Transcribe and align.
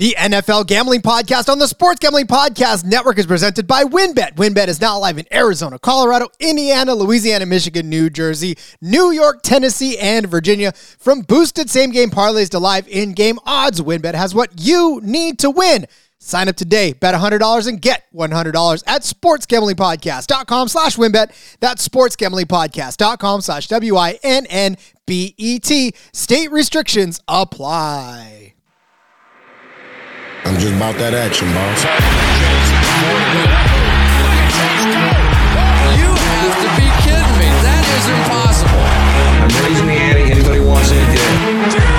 The 0.00 0.16
NFL 0.18 0.66
Gambling 0.66 1.02
Podcast 1.02 1.50
on 1.50 1.58
the 1.58 1.68
Sports 1.68 1.98
Gambling 1.98 2.26
Podcast 2.26 2.86
Network 2.86 3.18
is 3.18 3.26
presented 3.26 3.66
by 3.66 3.84
WynnBET. 3.84 4.36
WynnBET 4.36 4.68
is 4.68 4.80
now 4.80 4.98
live 4.98 5.18
in 5.18 5.26
Arizona, 5.30 5.78
Colorado, 5.78 6.28
Indiana, 6.40 6.94
Louisiana, 6.94 7.44
Michigan, 7.44 7.90
New 7.90 8.08
Jersey, 8.08 8.56
New 8.80 9.10
York, 9.10 9.42
Tennessee, 9.42 9.98
and 9.98 10.26
Virginia. 10.26 10.72
From 10.72 11.20
boosted 11.20 11.68
same 11.68 11.90
game 11.90 12.08
parlays 12.08 12.48
to 12.48 12.58
live 12.58 12.88
in 12.88 13.12
game 13.12 13.38
odds, 13.44 13.82
WynnBET 13.82 14.14
has 14.14 14.34
what 14.34 14.58
you 14.58 15.02
need 15.04 15.38
to 15.40 15.50
win. 15.50 15.84
Sign 16.18 16.48
up 16.48 16.56
today, 16.56 16.94
bet 16.94 17.14
$100 17.14 17.66
and 17.66 17.82
get 17.82 18.04
$100 18.14 18.82
at 18.86 19.02
sportsgamblingpodcast.com 19.02 20.68
slash 20.68 20.96
wynnbet. 20.96 21.58
That's 21.60 21.86
sportsgamblingpodcast.com 21.86 23.42
slash 23.42 23.66
W-I-N-N-B-E-T. 23.68 24.14
State 26.14 26.50
restrictions 26.50 27.20
apply. 27.28 28.54
I'm 30.44 30.56
just 30.58 30.74
about 30.74 30.96
that 30.96 31.12
action, 31.12 31.48
boss. 31.52 31.84
You 36.00 36.08
have 36.08 36.56
to 36.64 36.70
be 36.80 36.88
kidding 37.04 37.36
me. 37.36 37.48
That 37.60 37.84
is 37.84 38.06
impossible. 38.08 38.80
I'm 39.44 39.52
raising 39.64 39.86
the 39.86 39.92
ante. 39.92 40.32
Anybody 40.32 40.60
wants 40.60 40.90
in, 40.90 41.04
get 41.12 41.89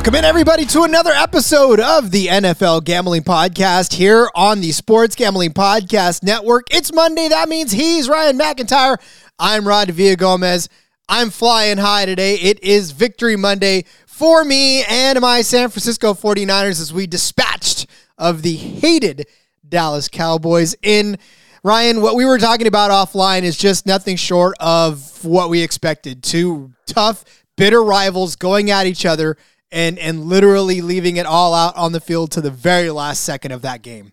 Welcome 0.00 0.14
in, 0.14 0.24
everybody, 0.24 0.64
to 0.64 0.84
another 0.84 1.10
episode 1.10 1.78
of 1.78 2.10
the 2.10 2.28
NFL 2.28 2.84
Gambling 2.84 3.22
Podcast 3.22 3.92
here 3.92 4.30
on 4.34 4.62
the 4.62 4.72
Sports 4.72 5.14
Gambling 5.14 5.52
Podcast 5.52 6.22
Network. 6.22 6.74
It's 6.74 6.90
Monday. 6.90 7.28
That 7.28 7.50
means 7.50 7.70
he's 7.70 8.08
Ryan 8.08 8.38
McIntyre. 8.38 8.96
I'm 9.38 9.68
Rod 9.68 9.94
Gomez. 10.16 10.70
I'm 11.06 11.28
flying 11.28 11.76
high 11.76 12.06
today. 12.06 12.36
It 12.36 12.64
is 12.64 12.92
Victory 12.92 13.36
Monday 13.36 13.84
for 14.06 14.42
me 14.42 14.84
and 14.84 15.20
my 15.20 15.42
San 15.42 15.68
Francisco 15.68 16.14
49ers 16.14 16.80
as 16.80 16.94
we 16.94 17.06
dispatched 17.06 17.86
of 18.16 18.40
the 18.40 18.56
hated 18.56 19.26
Dallas 19.68 20.08
Cowboys 20.08 20.74
in. 20.82 21.18
Ryan, 21.62 22.00
what 22.00 22.16
we 22.16 22.24
were 22.24 22.38
talking 22.38 22.66
about 22.66 22.90
offline 22.90 23.42
is 23.42 23.54
just 23.54 23.84
nothing 23.84 24.16
short 24.16 24.56
of 24.60 25.22
what 25.26 25.50
we 25.50 25.60
expected. 25.60 26.22
Two 26.22 26.72
tough, 26.86 27.22
bitter 27.58 27.84
rivals 27.84 28.34
going 28.36 28.70
at 28.70 28.86
each 28.86 29.04
other 29.04 29.36
and 29.72 29.98
and 29.98 30.24
literally 30.24 30.80
leaving 30.80 31.16
it 31.16 31.26
all 31.26 31.54
out 31.54 31.76
on 31.76 31.92
the 31.92 32.00
field 32.00 32.30
to 32.32 32.40
the 32.40 32.50
very 32.50 32.90
last 32.90 33.22
second 33.22 33.52
of 33.52 33.62
that 33.62 33.82
game. 33.82 34.12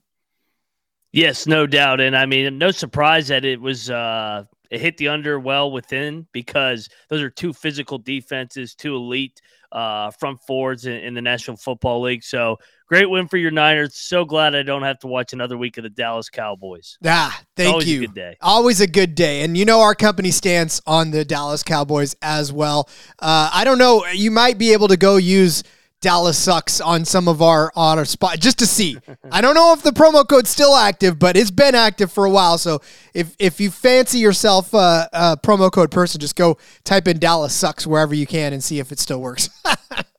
Yes, 1.11 1.47
no 1.47 1.65
doubt. 1.65 1.99
And 1.99 2.15
I 2.15 2.25
mean, 2.25 2.57
no 2.57 2.71
surprise 2.71 3.27
that 3.29 3.45
it 3.45 3.59
was 3.59 3.89
uh 3.89 4.43
it 4.69 4.81
hit 4.81 4.97
the 4.97 5.07
under 5.07 5.39
well 5.39 5.71
within 5.71 6.27
because 6.31 6.89
those 7.09 7.21
are 7.21 7.29
two 7.29 7.53
physical 7.53 7.97
defenses, 7.97 8.75
two 8.75 8.95
elite 8.95 9.41
uh 9.71 10.11
front 10.11 10.39
forwards 10.45 10.85
in, 10.85 10.95
in 10.95 11.13
the 11.13 11.21
National 11.21 11.57
Football 11.57 12.01
League. 12.01 12.23
So 12.23 12.57
great 12.87 13.09
win 13.09 13.27
for 13.27 13.37
your 13.37 13.51
Niners. 13.51 13.95
So 13.95 14.25
glad 14.25 14.55
I 14.55 14.63
don't 14.63 14.83
have 14.83 14.99
to 14.99 15.07
watch 15.07 15.33
another 15.33 15.57
week 15.57 15.77
of 15.77 15.83
the 15.83 15.89
Dallas 15.89 16.29
Cowboys. 16.29 16.97
Ah, 17.05 17.41
thank 17.55 17.73
always 17.73 17.87
a 17.87 17.91
you. 17.91 17.99
good 18.01 18.13
day. 18.13 18.37
Always 18.41 18.81
a 18.81 18.87
good 18.87 19.15
day. 19.15 19.41
And 19.43 19.57
you 19.57 19.65
know 19.65 19.81
our 19.81 19.95
company 19.95 20.31
stance 20.31 20.81
on 20.87 21.11
the 21.11 21.25
Dallas 21.25 21.63
Cowboys 21.63 22.15
as 22.21 22.51
well. 22.51 22.89
Uh, 23.19 23.49
I 23.53 23.63
don't 23.63 23.77
know. 23.77 24.05
You 24.07 24.31
might 24.31 24.57
be 24.57 24.73
able 24.73 24.87
to 24.87 24.97
go 24.97 25.17
use 25.17 25.63
Dallas 25.99 26.37
sucks 26.37 26.79
on 26.79 27.05
some 27.05 27.27
of 27.27 27.41
our 27.41 27.71
on 27.75 27.97
our 27.97 28.05
spot 28.05 28.39
just 28.39 28.59
to 28.59 28.67
see. 28.67 28.97
I 29.31 29.41
don't 29.41 29.55
know 29.55 29.73
if 29.73 29.81
the 29.81 29.91
promo 29.91 30.27
code's 30.27 30.49
still 30.49 30.75
active, 30.75 31.17
but 31.17 31.35
it's 31.35 31.51
been 31.51 31.73
active 31.75 32.11
for 32.11 32.25
a 32.25 32.29
while. 32.29 32.57
So 32.57 32.81
if 33.13 33.35
if 33.39 33.59
you 33.59 33.71
fancy 33.71 34.19
yourself 34.19 34.73
a, 34.73 35.09
a 35.11 35.37
promo 35.37 35.71
code 35.71 35.89
person, 35.89 36.21
just 36.21 36.35
go 36.35 36.57
type 36.83 37.07
in 37.07 37.17
Dallas 37.17 37.53
sucks 37.53 37.87
wherever 37.87 38.13
you 38.13 38.27
can 38.27 38.53
and 38.53 38.63
see 38.63 38.79
if 38.79 38.91
it 38.91 38.99
still 38.99 39.21
works. 39.21 39.49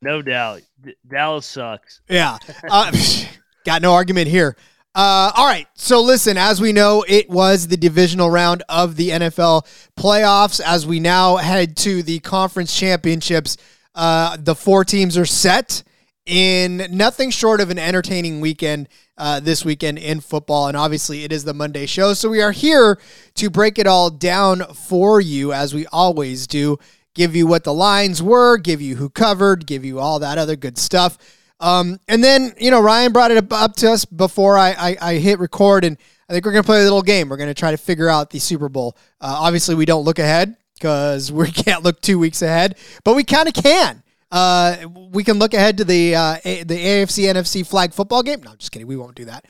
No 0.00 0.22
doubt. 0.22 0.62
D- 0.80 0.94
Dallas 1.06 1.46
sucks. 1.46 2.00
Yeah. 2.08 2.38
Uh, 2.68 2.92
got 3.64 3.82
no 3.82 3.92
argument 3.92 4.28
here. 4.28 4.56
Uh, 4.94 5.30
all 5.36 5.46
right. 5.46 5.66
So 5.74 6.02
listen, 6.02 6.36
as 6.36 6.60
we 6.60 6.72
know, 6.72 7.04
it 7.06 7.28
was 7.28 7.68
the 7.68 7.76
divisional 7.76 8.30
round 8.30 8.62
of 8.68 8.96
the 8.96 9.10
NFL 9.10 9.66
playoffs. 9.96 10.60
As 10.60 10.86
we 10.86 10.98
now 10.98 11.36
head 11.36 11.76
to 11.78 12.02
the 12.02 12.18
conference 12.20 12.76
championships, 12.76 13.56
uh, 13.94 14.36
the 14.40 14.54
four 14.54 14.84
teams 14.84 15.16
are 15.16 15.26
set 15.26 15.82
in 16.26 16.86
nothing 16.90 17.30
short 17.30 17.60
of 17.60 17.70
an 17.70 17.78
entertaining 17.78 18.40
weekend 18.40 18.88
uh, 19.16 19.40
this 19.40 19.64
weekend 19.64 19.98
in 19.98 20.20
football. 20.20 20.68
And 20.68 20.76
obviously, 20.76 21.24
it 21.24 21.32
is 21.32 21.44
the 21.44 21.54
Monday 21.54 21.86
show. 21.86 22.12
So 22.12 22.28
we 22.28 22.42
are 22.42 22.52
here 22.52 22.98
to 23.34 23.50
break 23.50 23.78
it 23.78 23.86
all 23.86 24.10
down 24.10 24.62
for 24.74 25.20
you, 25.20 25.52
as 25.52 25.74
we 25.74 25.86
always 25.86 26.46
do. 26.46 26.78
Give 27.14 27.34
you 27.34 27.46
what 27.46 27.64
the 27.64 27.74
lines 27.74 28.22
were, 28.22 28.58
give 28.58 28.80
you 28.80 28.96
who 28.96 29.10
covered, 29.10 29.66
give 29.66 29.84
you 29.84 29.98
all 29.98 30.18
that 30.20 30.38
other 30.38 30.56
good 30.56 30.78
stuff. 30.78 31.18
Um, 31.60 31.98
and 32.06 32.22
then, 32.22 32.52
you 32.58 32.70
know, 32.70 32.80
Ryan 32.80 33.12
brought 33.12 33.30
it 33.30 33.52
up, 33.52 33.74
to 33.76 33.90
us 33.90 34.04
before 34.04 34.56
I, 34.56 34.70
I, 34.70 34.96
I 35.00 35.14
hit 35.14 35.40
record, 35.40 35.84
and 35.84 35.96
I 36.28 36.32
think 36.32 36.44
we're 36.44 36.52
going 36.52 36.62
to 36.62 36.66
play 36.66 36.80
a 36.80 36.84
little 36.84 37.02
game. 37.02 37.28
We're 37.28 37.36
going 37.36 37.48
to 37.48 37.54
try 37.54 37.72
to 37.72 37.76
figure 37.76 38.08
out 38.08 38.30
the 38.30 38.38
Super 38.38 38.68
Bowl. 38.68 38.96
Uh, 39.20 39.36
obviously, 39.40 39.74
we 39.74 39.84
don't 39.84 40.04
look 40.04 40.18
ahead 40.18 40.56
because 40.74 41.32
we 41.32 41.50
can't 41.50 41.82
look 41.82 42.00
two 42.00 42.18
weeks 42.18 42.42
ahead, 42.42 42.78
but 43.04 43.16
we 43.16 43.24
kind 43.24 43.48
of 43.48 43.54
can. 43.54 44.02
Uh, 44.30 44.76
we 45.10 45.24
can 45.24 45.38
look 45.38 45.54
ahead 45.54 45.78
to 45.78 45.84
the 45.84 46.14
uh, 46.14 46.36
A- 46.44 46.62
the 46.62 46.76
AFC 46.76 47.24
NFC 47.32 47.66
flag 47.66 47.94
football 47.94 48.22
game. 48.22 48.42
No, 48.42 48.50
I'm 48.50 48.58
just 48.58 48.70
kidding. 48.70 48.86
We 48.86 48.96
won't 48.96 49.14
do 49.14 49.24
that. 49.24 49.46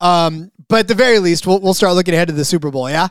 Um, 0.00 0.50
but 0.68 0.80
at 0.80 0.88
the 0.88 0.94
very 0.94 1.18
least, 1.18 1.46
we'll 1.46 1.60
we'll 1.60 1.74
start 1.74 1.94
looking 1.94 2.14
ahead 2.14 2.28
to 2.28 2.34
the 2.34 2.44
Super 2.44 2.70
Bowl. 2.70 2.88
Yeah. 2.88 3.08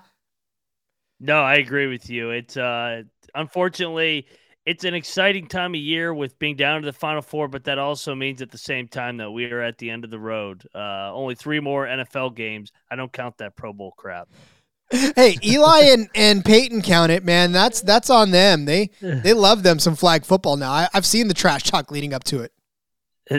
No, 1.20 1.44
I 1.44 1.56
agree 1.56 1.86
with 1.86 2.10
you. 2.10 2.32
It's 2.32 2.58
uh 2.58 3.04
unfortunately 3.36 4.28
it's 4.66 4.84
an 4.84 4.94
exciting 4.94 5.48
time 5.48 5.74
of 5.74 5.82
year 5.82 6.14
with 6.14 6.38
being 6.38 6.56
down 6.56 6.82
to 6.82 6.86
the 6.86 6.94
final 6.94 7.22
four, 7.22 7.48
but 7.48 7.64
that 7.64 7.80
also 7.80 8.14
means 8.14 8.42
at 8.42 8.52
the 8.52 8.58
same 8.58 8.88
time 8.88 9.18
that 9.18 9.32
we 9.32 9.52
are 9.52 9.62
at 9.62 9.80
the 9.80 9.90
end 9.90 10.04
of 10.04 10.12
the 10.12 10.20
road. 10.20 10.64
Uh 10.76 11.12
only 11.14 11.36
three 11.36 11.60
more 11.60 11.86
NFL 11.86 12.36
games. 12.36 12.72
I 12.90 12.96
don't 12.96 13.12
count 13.12 13.38
that 13.40 13.56
Pro 13.56 13.74
Bowl 13.74 13.94
crap. 13.98 14.30
hey, 15.16 15.38
Eli 15.44 15.80
and, 15.86 16.10
and 16.16 16.44
Peyton 16.44 16.82
count 16.82 17.12
it, 17.12 17.24
man. 17.24 17.54
That's 17.54 17.82
that's 17.82 18.10
on 18.10 18.32
them. 18.32 18.66
They 18.66 18.90
they 19.02 19.34
love 19.34 19.64
them 19.64 19.80
some 19.80 19.96
flag 19.96 20.26
football 20.26 20.58
now. 20.58 20.72
I, 20.72 20.90
I've 20.94 21.06
seen 21.06 21.28
the 21.28 21.34
trash 21.34 21.64
talk 21.64 21.92
leading 21.92 22.14
up 22.14 22.24
to 22.26 22.42
it. 22.42 22.52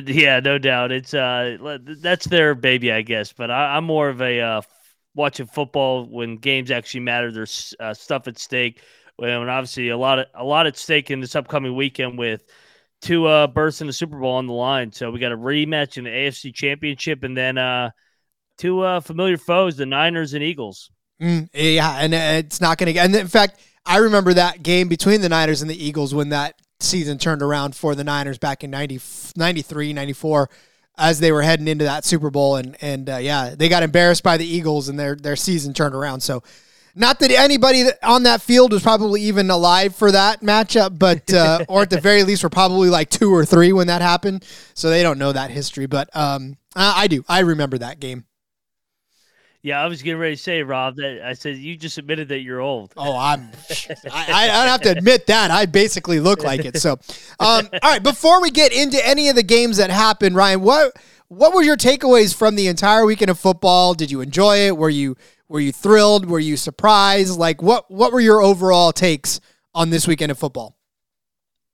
Yeah, 0.07 0.41
no 0.41 0.57
doubt. 0.59 0.91
It's 0.91 1.13
uh 1.13 1.59
that's 2.01 2.25
their 2.27 2.55
baby, 2.55 2.91
I 2.91 3.03
guess. 3.03 3.33
But 3.33 3.51
I, 3.51 3.77
I'm 3.77 3.85
more 3.85 4.09
of 4.09 4.23
a 4.23 4.41
uh, 4.41 4.63
watching 5.15 5.47
football 5.47 6.07
when 6.07 6.37
games 6.37 6.71
actually 6.71 7.01
matter. 7.01 7.31
There's 7.31 7.75
uh, 7.79 7.93
stuff 7.93 8.27
at 8.27 8.39
stake. 8.39 8.81
When 9.17 9.31
obviously 9.49 9.91
a 9.91 9.97
lot 9.97 10.19
of 10.19 10.27
a 10.35 10.45
lot 10.45 10.67
at 10.67 10.77
stake 10.77 11.11
in 11.11 11.21
this 11.21 11.37
upcoming 11.37 11.77
weekend 11.77 12.19
with 12.19 12.45
two 13.01 13.27
uh 13.27 13.47
in 13.47 13.87
the 13.87 13.93
Super 13.93 14.19
Bowl 14.19 14.35
on 14.35 14.47
the 14.47 14.53
line. 14.53 14.93
So 14.93 15.11
we 15.11 15.19
got 15.19 15.33
a 15.33 15.37
rematch 15.37 15.99
in 15.99 16.05
the 16.05 16.11
AFC 16.11 16.55
Championship, 16.55 17.25
and 17.25 17.37
then 17.37 17.59
uh 17.59 17.91
two 18.59 18.81
uh 18.81 19.01
familiar 19.01 19.37
foes, 19.37 19.77
the 19.77 19.87
Niners 19.87 20.35
and 20.35 20.43
Eagles. 20.43 20.91
Mm, 21.21 21.49
yeah, 21.53 21.99
and 21.99 22.15
uh, 22.15 22.17
it's 22.17 22.61
not 22.61 22.79
going 22.79 22.89
to 22.89 22.93
get. 22.93 23.05
And 23.05 23.15
in 23.15 23.29
fact, 23.29 23.61
I 23.87 23.99
remember 23.99 24.35
that 24.35 24.63
game 24.63 24.89
between 24.89 25.21
the 25.21 25.29
Niners 25.29 25.63
and 25.63 25.71
the 25.71 25.85
Eagles 25.85 26.13
when 26.13 26.31
that 26.31 26.55
season 26.81 27.19
turned 27.19 27.43
around 27.43 27.77
for 27.77 27.95
the 27.95 28.03
Niners 28.03 28.39
back 28.39 28.65
in 28.65 28.71
90, 28.71 29.01
93, 29.37 29.93
94 29.93 30.51
as 30.99 31.21
they 31.21 31.33
were 31.33 31.43
heading 31.43 31.69
into 31.69 31.85
that 31.85 32.05
Super 32.05 32.31
Bowl. 32.31 32.57
And, 32.57 32.77
and 32.81 33.09
uh, 33.09 33.17
yeah, 33.17 33.55
they 33.57 33.69
got 33.69 33.83
embarrassed 33.83 34.23
by 34.23 34.37
the 34.37 34.47
Eagles 34.47 34.89
and 34.89 34.99
their, 34.99 35.15
their 35.15 35.37
season 35.37 35.75
turned 35.75 35.95
around. 35.95 36.21
So, 36.21 36.43
not 36.95 37.21
that 37.21 37.31
anybody 37.31 37.85
on 38.03 38.25
that 38.25 38.43
field 38.43 38.73
was 38.73 38.83
probably 38.83 39.23
even 39.23 39.51
alive 39.51 39.95
for 39.95 40.13
that 40.13 40.41
matchup, 40.41 40.99
but 40.99 41.33
uh, 41.33 41.65
or 41.69 41.83
at 41.83 41.91
the 41.91 42.01
very 42.01 42.25
least, 42.25 42.43
were 42.43 42.51
probably 42.51 42.89
like 42.89 43.11
two 43.11 43.33
or 43.33 43.45
three 43.45 43.73
when 43.73 43.87
that 43.87 44.03
happened. 44.03 44.45
So 44.75 44.91
they 44.91 45.03
don't 45.03 45.19
know 45.19 45.33
that 45.33 45.51
history, 45.51 45.87
but 45.87 46.15
um, 46.15 46.57
I, 46.75 47.05
I 47.05 47.07
do. 47.07 47.25
I 47.29 47.41
remember 47.41 47.79
that 47.79 48.01
game. 48.01 48.25
Yeah, 49.63 49.81
I 49.81 49.87
was 49.87 50.03
getting 50.03 50.19
ready 50.19 50.35
to 50.35 50.43
say, 50.43 50.65
Rob, 50.65 50.97
that 50.97 51.23
I 51.25 51.35
said 51.35 51.57
you 51.57 51.77
just 51.77 51.97
admitted 51.97 52.29
that 52.31 52.41
you're 52.41 52.61
old. 52.61 52.93
Oh, 52.97 53.17
I'm. 53.17 53.49
I, 54.13 54.27
I 54.33 54.47
don't 54.49 54.67
have 54.67 54.83
to 54.83 54.91
admit 54.91 55.29
that. 55.29 55.53
I 55.53 55.67
basically 55.67 56.19
look 56.19 56.43
like 56.43 56.65
it. 56.65 56.79
So, 56.79 56.99
um, 57.39 57.69
all 57.81 57.91
right. 57.91 58.03
Before 58.03 58.43
we 58.43 58.51
get 58.51 58.73
into 58.73 59.05
any 59.07 59.29
of 59.29 59.37
the 59.37 59.45
games 59.45 59.77
that 59.77 59.91
happened, 59.91 60.35
Ryan, 60.35 60.63
what 60.63 60.97
what 61.29 61.55
were 61.55 61.63
your 61.63 61.77
takeaways 61.77 62.35
from 62.35 62.57
the 62.57 62.67
entire 62.67 63.07
weekend 63.07 63.31
of 63.31 63.39
football? 63.39 63.95
Did 63.95 64.11
you 64.11 64.21
enjoy 64.21 64.67
it? 64.67 64.77
Were 64.77 64.91
you 64.91 65.17
were 65.53 65.61
you 65.61 65.73
thrilled? 65.73 66.27
Were 66.27 66.41
you 66.41 66.57
surprised? 66.57 67.39
Like, 67.39 67.63
what 67.63 67.91
what 67.91 68.13
were 68.13 68.21
your 68.21 68.41
overall 68.41 68.93
takes 68.93 69.41
on 69.75 69.91
this 69.91 70.09
weekend 70.09 70.33
of 70.33 70.39
football? 70.39 70.77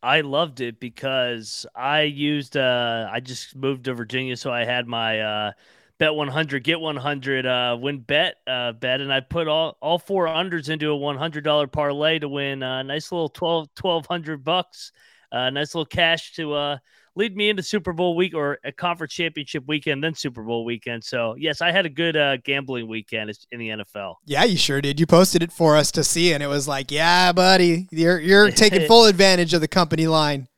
I 0.03 0.21
loved 0.21 0.61
it 0.61 0.81
because 0.81 1.67
I 1.75 2.03
used 2.03 2.57
uh 2.57 3.09
I 3.11 3.21
just 3.21 3.57
moved 3.57 3.85
to 3.85 3.95
Virginia 3.95 4.37
so 4.37 4.53
I 4.53 4.65
had 4.65 4.87
my 4.87 5.21
uh 5.21 5.53
bet 5.99 6.15
100 6.15 6.63
get 6.63 6.81
100 6.81 7.47
uh 7.47 7.77
WynnBET 7.81 8.33
uh 8.47 8.73
bet 8.73 9.01
and 9.01 9.13
i 9.13 9.19
put 9.19 9.49
all 9.49 9.77
all 9.83 9.99
four 9.99 10.27
unders 10.27 10.69
into 10.69 10.93
a 10.93 10.97
$100 10.97 11.73
parlay 11.73 12.21
to 12.21 12.29
win 12.29 12.63
a 12.63 12.85
nice 12.85 13.11
little 13.11 13.29
12 13.29 13.71
1200 13.81 14.45
bucks 14.45 14.93
uh 15.33 15.51
nice 15.51 15.75
little 15.75 15.85
cash 15.85 16.35
to 16.35 16.53
uh 16.53 16.79
lead 17.19 17.37
me 17.37 17.51
into 17.51 17.63
super 17.63 17.93
bowl 17.93 18.17
week 18.17 18.35
or 18.35 18.59
a 18.65 18.73
conference 18.73 19.13
championship 19.13 19.65
weekend 19.67 20.03
then 20.03 20.15
super 20.15 20.43
bowl 20.43 20.65
weekend 20.65 21.03
so 21.05 21.35
yes 21.37 21.61
i 21.61 21.71
had 21.71 21.85
a 21.85 21.91
good 21.91 22.17
uh 22.17 22.37
gambling 22.39 22.89
weekend 22.89 23.31
in 23.51 23.59
the 23.59 23.69
nfl 23.69 24.15
Yeah, 24.25 24.45
you 24.45 24.57
sure 24.57 24.81
did. 24.81 25.01
You 25.01 25.07
posted 25.07 25.43
it 25.43 25.53
for 25.53 25.77
us 25.77 25.91
to 25.93 26.05
see, 26.05 26.33
and 26.33 26.43
it 26.43 26.47
was 26.47 26.69
like, 26.69 26.91
yeah, 26.91 27.33
buddy, 27.33 27.89
you're 27.91 28.21
you're 28.21 28.51
taking 28.65 28.87
full 28.87 29.07
advantage 29.07 29.53
of 29.55 29.61
the 29.61 29.69
company 29.69 30.07
line. 30.07 30.49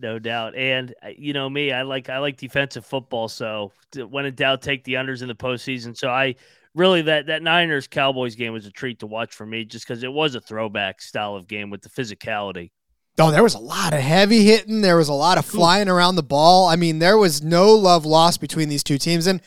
no 0.00 0.18
doubt. 0.18 0.54
And 0.54 0.94
uh, 1.04 1.08
you 1.16 1.32
know 1.32 1.48
me, 1.48 1.72
I 1.72 1.82
like 1.82 2.08
I 2.08 2.18
like 2.18 2.36
defensive 2.36 2.86
football. 2.86 3.28
So 3.28 3.72
when 3.96 4.24
in 4.24 4.34
doubt, 4.34 4.62
take 4.62 4.84
the 4.84 4.94
unders 4.94 5.22
in 5.22 5.28
the 5.28 5.34
postseason. 5.34 5.96
So 5.96 6.08
I 6.08 6.36
really 6.74 7.02
that 7.02 7.26
that 7.26 7.42
Niners 7.42 7.86
Cowboys 7.86 8.36
game 8.36 8.52
was 8.52 8.66
a 8.66 8.70
treat 8.70 9.00
to 9.00 9.06
watch 9.06 9.34
for 9.34 9.46
me, 9.46 9.64
just 9.64 9.86
because 9.86 10.02
it 10.02 10.12
was 10.12 10.34
a 10.34 10.40
throwback 10.40 11.02
style 11.02 11.36
of 11.36 11.46
game 11.46 11.70
with 11.70 11.82
the 11.82 11.90
physicality. 11.90 12.70
Oh, 13.20 13.30
there 13.30 13.42
was 13.42 13.54
a 13.54 13.58
lot 13.58 13.92
of 13.92 14.00
heavy 14.00 14.44
hitting. 14.44 14.80
There 14.80 14.96
was 14.96 15.08
a 15.08 15.14
lot 15.14 15.38
of 15.38 15.44
flying 15.44 15.88
around 15.88 16.16
the 16.16 16.22
ball. 16.22 16.68
I 16.68 16.76
mean, 16.76 16.98
there 16.98 17.18
was 17.18 17.42
no 17.42 17.72
love 17.74 18.04
lost 18.06 18.40
between 18.40 18.68
these 18.68 18.82
two 18.82 18.98
teams. 18.98 19.26
And 19.26 19.40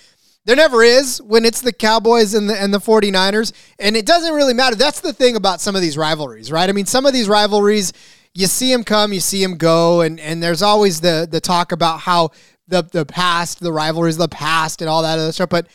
there 0.45 0.55
never 0.55 0.83
is 0.83 1.21
when 1.21 1.45
it's 1.45 1.61
the 1.61 1.73
Cowboys 1.73 2.33
and 2.33 2.49
the 2.49 2.61
and 2.61 2.73
the 2.73 2.79
49ers. 2.79 3.53
And 3.79 3.95
it 3.95 4.05
doesn't 4.05 4.33
really 4.33 4.53
matter. 4.53 4.75
That's 4.75 4.99
the 4.99 5.13
thing 5.13 5.35
about 5.35 5.61
some 5.61 5.75
of 5.75 5.81
these 5.81 5.97
rivalries, 5.97 6.51
right? 6.51 6.69
I 6.69 6.73
mean, 6.73 6.85
some 6.85 7.05
of 7.05 7.13
these 7.13 7.27
rivalries, 7.27 7.93
you 8.33 8.47
see 8.47 8.71
them 8.71 8.83
come, 8.83 9.13
you 9.13 9.19
see 9.19 9.41
them 9.41 9.57
go, 9.57 10.01
and 10.01 10.19
and 10.19 10.43
there's 10.43 10.61
always 10.61 11.01
the 11.01 11.27
the 11.29 11.39
talk 11.39 11.71
about 11.71 11.99
how 11.99 12.31
the 12.67 12.83
the 12.83 13.05
past, 13.05 13.59
the 13.59 13.71
rivalries, 13.71 14.17
the 14.17 14.27
past, 14.27 14.81
and 14.81 14.89
all 14.89 15.01
that 15.03 15.17
other 15.17 15.31
stuff. 15.31 15.49
But 15.49 15.67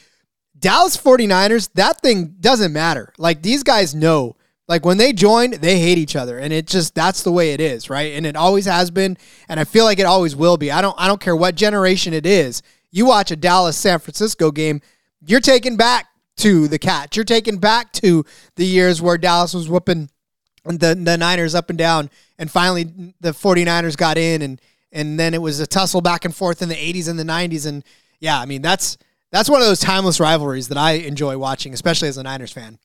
Dallas 0.59 0.97
49ers, 0.97 1.71
that 1.75 2.01
thing 2.01 2.35
doesn't 2.41 2.73
matter. 2.73 3.13
Like 3.19 3.43
these 3.43 3.63
guys 3.63 3.95
know. 3.95 4.37
Like 4.69 4.85
when 4.85 4.99
they 4.99 5.15
join, 5.15 5.53
they 5.53 5.79
hate 5.79 5.97
each 5.97 6.15
other. 6.15 6.39
And 6.39 6.53
it 6.53 6.67
just 6.67 6.95
that's 6.95 7.23
the 7.23 7.33
way 7.33 7.53
it 7.53 7.61
is, 7.61 7.89
right? 7.89 8.13
And 8.13 8.27
it 8.27 8.37
always 8.37 8.67
has 8.67 8.91
been. 8.91 9.17
And 9.49 9.59
I 9.59 9.65
feel 9.65 9.85
like 9.85 9.99
it 9.99 10.07
always 10.07 10.37
will 10.37 10.59
be. 10.59 10.71
I 10.71 10.83
don't 10.83 10.95
I 10.99 11.09
don't 11.09 11.21
care 11.21 11.35
what 11.35 11.55
generation 11.55 12.13
it 12.13 12.27
is. 12.27 12.63
You 12.91 13.07
watch 13.07 13.31
a 13.31 13.37
Dallas 13.37 13.77
San 13.77 13.99
Francisco 13.99 14.51
game, 14.51 14.81
you're 15.27 15.41
taken 15.41 15.77
back 15.77 16.07
to 16.39 16.69
the 16.69 16.79
catch. 16.79 17.17
You're 17.17 17.25
taken 17.25 17.57
back 17.57 17.93
to 17.95 18.25
the 18.57 18.65
years 18.65 19.03
where 19.03 19.19
Dallas 19.19 19.55
was 19.55 19.69
whooping 19.69 20.11
the 20.65 20.95
the 20.95 21.17
Niners 21.17 21.55
up 21.55 21.71
and 21.71 21.79
down. 21.79 22.11
And 22.39 22.51
finally 22.51 23.15
the 23.21 23.33
49ers 23.33 23.97
got 23.97 24.19
in 24.19 24.43
and 24.43 24.61
and 24.93 25.19
then 25.19 25.33
it 25.33 25.43
was 25.43 25.61
a 25.61 25.67
tussle 25.67 26.01
back 26.03 26.25
and 26.25 26.35
forth 26.35 26.63
in 26.63 26.69
the 26.69 26.75
80s 26.75 27.09
and 27.09 27.19
the 27.19 27.25
90s. 27.25 27.67
And 27.67 27.83
yeah, 28.21 28.39
I 28.39 28.45
mean 28.45 28.61
that's 28.61 28.99
that's 29.33 29.49
one 29.49 29.63
of 29.63 29.67
those 29.67 29.81
timeless 29.81 30.21
rivalries 30.21 30.69
that 30.69 30.79
I 30.79 30.93
enjoy 30.93 31.39
watching, 31.39 31.73
especially 31.73 32.09
as 32.09 32.19
a 32.19 32.23
Niners 32.23 32.53
fan. 32.53 32.79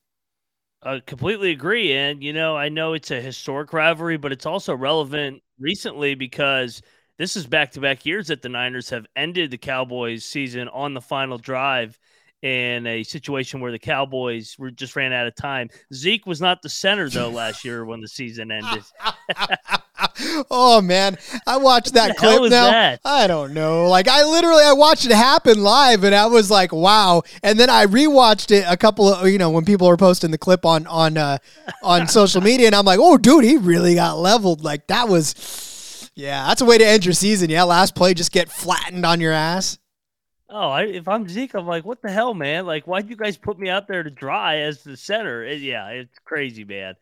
I 0.85 0.99
completely 0.99 1.51
agree. 1.51 1.93
And, 1.93 2.23
you 2.23 2.33
know, 2.33 2.57
I 2.57 2.69
know 2.69 2.93
it's 2.93 3.11
a 3.11 3.21
historic 3.21 3.73
rivalry, 3.73 4.17
but 4.17 4.31
it's 4.31 4.45
also 4.45 4.75
relevant 4.75 5.41
recently 5.59 6.15
because 6.15 6.81
this 7.17 7.35
is 7.35 7.47
back 7.47 7.71
to 7.71 7.79
back 7.79 8.05
years 8.05 8.27
that 8.27 8.41
the 8.41 8.49
Niners 8.49 8.89
have 8.89 9.05
ended 9.15 9.51
the 9.51 9.57
Cowboys 9.57 10.25
season 10.25 10.67
on 10.69 10.93
the 10.93 11.01
final 11.01 11.37
drive 11.37 11.97
in 12.43 12.85
a 12.85 13.03
situation 13.03 13.61
where 13.61 13.71
the 13.71 13.79
Cowboys 13.79 14.55
were 14.59 14.69
just 14.69 14.97
ran 14.97 15.13
out 15.13 15.25
of 15.25 15.33
time. 15.33 15.69
Zeke 15.93 16.25
was 16.25 16.41
not 16.41 16.61
the 16.61 16.67
center, 16.67 17.09
though, 17.09 17.29
last 17.29 17.63
year 17.63 17.85
when 17.85 18.01
the 18.01 18.07
season 18.07 18.51
ended. 18.51 18.83
oh 20.51 20.81
man, 20.81 21.17
I 21.47 21.57
watched 21.57 21.93
that 21.93 22.17
clip 22.17 22.41
now. 22.51 22.69
that? 22.69 22.99
I 23.05 23.27
don't 23.27 23.53
know. 23.53 23.87
Like 23.87 24.09
I 24.09 24.23
literally 24.25 24.63
I 24.63 24.73
watched 24.73 25.05
it 25.05 25.11
happen 25.13 25.63
live 25.63 26.03
and 26.03 26.13
I 26.13 26.25
was 26.25 26.51
like, 26.51 26.73
wow. 26.73 27.23
And 27.41 27.57
then 27.57 27.69
I 27.69 27.85
rewatched 27.85 28.51
it 28.51 28.65
a 28.67 28.75
couple 28.75 29.07
of 29.07 29.29
you 29.29 29.37
know, 29.37 29.49
when 29.49 29.63
people 29.63 29.87
were 29.87 29.97
posting 29.97 30.31
the 30.31 30.37
clip 30.37 30.65
on 30.65 30.85
on 30.87 31.17
uh 31.17 31.37
on 31.81 32.07
social 32.09 32.41
media 32.41 32.67
and 32.67 32.75
I'm 32.75 32.85
like, 32.85 32.99
"Oh 33.01 33.17
dude, 33.17 33.45
he 33.45 33.55
really 33.55 33.95
got 33.95 34.17
leveled." 34.17 34.63
Like 34.63 34.87
that 34.87 35.07
was 35.07 36.11
yeah, 36.15 36.47
that's 36.47 36.61
a 36.61 36.65
way 36.65 36.77
to 36.77 36.85
end 36.85 37.05
your 37.05 37.13
season. 37.13 37.49
Yeah, 37.49 37.63
last 37.63 37.95
play 37.95 38.13
just 38.13 38.33
get 38.33 38.51
flattened 38.51 39.05
on 39.05 39.21
your 39.21 39.31
ass. 39.31 39.79
Oh, 40.49 40.69
I, 40.69 40.83
if 40.83 41.07
I'm 41.07 41.27
Zeke, 41.27 41.55
I'm 41.55 41.65
like, 41.65 41.85
what 41.85 42.01
the 42.01 42.11
hell, 42.11 42.33
man? 42.33 42.65
Like, 42.65 42.85
why'd 42.85 43.09
you 43.09 43.15
guys 43.15 43.37
put 43.37 43.57
me 43.57 43.69
out 43.69 43.87
there 43.87 44.03
to 44.03 44.11
dry 44.11 44.57
as 44.57 44.83
the 44.83 44.95
center? 44.97 45.43
It- 45.43 45.61
yeah, 45.61 45.87
it's 45.89 46.19
crazy, 46.25 46.63
man. 46.63 46.95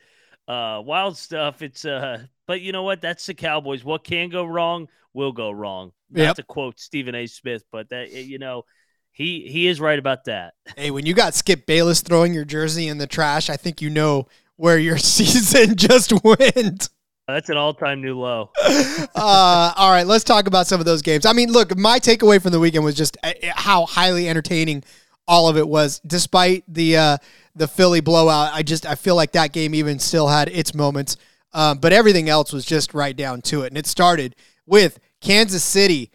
Uh, 0.47 0.81
wild 0.85 1.17
stuff. 1.17 1.61
It's 1.61 1.85
uh, 1.85 2.23
but 2.47 2.61
you 2.61 2.71
know 2.71 2.83
what? 2.83 3.01
That's 3.01 3.25
the 3.25 3.33
Cowboys. 3.33 3.83
What 3.83 4.03
can 4.03 4.29
go 4.29 4.45
wrong 4.45 4.87
will 5.13 5.31
go 5.31 5.51
wrong. 5.51 5.91
Not 6.09 6.21
Yep. 6.23 6.35
to 6.37 6.43
quote 6.43 6.79
Stephen 6.79 7.15
A. 7.15 7.27
Smith, 7.27 7.63
but 7.71 7.89
that 7.89 8.11
you 8.11 8.37
know, 8.39 8.63
he 9.11 9.47
he 9.47 9.67
is 9.67 9.79
right 9.79 9.99
about 9.99 10.25
that. 10.25 10.53
Hey, 10.75 10.91
when 10.91 11.05
you 11.05 11.13
got 11.13 11.35
Skip 11.35 11.65
Bayless 11.65 12.01
throwing 12.01 12.33
your 12.33 12.43
jersey 12.45 12.87
in 12.87 12.97
the 12.97 13.07
trash, 13.07 13.49
I 13.49 13.55
think 13.55 13.81
you 13.81 13.89
know 13.89 14.27
where 14.57 14.77
your 14.77 14.97
season 14.99 15.75
just 15.75 16.11
went. 16.23 16.89
That's 17.33 17.49
an 17.49 17.57
all-time 17.57 18.01
new 18.01 18.19
low. 18.19 18.51
uh, 18.63 19.73
all 19.75 19.91
right, 19.91 20.05
let's 20.05 20.23
talk 20.23 20.47
about 20.47 20.67
some 20.67 20.79
of 20.79 20.85
those 20.85 21.01
games. 21.01 21.25
I 21.25 21.33
mean, 21.33 21.51
look, 21.51 21.77
my 21.77 21.99
takeaway 21.99 22.41
from 22.41 22.51
the 22.51 22.59
weekend 22.59 22.83
was 22.83 22.95
just 22.95 23.17
uh, 23.23 23.33
how 23.55 23.85
highly 23.85 24.27
entertaining 24.29 24.83
all 25.27 25.47
of 25.47 25.57
it 25.57 25.67
was, 25.67 25.99
despite 26.05 26.63
the 26.67 26.97
uh, 26.97 27.17
the 27.55 27.67
Philly 27.67 28.01
blowout. 28.01 28.53
I 28.53 28.63
just 28.63 28.85
I 28.85 28.95
feel 28.95 29.15
like 29.15 29.31
that 29.33 29.53
game 29.53 29.73
even 29.75 29.99
still 29.99 30.27
had 30.27 30.49
its 30.49 30.73
moments, 30.73 31.17
um, 31.53 31.77
but 31.77 31.93
everything 31.93 32.29
else 32.29 32.51
was 32.51 32.65
just 32.65 32.93
right 32.93 33.15
down 33.15 33.41
to 33.43 33.63
it. 33.63 33.67
And 33.67 33.77
it 33.77 33.87
started 33.87 34.35
with 34.65 34.99
Kansas 35.21 35.63
City, 35.63 36.11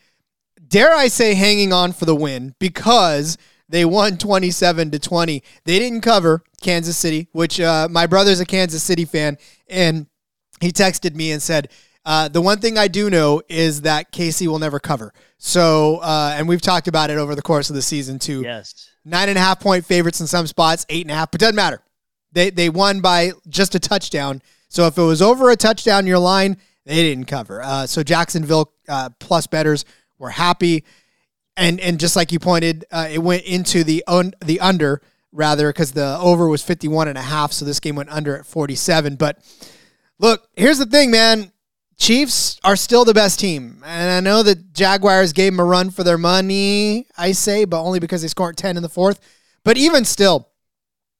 dare 0.66 0.94
I 0.94 1.08
say, 1.08 1.34
hanging 1.34 1.72
on 1.72 1.92
for 1.92 2.04
the 2.04 2.14
win 2.14 2.54
because 2.58 3.38
they 3.68 3.84
won 3.84 4.16
27 4.16 4.90
to 4.92 4.98
20. 4.98 5.42
They 5.64 5.78
didn't 5.78 6.02
cover 6.02 6.44
Kansas 6.60 6.96
City, 6.96 7.28
which 7.32 7.60
uh, 7.60 7.88
my 7.90 8.06
brother's 8.06 8.40
a 8.40 8.46
Kansas 8.46 8.82
City 8.82 9.04
fan, 9.04 9.38
and 9.68 10.06
he 10.60 10.72
texted 10.72 11.14
me 11.14 11.32
and 11.32 11.42
said, 11.42 11.70
uh, 12.04 12.28
the 12.28 12.40
one 12.40 12.60
thing 12.60 12.78
I 12.78 12.86
do 12.86 13.10
know 13.10 13.42
is 13.48 13.82
that 13.82 14.12
Casey 14.12 14.46
will 14.46 14.60
never 14.60 14.78
cover. 14.78 15.12
So, 15.38 15.96
uh, 15.98 16.34
and 16.36 16.48
we've 16.48 16.62
talked 16.62 16.86
about 16.86 17.10
it 17.10 17.18
over 17.18 17.34
the 17.34 17.42
course 17.42 17.68
of 17.68 17.74
the 17.74 17.82
season 17.82 18.20
too. 18.20 18.42
Yes. 18.42 18.90
Nine 19.04 19.28
and 19.28 19.36
a 19.36 19.40
half 19.40 19.58
point 19.60 19.84
favorites 19.84 20.20
in 20.20 20.28
some 20.28 20.46
spots, 20.46 20.86
eight 20.88 21.04
and 21.04 21.10
a 21.10 21.14
half, 21.14 21.32
but 21.32 21.40
doesn't 21.40 21.56
matter. 21.56 21.82
They 22.32 22.50
they 22.50 22.68
won 22.68 23.00
by 23.00 23.32
just 23.48 23.74
a 23.74 23.80
touchdown. 23.80 24.40
So 24.68 24.86
if 24.86 24.96
it 24.98 25.02
was 25.02 25.20
over 25.20 25.50
a 25.50 25.56
touchdown, 25.56 26.06
your 26.06 26.18
line 26.18 26.58
they 26.84 26.96
didn't 26.96 27.26
cover. 27.26 27.60
Uh, 27.62 27.86
so 27.86 28.02
Jacksonville 28.02 28.72
uh, 28.88 29.10
plus 29.18 29.48
betters 29.48 29.84
were 30.18 30.30
happy, 30.30 30.84
and 31.56 31.80
and 31.80 31.98
just 31.98 32.14
like 32.14 32.30
you 32.30 32.38
pointed, 32.38 32.84
uh, 32.92 33.08
it 33.10 33.18
went 33.18 33.44
into 33.44 33.82
the 33.82 34.04
un- 34.06 34.34
the 34.44 34.60
under 34.60 35.02
rather 35.32 35.70
because 35.70 35.92
the 35.92 36.18
over 36.18 36.48
was 36.48 36.62
51 36.62 37.08
and 37.08 37.18
a 37.18 37.22
half. 37.22 37.52
So 37.52 37.64
this 37.64 37.80
game 37.80 37.96
went 37.96 38.10
under 38.10 38.36
at 38.36 38.46
47. 38.46 39.16
But 39.16 39.38
look, 40.18 40.48
here's 40.56 40.78
the 40.78 40.86
thing, 40.86 41.10
man. 41.10 41.52
Chiefs 41.98 42.60
are 42.62 42.76
still 42.76 43.04
the 43.04 43.14
best 43.14 43.40
team. 43.40 43.82
And 43.84 44.10
I 44.10 44.20
know 44.20 44.42
that 44.42 44.74
Jaguars 44.74 45.32
gave 45.32 45.52
them 45.52 45.60
a 45.60 45.64
run 45.64 45.90
for 45.90 46.04
their 46.04 46.18
money, 46.18 47.06
I 47.16 47.32
say, 47.32 47.64
but 47.64 47.82
only 47.82 48.00
because 48.00 48.22
they 48.22 48.28
scored 48.28 48.56
10 48.56 48.76
in 48.76 48.82
the 48.82 48.88
fourth. 48.88 49.18
But 49.64 49.78
even 49.78 50.04
still, 50.04 50.48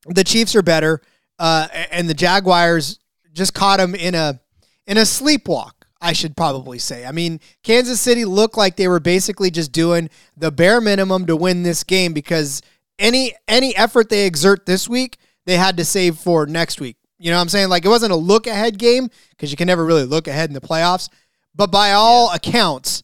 the 0.07 0.25
Chiefs 0.25 0.55
are 0.55 0.63
better. 0.63 1.01
Uh, 1.39 1.69
and 1.91 2.09
the 2.09 2.15
Jaguars 2.15 2.99
just 3.33 3.55
caught 3.55 3.79
them 3.79 3.95
in 3.95 4.15
a 4.15 4.41
in 4.87 4.97
a 4.99 5.03
sleepwalk, 5.03 5.73
I 6.01 6.13
should 6.13 6.37
probably 6.37 6.79
say. 6.79 7.05
I 7.05 7.13
mean, 7.13 7.41
Kansas 7.63 8.01
City 8.01 8.25
looked 8.25 8.57
like 8.57 8.77
they 8.77 8.89
were 8.89 9.01
basically 9.01 9.51
just 9.51 9.73
doing 9.73 10.09
the 10.37 10.51
bare 10.51 10.81
minimum 10.81 11.27
to 11.27 11.37
win 11.37 11.63
this 11.63 11.85
game 11.85 12.13
because 12.13 12.63
any 12.99 13.35
any 13.47 13.77
effort 13.77 14.09
they 14.09 14.27
exert 14.27 14.65
this 14.65 14.89
week, 14.89 15.19
they 15.45 15.57
had 15.57 15.77
to 15.77 15.85
save 15.85 16.17
for 16.17 16.47
next 16.47 16.81
week. 16.81 16.97
You 17.19 17.31
know 17.31 17.37
what 17.37 17.43
I'm 17.43 17.49
saying? 17.49 17.69
Like 17.69 17.85
it 17.85 17.89
wasn't 17.89 18.13
a 18.13 18.17
look 18.17 18.47
ahead 18.47 18.79
game 18.79 19.09
because 19.31 19.51
you 19.51 19.57
can 19.57 19.67
never 19.67 19.85
really 19.85 20.05
look 20.05 20.29
ahead 20.29 20.51
in 20.51 20.55
the 20.55 20.61
playoffs. 20.61 21.09
But 21.55 21.71
by 21.73 21.93
all 21.93 22.31
accounts, 22.33 23.03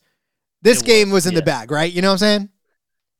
this 0.63 0.83
It 0.83 0.83
game 0.83 1.11
was, 1.11 1.11
was 1.11 1.27
in 1.27 1.35
the 1.35 1.43
bag, 1.43 1.71
right? 1.71 1.93
You 1.93 2.03
know 2.03 2.09
what 2.09 2.15
I'm 2.15 2.19
saying? 2.19 2.51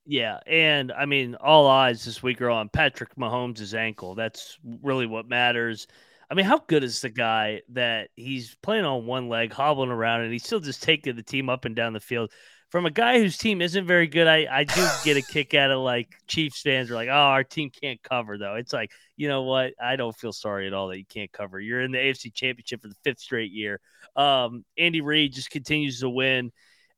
Yeah, 0.05 0.41
and 0.47 0.91
I 0.91 1.07
mean, 1.07 1.37
all 1.37 1.69
eyes 1.69 2.05
this 2.05 2.23
week 2.23 2.41
are 2.41 2.51
on 2.51 2.69
Patrick 2.69 3.15
Mahomes' 3.17 3.73
ankle. 3.75 4.15
That's 4.15 4.59
really 4.83 5.07
what 5.07 5.29
matters. 5.29 5.87
I 6.29 6.35
mean, 6.35 6.47
how 6.47 6.59
good 6.67 6.83
is 6.83 7.01
the 7.01 7.11
guy 7.11 7.63
that 7.71 8.11
he's 8.17 8.57
playing 8.63 8.85
on 8.85 9.07
one 9.07 9.29
leg, 9.29 9.53
hobbling 9.53 9.91
around, 9.91 10.23
and 10.23 10.33
he's 10.33 10.45
still 10.45 10.61
just 10.61 10.83
taking 10.83 11.15
the 11.15 11.23
team 11.23 11.49
up 11.49 11.65
and 11.67 11.77
down 11.77 11.93
the 11.93 12.01
field? 12.01 12.33
From 12.73 12.87
a 12.87 12.91
guy 12.91 13.19
whose 13.19 13.37
team 13.37 13.63
isn't 13.63 13.87
very 13.87 14.09
good, 14.09 14.27
I, 14.27 14.49
I 14.51 14.65
do 14.65 14.85
get 15.05 15.17
a 15.17 15.23
kick 15.23 15.55
out 15.55 15.71
of 15.71 15.79
like 15.81 16.09
Chiefs 16.27 16.63
fans 16.63 16.91
are 16.91 16.95
like, 16.95 17.09
oh, 17.09 17.13
our 17.13 17.45
team 17.45 17.71
can't 17.71 18.03
cover 18.03 18.37
though. 18.39 18.57
It's 18.57 18.73
like, 18.73 18.91
you 19.17 19.29
know 19.29 19.43
what? 19.43 19.75
I 19.81 19.97
don't 19.97 20.17
feel 20.17 20.33
sorry 20.33 20.67
at 20.67 20.73
all 20.73 20.89
that 20.89 20.99
you 20.99 21.05
can't 21.05 21.31
cover. 21.31 21.61
You're 21.61 21.83
in 21.83 21.93
the 21.93 21.99
AFC 21.99 22.35
Championship 22.35 22.83
for 22.83 22.89
the 22.89 22.97
fifth 23.05 23.21
straight 23.21 23.53
year. 23.53 23.79
Um, 24.17 24.65
Andy 24.77 25.03
Reid 25.03 25.35
just 25.35 25.51
continues 25.51 26.01
to 26.01 26.09
win 26.09 26.51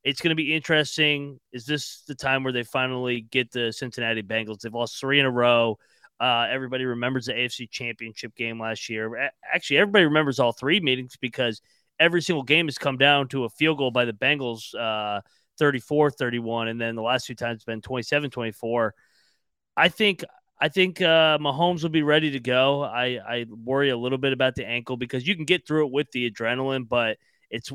it's 0.05 0.21
going 0.21 0.31
to 0.31 0.37
be 0.37 0.55
interesting. 0.55 1.41
Is 1.51 1.65
this 1.65 2.03
the 2.07 2.15
time 2.15 2.45
where 2.45 2.53
they 2.53 2.63
finally 2.63 3.23
get 3.23 3.51
the 3.51 3.73
Cincinnati 3.73 4.23
Bengals? 4.23 4.61
They've 4.61 4.73
lost 4.73 5.01
three 5.01 5.19
in 5.19 5.27
a 5.27 5.31
row. 5.31 5.79
Uh, 6.21 6.47
everybody 6.51 6.85
remembers 6.85 7.27
the 7.27 7.33
AFC 7.33 7.69
Championship 7.71 8.35
game 8.37 8.61
last 8.61 8.89
year. 8.89 9.31
Actually, 9.53 9.79
everybody 9.79 10.05
remembers 10.05 10.39
all 10.39 10.53
three 10.53 10.79
meetings 10.79 11.17
because 11.21 11.63
every 11.99 12.21
single 12.21 12.43
game 12.43 12.67
has 12.67 12.79
come 12.79 12.99
down 12.99 13.29
to 13.29 13.45
a 13.45 13.49
field 13.49 13.79
goal 13.79 13.91
by 13.91 14.05
the 14.05 14.13
Bengals 14.13 14.75
uh, 14.75 15.23
34 15.59 16.11
31. 16.11 16.69
And 16.69 16.81
then 16.81 16.95
the 16.95 17.03
last 17.03 17.27
two 17.27 17.35
times 17.35 17.65
been 17.65 17.81
27 17.81 18.31
24. 18.31 18.95
I 19.77 19.89
think. 19.89 20.25
I 20.61 20.69
think 20.69 21.03
uh, 21.03 21.37
Mahomes 21.39 21.83
will 21.83 21.91
be 21.91 22.05
ready 22.05 22.31
to 22.31 22.41
go. 22.41 22.85
I, 22.85 23.19
I 23.19 23.45
worry 23.51 23.91
a 23.91 23.97
little 23.97 24.19
bit 24.19 24.33
about 24.33 24.55
the 24.55 24.65
ankle 24.65 24.97
because 24.97 25.27
you 25.27 25.35
can 25.35 25.45
get 25.45 25.67
through 25.67 25.87
it 25.87 25.93
with 25.93 26.11
the 26.13 26.31
adrenaline, 26.31 26.89
but 26.89 27.19
it's 27.51 27.73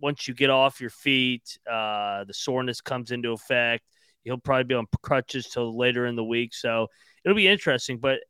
once 0.00 0.28
you 0.28 0.34
get 0.34 0.50
off 0.50 0.78
your 0.78 0.90
feet, 0.90 1.58
uh, 1.68 2.24
the 2.24 2.34
soreness 2.34 2.82
comes 2.82 3.12
into 3.12 3.32
effect. 3.32 3.82
He'll 4.24 4.36
probably 4.36 4.64
be 4.64 4.74
on 4.74 4.86
crutches 5.02 5.46
till 5.46 5.76
later 5.76 6.04
in 6.06 6.16
the 6.16 6.24
week, 6.24 6.54
so 6.54 6.88
it'll 7.24 7.34
be 7.34 7.48
interesting. 7.48 7.98
But 7.98 8.20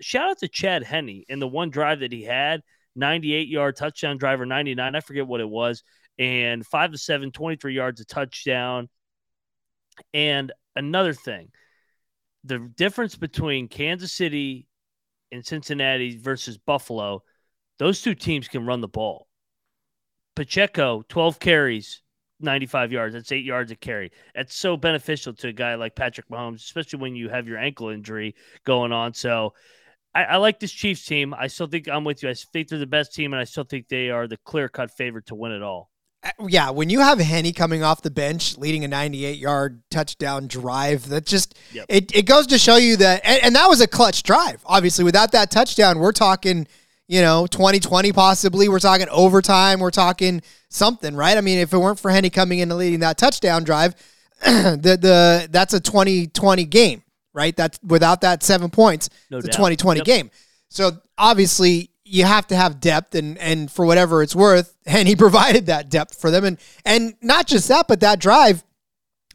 shout 0.00 0.30
out 0.30 0.38
to 0.38 0.48
Chad 0.48 0.82
Henne 0.82 1.24
in 1.28 1.38
the 1.38 1.46
one 1.46 1.68
drive 1.68 2.00
that 2.00 2.10
he 2.10 2.22
had 2.22 2.62
98 2.96 3.48
yard 3.48 3.76
touchdown 3.76 4.18
driver 4.18 4.44
99 4.44 4.94
i 4.94 5.00
forget 5.00 5.26
what 5.26 5.40
it 5.40 5.48
was 5.48 5.82
and 6.22 6.64
5 6.64 6.92
to 6.92 6.98
7 6.98 7.32
23 7.32 7.74
yards 7.74 8.00
a 8.00 8.04
touchdown 8.04 8.88
and 10.14 10.52
another 10.76 11.12
thing 11.12 11.48
the 12.44 12.58
difference 12.76 13.16
between 13.16 13.66
kansas 13.66 14.12
city 14.12 14.68
and 15.32 15.44
cincinnati 15.44 16.16
versus 16.16 16.58
buffalo 16.58 17.22
those 17.80 18.02
two 18.02 18.14
teams 18.14 18.46
can 18.46 18.64
run 18.64 18.80
the 18.80 18.88
ball 18.88 19.26
pacheco 20.36 21.02
12 21.08 21.40
carries 21.40 22.02
95 22.38 22.92
yards 22.92 23.14
that's 23.14 23.32
8 23.32 23.44
yards 23.44 23.72
a 23.72 23.76
carry 23.76 24.12
that's 24.32 24.54
so 24.54 24.76
beneficial 24.76 25.34
to 25.34 25.48
a 25.48 25.52
guy 25.52 25.74
like 25.74 25.96
patrick 25.96 26.28
mahomes 26.28 26.56
especially 26.56 27.00
when 27.00 27.16
you 27.16 27.28
have 27.28 27.48
your 27.48 27.58
ankle 27.58 27.88
injury 27.88 28.36
going 28.64 28.92
on 28.92 29.12
so 29.12 29.54
I, 30.14 30.24
I, 30.24 30.36
like 30.36 30.60
this 30.60 30.70
Chiefs 30.70 31.06
team. 31.06 31.32
I 31.32 31.46
still 31.46 31.68
think 31.68 31.88
I'm 31.88 32.04
with 32.04 32.22
you. 32.22 32.28
I 32.28 32.34
think 32.34 32.68
they're 32.68 32.78
the 32.78 32.86
best 32.86 33.14
team, 33.14 33.32
and 33.32 33.40
I 33.40 33.44
still 33.44 33.64
think 33.64 33.88
they 33.88 34.10
are 34.10 34.28
the 34.28 34.36
clear 34.36 34.68
cut 34.68 34.90
favorite 34.90 35.24
to 35.28 35.34
win 35.34 35.52
it 35.52 35.62
all. 35.62 35.91
Uh, 36.22 36.30
yeah, 36.48 36.70
when 36.70 36.88
you 36.88 37.00
have 37.00 37.18
Henne 37.18 37.52
coming 37.52 37.82
off 37.82 38.02
the 38.02 38.10
bench 38.10 38.56
leading 38.56 38.84
a 38.84 38.88
98 38.88 39.38
yard 39.38 39.82
touchdown 39.90 40.46
drive, 40.46 41.08
that 41.08 41.26
just 41.26 41.58
yep. 41.72 41.86
it, 41.88 42.14
it 42.14 42.26
goes 42.26 42.46
to 42.48 42.58
show 42.58 42.76
you 42.76 42.96
that 42.98 43.22
and, 43.24 43.42
and, 43.42 43.56
that 43.56 43.68
was 43.68 43.80
a 43.80 43.86
clutch 43.86 44.22
drive. 44.22 44.62
Obviously, 44.66 45.04
without 45.04 45.32
that 45.32 45.50
touchdown, 45.50 45.98
we're 45.98 46.12
talking, 46.12 46.66
you 47.08 47.20
know, 47.20 47.46
2020 47.46 48.12
possibly. 48.12 48.68
We're 48.68 48.78
talking 48.78 49.08
overtime. 49.10 49.80
We're 49.80 49.90
talking 49.90 50.42
something, 50.68 51.16
right? 51.16 51.36
I 51.36 51.40
mean, 51.40 51.58
if 51.58 51.72
it 51.72 51.78
weren't 51.78 51.98
for 51.98 52.10
Henne 52.10 52.30
coming 52.30 52.60
in 52.60 52.70
and 52.70 52.78
leading 52.78 53.00
that 53.00 53.18
touchdown 53.18 53.64
drive, 53.64 53.94
the 54.44 54.98
the 55.00 55.48
that's 55.50 55.74
a 55.74 55.80
2020 55.80 56.64
game 56.66 57.02
right? 57.34 57.56
That's 57.56 57.78
without 57.82 58.20
that 58.22 58.42
seven 58.42 58.70
points, 58.70 59.08
no 59.30 59.38
a 59.38 59.42
2020 59.42 59.98
yep. 59.98 60.06
game. 60.06 60.30
So 60.68 60.92
obviously 61.18 61.90
you 62.12 62.26
have 62.26 62.46
to 62.46 62.54
have 62.54 62.78
depth 62.78 63.14
and 63.14 63.38
and 63.38 63.70
for 63.70 63.86
whatever 63.86 64.22
it's 64.22 64.36
worth, 64.36 64.76
and 64.86 65.08
he 65.08 65.16
provided 65.16 65.66
that 65.66 65.88
depth 65.88 66.20
for 66.20 66.30
them. 66.30 66.44
And 66.44 66.58
and 66.84 67.14
not 67.22 67.46
just 67.46 67.68
that, 67.68 67.88
but 67.88 68.00
that 68.00 68.20
drive 68.20 68.62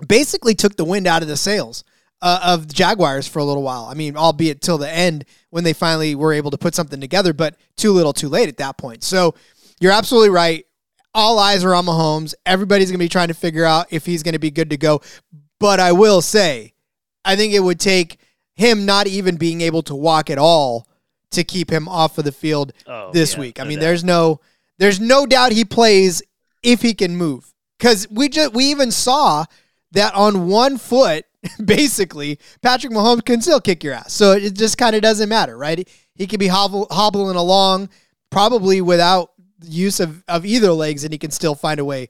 basically 0.08 0.54
took 0.54 0.78
the 0.78 0.86
wind 0.86 1.08
out 1.08 1.24
of 1.24 1.28
the 1.28 1.38
sails. 1.38 1.84
Uh, 2.20 2.40
of 2.44 2.68
the 2.68 2.74
Jaguars 2.74 3.28
for 3.28 3.38
a 3.38 3.44
little 3.44 3.62
while. 3.62 3.86
I 3.86 3.94
mean, 3.94 4.18
albeit 4.18 4.60
till 4.60 4.80
the 4.80 4.92
end 4.92 5.24
when 5.52 5.64
they 5.64 5.74
finally 5.74 6.16
were 6.16 6.34
able 6.34 6.50
to 6.50 6.58
put 6.58 6.74
something 6.74 7.00
together, 7.00 7.32
but 7.32 7.56
too 7.76 7.92
little, 7.92 8.12
too 8.12 8.28
late 8.28 8.50
at 8.50 8.58
that 8.58 8.76
point. 8.76 9.04
So 9.04 9.36
you're 9.80 9.92
absolutely 9.92 10.32
right. 10.32 10.66
All 11.14 11.38
eyes 11.38 11.64
are 11.64 11.76
on 11.76 11.86
Mahomes. 11.86 12.34
Everybody's 12.44 12.90
going 12.90 12.98
to 12.98 13.06
be 13.06 13.08
trying 13.08 13.28
to 13.28 13.36
figure 13.36 13.66
out 13.66 13.86
if 13.92 14.04
he's 14.04 14.24
going 14.24 14.34
to 14.34 14.40
be 14.40 14.50
good 14.50 14.72
to 14.72 14.78
go. 14.78 15.02
But 15.60 15.80
I 15.80 15.92
will 15.92 16.24
say, 16.24 16.74
I 17.24 17.36
think 17.36 17.54
it 17.54 17.60
would 17.60 17.80
take 17.80 18.18
him 18.56 18.88
not 18.88 19.06
even 19.06 19.36
being 19.36 19.62
able 19.62 19.84
to 19.84 19.94
walk 19.94 20.32
at 20.32 20.40
all 20.40 20.88
to 21.32 21.44
keep 21.44 21.70
him 21.70 21.88
off 21.88 22.18
of 22.18 22.26
the 22.26 22.32
field 22.32 22.74
oh, 22.86 23.12
this 23.12 23.34
yeah, 23.34 23.40
week. 23.40 23.60
I 23.60 23.64
no 23.64 23.70
mean, 23.70 23.80
doubt. 23.80 23.86
there's 23.86 24.04
no 24.04 24.40
there's 24.78 25.00
no 25.00 25.26
doubt 25.26 25.52
he 25.52 25.66
plays 25.66 26.22
if 26.64 26.82
he 26.82 26.94
can 26.94 27.16
move. 27.16 27.54
Cuz 27.80 28.08
we 28.10 28.30
just 28.30 28.54
we 28.54 28.66
even 28.66 28.92
saw 28.92 29.46
that 29.92 30.14
on 30.14 30.48
one 30.48 30.78
foot 30.78 31.26
basically 31.64 32.40
Patrick 32.62 32.94
Mahomes 32.94 33.26
can 33.26 33.42
still 33.42 33.62
kick 33.62 33.84
your 33.84 33.94
ass. 33.94 34.14
So 34.14 34.34
it 34.34 34.54
just 34.56 34.78
kind 34.78 34.96
of 34.96 35.02
doesn't 35.02 35.30
matter, 35.30 35.58
right? 35.58 35.88
He 36.16 36.28
could 36.28 36.40
be 36.40 36.48
hobble, 36.48 36.88
hobbling 36.90 37.36
along 37.36 37.90
probably 38.30 38.82
without 38.82 39.32
use 39.64 40.00
of, 40.00 40.24
of 40.28 40.46
either 40.46 40.72
legs 40.72 41.04
and 41.04 41.14
he 41.14 41.18
can 41.18 41.32
still 41.32 41.56
find 41.56 41.80
a 41.80 41.86
way 41.86 42.10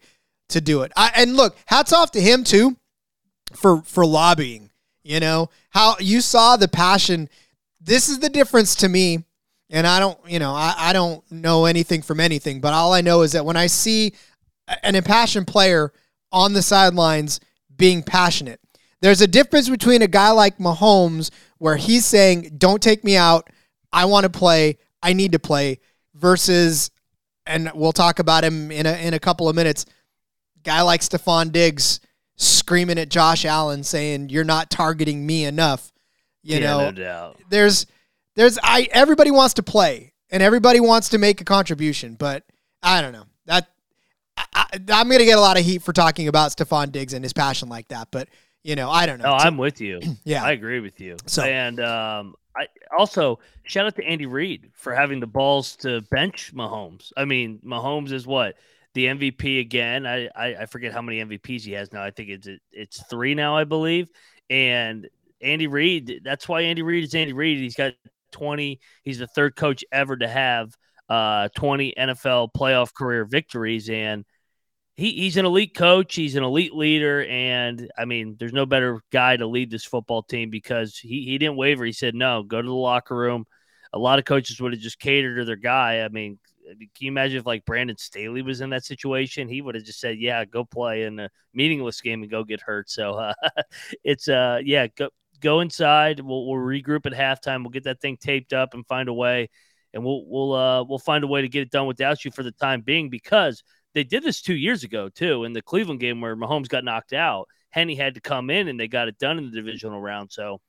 to 0.49 0.61
do 0.61 0.81
it. 0.83 0.91
I, 0.95 1.11
and 1.15 1.35
look, 1.35 1.57
hats 1.65 1.91
off 1.91 2.11
to 2.11 2.21
him 2.21 2.43
too 2.43 2.77
for 3.53 3.81
for 3.81 4.05
lobbying 4.05 4.67
you 5.07 5.21
know, 5.21 5.49
how 5.69 5.95
you 5.99 6.19
saw 6.19 6.57
the 6.57 6.67
passion. 6.67 7.29
This 7.87 8.09
is 8.09 8.19
the 8.19 8.29
difference 8.29 8.75
to 8.75 8.89
me. 8.89 9.23
And 9.69 9.87
I 9.87 9.99
don't, 9.99 10.19
you 10.29 10.39
know, 10.39 10.53
I, 10.53 10.75
I 10.77 10.93
don't 10.93 11.29
know 11.31 11.65
anything 11.65 12.01
from 12.01 12.19
anything, 12.19 12.59
but 12.59 12.73
all 12.73 12.93
I 12.93 13.01
know 13.01 13.21
is 13.21 13.31
that 13.31 13.45
when 13.45 13.57
I 13.57 13.67
see 13.67 14.13
an 14.83 14.95
impassioned 14.95 15.47
player 15.47 15.91
on 16.31 16.53
the 16.53 16.61
sidelines 16.61 17.39
being 17.75 18.03
passionate, 18.03 18.59
there's 19.01 19.21
a 19.21 19.27
difference 19.27 19.69
between 19.69 20.01
a 20.01 20.07
guy 20.07 20.31
like 20.31 20.57
Mahomes 20.57 21.31
where 21.59 21.77
he's 21.77 22.05
saying, 22.05 22.55
Don't 22.57 22.81
take 22.81 23.03
me 23.03 23.15
out. 23.15 23.49
I 23.91 24.05
want 24.05 24.25
to 24.25 24.29
play. 24.29 24.77
I 25.01 25.13
need 25.13 25.31
to 25.31 25.39
play 25.39 25.79
versus, 26.13 26.91
and 27.45 27.71
we'll 27.73 27.93
talk 27.93 28.19
about 28.19 28.43
him 28.43 28.71
in 28.71 28.85
a, 28.85 28.93
in 28.93 29.13
a 29.13 29.19
couple 29.19 29.47
of 29.47 29.55
minutes, 29.55 29.85
guy 30.63 30.81
like 30.81 31.01
Stefon 31.01 31.51
Diggs 31.51 32.01
screaming 32.35 32.99
at 32.99 33.09
Josh 33.09 33.45
Allen 33.45 33.83
saying 33.83 34.29
you're 34.29 34.43
not 34.43 34.69
targeting 34.69 35.25
me 35.25 35.45
enough. 35.45 35.91
You 36.43 36.59
yeah, 36.59 36.59
know, 36.59 36.79
no 36.85 36.91
doubt. 36.91 37.37
there's 37.49 37.85
there's 38.35 38.57
I 38.61 38.87
everybody 38.91 39.31
wants 39.31 39.55
to 39.55 39.63
play 39.63 40.13
and 40.29 40.43
everybody 40.43 40.79
wants 40.79 41.09
to 41.09 41.17
make 41.17 41.41
a 41.41 41.43
contribution, 41.43 42.15
but 42.15 42.43
I 42.81 43.01
don't 43.01 43.13
know. 43.13 43.25
That 43.45 43.67
I, 44.37 44.67
am 44.73 45.07
going 45.07 45.19
to 45.19 45.25
get 45.25 45.37
a 45.37 45.41
lot 45.41 45.57
of 45.57 45.65
heat 45.65 45.81
for 45.81 45.93
talking 45.93 46.27
about 46.27 46.51
Stefon 46.51 46.91
Diggs 46.91 47.13
and 47.13 47.23
his 47.23 47.33
passion 47.33 47.69
like 47.69 47.87
that, 47.89 48.09
but 48.11 48.27
you 48.63 48.75
know, 48.75 48.89
I 48.89 49.05
don't 49.05 49.19
know. 49.19 49.25
No, 49.25 49.33
I'm 49.33 49.57
with 49.57 49.79
you. 49.81 49.99
yeah, 50.23 50.43
I 50.43 50.51
agree 50.51 50.79
with 50.79 50.99
you. 50.99 51.17
So 51.25 51.43
and 51.43 51.79
um, 51.79 52.35
I 52.55 52.67
also 52.97 53.39
shout 53.63 53.85
out 53.85 53.95
to 53.95 54.03
Andy 54.03 54.25
Reid 54.25 54.71
for 54.73 54.93
having 54.93 55.19
the 55.19 55.27
balls 55.27 55.75
to 55.77 56.01
bench 56.11 56.53
Mahomes. 56.53 57.11
I 57.15 57.25
mean, 57.25 57.59
Mahomes 57.65 58.11
is 58.11 58.27
what 58.27 58.55
the 58.93 59.05
MVP 59.05 59.59
again. 59.59 60.05
I, 60.05 60.27
I, 60.35 60.55
I 60.61 60.65
forget 60.65 60.91
how 60.91 61.01
many 61.01 61.23
MVPs 61.23 61.61
he 61.61 61.71
has 61.73 61.93
now. 61.93 62.03
I 62.03 62.11
think 62.11 62.29
it's 62.29 62.47
it's 62.71 63.03
three 63.09 63.35
now, 63.35 63.55
I 63.55 63.63
believe. 63.63 64.09
And 64.49 65.07
Andy 65.41 65.67
Reid, 65.67 66.21
that's 66.23 66.47
why 66.47 66.61
Andy 66.61 66.81
Reid 66.81 67.03
is 67.03 67.15
Andy 67.15 67.33
Reid. 67.33 67.59
He's 67.59 67.75
got 67.75 67.93
20. 68.31 68.79
He's 69.03 69.19
the 69.19 69.27
third 69.27 69.55
coach 69.55 69.83
ever 69.91 70.17
to 70.17 70.27
have 70.27 70.73
uh 71.09 71.47
20 71.55 71.93
NFL 71.97 72.49
playoff 72.55 72.93
career 72.93 73.23
victories 73.25 73.89
and 73.89 74.25
he, 74.95 75.11
he's 75.11 75.37
an 75.37 75.45
elite 75.45 75.75
coach. 75.75 76.15
He's 76.15 76.35
an 76.35 76.43
elite 76.43 76.73
leader. 76.73 77.23
And 77.25 77.89
I 77.97 78.05
mean, 78.05 78.35
there's 78.39 78.53
no 78.53 78.65
better 78.65 78.99
guy 79.11 79.37
to 79.37 79.45
lead 79.45 79.69
this 79.69 79.85
football 79.85 80.23
team 80.23 80.49
because 80.49 80.97
he, 80.97 81.25
he 81.25 81.37
didn't 81.37 81.55
waver. 81.55 81.85
He 81.85 81.91
said, 81.91 82.15
no, 82.15 82.43
go 82.43 82.61
to 82.61 82.67
the 82.67 82.73
locker 82.73 83.15
room. 83.15 83.45
A 83.93 83.99
lot 83.99 84.19
of 84.19 84.25
coaches 84.25 84.59
would 84.59 84.73
have 84.73 84.81
just 84.81 84.99
catered 84.99 85.37
to 85.37 85.45
their 85.45 85.55
guy. 85.55 86.01
I 86.01 86.09
mean, 86.09 86.39
can 86.67 86.87
you 86.99 87.07
imagine 87.11 87.37
if 87.37 87.45
like 87.45 87.63
Brandon 87.65 87.97
Staley 87.97 88.41
was 88.41 88.59
in 88.61 88.71
that 88.71 88.83
situation? 88.83 89.47
He 89.47 89.61
would 89.61 89.75
have 89.75 89.85
just 89.85 90.01
said, 90.01 90.17
"Yeah, 90.19 90.43
go 90.43 90.65
play 90.65 91.03
in 91.03 91.17
a 91.19 91.29
meaningless 91.53 92.01
game 92.01 92.21
and 92.23 92.29
go 92.29 92.43
get 92.43 92.59
hurt." 92.59 92.89
So 92.89 93.13
uh, 93.13 93.33
it's 94.03 94.27
uh, 94.27 94.59
yeah, 94.63 94.87
go 94.87 95.09
go 95.39 95.59
inside. 95.59 96.19
We'll 96.19 96.47
we'll 96.47 96.59
regroup 96.59 97.05
at 97.05 97.13
halftime. 97.13 97.61
We'll 97.61 97.71
get 97.71 97.83
that 97.85 98.01
thing 98.01 98.17
taped 98.17 98.53
up 98.53 98.73
and 98.73 98.85
find 98.87 99.09
a 99.09 99.13
way, 99.13 99.49
and 99.93 100.03
we'll 100.03 100.25
we'll 100.25 100.53
uh, 100.53 100.83
we'll 100.83 100.99
find 100.99 101.23
a 101.23 101.27
way 101.27 101.41
to 101.41 101.49
get 101.49 101.61
it 101.61 101.71
done 101.71 101.87
without 101.87 102.25
you 102.25 102.31
for 102.31 102.43
the 102.43 102.51
time 102.51 102.81
being 102.81 103.09
because 103.09 103.63
they 103.93 104.03
did 104.03 104.23
this 104.23 104.41
two 104.41 104.55
years 104.55 104.83
ago 104.83 105.09
too 105.09 105.43
in 105.43 105.53
the 105.53 105.61
Cleveland 105.61 105.99
game 105.99 106.21
where 106.21 106.35
Mahomes 106.35 106.69
got 106.69 106.83
knocked 106.83 107.13
out. 107.13 107.47
Henne 107.69 107.95
had 107.95 108.15
to 108.15 108.21
come 108.21 108.49
in 108.49 108.67
and 108.67 108.79
they 108.79 108.87
got 108.87 109.07
it 109.07 109.17
done 109.17 109.37
in 109.37 109.49
the 109.49 109.55
divisional 109.55 110.01
round. 110.01 110.31
So. 110.31 110.61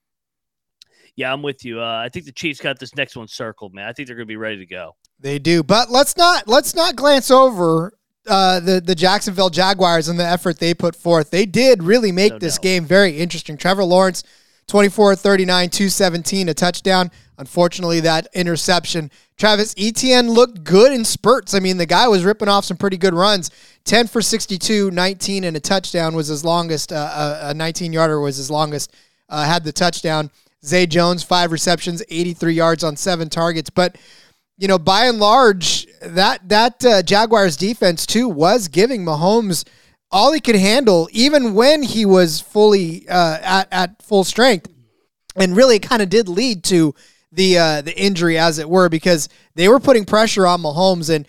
Yeah, 1.17 1.33
I'm 1.33 1.43
with 1.43 1.65
you. 1.65 1.81
Uh, 1.81 2.03
I 2.05 2.11
think 2.11 2.27
the 2.27 2.33
Chiefs 2.33 2.61
got 2.61 2.79
this 2.79 2.95
next 2.95 3.17
one 3.17 3.27
circled, 3.27 3.75
man. 3.75 3.89
I 3.89 3.93
think 3.93 4.07
they're 4.07 4.15
going 4.15 4.29
to 4.29 4.31
be 4.31 4.37
ready 4.37 4.59
to 4.59 4.67
go. 4.67 4.95
They 5.19 5.41
do, 5.41 5.65
but 5.65 5.91
let's 5.91 6.17
not 6.17 6.47
let's 6.47 6.77
not 6.77 6.95
glance 6.95 7.29
over 7.29 7.93
uh, 8.29 8.61
the 8.61 8.81
the 8.81 8.95
Jacksonville 8.95 9.51
Jaguars 9.51 10.09
and 10.09 10.19
the 10.19 10.25
effort 10.25 10.59
they 10.59 10.75
put 10.75 10.95
forth. 10.95 11.31
They 11.31 11.47
did 11.47 11.83
really 11.83 12.13
make 12.13 12.35
no 12.35 12.39
this 12.39 12.55
doubt. 12.55 12.63
game 12.63 12.85
very 12.85 13.19
interesting. 13.19 13.57
Trevor 13.57 13.85
Lawrence, 13.85 14.23
24 14.69 15.17
39, 15.17 15.71
217, 15.71 16.49
a 16.49 16.55
touchdown. 16.55 17.11
Unfortunately, 17.39 18.01
that 18.01 18.29
interception. 18.35 19.11
Travis 19.37 19.75
Etienne 19.79 20.31
looked 20.31 20.65
good 20.65 20.93
in 20.93 21.05
spurts. 21.05 21.55
I 21.55 21.61
mean, 21.61 21.77
the 21.77 21.87
guy 21.87 22.09
was 22.09 22.25
ripping 22.25 22.49
off 22.49 22.65
some 22.65 22.77
pretty 22.77 22.97
good 22.97 23.15
runs. 23.15 23.51
10 23.85 24.09
for 24.09 24.21
62, 24.21 24.91
19, 24.91 25.45
and 25.45 25.57
a 25.57 25.61
touchdown 25.61 26.15
was 26.15 26.29
his 26.29 26.45
longest. 26.45 26.93
Uh, 26.93 27.39
a 27.43 27.55
19 27.55 27.93
yarder 27.93 28.21
was 28.21 28.37
his 28.37 28.51
longest. 28.51 28.93
Uh, 29.29 29.45
had 29.45 29.65
the 29.65 29.73
touchdown. 29.73 30.31
Zay 30.65 30.87
Jones, 30.87 31.23
five 31.23 31.53
receptions, 31.53 32.03
83 32.09 32.53
yards 32.53 32.85
on 32.85 32.97
seven 32.97 33.29
targets. 33.29 33.71
But 33.71 33.97
you 34.59 34.67
know, 34.67 34.79
by 34.79 35.07
and 35.07 35.19
large, 35.19 35.87
that 36.03 36.49
that 36.49 36.85
uh, 36.85 37.03
Jaguars 37.03 37.57
defense 37.57 38.05
too 38.05 38.29
was 38.29 38.67
giving 38.67 39.05
Mahomes 39.05 39.65
all 40.11 40.33
he 40.33 40.41
could 40.41 40.57
handle, 40.57 41.09
even 41.13 41.55
when 41.55 41.83
he 41.83 42.05
was 42.05 42.41
fully 42.41 43.09
uh, 43.09 43.39
at 43.43 43.69
at 43.71 44.03
full 44.03 44.25
strength, 44.25 44.71
and 45.37 45.57
really 45.57 45.79
kind 45.79 46.03
of 46.03 46.09
did 46.09 46.29
lead 46.29 46.65
to 46.65 46.95
the 47.33 47.59
uh, 47.59 47.83
the 47.83 47.99
injury, 47.99 48.39
as 48.39 48.59
it 48.59 48.69
were, 48.69 48.89
because 48.89 49.29
they 49.55 49.69
were 49.69 49.81
putting 49.81 50.05
pressure 50.05 50.47
on 50.47 50.63
Mahomes, 50.63 51.15
and 51.15 51.27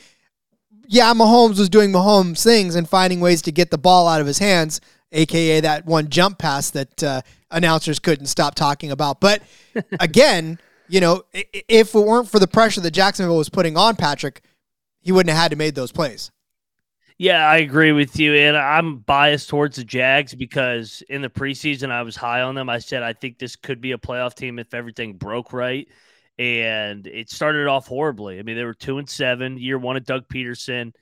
yeah, 0.88 1.14
Mahomes 1.14 1.60
was 1.60 1.70
doing 1.70 1.92
Mahomes 1.92 2.44
things 2.44 2.76
and 2.76 2.90
finding 2.90 3.20
ways 3.20 3.42
to 3.44 3.52
get 3.52 3.70
the 3.70 3.78
ball 3.78 4.08
out 4.08 4.22
of 4.22 4.28
his 4.28 4.40
hands. 4.40 4.82
aka 5.12 5.60
that 5.60 5.86
one 5.86 6.10
jump 6.10 6.38
pass 6.40 6.72
that 6.72 7.04
uh, 7.04 7.22
announcers 7.52 8.00
couldn't 8.00 8.28
stop 8.28 8.56
talking 8.56 8.92
about. 8.92 9.20
But 9.20 9.44
again, 10.00 10.60
you 10.88 11.00
know, 11.00 11.24
if 11.34 11.94
it 11.94 12.00
weren't 12.00 12.30
for 12.30 12.40
the 12.40 12.48
pressure 12.48 12.82
that 12.82 12.92
Jacksonville 12.92 13.38
was 13.38 13.50
putting 13.50 13.78
on 13.78 13.96
Patrick, 13.96 14.42
he 15.02 15.12
wouldn't 15.12 15.32
have 15.34 15.42
had 15.42 15.52
to 15.52 15.58
made 15.58 15.76
those 15.76 15.92
plays. 15.92 16.32
Yeah, 17.22 17.46
I 17.46 17.58
agree 17.58 17.92
with 17.92 18.18
you, 18.18 18.34
and 18.34 18.56
I'm 18.56 19.00
biased 19.00 19.50
towards 19.50 19.76
the 19.76 19.84
Jags 19.84 20.34
because 20.34 21.04
in 21.10 21.22
the 21.22 21.30
preseason 21.30 21.92
I 21.92 22.02
was 22.04 22.16
high 22.16 22.42
on 22.42 22.56
them. 22.56 22.70
I 22.70 22.80
said 22.80 23.04
I 23.04 23.12
think 23.12 23.38
this 23.38 23.58
could 23.58 23.82
be 23.82 23.92
a 23.92 23.98
playoff 23.98 24.36
team 24.36 24.58
if 24.58 24.74
everything 24.74 25.18
broke 25.18 25.52
right, 25.52 25.86
and 26.38 27.06
it 27.06 27.30
started 27.30 27.68
off 27.68 27.88
horribly. 27.88 28.40
I 28.40 28.44
mean, 28.44 28.56
they 28.56 28.64
were 28.64 28.74
two 28.74 29.00
and 29.00 29.10
seven, 29.10 29.58
year 29.58 29.78
one 29.78 29.98
of 29.98 30.06
Doug 30.06 30.30
Pederson, 30.30 30.94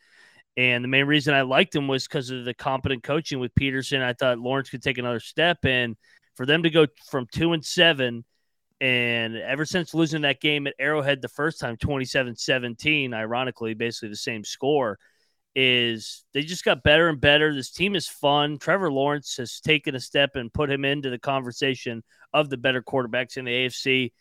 and 0.58 0.84
the 0.84 0.90
main 0.90 1.06
reason 1.06 1.34
I 1.36 1.44
liked 1.44 1.74
them 1.74 1.88
was 1.88 2.08
because 2.08 2.32
of 2.32 2.46
the 2.46 2.54
competent 2.56 3.04
coaching 3.04 3.40
with 3.40 3.56
Pederson. 3.56 4.02
I 4.04 4.14
thought 4.14 4.40
Lawrence 4.40 4.70
could 4.72 4.84
take 4.84 4.98
another 5.00 5.22
step, 5.22 5.60
and 5.66 5.96
for 6.36 6.46
them 6.48 6.64
to 6.64 6.72
go 6.72 6.88
from 7.10 7.28
two 7.32 7.54
and 7.54 7.66
seven. 7.66 8.26
And 8.82 9.38
ever 9.38 9.66
since 9.66 9.94
losing 9.94 10.22
that 10.24 10.42
game 10.42 10.68
at 10.68 10.76
Arrowhead 10.80 11.22
the 11.22 11.30
first 11.30 11.60
time, 11.60 11.78
27 11.78 12.36
17, 12.36 13.14
ironically, 13.14 13.74
basically 13.74 14.10
the 14.10 14.16
same 14.16 14.44
score, 14.44 15.00
is 15.60 16.24
they 16.36 16.44
just 16.44 16.64
got 16.64 16.84
better 16.84 17.10
and 17.10 17.20
better. 17.20 17.52
This 17.52 17.72
team 17.72 17.96
is 17.96 18.08
fun. 18.08 18.60
Trevor 18.60 18.92
Lawrence 18.92 19.38
has 19.38 19.60
taken 19.60 19.96
a 19.96 20.00
step 20.00 20.36
and 20.36 20.54
put 20.54 20.70
him 20.70 20.86
into 20.86 21.10
the 21.10 21.18
conversation 21.18 22.04
of 22.32 22.52
the 22.52 22.58
better 22.58 22.84
quarterbacks 22.84 23.38
in 23.38 23.46
the 23.46 23.52
AFC. 23.52 24.12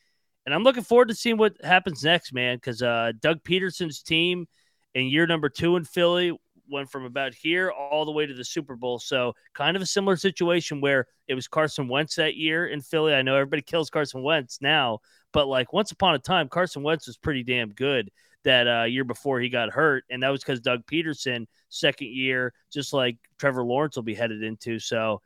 And 0.47 0.55
I'm 0.55 0.63
looking 0.63 0.83
forward 0.83 1.09
to 1.09 1.15
seeing 1.15 1.37
what 1.37 1.63
happens 1.63 2.03
next, 2.03 2.33
man, 2.33 2.57
because 2.57 2.81
uh, 2.81 3.13
Doug 3.21 3.45
Pederson's 3.45 4.01
team 4.01 4.47
in 4.95 5.09
year 5.09 5.27
number 5.27 5.51
two 5.51 5.77
in 5.77 5.85
Philly 5.85 6.33
went 6.71 6.91
from 6.91 7.05
about 7.05 7.35
here 7.35 7.71
all 7.71 8.07
the 8.07 8.13
way 8.13 8.25
to 8.25 8.33
the 8.33 8.45
Super 8.45 8.75
Bowl. 8.75 8.99
So, 8.99 9.35
kind 9.53 9.77
of 9.77 9.83
a 9.83 9.87
similar 9.87 10.17
situation 10.17 10.81
where 10.81 11.07
it 11.29 11.35
was 11.35 11.49
Carson 11.49 11.87
Wentz 11.87 12.15
that 12.15 12.37
year 12.37 12.67
in 12.67 12.81
Philly. 12.81 13.13
I 13.13 13.21
know 13.21 13.35
everybody 13.35 13.61
kills 13.61 13.91
Carson 13.91 14.23
Wentz 14.23 14.63
now, 14.63 15.01
but 15.35 15.49
like 15.49 15.75
once 15.75 15.91
upon 15.91 16.15
a 16.15 16.19
time, 16.19 16.49
Carson 16.49 16.83
Wentz 16.83 17.07
was 17.07 17.19
pretty 17.19 17.43
damn 17.43 17.75
good 17.75 18.11
that 18.47 18.67
uh, 18.67 18.85
year 18.85 19.05
before 19.05 19.41
he 19.41 19.51
got 19.51 19.69
hurt, 19.71 20.05
and 20.09 20.23
that 20.23 20.31
was 20.31 20.41
because 20.41 20.61
Doug 20.61 20.87
Pederson 20.87 21.47
second 21.69 22.09
year, 22.09 22.55
just 22.73 22.93
like 22.95 23.19
Trevor 23.39 23.65
Lawrence 23.65 23.97
will 23.97 24.03
be 24.05 24.15
headed 24.15 24.43
into. 24.43 24.79
So, 24.79 25.21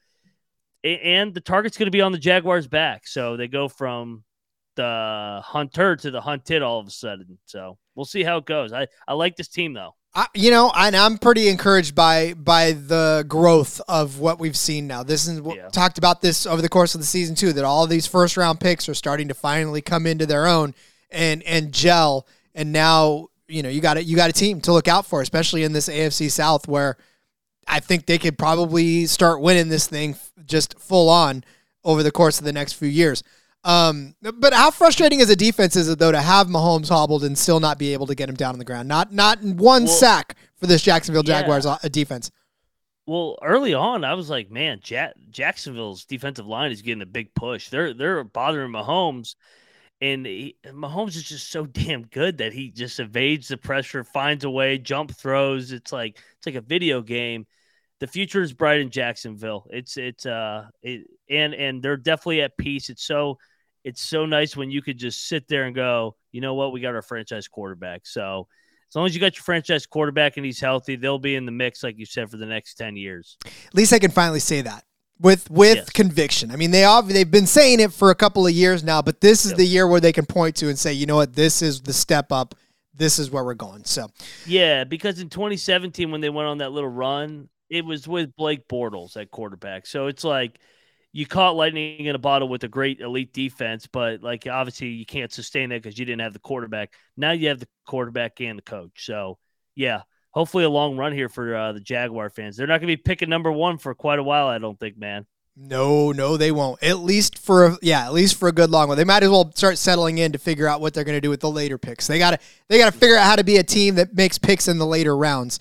and 0.82 1.32
the 1.32 1.40
target's 1.40 1.76
going 1.76 1.86
to 1.86 1.90
be 1.92 2.00
on 2.00 2.12
the 2.12 2.18
Jaguars' 2.18 2.66
back, 2.66 3.06
so 3.06 3.36
they 3.36 3.46
go 3.46 3.68
from 3.68 4.24
the 4.76 5.40
hunter 5.44 5.96
to 5.96 6.10
the 6.10 6.20
hunted 6.20 6.62
all 6.62 6.80
of 6.80 6.86
a 6.86 6.90
sudden. 6.90 7.38
So 7.44 7.76
we'll 7.94 8.06
see 8.06 8.22
how 8.22 8.38
it 8.38 8.46
goes. 8.46 8.72
I 8.72 8.88
I 9.06 9.14
like 9.14 9.36
this 9.36 9.48
team 9.48 9.74
though. 9.74 9.94
I, 10.14 10.26
you 10.34 10.50
know, 10.50 10.72
and 10.74 10.96
I'm 10.96 11.18
pretty 11.18 11.48
encouraged 11.48 11.94
by 11.94 12.34
by 12.34 12.72
the 12.72 13.24
growth 13.28 13.80
of 13.88 14.18
what 14.18 14.40
we've 14.40 14.56
seen 14.56 14.86
now. 14.86 15.02
This 15.02 15.28
is 15.28 15.40
Yeah. 15.44 15.68
talked 15.68 15.98
about 15.98 16.20
this 16.20 16.46
over 16.46 16.62
the 16.62 16.68
course 16.68 16.94
of 16.94 17.00
the 17.00 17.06
season 17.06 17.34
too. 17.34 17.52
That 17.52 17.64
all 17.64 17.84
of 17.84 17.90
these 17.90 18.06
first 18.06 18.36
round 18.36 18.58
picks 18.60 18.88
are 18.88 18.94
starting 18.94 19.28
to 19.28 19.34
finally 19.34 19.82
come 19.82 20.06
into 20.06 20.24
their 20.24 20.46
own 20.46 20.74
and 21.10 21.42
and 21.42 21.72
gel. 21.72 22.26
And 22.54 22.72
now 22.72 23.28
you 23.48 23.62
know 23.62 23.68
you 23.68 23.80
got 23.80 23.96
it. 23.96 24.06
You 24.06 24.16
got 24.16 24.30
a 24.30 24.32
team 24.32 24.60
to 24.62 24.72
look 24.72 24.88
out 24.88 25.06
for, 25.06 25.20
especially 25.20 25.64
in 25.64 25.72
this 25.72 25.88
AFC 25.88 26.30
South 26.30 26.66
where 26.68 26.96
I 27.66 27.80
think 27.80 28.06
they 28.06 28.18
could 28.18 28.38
probably 28.38 29.06
start 29.06 29.40
winning 29.40 29.68
this 29.68 29.86
thing 29.86 30.16
just 30.44 30.78
full 30.78 31.08
on 31.08 31.44
over 31.84 32.02
the 32.02 32.10
course 32.12 32.38
of 32.38 32.44
the 32.44 32.52
next 32.52 32.74
few 32.74 32.88
years. 32.88 33.22
Um, 33.62 34.14
but 34.22 34.54
how 34.54 34.70
frustrating 34.70 35.20
as 35.20 35.28
a 35.28 35.36
defense 35.36 35.76
is 35.76 35.88
it 35.88 35.98
though 35.98 36.12
to 36.12 36.20
have 36.20 36.46
Mahomes 36.46 36.88
hobbled 36.88 37.24
and 37.24 37.36
still 37.36 37.60
not 37.60 37.78
be 37.78 37.92
able 37.92 38.06
to 38.06 38.14
get 38.14 38.28
him 38.28 38.34
down 38.34 38.54
on 38.54 38.58
the 38.58 38.64
ground? 38.64 38.88
Not 38.88 39.12
not 39.12 39.42
one 39.42 39.84
Well, 39.84 39.92
sack 39.92 40.36
for 40.56 40.66
this 40.66 40.82
Jacksonville. 40.82 41.22
Jaguars 41.22 41.66
uh, 41.66 41.76
defense. 41.90 42.30
Well, 43.06 43.38
early 43.42 43.74
on, 43.74 44.04
I 44.04 44.14
was 44.14 44.30
like, 44.30 44.50
man, 44.50 44.80
ja- 44.86 45.12
Jacksonville's 45.30 46.04
defensive 46.04 46.46
line 46.46 46.70
is 46.70 46.80
getting 46.82 47.02
a 47.02 47.06
big 47.06 47.34
push. 47.34 47.68
They're 47.68 47.92
they're 47.92 48.24
bothering 48.24 48.72
Mahomes, 48.72 49.34
and 50.00 50.24
he, 50.24 50.56
Mahomes 50.66 51.16
is 51.16 51.24
just 51.24 51.50
so 51.50 51.66
damn 51.66 52.02
good 52.06 52.38
that 52.38 52.52
he 52.52 52.70
just 52.70 53.00
evades 53.00 53.48
the 53.48 53.56
pressure, 53.56 54.04
finds 54.04 54.44
a 54.44 54.50
way, 54.50 54.78
jump 54.78 55.14
throws. 55.14 55.72
It's 55.72 55.92
like 55.92 56.18
it's 56.36 56.46
like 56.46 56.54
a 56.54 56.60
video 56.60 57.02
game. 57.02 57.46
The 58.00 58.06
future 58.06 58.40
is 58.40 58.52
bright 58.52 58.80
in 58.80 58.90
Jacksonville. 58.90 59.66
It's 59.70 59.96
it's 59.96 60.24
uh 60.26 60.66
it, 60.82 61.06
and 61.28 61.54
and 61.54 61.82
they're 61.82 61.96
definitely 61.96 62.42
at 62.42 62.56
peace. 62.56 62.88
It's 62.88 63.04
so 63.04 63.38
it's 63.84 64.00
so 64.00 64.26
nice 64.26 64.56
when 64.56 64.70
you 64.70 64.82
could 64.82 64.98
just 64.98 65.26
sit 65.26 65.48
there 65.48 65.64
and 65.64 65.74
go, 65.74 66.16
you 66.32 66.40
know 66.40 66.54
what, 66.54 66.72
we 66.72 66.80
got 66.80 66.94
our 66.94 67.02
franchise 67.02 67.48
quarterback. 67.48 68.06
So 68.06 68.46
as 68.90 68.96
long 68.96 69.06
as 69.06 69.14
you 69.14 69.20
got 69.20 69.36
your 69.36 69.42
franchise 69.42 69.86
quarterback 69.86 70.36
and 70.36 70.44
he's 70.44 70.60
healthy, 70.60 70.96
they'll 70.96 71.18
be 71.18 71.36
in 71.36 71.46
the 71.46 71.52
mix, 71.52 71.82
like 71.82 71.98
you 71.98 72.06
said, 72.06 72.30
for 72.30 72.36
the 72.38 72.46
next 72.46 72.74
ten 72.74 72.96
years. 72.96 73.36
At 73.44 73.74
least 73.74 73.92
I 73.92 73.98
can 73.98 74.10
finally 74.10 74.40
say 74.40 74.62
that 74.62 74.84
with 75.20 75.50
with 75.50 75.76
Yes. 75.76 75.90
conviction. 75.90 76.50
I 76.50 76.56
mean, 76.56 76.70
they 76.70 76.84
ob- 76.84 77.08
they've 77.08 77.30
been 77.30 77.46
saying 77.46 77.80
it 77.80 77.92
for 77.92 78.10
a 78.10 78.14
couple 78.14 78.46
of 78.46 78.52
years 78.52 78.82
now, 78.82 79.02
but 79.02 79.20
this 79.20 79.44
is 79.44 79.52
Yep. 79.52 79.58
the 79.58 79.66
year 79.66 79.86
where 79.86 80.00
they 80.00 80.12
can 80.12 80.26
point 80.26 80.56
to 80.56 80.68
and 80.68 80.78
say, 80.78 80.92
you 80.92 81.06
know 81.06 81.16
what, 81.16 81.34
this 81.34 81.62
is 81.62 81.82
the 81.82 81.92
step 81.92 82.32
up. 82.32 82.54
This 82.94 83.18
is 83.18 83.30
where 83.30 83.44
we're 83.44 83.54
going. 83.54 83.84
So 83.84 84.08
Yeah, 84.46 84.84
because 84.84 85.20
in 85.20 85.28
2017 85.30 86.10
when 86.10 86.20
they 86.20 86.30
went 86.30 86.48
on 86.48 86.58
that 86.58 86.72
little 86.72 86.90
run, 86.90 87.48
it 87.68 87.84
was 87.84 88.08
with 88.08 88.34
Blake 88.36 88.66
Bortles 88.68 89.16
at 89.16 89.30
quarterback. 89.30 89.86
So 89.86 90.06
it's 90.08 90.24
like 90.24 90.58
you 91.12 91.26
caught 91.26 91.56
lightning 91.56 92.06
in 92.06 92.14
a 92.14 92.18
bottle 92.18 92.48
with 92.48 92.62
a 92.64 92.68
great 92.68 93.00
elite 93.00 93.32
defense, 93.32 93.86
but 93.86 94.22
like 94.22 94.46
obviously 94.46 94.88
you 94.88 95.06
can't 95.06 95.32
sustain 95.32 95.70
that 95.70 95.82
because 95.82 95.98
you 95.98 96.04
didn't 96.04 96.20
have 96.22 96.32
the 96.32 96.38
quarterback. 96.40 96.92
Now 97.16 97.32
you 97.32 97.48
have 97.48 97.60
the 97.60 97.68
quarterback 97.86 98.40
and 98.40 98.58
the 98.58 98.62
coach. 98.62 99.06
So 99.06 99.38
yeah, 99.74 100.02
hopefully 100.30 100.64
a 100.64 100.70
long 100.70 100.96
run 100.96 101.12
here 101.12 101.28
for 101.28 101.54
uh, 101.54 101.72
the 101.72 101.80
Jaguar 101.80 102.30
fans. 102.30 102.56
They're 102.56 102.66
not 102.66 102.80
going 102.80 102.88
to 102.90 102.96
be 102.96 103.02
picking 103.02 103.28
number 103.28 103.50
one 103.52 103.78
for 103.78 103.94
quite 103.94 104.18
a 104.18 104.22
while, 104.22 104.46
I 104.46 104.58
don't 104.58 104.78
think, 104.78 104.98
man. 104.98 105.26
No, 105.56 106.12
no, 106.12 106.36
they 106.36 106.52
won't. 106.52 106.82
At 106.82 107.00
least 107.00 107.38
for 107.38 107.66
a, 107.66 107.78
yeah, 107.82 108.06
at 108.06 108.12
least 108.12 108.36
for 108.36 108.48
a 108.48 108.52
good 108.52 108.70
long 108.70 108.88
one. 108.88 108.96
They 108.96 109.04
might 109.04 109.22
as 109.22 109.28
well 109.28 109.52
start 109.54 109.76
settling 109.76 110.18
in 110.18 110.32
to 110.32 110.38
figure 110.38 110.66
out 110.66 110.80
what 110.80 110.94
they're 110.94 111.04
going 111.04 111.16
to 111.16 111.20
do 111.20 111.28
with 111.28 111.40
the 111.40 111.50
later 111.50 111.76
picks. 111.76 112.06
They 112.06 112.18
got 112.18 112.30
to 112.30 112.38
they 112.68 112.78
got 112.78 112.92
to 112.92 112.98
figure 112.98 113.16
out 113.16 113.26
how 113.26 113.36
to 113.36 113.44
be 113.44 113.58
a 113.58 113.62
team 113.62 113.96
that 113.96 114.14
makes 114.14 114.38
picks 114.38 114.68
in 114.68 114.78
the 114.78 114.86
later 114.86 115.14
rounds. 115.16 115.58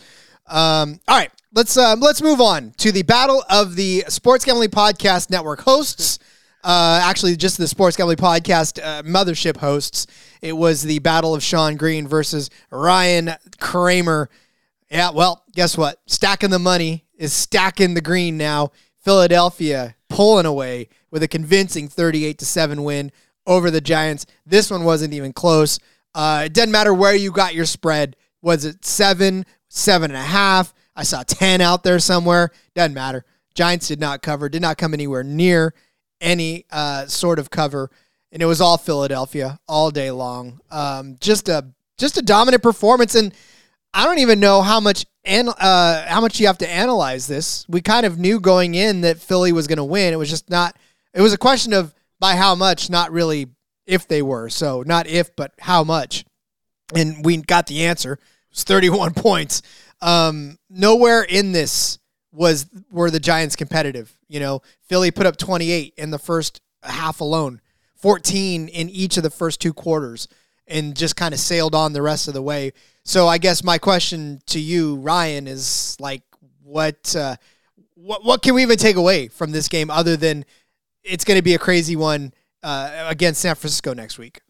Um, 0.47 0.99
all 1.07 1.17
right, 1.17 1.31
let's 1.53 1.75
um, 1.75 1.99
let's 1.99 2.21
move 2.21 2.39
on 2.39 2.71
to 2.77 2.91
the 2.91 3.01
battle 3.01 3.43
of 3.49 3.75
the 3.75 4.05
Sports 4.07 4.45
Gambling 4.45 4.69
Podcast 4.69 5.29
Network 5.29 5.61
hosts. 5.61 6.19
Uh, 6.63 7.01
actually, 7.03 7.35
just 7.35 7.57
the 7.57 7.67
Sports 7.67 7.97
Gambling 7.97 8.17
Podcast 8.17 8.81
uh, 8.81 9.03
mothership 9.03 9.57
hosts. 9.57 10.07
It 10.41 10.53
was 10.53 10.83
the 10.83 10.99
battle 10.99 11.35
of 11.35 11.43
Sean 11.43 11.75
Green 11.75 12.07
versus 12.07 12.49
Ryan 12.69 13.31
Kramer. 13.59 14.29
Yeah, 14.89 15.11
well, 15.11 15.43
guess 15.53 15.77
what? 15.77 15.99
Stacking 16.07 16.49
the 16.49 16.59
money 16.59 17.05
is 17.15 17.33
stacking 17.33 17.93
the 17.93 18.01
green 18.01 18.37
now. 18.37 18.71
Philadelphia 19.03 19.95
pulling 20.09 20.45
away 20.45 20.89
with 21.11 21.23
a 21.23 21.27
convincing 21.27 21.87
38 21.87 22.37
to 22.39 22.45
7 22.45 22.83
win 22.83 23.11
over 23.45 23.71
the 23.71 23.81
Giants. 23.81 24.25
This 24.45 24.69
one 24.69 24.83
wasn't 24.83 25.13
even 25.13 25.33
close. 25.33 25.79
Uh, 26.13 26.43
it 26.45 26.53
doesn't 26.53 26.71
matter 26.71 26.93
where 26.93 27.15
you 27.15 27.31
got 27.31 27.53
your 27.53 27.65
spread. 27.65 28.15
Was 28.41 28.65
it 28.65 28.83
seven, 28.83 29.45
seven 29.67 30.11
and 30.11 30.17
a 30.17 30.23
half? 30.23 30.73
I 30.95 31.03
saw 31.03 31.23
10 31.23 31.61
out 31.61 31.83
there 31.83 31.99
somewhere. 31.99 32.51
Doesn't 32.75 32.93
matter. 32.93 33.25
Giants 33.53 33.87
did 33.87 33.99
not 33.99 34.21
cover, 34.21 34.49
did 34.49 34.61
not 34.61 34.77
come 34.77 34.93
anywhere 34.93 35.23
near 35.23 35.73
any 36.21 36.65
uh, 36.71 37.05
sort 37.05 37.39
of 37.39 37.49
cover. 37.49 37.89
And 38.31 38.41
it 38.41 38.45
was 38.45 38.61
all 38.61 38.77
Philadelphia 38.77 39.59
all 39.67 39.91
day 39.91 40.11
long. 40.11 40.59
Um, 40.69 41.17
just 41.19 41.49
a 41.49 41.65
just 41.97 42.17
a 42.17 42.21
dominant 42.21 42.63
performance. 42.63 43.15
And 43.15 43.33
I 43.93 44.05
don't 44.05 44.19
even 44.19 44.39
know 44.39 44.61
how 44.61 44.79
much 44.79 45.05
and 45.25 45.49
uh, 45.49 46.05
how 46.07 46.21
much 46.21 46.39
you 46.39 46.47
have 46.47 46.57
to 46.59 46.69
analyze 46.69 47.27
this. 47.27 47.65
We 47.67 47.81
kind 47.81 48.05
of 48.05 48.17
knew 48.17 48.39
going 48.39 48.75
in 48.75 49.01
that 49.01 49.19
Philly 49.19 49.51
was 49.51 49.67
going 49.67 49.77
to 49.77 49.83
win. 49.83 50.13
It 50.13 50.17
was 50.17 50.29
just 50.29 50.49
not. 50.49 50.75
It 51.13 51.21
was 51.21 51.33
a 51.33 51.37
question 51.37 51.73
of 51.73 51.93
by 52.19 52.35
how 52.35 52.55
much, 52.55 52.89
not 52.89 53.11
really 53.11 53.47
if 53.85 54.07
they 54.07 54.21
were. 54.21 54.49
So 54.49 54.83
not 54.85 55.07
if, 55.07 55.35
but 55.35 55.53
how 55.59 55.83
much. 55.83 56.25
And 56.95 57.25
we 57.25 57.37
got 57.37 57.67
the 57.67 57.85
answer. 57.85 58.13
It 58.13 58.19
was 58.51 58.63
31 58.63 59.13
points. 59.15 59.61
Um, 60.01 60.57
nowhere 60.69 61.23
in 61.23 61.51
this 61.51 61.99
was 62.31 62.67
were 62.91 63.11
the 63.11 63.19
Giants 63.19 63.55
competitive. 63.55 64.15
You 64.27 64.39
know, 64.39 64.61
Philly 64.87 65.11
put 65.11 65.25
up 65.25 65.37
28 65.37 65.93
in 65.97 66.11
the 66.11 66.19
first 66.19 66.61
half 66.83 67.21
alone, 67.21 67.61
14 67.95 68.67
in 68.67 68.89
each 68.89 69.17
of 69.17 69.23
the 69.23 69.29
first 69.29 69.59
two 69.59 69.73
quarters, 69.73 70.27
and 70.69 70.95
just 70.95 71.15
kind 71.15 71.33
of 71.33 71.39
sailed 71.39 71.75
on 71.75 71.93
the 71.93 72.01
rest 72.01 72.27
of 72.27 72.33
the 72.33 72.41
way. 72.41 72.71
So 73.03 73.27
I 73.27 73.37
guess 73.37 73.63
my 73.63 73.77
question 73.77 74.41
to 74.47 74.59
you, 74.59 74.95
Ryan, 74.97 75.47
is 75.47 75.97
like, 75.99 76.21
what, 76.63 77.15
uh, 77.15 77.35
what, 77.95 78.23
what 78.23 78.41
can 78.41 78.53
we 78.53 78.61
even 78.61 78.77
take 78.77 78.95
away 78.95 79.27
from 79.27 79.51
this 79.51 79.67
game 79.67 79.89
other 79.89 80.15
than 80.15 80.45
it's 81.03 81.25
going 81.25 81.37
to 81.37 81.43
be 81.43 81.55
a 81.55 81.59
crazy 81.59 81.95
one 81.95 82.33
uh, 82.61 83.05
against 83.07 83.41
San 83.41 83.55
Francisco 83.55 83.93
next 83.93 84.19
week? 84.19 84.41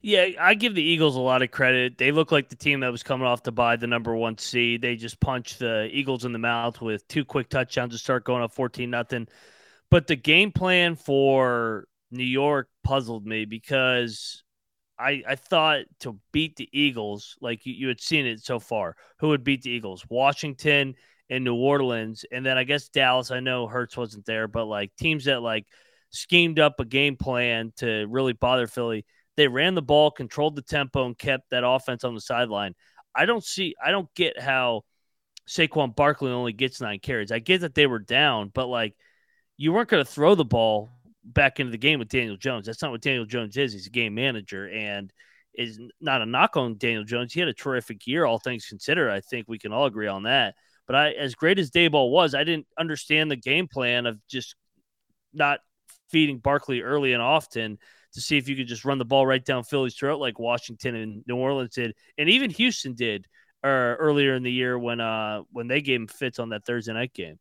Yeah, 0.00 0.28
I 0.40 0.54
give 0.54 0.74
the 0.74 0.82
Eagles 0.82 1.16
a 1.16 1.20
lot 1.20 1.42
of 1.42 1.50
credit. 1.50 1.98
They 1.98 2.10
look 2.10 2.32
like 2.32 2.48
the 2.48 2.56
team 2.56 2.80
that 2.80 2.92
was 2.92 3.02
coming 3.02 3.26
off 3.26 3.42
to 3.42 3.52
buy 3.52 3.76
the 3.76 3.86
number 3.86 4.14
one 4.14 4.38
seed. 4.38 4.80
They 4.80 4.96
just 4.96 5.20
punched 5.20 5.58
the 5.58 5.88
Eagles 5.92 6.24
in 6.24 6.32
the 6.32 6.38
mouth 6.38 6.80
with 6.80 7.06
two 7.08 7.24
quick 7.24 7.50
touchdowns 7.50 7.92
to 7.92 7.98
start 7.98 8.24
going 8.24 8.42
up 8.42 8.52
14 8.52 8.88
nothing. 8.88 9.28
But 9.90 10.06
the 10.06 10.16
game 10.16 10.52
plan 10.52 10.96
for 10.96 11.86
New 12.10 12.24
York 12.24 12.68
puzzled 12.82 13.26
me 13.26 13.44
because 13.44 14.42
I 14.98 15.22
I 15.26 15.34
thought 15.36 15.84
to 16.00 16.18
beat 16.32 16.56
the 16.56 16.68
Eagles, 16.72 17.36
like 17.40 17.66
you, 17.66 17.74
you 17.74 17.88
had 17.88 18.00
seen 18.00 18.26
it 18.26 18.40
so 18.40 18.58
far, 18.58 18.96
who 19.18 19.28
would 19.28 19.44
beat 19.44 19.62
the 19.62 19.70
Eagles? 19.70 20.04
Washington 20.08 20.94
and 21.30 21.44
New 21.44 21.54
Orleans, 21.54 22.24
and 22.30 22.44
then 22.44 22.58
I 22.58 22.64
guess 22.64 22.88
Dallas. 22.88 23.30
I 23.30 23.40
know 23.40 23.66
Hurts 23.66 23.96
wasn't 23.96 24.26
there, 24.26 24.48
but 24.48 24.66
like 24.66 24.94
teams 24.96 25.24
that 25.24 25.42
like 25.42 25.66
schemed 26.10 26.58
up 26.58 26.80
a 26.80 26.84
game 26.84 27.16
plan 27.16 27.72
to 27.76 28.06
really 28.08 28.32
bother 28.32 28.66
Philly. 28.66 29.04
They 29.36 29.48
ran 29.48 29.74
the 29.74 29.82
ball, 29.82 30.10
controlled 30.10 30.54
the 30.54 30.62
tempo, 30.62 31.06
and 31.06 31.18
kept 31.18 31.50
that 31.50 31.66
offense 31.66 32.04
on 32.04 32.14
the 32.14 32.20
sideline. 32.20 32.74
I 33.14 33.26
don't 33.26 33.44
see, 33.44 33.74
I 33.84 33.90
don't 33.90 34.12
get 34.14 34.40
how 34.40 34.82
Saquon 35.48 35.94
Barkley 35.94 36.30
only 36.30 36.52
gets 36.52 36.80
nine 36.80 37.00
carries. 37.00 37.32
I 37.32 37.40
get 37.40 37.62
that 37.62 37.74
they 37.74 37.86
were 37.86 37.98
down, 37.98 38.50
but 38.54 38.68
like 38.68 38.94
you 39.56 39.72
weren't 39.72 39.88
going 39.88 40.04
to 40.04 40.10
throw 40.10 40.34
the 40.34 40.44
ball 40.44 40.90
back 41.24 41.60
into 41.60 41.72
the 41.72 41.78
game 41.78 41.98
with 41.98 42.08
Daniel 42.08 42.36
Jones. 42.36 42.66
That's 42.66 42.82
not 42.82 42.90
what 42.90 43.02
Daniel 43.02 43.24
Jones 43.24 43.56
is. 43.56 43.72
He's 43.72 43.86
a 43.86 43.90
game 43.90 44.14
manager 44.14 44.68
and 44.68 45.12
is 45.54 45.80
not 46.00 46.22
a 46.22 46.26
knock 46.26 46.56
on 46.56 46.76
Daniel 46.76 47.04
Jones. 47.04 47.32
He 47.32 47.40
had 47.40 47.48
a 47.48 47.54
terrific 47.54 48.06
year, 48.06 48.24
all 48.24 48.38
things 48.38 48.66
considered. 48.66 49.10
I 49.10 49.20
think 49.20 49.46
we 49.48 49.58
can 49.58 49.72
all 49.72 49.86
agree 49.86 50.08
on 50.08 50.24
that. 50.24 50.54
But 50.86 50.96
I, 50.96 51.10
as 51.12 51.34
great 51.34 51.58
as 51.58 51.70
Daboll 51.70 52.10
was, 52.10 52.34
I 52.34 52.44
didn't 52.44 52.66
understand 52.78 53.30
the 53.30 53.36
game 53.36 53.68
plan 53.68 54.06
of 54.06 54.18
just 54.28 54.54
not 55.32 55.60
feeding 56.10 56.38
Barkley 56.38 56.82
early 56.82 57.12
and 57.12 57.22
often 57.22 57.78
to 58.12 58.20
see 58.20 58.36
if 58.36 58.48
you 58.48 58.56
could 58.56 58.68
just 58.68 58.84
run 58.84 58.98
the 58.98 59.04
ball 59.04 59.26
right 59.26 59.44
down 59.44 59.64
Philly's 59.64 59.94
throat 59.94 60.20
like 60.20 60.38
Washington 60.38 60.94
and 60.94 61.24
New 61.26 61.36
Orleans 61.36 61.74
did, 61.74 61.94
and 62.18 62.28
even 62.28 62.50
Houston 62.50 62.94
did 62.94 63.26
uh, 63.64 63.96
earlier 63.98 64.34
in 64.34 64.42
the 64.42 64.52
year 64.52 64.78
when 64.78 65.00
uh 65.00 65.40
when 65.50 65.66
they 65.66 65.80
gave 65.80 66.00
him 66.00 66.06
fits 66.06 66.38
on 66.38 66.50
that 66.50 66.64
Thursday 66.64 66.92
night 66.92 67.12
game. 67.14 67.38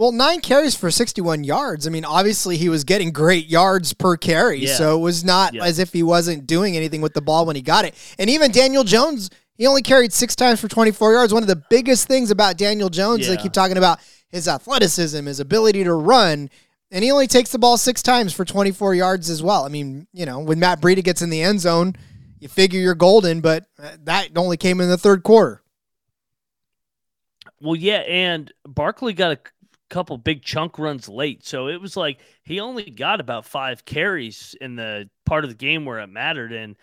Well, 0.00 0.12
nine 0.12 0.40
carries 0.40 0.74
for 0.74 0.90
61 0.90 1.44
yards. 1.44 1.86
I 1.86 1.90
mean, 1.90 2.06
obviously 2.06 2.56
he 2.56 2.70
was 2.70 2.84
getting 2.84 3.12
great 3.12 3.48
yards 3.48 3.92
per 3.92 4.16
carry, 4.16 4.60
Yeah. 4.60 4.74
so 4.78 4.96
it 4.96 5.00
was 5.02 5.24
not 5.24 5.52
Yeah. 5.52 5.62
as 5.62 5.78
if 5.78 5.92
he 5.92 6.02
wasn't 6.02 6.46
doing 6.46 6.74
anything 6.74 7.02
with 7.02 7.12
the 7.12 7.20
ball 7.20 7.44
when 7.44 7.54
he 7.54 7.60
got 7.60 7.84
it. 7.84 7.94
And 8.18 8.30
even 8.30 8.50
Daniel 8.50 8.82
Jones, 8.82 9.28
he 9.58 9.66
only 9.66 9.82
carried 9.82 10.14
six 10.14 10.34
times 10.34 10.58
for 10.58 10.68
24 10.68 11.12
yards. 11.12 11.34
One 11.34 11.42
of 11.42 11.48
the 11.48 11.62
biggest 11.68 12.08
things 12.08 12.30
about 12.30 12.56
Daniel 12.56 12.88
Jones, 12.88 13.26
they 13.26 13.36
keep 13.36 13.52
talking 13.52 13.76
about 13.76 13.98
his 14.30 14.48
athleticism, 14.48 15.26
his 15.26 15.38
ability 15.38 15.84
to 15.84 15.92
run, 15.92 16.48
and 16.90 17.04
he 17.04 17.12
only 17.12 17.26
takes 17.26 17.52
the 17.52 17.58
ball 17.58 17.76
six 17.76 18.00
times 18.02 18.32
for 18.32 18.46
24 18.46 18.94
yards 18.94 19.28
as 19.28 19.42
well. 19.42 19.66
I 19.66 19.68
mean, 19.68 20.06
you 20.14 20.24
know, 20.24 20.38
when 20.38 20.58
Matt 20.58 20.80
Breida 20.80 21.04
gets 21.04 21.20
in 21.20 21.28
the 21.28 21.42
end 21.42 21.60
zone, 21.60 21.94
you 22.38 22.48
figure 22.48 22.80
you're 22.80 22.94
golden, 22.94 23.42
but 23.42 23.66
uh, 23.78 23.98
that 24.04 24.30
only 24.34 24.56
came 24.56 24.80
in 24.80 24.88
the 24.88 24.96
third 24.96 25.24
quarter. 25.24 25.62
Well, 27.60 27.76
yeah, 27.76 27.98
and 27.98 28.50
Barkley 28.66 29.12
got 29.12 29.32
a 29.32 29.38
couple 29.90 30.16
big 30.16 30.42
chunk 30.42 30.78
runs 30.78 31.08
late, 31.08 31.46
so 31.46 31.68
it 31.68 31.80
was 31.80 31.96
like 31.96 32.20
he 32.44 32.60
only 32.60 32.90
got 32.90 33.20
about 33.20 33.44
five 33.44 33.84
carries 33.84 34.54
in 34.60 34.76
the 34.76 35.10
part 35.26 35.44
of 35.44 35.50
the 35.50 35.56
game 35.56 35.84
where 35.84 35.98
it 35.98 36.06
mattered. 36.06 36.52
And 36.52 36.76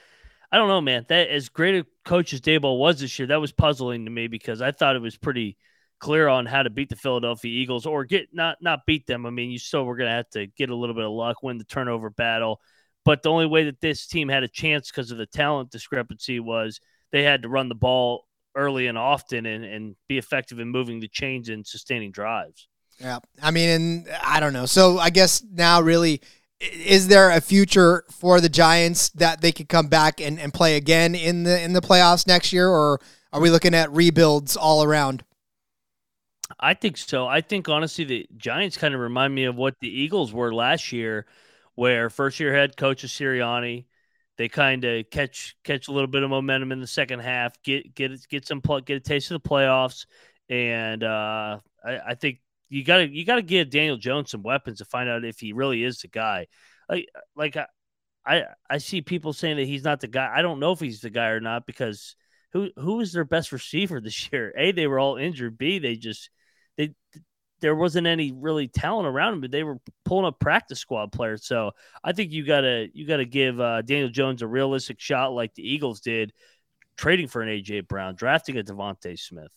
I 0.51 0.57
don't 0.57 0.67
know, 0.67 0.81
man. 0.81 1.05
That 1.09 1.29
as 1.29 1.49
great 1.49 1.79
a 1.79 1.85
coach 2.05 2.33
as 2.33 2.41
Daboll 2.41 2.77
was 2.77 2.99
this 2.99 3.17
year, 3.17 3.27
that 3.27 3.41
was 3.41 3.51
puzzling 3.51 4.05
to 4.05 4.11
me 4.11 4.27
because 4.27 4.61
I 4.61 4.71
thought 4.71 4.95
it 4.95 5.01
was 5.01 5.17
pretty 5.17 5.57
clear 5.99 6.27
on 6.27 6.45
how 6.45 6.63
to 6.63 6.69
beat 6.69 6.89
the 6.89 6.95
Philadelphia 6.95 7.51
Eagles 7.51 7.85
or 7.85 8.05
get 8.05 8.27
not 8.33 8.57
not 8.61 8.85
beat 8.85 9.07
them. 9.07 9.25
I 9.25 9.29
mean, 9.29 9.49
you 9.49 9.59
still 9.59 9.83
were 9.85 9.97
to 9.97 10.07
have 10.07 10.29
to 10.31 10.47
get 10.47 10.69
a 10.69 10.75
little 10.75 10.95
bit 10.95 11.05
of 11.05 11.11
luck, 11.11 11.41
win 11.41 11.57
the 11.57 11.63
turnover 11.63 12.09
battle. 12.09 12.61
But 13.03 13.23
the 13.23 13.31
only 13.31 13.45
way 13.45 13.65
that 13.65 13.81
this 13.81 14.05
team 14.05 14.27
had 14.27 14.43
a 14.43 14.49
chance 14.49 14.91
because 14.91 15.11
of 15.11 15.17
the 15.17 15.25
talent 15.25 15.71
discrepancy 15.71 16.39
was 16.39 16.81
they 17.11 17.23
had 17.23 17.43
to 17.43 17.49
run 17.49 17.69
the 17.69 17.75
ball 17.75 18.25
early 18.53 18.87
and 18.87 18.97
often 18.97 19.45
and, 19.45 19.63
and 19.63 19.95
be 20.09 20.17
effective 20.17 20.59
in 20.59 20.67
moving 20.67 20.99
the 20.99 21.07
chains 21.07 21.47
and 21.47 21.65
sustaining 21.65 22.11
drives. 22.11 22.67
Yeah. 22.99 23.19
I 23.41 23.51
mean, 23.51 23.69
and 23.69 24.07
I 24.23 24.39
don't 24.39 24.53
know. 24.53 24.65
So 24.65 24.97
I 24.97 25.09
guess 25.09 25.43
now, 25.53 25.81
really, 25.81 26.21
is 26.59 27.07
there 27.07 27.31
a 27.31 27.41
future 27.41 28.03
for 28.09 28.41
the 28.41 28.49
Giants 28.49 29.09
that 29.09 29.41
they 29.41 29.51
could 29.51 29.69
come 29.69 29.87
back 29.87 30.19
and, 30.19 30.39
and 30.39 30.53
play 30.53 30.75
again 30.75 31.13
in 31.13 31.43
the 31.43 31.61
in 31.61 31.73
the 31.73 31.81
playoffs 31.81 32.25
next 32.25 32.51
year, 32.51 32.67
or 32.67 32.99
are 33.31 33.41
we 33.41 33.51
looking 33.51 33.75
at 33.75 33.91
rebuilds 33.91 34.57
all 34.57 34.83
around? 34.83 35.23
I 36.59 36.73
think 36.73 36.97
so. 36.97 37.27
I 37.27 37.41
think 37.41 37.69
honestly, 37.69 38.05
the 38.05 38.27
Giants 38.37 38.77
kind 38.77 38.95
of 38.95 38.99
remind 38.99 39.35
me 39.35 39.43
of 39.43 39.55
what 39.55 39.75
the 39.81 39.89
Eagles 39.89 40.33
were 40.33 40.53
last 40.53 40.91
year, 40.91 41.27
where 41.75 42.09
first 42.09 42.39
year 42.39 42.55
head 42.55 42.77
coach 42.77 43.03
is 43.03 43.11
Sirianni. 43.11 43.85
They 44.37 44.47
kind 44.47 44.83
of 44.83 45.09
catch 45.11 45.55
catch 45.63 45.87
a 45.87 45.91
little 45.91 46.07
bit 46.07 46.23
of 46.23 46.29
momentum 46.29 46.71
in 46.71 46.79
the 46.79 46.87
second 46.87 47.19
half, 47.19 47.61
get 47.63 47.93
get 47.93 48.27
get 48.29 48.47
some 48.47 48.61
get 48.85 48.97
a 48.97 48.99
taste 48.99 49.29
of 49.29 49.41
the 49.41 49.47
playoffs, 49.47 50.05
and 50.49 51.03
uh, 51.03 51.59
I, 51.83 51.99
I 52.07 52.15
think 52.15 52.39
you 52.69 52.83
got 52.83 52.97
to 52.97 53.07
you 53.07 53.25
got 53.25 53.35
to 53.35 53.41
give 53.41 53.69
Daniel 53.69 53.97
Jones 53.97 54.31
some 54.31 54.43
weapons 54.43 54.79
to 54.79 54.85
find 54.85 55.09
out 55.09 55.23
if 55.25 55.39
he 55.39 55.53
really 55.53 55.83
is 55.83 55.99
the 55.99 56.07
guy. 56.07 56.47
Like 56.89 57.07
like 57.35 57.57
I 57.57 57.67
I, 58.25 58.43
I 58.69 58.77
see 58.79 59.01
people 59.01 59.31
saying 59.31 59.57
that 59.57 59.67
he's 59.67 59.85
not 59.85 60.01
the 60.01 60.07
guy. 60.07 60.31
I 60.35 60.41
don't 60.41 60.59
know 60.59 60.73
if 60.73 60.79
he's 60.81 60.99
the 60.99 61.09
guy 61.09 61.27
or 61.27 61.39
not 61.39 61.65
because 61.65 62.15
who 62.51 62.69
who 62.75 62.99
is 62.99 63.13
their 63.13 63.25
best 63.25 63.51
receiver 63.51 64.01
this 64.01 64.29
year? 64.31 64.53
A 64.57 64.71
they 64.71 64.87
were 64.87 64.99
all 64.99 65.15
injured. 65.15 65.57
B 65.57 65.79
they 65.79 65.95
just 65.95 66.29
they 66.75 66.93
there 67.59 67.75
wasn't 67.75 68.07
any 68.07 68.31
really 68.31 68.67
talent 68.67 69.07
around 69.07 69.33
him, 69.33 69.41
but 69.41 69.51
they 69.51 69.63
were 69.63 69.79
pulling 70.05 70.25
up 70.25 70.39
practice 70.39 70.79
squad 70.79 71.11
players. 71.11 71.45
So 71.45 71.71
I 72.03 72.11
think 72.11 72.31
you 72.31 72.45
gotta 72.45 72.87
you 72.93 73.07
gotta 73.07 73.25
give 73.25 73.59
uh, 73.59 73.81
Daniel 73.81 74.09
Jones 74.09 74.41
a 74.41 74.47
realistic 74.47 74.99
shot 74.99 75.33
like 75.33 75.53
the 75.55 75.67
Eagles 75.67 76.01
did, 76.01 76.33
trading 76.97 77.27
for 77.27 77.41
an 77.41 77.49
AJ 77.49 77.87
Brown, 77.87 78.15
drafting 78.15 78.57
a 78.57 78.63
DeVonta 78.63 79.17
Smith. 79.17 79.51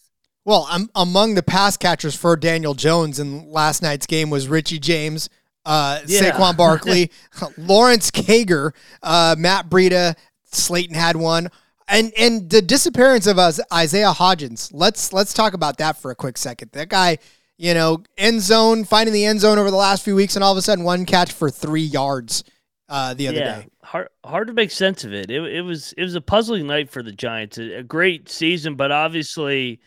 Well, 0.44 0.66
I'm 0.70 0.88
among 0.94 1.34
the 1.34 1.42
pass 1.42 1.76
catchers 1.76 2.14
for 2.14 2.36
Daniel 2.36 2.74
Jones 2.74 3.18
in 3.20 3.50
last 3.50 3.82
night's 3.82 4.06
game 4.06 4.30
was 4.30 4.48
Richie 4.48 4.78
James, 4.78 5.28
uh, 5.66 6.00
Yeah. 6.06 6.32
Saquon 6.32 6.56
Barkley, 6.56 7.10
Lawrence 7.58 8.10
Cager, 8.10 8.72
uh, 9.02 9.36
Matt 9.38 9.68
Breida, 9.68 10.16
Slayton 10.52 10.94
had 10.94 11.16
one. 11.16 11.50
And 11.88 12.12
and 12.16 12.48
the 12.48 12.62
disappearance 12.62 13.26
of 13.26 13.38
us, 13.38 13.58
Isaiah 13.72 14.12
Hodgins. 14.12 14.70
Let's 14.72 15.12
let's 15.12 15.34
talk 15.34 15.54
about 15.54 15.78
that 15.78 16.00
for 16.00 16.12
a 16.12 16.14
quick 16.14 16.38
second. 16.38 16.70
That 16.72 16.88
guy, 16.88 17.18
you 17.58 17.74
know, 17.74 18.04
end 18.16 18.42
zone, 18.42 18.84
finding 18.84 19.12
the 19.12 19.24
end 19.24 19.40
zone 19.40 19.58
over 19.58 19.72
the 19.72 19.76
last 19.76 20.04
few 20.04 20.14
weeks, 20.14 20.36
and 20.36 20.44
all 20.44 20.52
of 20.52 20.58
a 20.58 20.62
sudden 20.62 20.84
one 20.84 21.04
catch 21.04 21.32
for 21.32 21.50
three 21.50 21.82
yards 21.82 22.44
uh, 22.88 23.14
the 23.14 23.26
other 23.26 23.38
yeah, 23.38 23.56
day. 23.56 23.66
hard 23.82 24.08
hard 24.24 24.46
to 24.46 24.52
make 24.52 24.70
sense 24.70 25.02
of 25.02 25.12
it. 25.12 25.32
It 25.32 25.42
it 25.42 25.62
was 25.62 25.92
it 25.98 26.02
was 26.04 26.14
a 26.14 26.20
puzzling 26.20 26.68
night 26.68 26.90
for 26.90 27.02
the 27.02 27.12
Giants. 27.12 27.58
A, 27.58 27.78
a 27.78 27.82
great 27.82 28.28
season, 28.28 28.76
but 28.76 28.90
obviously. 28.92 29.80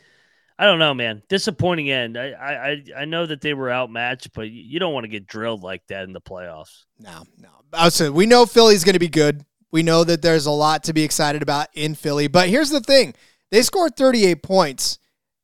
I 0.59 0.65
don't 0.65 0.79
know, 0.79 0.93
man. 0.93 1.23
Disappointing 1.29 1.89
end. 1.89 2.17
I, 2.17 2.31
I 2.31 2.53
I- 2.69 2.83
I 3.01 3.05
know 3.05 3.25
that 3.25 3.41
they 3.41 3.53
were 3.53 3.71
outmatched, 3.71 4.33
but 4.33 4.49
you 4.49 4.79
don't 4.79 4.93
want 4.93 5.03
to 5.05 5.07
get 5.07 5.25
drilled 5.27 5.63
like 5.63 5.81
that 5.87 6.03
in 6.03 6.13
the 6.13 6.21
playoffs. 6.21 6.83
No, 6.99 7.23
no. 7.39 7.49
Also, 7.73 8.11
we 8.11 8.25
know 8.25 8.45
Philly's 8.45 8.83
going 8.83 8.93
to 8.93 8.99
be 8.99 9.07
good. 9.09 9.43
We 9.71 9.81
know 9.81 10.03
that 10.03 10.21
there's 10.21 10.45
a 10.45 10.51
lot 10.51 10.83
to 10.83 10.93
be 10.93 11.01
excited 11.03 11.41
about 11.41 11.67
in 11.73 11.95
Philly. 11.95 12.27
But 12.27 12.49
here's 12.49 12.69
the 12.69 12.79
thing 12.81 13.15
they 13.51 13.61
scored 13.63 13.95
38 13.95 14.43
points. 14.43 14.99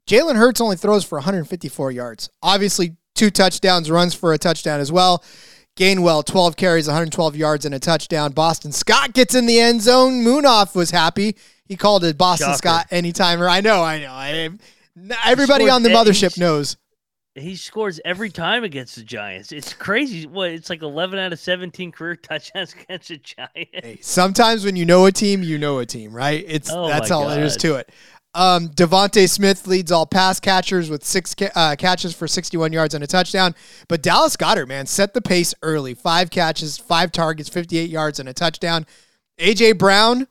Jalen 0.08 0.36
Hurts 0.36 0.62
only 0.62 0.76
throws 0.76 1.04
for 1.04 1.18
154 1.18 1.92
yards. 1.92 2.30
Obviously, 2.44 2.96
two 3.16 3.30
touchdowns, 3.32 3.90
runs 3.92 4.14
for 4.14 4.34
a 4.34 4.38
touchdown 4.38 4.80
as 4.80 4.92
well. 4.92 5.24
Gainwell, 5.76 6.26
12 6.26 6.56
carries, 6.56 6.88
112 6.88 7.36
yards, 7.36 7.66
and 7.66 7.74
a 7.74 7.80
touchdown. 7.80 8.32
Boston 8.32 8.72
Scott 8.72 9.14
gets 9.14 9.34
in 9.34 9.46
the 9.46 9.60
end 9.60 9.82
zone. 9.82 10.24
Munaf 10.24 10.76
was 10.76 10.92
happy. 10.92 11.36
He 11.66 11.76
called 11.76 12.04
it 12.04 12.18
Boston 12.18 12.48
Shocker. 12.48 12.58
Scott 12.58 12.88
anytimer. 12.92 13.48
I 13.50 13.62
know, 13.62 13.84
I 13.84 14.00
know. 14.00 14.12
I, 14.12 14.50
everybody 15.26 15.70
on 15.70 15.84
the 15.84 15.90
mothership 15.90 16.20
he's- 16.36 16.38
knows. 16.38 16.78
He 17.36 17.56
scores 17.56 18.02
every 18.04 18.32
time 18.32 18.64
against 18.66 18.96
the 18.96 19.04
Giants. 19.04 19.52
It's 19.52 19.72
crazy. 19.72 20.26
What? 20.26 20.50
It's 20.50 20.70
like 20.70 20.82
11 20.82 21.20
out 21.20 21.32
of 21.32 21.40
17 21.40 21.92
career 21.92 22.16
touchdowns 22.16 22.74
against 22.82 23.10
the 23.10 23.18
Giants. 23.18 23.70
Hey, 23.72 24.00
sometimes 24.02 24.66
when 24.66 24.76
you 24.76 24.84
know 24.84 25.06
a 25.06 25.12
team, 25.12 25.44
you 25.44 25.58
know 25.58 25.80
a 25.80 25.86
team, 25.86 26.12
right? 26.12 26.44
It's 26.46 26.70
Oh 26.74 26.88
that's 26.88 27.12
all 27.12 27.30
there 27.30 27.44
is 27.46 27.56
to 27.58 27.76
it. 27.76 27.92
Um, 28.34 28.70
DeVonta 28.70 29.30
Smith 29.30 29.68
leads 29.68 29.92
all 29.92 30.06
pass 30.06 30.40
catchers 30.40 30.90
with 30.90 31.06
six 31.06 31.34
ca- 31.34 31.52
uh, 31.56 31.76
catches 31.78 32.14
for 32.14 32.28
61 32.28 32.74
yards 32.74 32.94
and 32.94 33.04
a 33.04 33.08
touchdown. 33.08 33.56
But 33.88 34.02
Dallas 34.02 34.36
Goedert, 34.36 34.68
man, 34.68 34.86
set 34.86 35.14
the 35.14 35.22
pace 35.22 35.54
early. 35.62 35.94
Five 35.94 36.30
catches, 36.32 36.78
five 36.78 37.12
targets, 37.12 37.48
58 37.48 37.90
yards 37.90 38.20
and 38.20 38.28
a 38.28 38.34
touchdown. 38.34 38.86
AJ 39.40 39.78
Brown, 39.78 40.28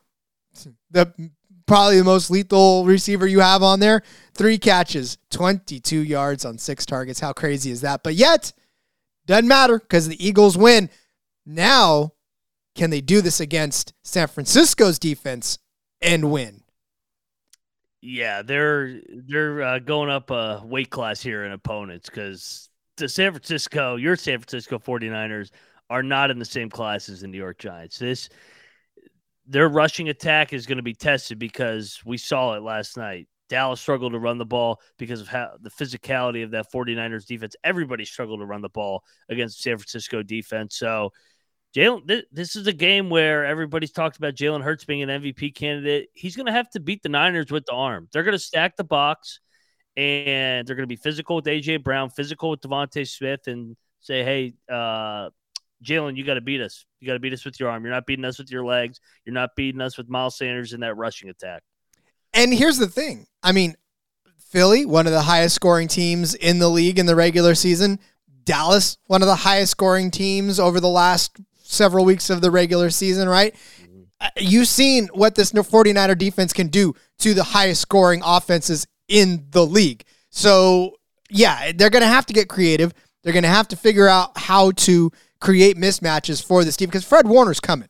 the 0.90 1.12
probably 1.68 1.98
the 1.98 2.04
most 2.04 2.30
lethal 2.30 2.84
receiver 2.84 3.26
you 3.26 3.40
have 3.40 3.62
on 3.62 3.78
there. 3.78 4.02
Three 4.34 4.58
catches, 4.58 5.18
22 5.30 6.00
yards 6.00 6.44
on 6.44 6.58
six 6.58 6.84
targets. 6.84 7.20
How 7.20 7.32
crazy 7.32 7.70
is 7.70 7.82
that? 7.82 8.02
But 8.02 8.14
yet, 8.14 8.52
doesn't 9.26 9.46
matter 9.46 9.78
because 9.78 10.08
the 10.08 10.26
Eagles 10.26 10.58
win. 10.58 10.90
Now, 11.46 12.12
can 12.74 12.90
they 12.90 13.00
do 13.00 13.20
this 13.20 13.38
against 13.38 13.92
San 14.02 14.26
Francisco's 14.26 14.98
defense 14.98 15.58
and 16.00 16.32
win? 16.32 16.62
Yeah, 18.00 18.42
they're 18.42 19.00
they're 19.26 19.62
uh, 19.62 19.78
going 19.80 20.08
up 20.08 20.30
a 20.30 20.62
weight 20.64 20.88
class 20.88 21.20
here 21.20 21.44
in 21.44 21.52
opponents 21.52 22.08
because 22.08 22.70
the 22.96 23.08
San 23.08 23.32
Francisco, 23.32 23.96
your 23.96 24.14
San 24.14 24.38
Francisco 24.38 24.78
49ers 24.78 25.50
are 25.90 26.02
not 26.02 26.30
in 26.30 26.38
the 26.38 26.44
same 26.44 26.70
class 26.70 27.08
as 27.08 27.22
the 27.22 27.26
New 27.26 27.38
York 27.38 27.58
Giants. 27.58 27.98
This 27.98 28.28
their 29.48 29.68
rushing 29.68 30.08
attack 30.08 30.52
is 30.52 30.66
going 30.66 30.76
to 30.76 30.82
be 30.82 30.94
tested 30.94 31.38
because 31.38 32.00
we 32.04 32.18
saw 32.18 32.54
it 32.54 32.62
last 32.62 32.96
night. 32.96 33.28
Dallas 33.48 33.80
struggled 33.80 34.12
to 34.12 34.18
run 34.18 34.36
the 34.36 34.44
ball 34.44 34.80
because 34.98 35.22
of 35.22 35.28
how 35.28 35.52
the 35.60 35.70
physicality 35.70 36.44
of 36.44 36.50
that 36.50 36.70
49ers 36.70 37.26
defense. 37.26 37.56
Everybody 37.64 38.04
struggled 38.04 38.40
to 38.40 38.46
run 38.46 38.60
the 38.60 38.68
ball 38.68 39.04
against 39.30 39.62
San 39.62 39.78
Francisco 39.78 40.22
defense. 40.22 40.76
So 40.76 41.12
Jalen, 41.74 42.06
th- 42.06 42.26
this 42.30 42.56
is 42.56 42.66
a 42.66 42.72
game 42.72 43.08
where 43.08 43.46
everybody's 43.46 43.92
talked 43.92 44.18
about 44.18 44.34
Jalen 44.34 44.62
Hurts 44.62 44.84
being 44.84 45.02
an 45.02 45.22
MVP 45.22 45.54
candidate. 45.54 46.08
He's 46.12 46.36
going 46.36 46.46
to 46.46 46.52
have 46.52 46.68
to 46.70 46.80
beat 46.80 47.02
the 47.02 47.08
Niners 47.08 47.50
with 47.50 47.64
the 47.66 47.72
arm. 47.72 48.08
They're 48.12 48.22
going 48.22 48.32
to 48.32 48.38
stack 48.38 48.76
the 48.76 48.84
box, 48.84 49.40
and 49.96 50.66
they're 50.66 50.76
going 50.76 50.88
to 50.88 50.94
be 50.94 50.96
physical 50.96 51.36
with 51.36 51.44
AJ 51.44 51.84
Brown, 51.84 52.10
physical 52.10 52.50
with 52.50 52.60
DeVonta 52.60 53.06
Smith, 53.06 53.46
and 53.46 53.76
say, 54.00 54.24
hey, 54.24 54.54
uh, 54.70 55.30
Jalen, 55.84 56.16
you 56.16 56.24
got 56.24 56.34
to 56.34 56.40
beat 56.40 56.60
us. 56.60 56.84
You 57.00 57.06
got 57.06 57.14
to 57.14 57.20
beat 57.20 57.32
us 57.32 57.44
with 57.44 57.58
your 57.60 57.70
arm. 57.70 57.84
You're 57.84 57.94
not 57.94 58.06
beating 58.06 58.24
us 58.24 58.38
with 58.38 58.50
your 58.50 58.64
legs. 58.64 59.00
You're 59.24 59.34
not 59.34 59.50
beating 59.56 59.80
us 59.80 59.96
with 59.96 60.08
Miles 60.08 60.36
Sanders 60.36 60.72
in 60.72 60.80
that 60.80 60.96
rushing 60.96 61.28
attack. 61.28 61.62
And 62.34 62.52
here's 62.52 62.78
the 62.78 62.88
thing. 62.88 63.26
I 63.42 63.52
mean, 63.52 63.76
Philly, 64.36 64.86
one 64.86 65.06
of 65.06 65.12
the 65.12 65.22
highest 65.22 65.54
scoring 65.54 65.88
teams 65.88 66.34
in 66.34 66.58
the 66.58 66.68
league 66.68 66.98
in 66.98 67.06
the 67.06 67.16
regular 67.16 67.54
season. 67.54 68.00
Dallas, 68.44 68.96
one 69.06 69.22
of 69.22 69.28
the 69.28 69.36
highest 69.36 69.72
scoring 69.72 70.10
teams 70.10 70.58
over 70.58 70.80
the 70.80 70.88
last 70.88 71.36
several 71.58 72.04
weeks 72.04 72.30
of 72.30 72.40
the 72.40 72.50
regular 72.50 72.90
season, 72.90 73.28
right? 73.28 73.54
Uh, 74.20 74.30
You've 74.38 74.68
seen 74.68 75.08
what 75.12 75.34
this 75.34 75.52
49er 75.52 76.16
defense 76.16 76.52
can 76.52 76.68
do 76.68 76.94
to 77.18 77.34
the 77.34 77.44
highest 77.44 77.82
scoring 77.82 78.22
offenses 78.24 78.86
in 79.06 79.46
the 79.50 79.66
league. 79.66 80.04
So, 80.30 80.96
yeah, 81.30 81.72
they're 81.72 81.90
going 81.90 82.02
to 82.02 82.08
have 82.08 82.26
to 82.26 82.32
get 82.32 82.48
creative. 82.48 82.94
They're 83.22 83.34
going 83.34 83.42
to 83.42 83.48
have 83.50 83.68
to 83.68 83.76
figure 83.76 84.08
out 84.08 84.36
how 84.36 84.70
to 84.72 85.12
create 85.40 85.76
mismatches 85.76 86.44
for 86.44 86.64
this 86.64 86.76
team 86.76 86.88
because 86.88 87.04
Fred 87.04 87.26
Warner's 87.26 87.60
coming. 87.60 87.88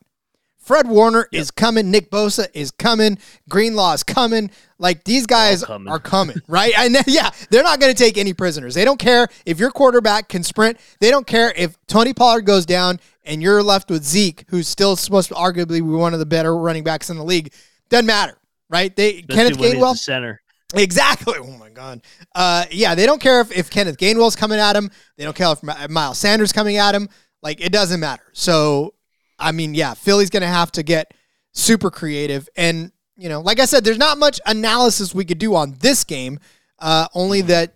Fred 0.69 0.87
Warner 0.87 1.27
is 1.31 1.49
coming. 1.49 1.89
Nick 1.89 2.11
Bosa 2.11 2.47
is 2.53 2.69
coming. 2.69 3.17
Greenlaw 3.49 3.93
is 3.93 4.03
coming. 4.03 4.51
Like 4.77 5.03
these 5.03 5.25
guys 5.25 5.63
coming. 5.63 5.91
are 5.91 5.97
coming, 5.97 6.39
right? 6.47 6.73
And 6.77 6.93
then, 6.93 7.05
yeah, 7.07 7.31
they're 7.49 7.63
not 7.63 7.79
going 7.79 7.91
to 7.91 7.97
take 7.97 8.19
any 8.19 8.33
prisoners. 8.33 8.75
They 8.75 8.85
don't 8.85 8.99
care 8.99 9.27
if 9.47 9.57
your 9.57 9.71
quarterback 9.71 10.29
can 10.29 10.43
sprint. 10.43 10.77
They 10.99 11.09
don't 11.09 11.25
care 11.25 11.51
if 11.55 11.75
Tony 11.87 12.13
Pollard 12.13 12.45
goes 12.45 12.67
down 12.67 12.99
and 13.23 13.41
you're 13.41 13.63
left 13.63 13.89
with 13.89 14.03
Zeke, 14.03 14.45
who's 14.49 14.67
still 14.67 14.95
supposed 14.95 15.29
to 15.29 15.33
arguably 15.33 15.77
be 15.77 15.81
one 15.81 16.13
of 16.13 16.19
the 16.19 16.27
better 16.27 16.55
running 16.55 16.83
backs 16.83 17.09
in 17.09 17.17
the 17.17 17.23
league. 17.23 17.51
Doesn't 17.89 18.05
matter, 18.05 18.37
right? 18.69 18.95
They 18.95 19.21
Especially 19.27 19.35
Kenneth 19.35 19.57
Gainwell. 19.57 19.93
the 19.93 19.97
center. 19.97 20.41
Exactly. 20.75 21.33
Oh 21.39 21.57
my 21.57 21.69
God. 21.69 22.01
Uh, 22.35 22.65
yeah, 22.69 22.93
they 22.93 23.07
don't 23.07 23.21
care 23.21 23.41
if, 23.41 23.51
if 23.51 23.71
Kenneth 23.71 23.97
Gainwell's 23.97 24.35
coming 24.35 24.59
at 24.59 24.75
him. 24.75 24.91
They 25.17 25.23
don't 25.23 25.35
care 25.35 25.51
if 25.51 25.89
Miles 25.89 26.19
Sanders 26.19 26.51
coming 26.51 26.77
at 26.77 26.93
him. 26.93 27.09
Like 27.41 27.61
it 27.61 27.71
doesn't 27.71 27.99
matter. 27.99 28.23
So, 28.33 28.93
I 29.37 29.51
mean, 29.51 29.73
yeah, 29.73 29.93
Philly's 29.93 30.29
going 30.29 30.41
to 30.41 30.47
have 30.47 30.71
to 30.73 30.83
get 30.83 31.13
super 31.51 31.89
creative. 31.89 32.49
And 32.55 32.91
you 33.17 33.29
know, 33.29 33.41
like 33.41 33.59
I 33.59 33.65
said, 33.65 33.83
there's 33.83 33.97
not 33.97 34.17
much 34.17 34.39
analysis 34.45 35.13
we 35.13 35.25
could 35.25 35.39
do 35.39 35.55
on 35.55 35.75
this 35.79 36.03
game. 36.03 36.39
Uh, 36.79 37.07
only 37.13 37.41
that 37.41 37.75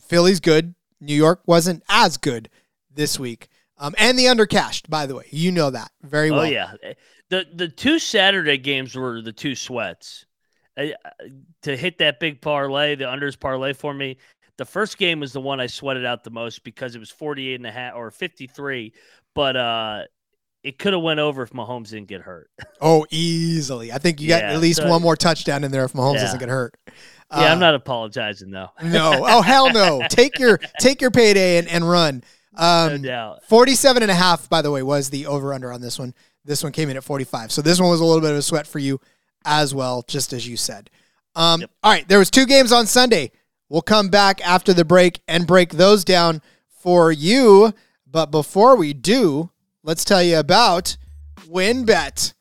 Philly's 0.00 0.40
good. 0.40 0.74
New 1.00 1.14
York 1.14 1.42
wasn't 1.46 1.82
as 1.88 2.16
good 2.16 2.48
this 2.92 3.18
week. 3.18 3.48
Um, 3.76 3.94
and 3.98 4.18
the 4.18 4.28
undercashed, 4.28 4.88
by 4.88 5.06
the 5.06 5.16
way, 5.16 5.26
you 5.30 5.50
know 5.50 5.70
that 5.70 5.90
very 6.02 6.30
well. 6.30 6.40
Oh 6.40 6.44
yeah, 6.44 6.74
the 7.28 7.46
the 7.52 7.68
two 7.68 7.98
Saturday 7.98 8.56
games 8.56 8.94
were 8.94 9.20
the 9.20 9.32
two 9.32 9.54
sweats. 9.54 10.26
Uh, 10.76 10.86
to 11.62 11.76
hit 11.76 11.98
that 11.98 12.18
big 12.18 12.40
parlay, 12.40 12.94
the 12.96 13.04
unders 13.04 13.38
parlay 13.38 13.72
for 13.72 13.94
me. 13.94 14.16
The 14.56 14.64
first 14.64 14.98
game 14.98 15.20
was 15.20 15.32
the 15.32 15.40
one 15.40 15.60
I 15.60 15.66
sweated 15.66 16.04
out 16.06 16.22
the 16.24 16.30
most 16.30 16.62
because 16.64 16.94
it 16.94 16.98
was 17.00 17.10
48 17.10 17.56
and 17.56 17.66
a 17.66 17.72
half 17.72 17.94
or 17.96 18.10
53, 18.10 18.92
but 19.34 19.56
uh 19.56 20.02
it 20.62 20.78
could 20.78 20.94
have 20.94 21.02
went 21.02 21.20
over 21.20 21.42
if 21.42 21.50
Mahomes 21.50 21.90
didn't 21.90 22.08
get 22.08 22.22
hurt. 22.22 22.48
Oh, 22.80 23.06
easily. 23.10 23.92
I 23.92 23.98
think 23.98 24.20
you 24.20 24.28
got 24.28 24.42
Yeah, 24.42 24.52
at 24.54 24.60
least 24.60 24.80
so- 24.80 24.88
one 24.88 25.02
more 25.02 25.16
touchdown 25.16 25.62
in 25.64 25.70
there 25.70 25.84
if 25.84 25.92
Mahomes 25.92 26.14
Yeah. 26.16 26.20
doesn't 26.22 26.38
get 26.40 26.48
hurt. 26.48 26.74
yeah, 26.86 26.92
Uh, 27.30 27.40
I'm 27.52 27.58
not 27.58 27.74
apologizing 27.74 28.50
though. 28.50 28.68
No. 28.82 29.24
Oh 29.26 29.42
hell 29.42 29.70
no. 29.72 30.02
Take 30.08 30.38
your 30.38 30.58
take 30.80 31.00
your 31.00 31.10
payday 31.10 31.58
and, 31.58 31.68
and 31.68 31.88
run. 31.88 32.22
no 32.58 32.64
Um, 32.94 33.02
doubt. 33.02 33.44
47 33.44 34.02
and 34.02 34.10
a 34.10 34.14
half, 34.14 34.48
by 34.48 34.62
the 34.62 34.70
way, 34.70 34.82
was 34.82 35.10
the 35.10 35.26
over 35.26 35.52
under 35.52 35.72
on 35.72 35.80
this 35.80 35.98
one. 35.98 36.14
This 36.44 36.62
one 36.62 36.72
came 36.72 36.88
in 36.90 36.96
at 36.96 37.04
45. 37.04 37.50
So 37.52 37.60
this 37.62 37.80
one 37.80 37.88
was 37.90 38.00
a 38.00 38.04
little 38.04 38.20
bit 38.20 38.30
of 38.32 38.36
a 38.36 38.42
sweat 38.42 38.66
for 38.66 38.78
you 38.78 39.00
as 39.46 39.74
well, 39.74 40.04
just 40.06 40.32
as 40.32 40.46
you 40.46 40.56
said. 40.56 40.90
Um, 41.34 41.62
Yep. 41.62 41.70
All 41.82 41.90
right, 41.92 42.06
there 42.08 42.18
was 42.18 42.30
two 42.30 42.46
games 42.46 42.70
on 42.70 42.86
Sunday. 42.86 43.32
We'll 43.74 43.82
come 43.82 44.06
back 44.06 44.40
after 44.46 44.72
the 44.72 44.84
break 44.84 45.20
and 45.26 45.48
break 45.48 45.70
those 45.70 46.04
down 46.04 46.42
for 46.78 47.10
you. 47.10 47.74
But 48.06 48.26
before 48.26 48.76
we 48.76 48.92
do, 48.92 49.50
let's 49.82 50.04
tell 50.04 50.22
you 50.22 50.38
about 50.38 50.96
WynnBET. 51.48 52.34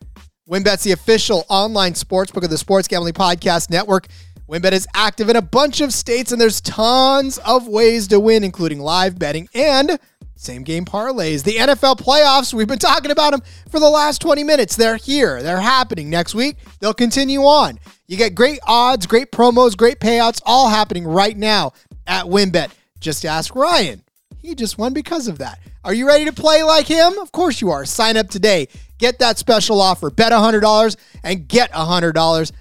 WynnBET's 0.47 0.83
the 0.83 0.91
official 0.91 1.43
online 1.49 1.93
sportsbook 1.93 2.43
of 2.43 2.51
the 2.51 2.57
Sports 2.59 2.87
Gambling 2.87 3.15
Podcast 3.15 3.71
Network. 3.71 4.05
WynnBET 4.49 4.73
is 4.73 4.87
active 4.93 5.29
in 5.29 5.37
a 5.37 5.41
bunch 5.41 5.79
of 5.79 5.93
states, 5.93 6.33
and 6.33 6.41
there's 6.41 6.59
tons 6.59 7.37
of 7.39 7.65
ways 7.67 8.09
to 8.09 8.19
win, 8.19 8.43
including 8.43 8.79
live 8.79 9.17
betting 9.17 9.47
and 9.53 9.97
same 10.35 10.63
game 10.63 10.83
parlays. 10.83 11.43
The 11.43 11.55
NFL 11.55 11.99
playoffs, 11.99 12.53
we've 12.53 12.67
been 12.67 12.77
talking 12.77 13.11
about 13.11 13.31
them 13.31 13.41
for 13.69 13.79
the 13.79 13.89
last 13.89 14.19
20 14.21 14.43
minutes. 14.43 14.75
They're 14.75 14.97
here, 14.97 15.41
they're 15.41 15.61
happening 15.61 16.09
next 16.09 16.35
week. 16.35 16.57
They'll 16.81 16.93
continue 16.93 17.41
on. 17.41 17.79
You 18.07 18.17
get 18.17 18.35
great 18.35 18.59
odds, 18.67 19.07
great 19.07 19.31
promos, 19.31 19.77
great 19.77 20.01
payouts, 20.01 20.41
all 20.45 20.67
happening 20.67 21.05
right 21.07 21.37
now 21.37 21.71
at 22.05 22.25
WynnBET. 22.25 22.71
Just 22.99 23.23
ask 23.23 23.55
Ryan. 23.55 24.03
He 24.39 24.55
just 24.55 24.77
won 24.77 24.93
because 24.93 25.29
of 25.29 25.37
that. 25.37 25.59
Are 25.85 25.93
you 25.93 26.05
ready 26.05 26.25
to 26.25 26.33
play 26.33 26.63
like 26.63 26.87
him? 26.87 27.17
Of 27.17 27.31
course 27.31 27.61
you 27.61 27.71
are. 27.71 27.85
Sign 27.85 28.17
up 28.17 28.29
today. 28.29 28.67
Get 28.97 29.19
that 29.19 29.37
special 29.37 29.81
offer. 29.81 30.09
Bet 30.09 30.33
$100 30.33 30.95
and 31.23 31.47
get 31.47 31.71
$100. 31.71 32.51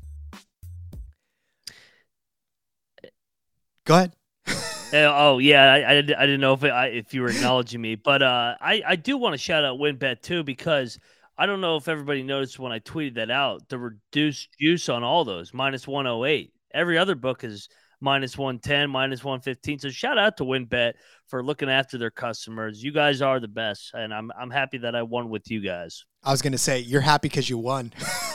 Go 3.84 3.94
ahead. 3.94 4.12
Uh, 4.92 5.06
oh 5.16 5.38
yeah, 5.38 5.72
I, 5.72 5.90
I, 5.90 5.94
did- 6.02 6.14
I 6.14 6.26
didn't 6.26 6.40
know 6.40 6.52
if 6.52 6.64
it, 6.64 6.70
I, 6.72 6.86
if 6.88 7.14
you 7.14 7.22
were 7.22 7.28
acknowledging 7.30 7.80
me, 7.80 7.94
but 7.94 8.24
uh, 8.24 8.56
I 8.60 8.82
I 8.84 8.96
do 8.96 9.16
want 9.16 9.34
to 9.34 9.38
shout 9.38 9.64
out 9.64 9.78
WynnBET 9.78 10.20
too 10.20 10.42
because 10.42 10.98
I 11.38 11.46
don't 11.46 11.60
know 11.60 11.76
if 11.76 11.86
everybody 11.86 12.24
noticed 12.24 12.58
when 12.58 12.72
I 12.72 12.80
tweeted 12.80 13.14
that 13.14 13.30
out 13.30 13.68
the 13.68 13.78
reduced 13.78 14.48
juice 14.60 14.88
on 14.88 15.04
all 15.04 15.24
those 15.24 15.54
minus 15.54 15.86
one 15.86 16.06
hundred 16.06 16.26
eight. 16.26 16.52
Every 16.74 16.98
other 16.98 17.14
book 17.14 17.44
is 17.44 17.68
minus 18.00 18.36
one 18.36 18.58
ten, 18.58 18.90
minus 18.90 19.22
one 19.24 19.40
fifteen. 19.40 19.78
So 19.78 19.90
shout 19.90 20.18
out 20.18 20.36
to 20.38 20.44
WynnBET 20.44 20.94
for 21.26 21.42
looking 21.42 21.70
after 21.70 21.98
their 21.98 22.10
customers. 22.10 22.82
You 22.82 22.92
guys 22.92 23.22
are 23.22 23.40
the 23.40 23.48
best, 23.48 23.90
and 23.94 24.12
I'm 24.12 24.30
I'm 24.38 24.50
happy 24.50 24.78
that 24.78 24.94
I 24.94 25.02
won 25.02 25.30
with 25.30 25.50
you 25.50 25.60
guys. 25.60 26.04
I 26.22 26.32
was 26.32 26.42
going 26.42 26.52
to 26.52 26.58
say, 26.58 26.80
you're 26.80 27.00
happy 27.00 27.28
because 27.28 27.48
you 27.48 27.56
won. 27.56 27.94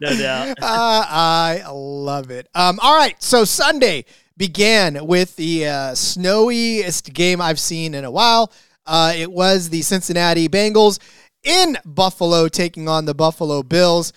No 0.00 0.16
doubt. 0.16 0.58
Uh, 0.62 1.04
I 1.08 1.62
love 1.70 2.30
it. 2.30 2.48
Um, 2.54 2.78
all 2.82 2.96
right. 2.96 3.20
So 3.22 3.44
Sunday 3.44 4.04
began 4.36 5.06
with 5.06 5.36
the 5.36 5.66
uh, 5.66 5.94
snowiest 5.94 7.12
game 7.12 7.40
I've 7.40 7.60
seen 7.60 7.94
in 7.94 8.04
a 8.04 8.10
while. 8.10 8.52
Uh, 8.84 9.12
it 9.16 9.30
was 9.30 9.70
the 9.70 9.82
Cincinnati 9.82 10.48
Bengals 10.48 10.98
in 11.44 11.78
Buffalo 11.84 12.48
taking 12.48 12.88
on 12.88 13.04
the 13.04 13.14
Buffalo 13.14 13.62
Bills. 13.62 14.12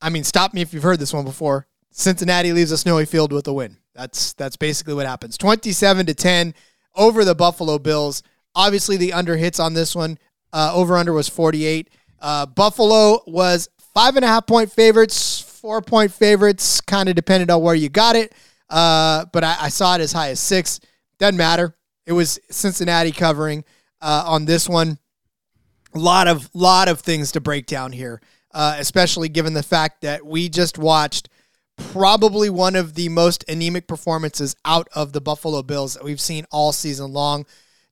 I 0.00 0.10
mean, 0.10 0.24
stop 0.24 0.54
me 0.54 0.62
if 0.62 0.72
you've 0.72 0.82
heard 0.82 0.98
this 0.98 1.12
one 1.12 1.24
before. 1.24 1.66
Cincinnati 1.90 2.52
leaves 2.52 2.72
a 2.72 2.78
snowy 2.78 3.04
field 3.04 3.32
with 3.32 3.46
a 3.48 3.52
win. 3.52 3.76
That's 3.94 4.32
that's 4.34 4.56
basically 4.56 4.94
what 4.94 5.06
happens. 5.06 5.36
Twenty-seven 5.36 6.06
to 6.06 6.14
ten 6.14 6.54
over 6.94 7.24
the 7.24 7.34
Buffalo 7.34 7.78
Bills. 7.78 8.22
Obviously, 8.54 8.96
the 8.96 9.12
under 9.12 9.36
hits 9.36 9.60
on 9.60 9.74
this 9.74 9.94
one. 9.94 10.18
Uh, 10.52 10.72
over 10.74 10.96
under 10.96 11.12
was 11.12 11.28
forty-eight. 11.28 11.90
Uh, 12.20 12.46
Buffalo 12.46 13.22
was 13.26 13.68
five 13.94 14.16
and 14.16 14.24
a 14.24 14.28
half 14.28 14.46
point 14.46 14.70
favorites, 14.70 15.40
four 15.40 15.82
point 15.82 16.12
favorites, 16.12 16.80
kind 16.80 17.08
of 17.08 17.14
depended 17.14 17.50
on 17.50 17.62
where 17.62 17.74
you 17.74 17.88
got 17.88 18.16
it. 18.16 18.32
Uh, 18.68 19.24
but 19.32 19.42
I, 19.42 19.56
I 19.62 19.68
saw 19.68 19.96
it 19.96 20.00
as 20.00 20.12
high 20.12 20.30
as 20.30 20.40
six. 20.40 20.80
Doesn't 21.18 21.36
matter. 21.36 21.74
It 22.06 22.12
was 22.12 22.38
Cincinnati 22.50 23.12
covering 23.12 23.64
uh, 24.00 24.24
on 24.26 24.44
this 24.44 24.68
one. 24.68 24.98
A 25.94 25.98
lot 25.98 26.28
of 26.28 26.48
lot 26.54 26.88
of 26.88 27.00
things 27.00 27.32
to 27.32 27.40
break 27.40 27.66
down 27.66 27.92
here, 27.92 28.20
uh, 28.54 28.76
especially 28.78 29.28
given 29.28 29.54
the 29.54 29.62
fact 29.62 30.02
that 30.02 30.24
we 30.24 30.48
just 30.48 30.78
watched 30.78 31.28
probably 31.92 32.50
one 32.50 32.76
of 32.76 32.94
the 32.94 33.08
most 33.08 33.44
anemic 33.48 33.86
performances 33.86 34.54
out 34.64 34.88
of 34.94 35.12
the 35.12 35.20
Buffalo 35.20 35.62
Bills 35.62 35.94
that 35.94 36.04
we've 36.04 36.20
seen 36.20 36.46
all 36.50 36.72
season 36.72 37.12
long. 37.12 37.46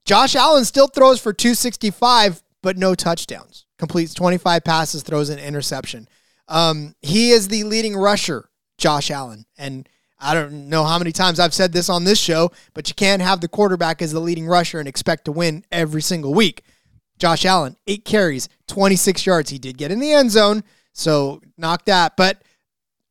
Josh 0.04 0.34
Allen 0.34 0.64
still 0.64 0.86
throws 0.86 1.20
for 1.20 1.32
265, 1.32 2.42
but 2.62 2.76
no 2.76 2.94
touchdowns. 2.94 3.66
Completes 3.78 4.14
25 4.14 4.64
passes, 4.64 5.02
throws 5.02 5.28
an 5.28 5.38
interception. 5.38 6.08
Um, 6.48 6.94
he 7.02 7.30
is 7.30 7.48
the 7.48 7.64
leading 7.64 7.96
rusher, 7.96 8.48
Josh 8.78 9.10
Allen. 9.10 9.44
And 9.58 9.88
I 10.18 10.34
don't 10.34 10.68
know 10.68 10.84
how 10.84 10.98
many 10.98 11.12
times 11.12 11.38
I've 11.38 11.54
said 11.54 11.72
this 11.72 11.88
on 11.88 12.04
this 12.04 12.18
show, 12.18 12.50
but 12.74 12.88
you 12.88 12.94
can't 12.94 13.22
have 13.22 13.40
the 13.40 13.48
quarterback 13.48 14.02
as 14.02 14.12
the 14.12 14.20
leading 14.20 14.46
rusher 14.46 14.78
and 14.78 14.88
expect 14.88 15.26
to 15.26 15.32
win 15.32 15.64
every 15.70 16.02
single 16.02 16.34
week. 16.34 16.62
Josh 17.18 17.44
Allen, 17.44 17.76
eight 17.86 18.04
carries, 18.04 18.48
26 18.68 19.26
yards. 19.26 19.50
He 19.50 19.58
did 19.58 19.76
get 19.76 19.90
in 19.90 20.00
the 20.00 20.12
end 20.12 20.30
zone, 20.30 20.64
so 20.92 21.40
knock 21.56 21.84
that. 21.84 22.16
But 22.16 22.42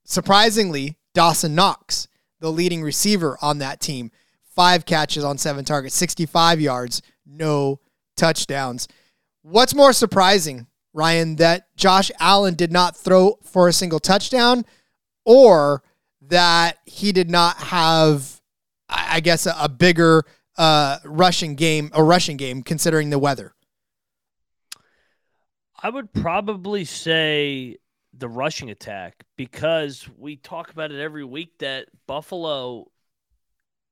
surprisingly, 0.07 0.97
Dawson 1.13 1.53
Knox, 1.53 2.07
the 2.39 2.51
leading 2.51 2.81
receiver 2.81 3.37
on 3.41 3.59
that 3.59 3.79
team, 3.79 4.09
five 4.55 4.85
catches 4.85 5.23
on 5.23 5.37
seven 5.37 5.63
targets, 5.63 5.93
65 5.95 6.59
yards, 6.59 7.03
no 7.25 7.79
touchdowns. 8.15 8.87
What's 9.43 9.75
more 9.75 9.93
surprising, 9.93 10.65
Ryan, 10.93 11.35
that 11.35 11.67
Josh 11.75 12.09
Allen 12.19 12.55
did 12.55 12.71
not 12.71 12.97
throw 12.97 13.37
for 13.43 13.67
a 13.67 13.73
single 13.73 13.99
touchdown 13.99 14.65
or 15.25 15.83
that 16.21 16.79
he 16.85 17.11
did 17.11 17.29
not 17.29 17.57
have, 17.57 18.41
I 18.89 19.19
guess, 19.19 19.45
a, 19.45 19.55
a 19.59 19.69
bigger 19.69 20.23
uh, 20.57 20.97
rushing 21.05 21.55
game, 21.55 21.91
a 21.93 22.03
rushing 22.03 22.37
game, 22.37 22.63
considering 22.63 23.09
the 23.09 23.19
weather? 23.19 23.53
I 25.81 25.89
would 25.89 26.11
probably 26.11 26.85
say 26.85 27.77
the 28.17 28.29
rushing 28.29 28.69
attack 28.69 29.23
because 29.35 30.07
we 30.17 30.37
talk 30.37 30.71
about 30.71 30.91
it 30.91 30.99
every 30.99 31.23
week 31.23 31.57
that 31.59 31.87
Buffalo, 32.07 32.85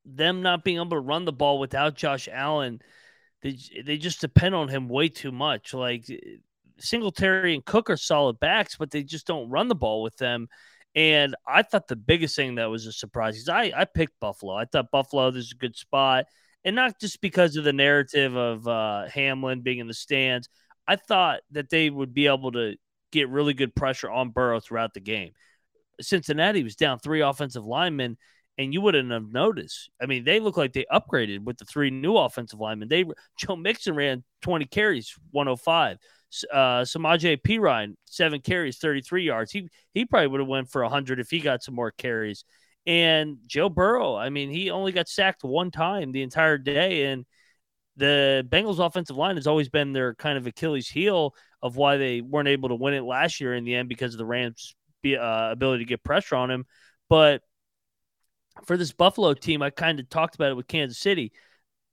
them 0.05 0.41
not 0.41 0.63
being 0.63 0.77
able 0.77 0.89
to 0.91 0.99
run 0.99 1.25
the 1.25 1.33
ball 1.33 1.59
without 1.59 1.95
Josh 1.95 2.27
Allen, 2.31 2.81
they 3.41 3.57
they 3.85 3.97
just 3.97 4.21
depend 4.21 4.55
on 4.55 4.67
him 4.67 4.89
way 4.89 5.09
too 5.09 5.31
much. 5.31 5.73
Like 5.73 6.05
Singletary 6.79 7.53
and 7.53 7.65
Cook 7.65 7.89
are 7.89 7.97
solid 7.97 8.39
backs, 8.39 8.75
but 8.77 8.91
they 8.91 9.03
just 9.03 9.27
don't 9.27 9.49
run 9.49 9.67
the 9.67 9.75
ball 9.75 10.01
with 10.01 10.17
them. 10.17 10.47
And 10.95 11.35
I 11.45 11.61
thought 11.61 11.87
the 11.87 11.95
biggest 11.95 12.35
thing 12.35 12.55
that 12.55 12.69
was 12.69 12.85
a 12.87 12.91
surprise 12.93 13.37
is 13.37 13.49
I, 13.49 13.71
I 13.75 13.85
picked 13.85 14.19
Buffalo. 14.19 14.55
I 14.55 14.65
thought 14.65 14.91
Buffalo 14.91 15.29
this 15.29 15.45
is 15.45 15.51
a 15.51 15.55
good 15.55 15.75
spot. 15.75 16.25
And 16.63 16.75
not 16.75 16.99
just 16.99 17.21
because 17.21 17.57
of 17.57 17.63
the 17.63 17.73
narrative 17.73 18.35
of 18.35 18.67
uh, 18.67 19.07
Hamlin 19.09 19.61
being 19.61 19.79
in 19.79 19.87
the 19.87 19.93
stands. 19.93 20.49
I 20.87 20.95
thought 20.95 21.41
that 21.51 21.69
they 21.69 21.89
would 21.89 22.13
be 22.13 22.27
able 22.27 22.51
to 22.53 22.75
get 23.15 23.29
really 23.29 23.53
good 23.53 23.75
pressure 23.75 24.09
on 24.09 24.29
Burrow 24.29 24.59
throughout 24.59 24.93
the 24.93 24.99
game. 24.99 25.31
Cincinnati 26.01 26.63
was 26.63 26.75
down 26.75 26.99
three 26.99 27.21
offensive 27.21 27.65
linemen, 27.65 28.17
and 28.57 28.73
you 28.73 28.81
wouldn't 28.81 29.11
have 29.11 29.31
noticed. 29.31 29.89
I 30.01 30.05
mean, 30.05 30.23
they 30.23 30.39
look 30.39 30.57
like 30.57 30.73
they 30.73 30.85
upgraded 30.91 31.43
with 31.43 31.57
the 31.57 31.65
three 31.65 31.89
new 31.89 32.17
offensive 32.17 32.59
linemen. 32.59 32.89
They 32.89 33.05
Joe 33.39 33.55
Mixon 33.55 33.95
ran 33.95 34.23
20 34.41 34.65
carries, 34.65 35.15
105. 35.31 35.97
Uh, 36.51 36.81
Samaje 36.81 37.41
Perine, 37.41 37.95
seven 38.05 38.41
carries, 38.41 38.77
33 38.77 39.23
yards. 39.23 39.51
He 39.51 39.69
he 39.93 40.05
probably 40.05 40.27
would 40.27 40.41
have 40.41 40.49
went 40.49 40.69
for 40.69 40.81
100 40.83 41.19
if 41.19 41.29
he 41.29 41.39
got 41.39 41.63
some 41.63 41.75
more 41.75 41.91
carries. 41.91 42.43
And 42.85 43.37
Joe 43.47 43.69
Burrow, 43.69 44.15
I 44.15 44.29
mean, 44.29 44.49
he 44.49 44.69
only 44.69 44.91
got 44.91 45.07
sacked 45.07 45.43
one 45.43 45.71
time 45.71 46.11
the 46.11 46.23
entire 46.23 46.57
day, 46.57 47.05
and 47.05 47.25
the 47.97 48.45
Bengals 48.49 48.85
offensive 48.85 49.15
line 49.15 49.35
has 49.35 49.47
always 49.47 49.69
been 49.69 49.93
their 49.93 50.15
kind 50.15 50.37
of 50.37 50.47
Achilles 50.47 50.89
heel 50.89 51.33
of 51.61 51.77
why 51.77 51.97
they 51.97 52.21
weren't 52.21 52.47
able 52.47 52.69
to 52.69 52.75
win 52.75 52.93
it 52.93 53.03
last 53.03 53.39
year 53.39 53.55
in 53.55 53.63
the 53.63 53.75
end 53.75 53.89
because 53.89 54.13
of 54.13 54.17
the 54.17 54.25
Rams' 54.25 54.75
uh, 55.05 55.49
ability 55.51 55.83
to 55.83 55.89
get 55.89 56.03
pressure 56.03 56.35
on 56.35 56.51
him. 56.51 56.65
But 57.09 57.41
for 58.65 58.77
this 58.77 58.91
Buffalo 58.91 59.33
team, 59.33 59.61
I 59.61 59.69
kind 59.69 59.99
of 59.99 60.09
talked 60.09 60.35
about 60.35 60.51
it 60.51 60.55
with 60.55 60.67
Kansas 60.67 60.99
City. 60.99 61.31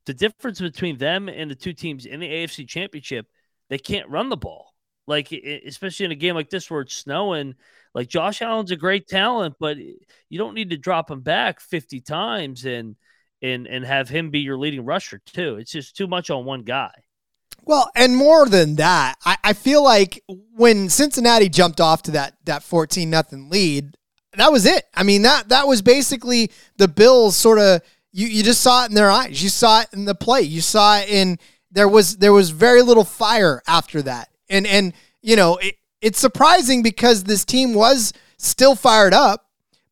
The 0.07 0.15
difference 0.15 0.61
between 0.61 0.99
them 0.99 1.29
and 1.29 1.51
the 1.51 1.55
two 1.55 1.73
teams 1.73 2.07
in 2.07 2.21
the 2.21 2.29
AFC 2.29 2.69
Championship, 2.69 3.27
they 3.69 3.79
can't 3.79 4.09
run 4.09 4.29
the 4.29 4.37
ball. 4.37 4.75
Like 5.07 5.33
especially 5.33 6.07
in 6.07 6.13
a 6.13 6.17
game 6.17 6.35
like 6.35 6.51
this 6.51 6.71
where 6.71 6.83
it's 6.83 6.95
snowing, 6.95 7.55
like 7.95 8.09
Josh 8.09 8.41
Allen's 8.41 8.71
a 8.71 8.77
great 8.77 9.09
talent, 9.09 9.57
but 9.59 9.77
you 9.77 10.39
don't 10.39 10.55
need 10.55 10.71
to 10.71 10.77
drop 10.77 11.11
him 11.11 11.21
back 11.21 11.61
50 11.61 12.01
times 12.01 12.65
and 12.65 12.97
and 13.43 13.67
and 13.67 13.85
have 13.85 14.09
him 14.09 14.31
be 14.31 14.41
your 14.41 14.57
leading 14.57 14.85
rusher 14.85 15.21
too. 15.25 15.57
It's 15.57 15.73
just 15.73 15.97
too 15.97 16.07
much 16.07 16.31
on 16.31 16.45
one 16.45 16.63
guy. 16.63 16.93
Well, 17.65 17.91
and 17.95 18.17
more 18.17 18.47
than 18.49 18.77
that, 18.77 19.17
I, 19.25 19.37
I 19.45 19.53
feel 19.53 19.85
like 19.85 20.23
when 20.27 20.89
Cincinnati 20.89 21.49
jumped 21.49 21.81
off 21.81 22.03
to 22.03 22.11
that 22.13 22.35
that 22.45 22.63
fourteen 22.63 23.11
nothing 23.11 23.51
lead, 23.51 23.97
that 24.37 24.53
was 24.53 24.67
it. 24.67 24.85
I 24.95 25.03
mean 25.03 25.23
that 25.23 25.49
that 25.51 25.67
was 25.67 25.83
basically 25.83 26.51
the 26.77 26.89
Bills 26.89 27.37
sort 27.37 27.59
of 27.59 27.83
you 28.13 28.27
you 28.27 28.43
just 28.43 28.63
saw 28.63 28.85
it 28.85 28.89
in 28.89 28.95
their 28.95 29.11
eyes. 29.11 29.43
You 29.43 29.49
saw 29.49 29.83
it 29.83 29.89
in 29.93 30.05
the 30.05 30.15
play. 30.15 30.43
You 30.43 30.61
saw 30.61 30.99
it 30.99 31.09
in 31.09 31.39
there 31.71 31.89
was 31.89 32.19
there 32.19 32.33
was 32.33 32.51
very 32.51 32.83
little 32.83 33.05
fire 33.05 33.63
after 33.67 34.03
that. 34.03 34.29
And 34.49 34.67
and 34.67 34.93
you 35.23 35.37
know, 35.37 35.57
it, 35.57 35.77
it's 36.01 36.19
surprising 36.19 36.83
because 36.83 37.25
this 37.25 37.45
team 37.45 37.75
was 37.75 38.13
still 38.39 38.75
fired 38.75 39.15
up, 39.15 39.47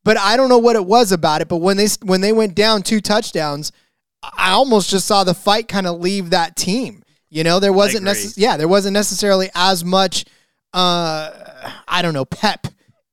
but 0.05 0.17
I 0.19 0.37
don't 0.37 0.49
know 0.49 0.59
what 0.59 0.77
it 0.77 0.85
was 0.85 1.13
about 1.13 1.41
it, 1.43 1.49
but 1.49 1.59
when 1.59 1.77
they 1.77 1.89
when 2.03 2.21
they 2.21 2.33
went 2.33 2.55
down 2.55 2.83
two 2.83 3.01
touchdowns, 3.01 3.73
I 4.23 4.51
almost 4.51 4.91
just 4.91 5.07
saw 5.07 5.25
the 5.25 5.35
fight 5.35 5.69
kind 5.69 5.87
of 5.87 6.01
leave 6.01 6.31
that 6.31 6.57
team. 6.57 7.03
You 7.31 7.45
know, 7.45 7.61
there 7.61 7.73
wasn't 7.73 8.05
necess- 8.05 8.35
yeah, 8.37 8.57
there 8.57 8.69
wasn't 8.69 8.95
necessarily 8.95 9.51
as 9.55 9.85
much 9.85 10.25
uh 10.73 11.31
I 11.89 12.03
don't 12.03 12.15
know, 12.15 12.25
pep 12.25 12.67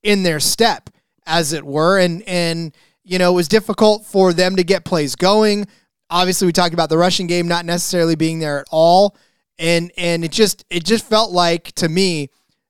in 0.04 0.24
their 0.24 0.40
step 0.40 0.90
as 1.26 1.54
it 1.54 1.66
were 1.66 2.00
and 2.00 2.24
and 2.28 2.76
you 3.04 3.18
know, 3.20 3.32
it 3.32 3.36
was 3.36 3.48
difficult 3.48 4.06
for 4.06 4.34
them 4.34 4.58
to 4.58 4.64
get 4.64 4.84
plays 4.84 5.16
going. 5.16 5.66
Obviously, 6.10 6.46
we 6.46 6.52
talked 6.52 6.74
about 6.74 6.90
the 6.90 6.98
rushing 6.98 7.26
game 7.28 7.48
not 7.48 7.66
necessarily 7.66 8.16
being 8.16 8.40
there 8.40 8.60
at 8.60 8.68
all, 8.70 9.16
and 9.58 9.92
and 9.98 10.24
it 10.26 10.32
just 10.32 10.66
it 10.70 10.84
just 10.84 11.06
felt 11.06 11.32
like 11.32 11.72
to 11.76 11.88
me, 11.90 12.30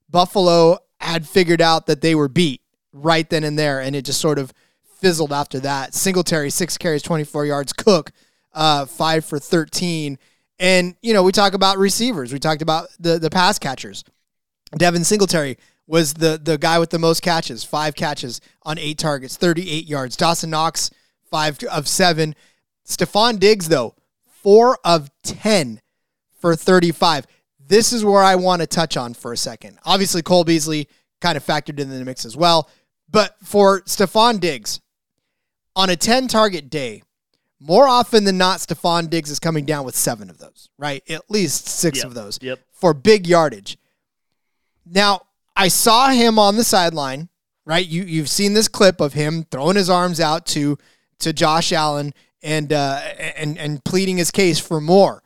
Buffalo 0.10 0.78
had 1.00 1.28
figured 1.28 1.62
out 1.62 1.86
that 1.88 2.02
they 2.02 2.16
were 2.16 2.28
beat 2.28 2.62
right 3.04 3.30
then 3.30 3.44
and 3.44 3.58
there, 3.58 3.82
and 3.82 3.96
it 3.96 4.06
just 4.06 4.22
sort 4.22 4.40
of 4.40 4.54
fizzled 5.00 5.32
after 5.32 5.60
that. 5.62 5.94
Singletary 5.94 6.50
six 6.50 6.78
carries, 6.78 7.02
twenty 7.02 7.24
four 7.24 7.46
yards. 7.46 7.74
Cook 7.74 8.12
uh, 8.54 8.86
five 8.86 9.26
for 9.26 9.40
thirteen, 9.40 10.18
and 10.60 10.96
you 11.02 11.14
know 11.14 11.24
we 11.24 11.32
talk 11.32 11.54
about 11.54 11.78
receivers. 11.78 12.34
We 12.34 12.40
talked 12.40 12.62
about 12.62 12.90
the 13.00 13.20
the 13.20 13.30
pass 13.30 13.60
catchers. 13.60 14.04
Devin 14.78 15.04
Singletary 15.04 15.58
was 15.88 16.14
the 16.16 16.40
the 16.42 16.58
guy 16.58 16.80
with 16.80 16.90
the 16.90 17.00
most 17.00 17.22
catches, 17.22 17.64
five 17.64 17.96
catches 17.96 18.42
on 18.64 18.78
eight 18.78 18.98
targets, 18.98 19.38
38 19.38 19.86
yards. 19.86 20.18
Dawson 20.18 20.50
Knox, 20.50 20.92
five 21.30 21.58
of 21.72 21.88
seven. 21.88 22.36
Stefon 22.86 23.40
Diggs, 23.40 23.68
though, 23.68 23.96
four 24.26 24.78
of 24.84 25.10
10 25.24 25.82
for 26.40 26.56
35. 26.56 27.28
This 27.60 27.92
is 27.92 28.06
where 28.06 28.24
I 28.24 28.36
want 28.36 28.62
to 28.62 28.68
touch 28.68 28.96
on 28.96 29.14
for 29.14 29.34
a 29.34 29.38
second. 29.38 29.78
Obviously, 29.84 30.22
Cole 30.22 30.46
Beasley 30.46 30.88
kind 31.20 31.36
of 31.36 31.46
factored 31.46 31.80
in 31.80 31.90
the 31.90 32.06
mix 32.06 32.24
as 32.24 32.38
well. 32.38 32.70
But 33.10 33.36
for 33.44 33.82
Stefon 33.82 34.40
Diggs, 34.40 34.82
on 35.76 35.90
a 35.90 35.96
10 35.96 36.28
target 36.28 36.70
day, 36.70 37.04
more 37.60 37.88
often 37.88 38.24
than 38.24 38.38
not, 38.38 38.60
Stefon 38.60 39.10
Diggs 39.10 39.30
is 39.32 39.40
coming 39.40 39.66
down 39.66 39.86
with 39.86 39.96
seven 39.96 40.30
of 40.30 40.38
those, 40.38 40.70
right? 40.78 41.04
At 41.10 41.30
least 41.30 41.68
six 41.68 42.00
Yep, 42.00 42.08
of 42.08 42.14
those 42.14 42.40
yep. 42.42 42.60
for 42.72 42.94
big 42.94 43.26
yardage. 43.28 43.78
Now, 44.86 45.22
I 45.56 45.70
saw 45.70 46.10
him 46.10 46.38
on 46.38 46.56
the 46.56 46.64
sideline, 46.64 47.30
right? 47.66 47.86
You 47.86 48.04
you've 48.04 48.30
seen 48.30 48.54
this 48.54 48.68
clip 48.68 49.02
of 49.02 49.14
him 49.14 49.46
throwing 49.50 49.76
his 49.76 49.90
arms 49.90 50.20
out 50.20 50.46
to 50.48 50.78
to 51.20 51.34
Josh 51.34 51.72
Allen 51.72 52.14
and 52.44 52.72
uh, 52.72 53.00
and 53.36 53.58
and 53.58 53.84
pleading 53.84 54.18
his 54.18 54.30
case 54.30 54.60
for 54.60 54.80
more. 54.80 55.24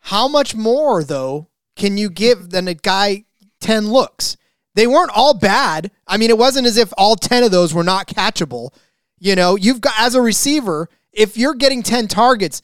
How 0.00 0.26
much 0.26 0.54
more 0.54 1.04
though 1.04 1.48
can 1.76 1.96
you 1.96 2.10
give 2.10 2.50
than 2.50 2.68
a 2.68 2.74
guy 2.74 3.24
10 3.60 3.88
looks? 3.88 4.36
They 4.74 4.86
weren't 4.86 5.12
all 5.14 5.34
bad. 5.34 5.90
I 6.06 6.16
mean, 6.16 6.30
it 6.30 6.38
wasn't 6.38 6.66
as 6.66 6.76
if 6.76 6.92
all 6.98 7.16
10 7.16 7.44
of 7.44 7.50
those 7.50 7.72
were 7.72 7.84
not 7.84 8.08
catchable. 8.08 8.74
You 9.18 9.36
know, 9.36 9.56
you've 9.56 9.80
got 9.80 9.94
as 9.98 10.14
a 10.14 10.20
receiver, 10.20 10.88
if 11.12 11.36
you're 11.36 11.54
getting 11.54 11.82
10 11.82 12.08
targets, 12.08 12.60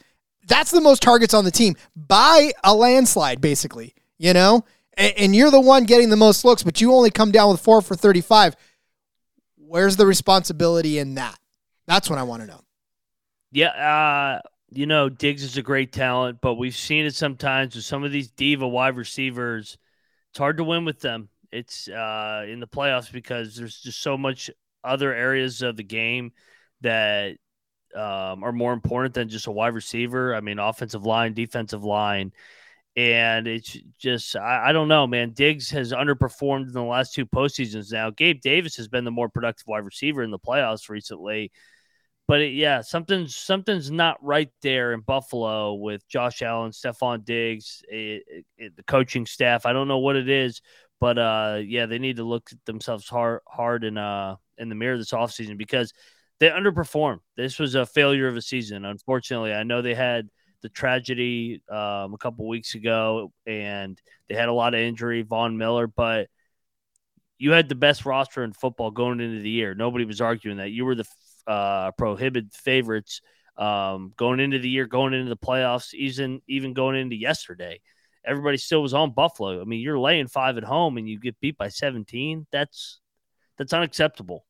that's 0.47 0.71
the 0.71 0.81
most 0.81 1.03
targets 1.03 1.33
on 1.33 1.45
the 1.45 1.51
team 1.51 1.77
by 1.95 2.53
a 2.65 2.75
landslide, 2.75 3.41
basically. 3.41 3.95
You 4.19 4.35
know, 4.35 4.65
and, 4.95 5.15
and 5.17 5.37
you're 5.37 5.51
the 5.51 5.61
one 5.61 5.85
getting 5.85 6.11
the 6.11 6.17
most 6.17 6.45
looks, 6.45 6.63
but 6.63 6.81
you 6.81 6.93
only 6.93 7.11
come 7.11 7.31
down 7.31 7.51
with 7.51 7.61
four 7.61 7.81
for 7.81 7.95
35. 7.95 8.55
Where's 9.57 9.97
the 9.97 10.07
responsibility 10.07 10.99
in 10.99 11.15
that? 11.15 11.39
That's 11.87 12.11
what 12.11 12.19
I 12.19 12.25
want 12.25 12.43
to 12.43 12.49
know. 12.49 12.61
Yeah, 13.53 13.69
uh, 13.69 14.41
you 14.71 14.87
know, 14.87 15.09
Diggs 15.09 15.43
is 15.43 15.57
a 15.57 15.63
great 15.63 15.93
talent, 15.93 16.41
but 16.41 16.55
we've 16.55 16.77
seen 16.77 17.07
it 17.07 17.15
sometimes 17.15 17.75
with 17.75 17.85
some 17.85 18.05
of 18.05 18.13
these 18.13 18.31
diva 18.31 18.69
wide 18.69 18.97
receivers. 18.97 19.79
It's 20.31 20.39
hard 20.39 20.59
to 20.59 20.65
win 20.65 20.85
with 20.85 21.01
them. 21.01 21.30
It's 21.53 21.89
uh, 21.89 22.45
in 22.49 22.61
the 22.61 22.67
playoffs 22.67 23.13
because 23.13 23.57
there's 23.57 23.81
just 23.81 24.01
so 24.03 24.17
much 24.17 24.51
other 24.85 25.13
areas 25.13 25.63
of 25.63 25.77
the 25.77 25.83
game 25.83 26.33
that 26.81 27.37
um, 27.95 28.45
are 28.45 28.53
more 28.53 28.73
important 28.73 29.15
than 29.15 29.29
just 29.29 29.47
a 29.47 29.53
wide 29.53 29.75
receiver. 29.75 30.35
I 30.35 30.41
mean, 30.41 30.59
offensive 30.59 31.05
line, 31.05 31.35
defensive 31.35 31.85
line. 31.85 32.33
And 32.97 33.47
it's 33.47 33.77
just, 33.99 34.37
I, 34.37 34.69
I 34.69 34.73
don't 34.73 34.89
know, 34.89 35.07
man. 35.07 35.33
Diggs 35.33 35.71
has 35.71 35.93
underperformed 35.93 36.67
in 36.69 36.73
the 36.73 36.83
last 36.83 37.15
two 37.15 37.27
postseasons 37.27 37.93
now. 37.93 38.11
Gabe 38.11 38.41
Davis 38.41 38.77
has 38.77 38.89
been 38.89 39.05
the 39.05 39.11
more 39.11 39.29
productive 39.29 39.67
wide 39.67 39.85
receiver 39.85 40.23
in 40.23 40.31
the 40.31 40.39
playoffs 40.39 40.89
recently 40.89 41.53
but 42.31 42.43
it, 42.43 42.53
yeah, 42.53 42.81
something's 42.81 43.35
something's 43.35 43.91
not 43.91 44.17
right 44.23 44.53
there 44.63 44.93
in 44.93 45.01
Buffalo 45.01 45.75
with 45.75 46.07
Josh 46.07 46.43
Allen, 46.43 46.71
Stefon 46.71 47.25
Diggs, 47.25 47.83
it, 47.89 48.45
it, 48.57 48.77
the 48.77 48.85
coaching 48.85 49.27
staff. 49.27 49.67
I 49.67 49.73
don't 49.73 49.89
know 49.89 49.99
what 49.99 50.15
it 50.15 50.29
is, 50.29 50.63
but 51.01 51.19
uh, 51.19 51.61
yeah, 51.65 51.87
they 51.87 51.99
need 51.99 52.17
to 52.17 52.25
look 52.25 52.51
at 52.53 52.65
themselves 52.67 53.09
hard 53.09 53.41
hard 53.49 53.85
in 53.85 53.99
uh 53.99 54.37
in 54.59 54.69
the 54.69 54.75
mirror 54.75 54.99
this 54.99 55.13
offseason 55.13 55.57
because 55.57 55.93
they 56.39 56.49
underperformed. 56.49 57.21
This 57.37 57.59
was 57.59 57.75
a 57.75 57.87
failure 57.87 58.29
of 58.29 58.37
a 58.37 58.43
season. 58.43 58.85
Unfortunately, 58.85 59.53
I 59.53 59.63
know 59.63 59.83
they 59.83 59.95
had 59.95 60.29
the 60.63 60.69
tragedy 60.69 61.63
um, 61.71 62.15
a 62.15 62.19
couple 62.19 62.47
weeks 62.47 62.75
ago, 62.75 63.33
and 63.47 64.01
they 64.29 64.35
had 64.35 64.49
a 64.49 64.53
lot 64.53 64.75
of 64.75 64.81
injury, 64.81 65.23
Von 65.23 65.57
Miller, 65.57 65.87
but 65.87 66.29
you 67.39 67.53
had 67.53 67.69
the 67.69 67.75
best 67.75 68.05
roster 68.05 68.45
in 68.45 68.53
football 68.53 68.91
going 68.91 69.21
into 69.21 69.41
the 69.41 69.51
year. 69.51 69.75
Nobody 69.75 70.05
was 70.05 70.21
arguing 70.21 70.59
that. 70.59 70.71
You 70.71 70.85
were 70.85 70.95
the 70.95 71.07
uh, 71.47 71.91
prohibited 71.93 72.53
favorites 72.53 73.23
um, 73.57 74.13
going 74.17 74.41
into 74.41 74.59
the 74.59 74.69
year, 74.69 74.87
going 74.87 75.15
into 75.15 75.31
the 75.31 75.37
playoffs, 75.37 75.95
even 75.95 76.43
even 76.49 76.75
going 76.75 76.97
into 76.97 77.17
yesterday. 77.17 77.81
Everybody 78.27 78.57
still 78.59 78.83
was 78.83 78.95
on 78.95 79.13
Buffalo. 79.13 79.61
I 79.61 79.65
mean, 79.65 79.81
you're 79.81 79.99
laying 79.99 80.27
five 80.29 80.57
at 80.59 80.65
home 80.65 80.97
and 80.99 81.09
you 81.09 81.19
get 81.19 81.41
beat 81.41 81.57
by 81.57 81.69
17. 81.69 82.47
That's 82.53 83.01
that's 83.59 83.73
unacceptable 83.73 84.45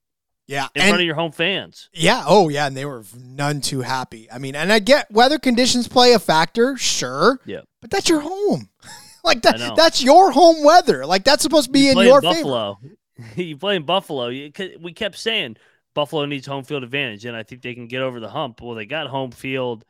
Yeah. 0.47 0.69
in 0.75 0.83
and- 0.83 0.89
front 0.91 1.01
of 1.03 1.07
your 1.07 1.15
home 1.17 1.33
fans. 1.33 1.89
Yeah. 1.93 2.25
Oh, 2.27 2.49
yeah. 2.49 2.67
And 2.67 2.77
they 2.77 2.85
were 2.85 3.05
none 3.19 3.61
too 3.61 3.81
happy. 3.81 4.31
I 4.31 4.39
mean, 4.39 4.55
and 4.55 4.73
I 4.73 4.79
get 4.79 5.11
weather 5.11 5.39
conditions 5.39 5.89
play 5.89 6.13
a 6.13 6.19
factor, 6.19 6.77
sure. 6.77 7.41
Yeah. 7.45 7.61
But 7.81 7.91
that's 7.91 8.09
your 8.09 8.21
home. 8.21 8.69
like 9.25 9.43
that. 9.43 9.75
That's 9.77 10.03
your 10.03 10.31
home 10.33 10.63
weather. 10.65 11.07
Like 11.07 11.25
that's 11.25 11.43
supposed 11.43 11.67
to 11.67 11.73
be 11.73 11.81
You 11.87 11.93
in 11.93 11.99
your 12.07 12.21
favor. 12.23 12.35
Buffalo. 12.35 12.79
you 13.37 13.57
play 13.57 13.77
in 13.77 13.85
Buffalo. 13.85 14.29
You, 14.29 14.53
we 14.81 14.93
kept 14.93 15.17
saying 15.19 15.57
Buffalo 15.95 16.25
needs 16.25 16.47
home 16.47 16.65
field 16.65 16.85
advantage, 16.85 17.25
and 17.25 17.37
I 17.37 17.43
think 17.43 17.63
they 17.63 17.75
can 17.75 17.87
get 17.89 18.03
over 18.03 18.21
the 18.21 18.29
hump. 18.31 18.61
Well, 18.63 18.75
they 18.77 18.87
got 18.87 19.09
home 19.09 19.31
field, 19.33 19.85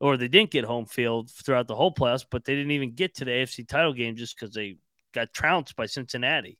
or 0.00 0.16
they 0.16 0.28
didn't 0.28 0.50
get 0.50 0.64
home 0.64 0.86
field 0.86 1.30
throughout 1.30 1.66
the 1.66 1.74
whole 1.74 1.92
playoffs, 1.92 2.24
but 2.30 2.44
they 2.44 2.54
didn't 2.54 2.70
even 2.70 2.94
get 2.94 3.14
to 3.16 3.24
the 3.24 3.30
AFC 3.30 3.66
title 3.66 3.92
game 3.92 4.16
just 4.16 4.38
because 4.38 4.54
they 4.54 4.76
got 5.12 5.32
trounced 5.32 5.76
by 5.76 5.86
Cincinnati. 5.86 6.58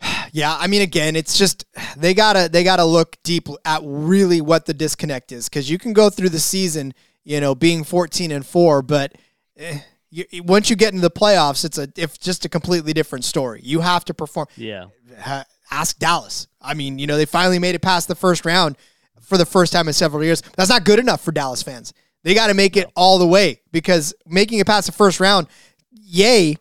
Yeah, 0.32 0.56
I 0.56 0.68
mean, 0.68 0.80
again, 0.80 1.16
it's 1.16 1.36
just 1.36 1.64
they 1.96 2.14
gotta 2.14 2.48
they 2.48 2.62
gotta 2.62 2.84
look 2.84 3.16
deep 3.24 3.48
at 3.64 3.80
really 3.84 4.40
what 4.40 4.64
the 4.64 4.72
disconnect 4.72 5.32
is 5.32 5.48
because 5.48 5.68
you 5.68 5.76
can 5.76 5.92
go 5.92 6.08
through 6.08 6.28
the 6.28 6.38
season, 6.38 6.94
you 7.24 7.40
know, 7.40 7.56
being 7.56 7.82
fourteen 7.82 8.30
and 8.30 8.46
four, 8.46 8.80
but 8.80 9.16
eh, 9.56 9.80
you, 10.08 10.24
once 10.44 10.70
you 10.70 10.76
get 10.76 10.92
into 10.92 11.02
the 11.02 11.10
playoffs, 11.10 11.64
it's 11.64 11.78
a 11.78 11.88
if 11.96 12.20
just 12.20 12.44
a 12.44 12.48
completely 12.48 12.92
different 12.92 13.24
story. 13.24 13.60
You 13.64 13.80
have 13.80 14.04
to 14.04 14.14
perform. 14.14 14.46
Yeah, 14.56 14.86
Ha- 15.18 15.46
ask 15.72 15.98
Dallas. 15.98 16.46
I 16.60 16.74
mean, 16.74 17.00
you 17.00 17.08
know, 17.08 17.16
they 17.16 17.26
finally 17.26 17.58
made 17.58 17.74
it 17.74 17.82
past 17.82 18.06
the 18.06 18.14
first 18.14 18.44
round 18.44 18.76
for 19.20 19.36
the 19.36 19.46
first 19.46 19.72
time 19.72 19.88
in 19.88 19.94
several 19.94 20.22
years. 20.22 20.42
That's 20.56 20.70
not 20.70 20.84
good 20.84 21.00
enough 21.00 21.22
for 21.22 21.32
Dallas 21.32 21.62
fans. 21.62 21.92
They 22.22 22.34
got 22.34 22.48
to 22.48 22.54
make 22.54 22.76
it 22.76 22.90
all 22.94 23.18
the 23.18 23.26
way 23.26 23.62
because 23.72 24.14
making 24.26 24.58
it 24.58 24.66
past 24.66 24.86
the 24.86 24.92
first 24.92 25.20
round, 25.20 25.46
yay, 25.90 26.56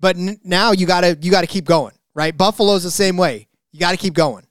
but 0.00 0.16
n- 0.16 0.40
now 0.42 0.72
you 0.72 0.86
got 0.86 1.02
to 1.02 1.18
you 1.20 1.30
got 1.30 1.42
to 1.42 1.46
keep 1.46 1.64
going, 1.64 1.94
right? 2.14 2.36
Buffalo's 2.36 2.82
the 2.82 2.90
same 2.90 3.16
way. 3.16 3.48
You 3.72 3.80
got 3.80 3.92
to 3.92 3.96
keep 3.96 4.14
going. 4.14 4.46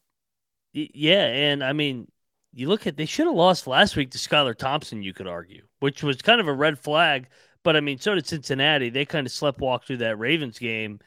Yeah, 0.74 1.26
and 1.26 1.64
I 1.64 1.74
mean, 1.74 2.09
you 2.53 2.70
look 2.70 2.88
at 2.88 2.95
they 2.95 3.05
should 3.05 3.28
have 3.28 3.36
lost 3.36 3.68
last 3.68 3.95
week 3.95 4.12
to 4.12 4.18
Skylar 4.18 4.55
Thompson. 4.55 5.03
You 5.03 5.14
could 5.14 5.28
argue, 5.28 5.64
which 5.80 6.03
was 6.03 6.22
kind 6.22 6.39
of 6.39 6.47
a 6.47 6.53
red 6.53 6.80
flag. 6.80 7.28
But 7.64 7.76
I 7.76 7.82
mean, 7.82 7.99
so 7.99 8.16
did 8.16 8.26
Cincinnati. 8.28 8.89
They 8.89 9.05
kind 9.05 9.28
of 9.28 9.34
slept 9.34 9.59
walk 9.59 9.86
through 9.86 9.97
that 9.97 10.18
Ravens 10.18 10.59
game. 10.59 10.99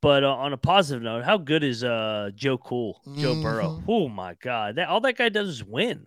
But 0.00 0.22
uh, 0.22 0.34
on 0.34 0.52
a 0.52 0.58
positive 0.58 1.02
note, 1.02 1.24
how 1.24 1.38
good 1.38 1.64
is 1.64 1.82
uh, 1.82 2.30
Joe 2.34 2.58
Cool, 2.58 3.00
Joe 3.16 3.40
Burrow? 3.40 3.82
Oh 3.88 4.08
my 4.08 4.34
God, 4.34 4.76
that 4.76 4.88
all 4.88 5.00
that 5.00 5.16
guy 5.16 5.30
does 5.30 5.48
is 5.48 5.64
win. 5.64 6.06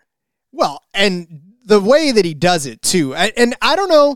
Well, 0.51 0.81
and 0.93 1.46
the 1.67 1.81
way 1.81 2.11
that 2.11 2.25
he 2.25 2.33
does 2.33 2.65
it 2.65 2.81
too, 2.81 3.13
and, 3.13 3.55
I 3.61 3.75
don't 3.75 3.89
know. 3.89 4.15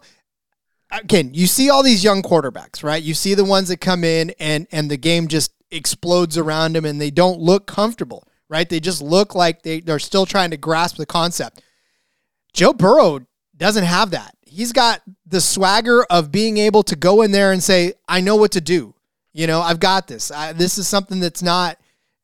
Again, 0.89 1.34
you 1.34 1.47
see 1.47 1.70
all 1.70 1.84
these 1.84 2.04
young 2.04 2.22
quarterbacks, 2.22 2.84
right? 2.84 3.02
You 3.02 3.14
see 3.14 3.34
the 3.34 3.45
ones 3.45 3.70
that 3.70 3.80
come 3.80 4.04
in 4.04 4.32
and 4.39 4.68
and 4.72 4.91
the 4.91 4.97
game 4.97 5.28
just 5.28 5.54
explodes 5.70 6.38
around 6.38 6.74
them, 6.74 6.86
and 6.86 6.99
they 6.99 7.12
don't 7.12 7.39
look 7.39 7.66
comfortable, 7.68 8.28
right? 8.49 8.68
They 8.68 8.80
just 8.80 9.02
look 9.02 9.36
like 9.36 9.64
they 9.64 9.80
they're 9.80 9.99
still 9.99 10.26
trying 10.26 10.52
to 10.52 10.58
grasp 10.58 10.97
the 10.97 11.06
concept. 11.06 11.62
Joe 12.54 12.74
Burrow 12.74 13.26
doesn't 13.56 13.86
have 13.86 14.12
that. 14.12 14.36
He's 14.41 14.74
got 14.74 15.02
the 15.26 15.39
swagger 15.39 16.04
of 16.10 16.32
being 16.32 16.58
able 16.58 16.84
to 16.84 16.95
go 16.95 17.22
in 17.22 17.32
there 17.32 17.54
and 17.54 17.64
say, 17.64 17.93
"I 18.08 18.20
know 18.20 18.36
what 18.36 18.52
to 18.52 18.62
do." 18.62 18.95
You 19.34 19.47
know, 19.47 19.62
I've 19.62 19.80
got 19.80 20.08
this. 20.08 20.30
I, 20.30 20.52
this 20.52 20.78
is 20.78 20.88
something 20.88 21.22
that's 21.22 21.41
not. 21.41 21.78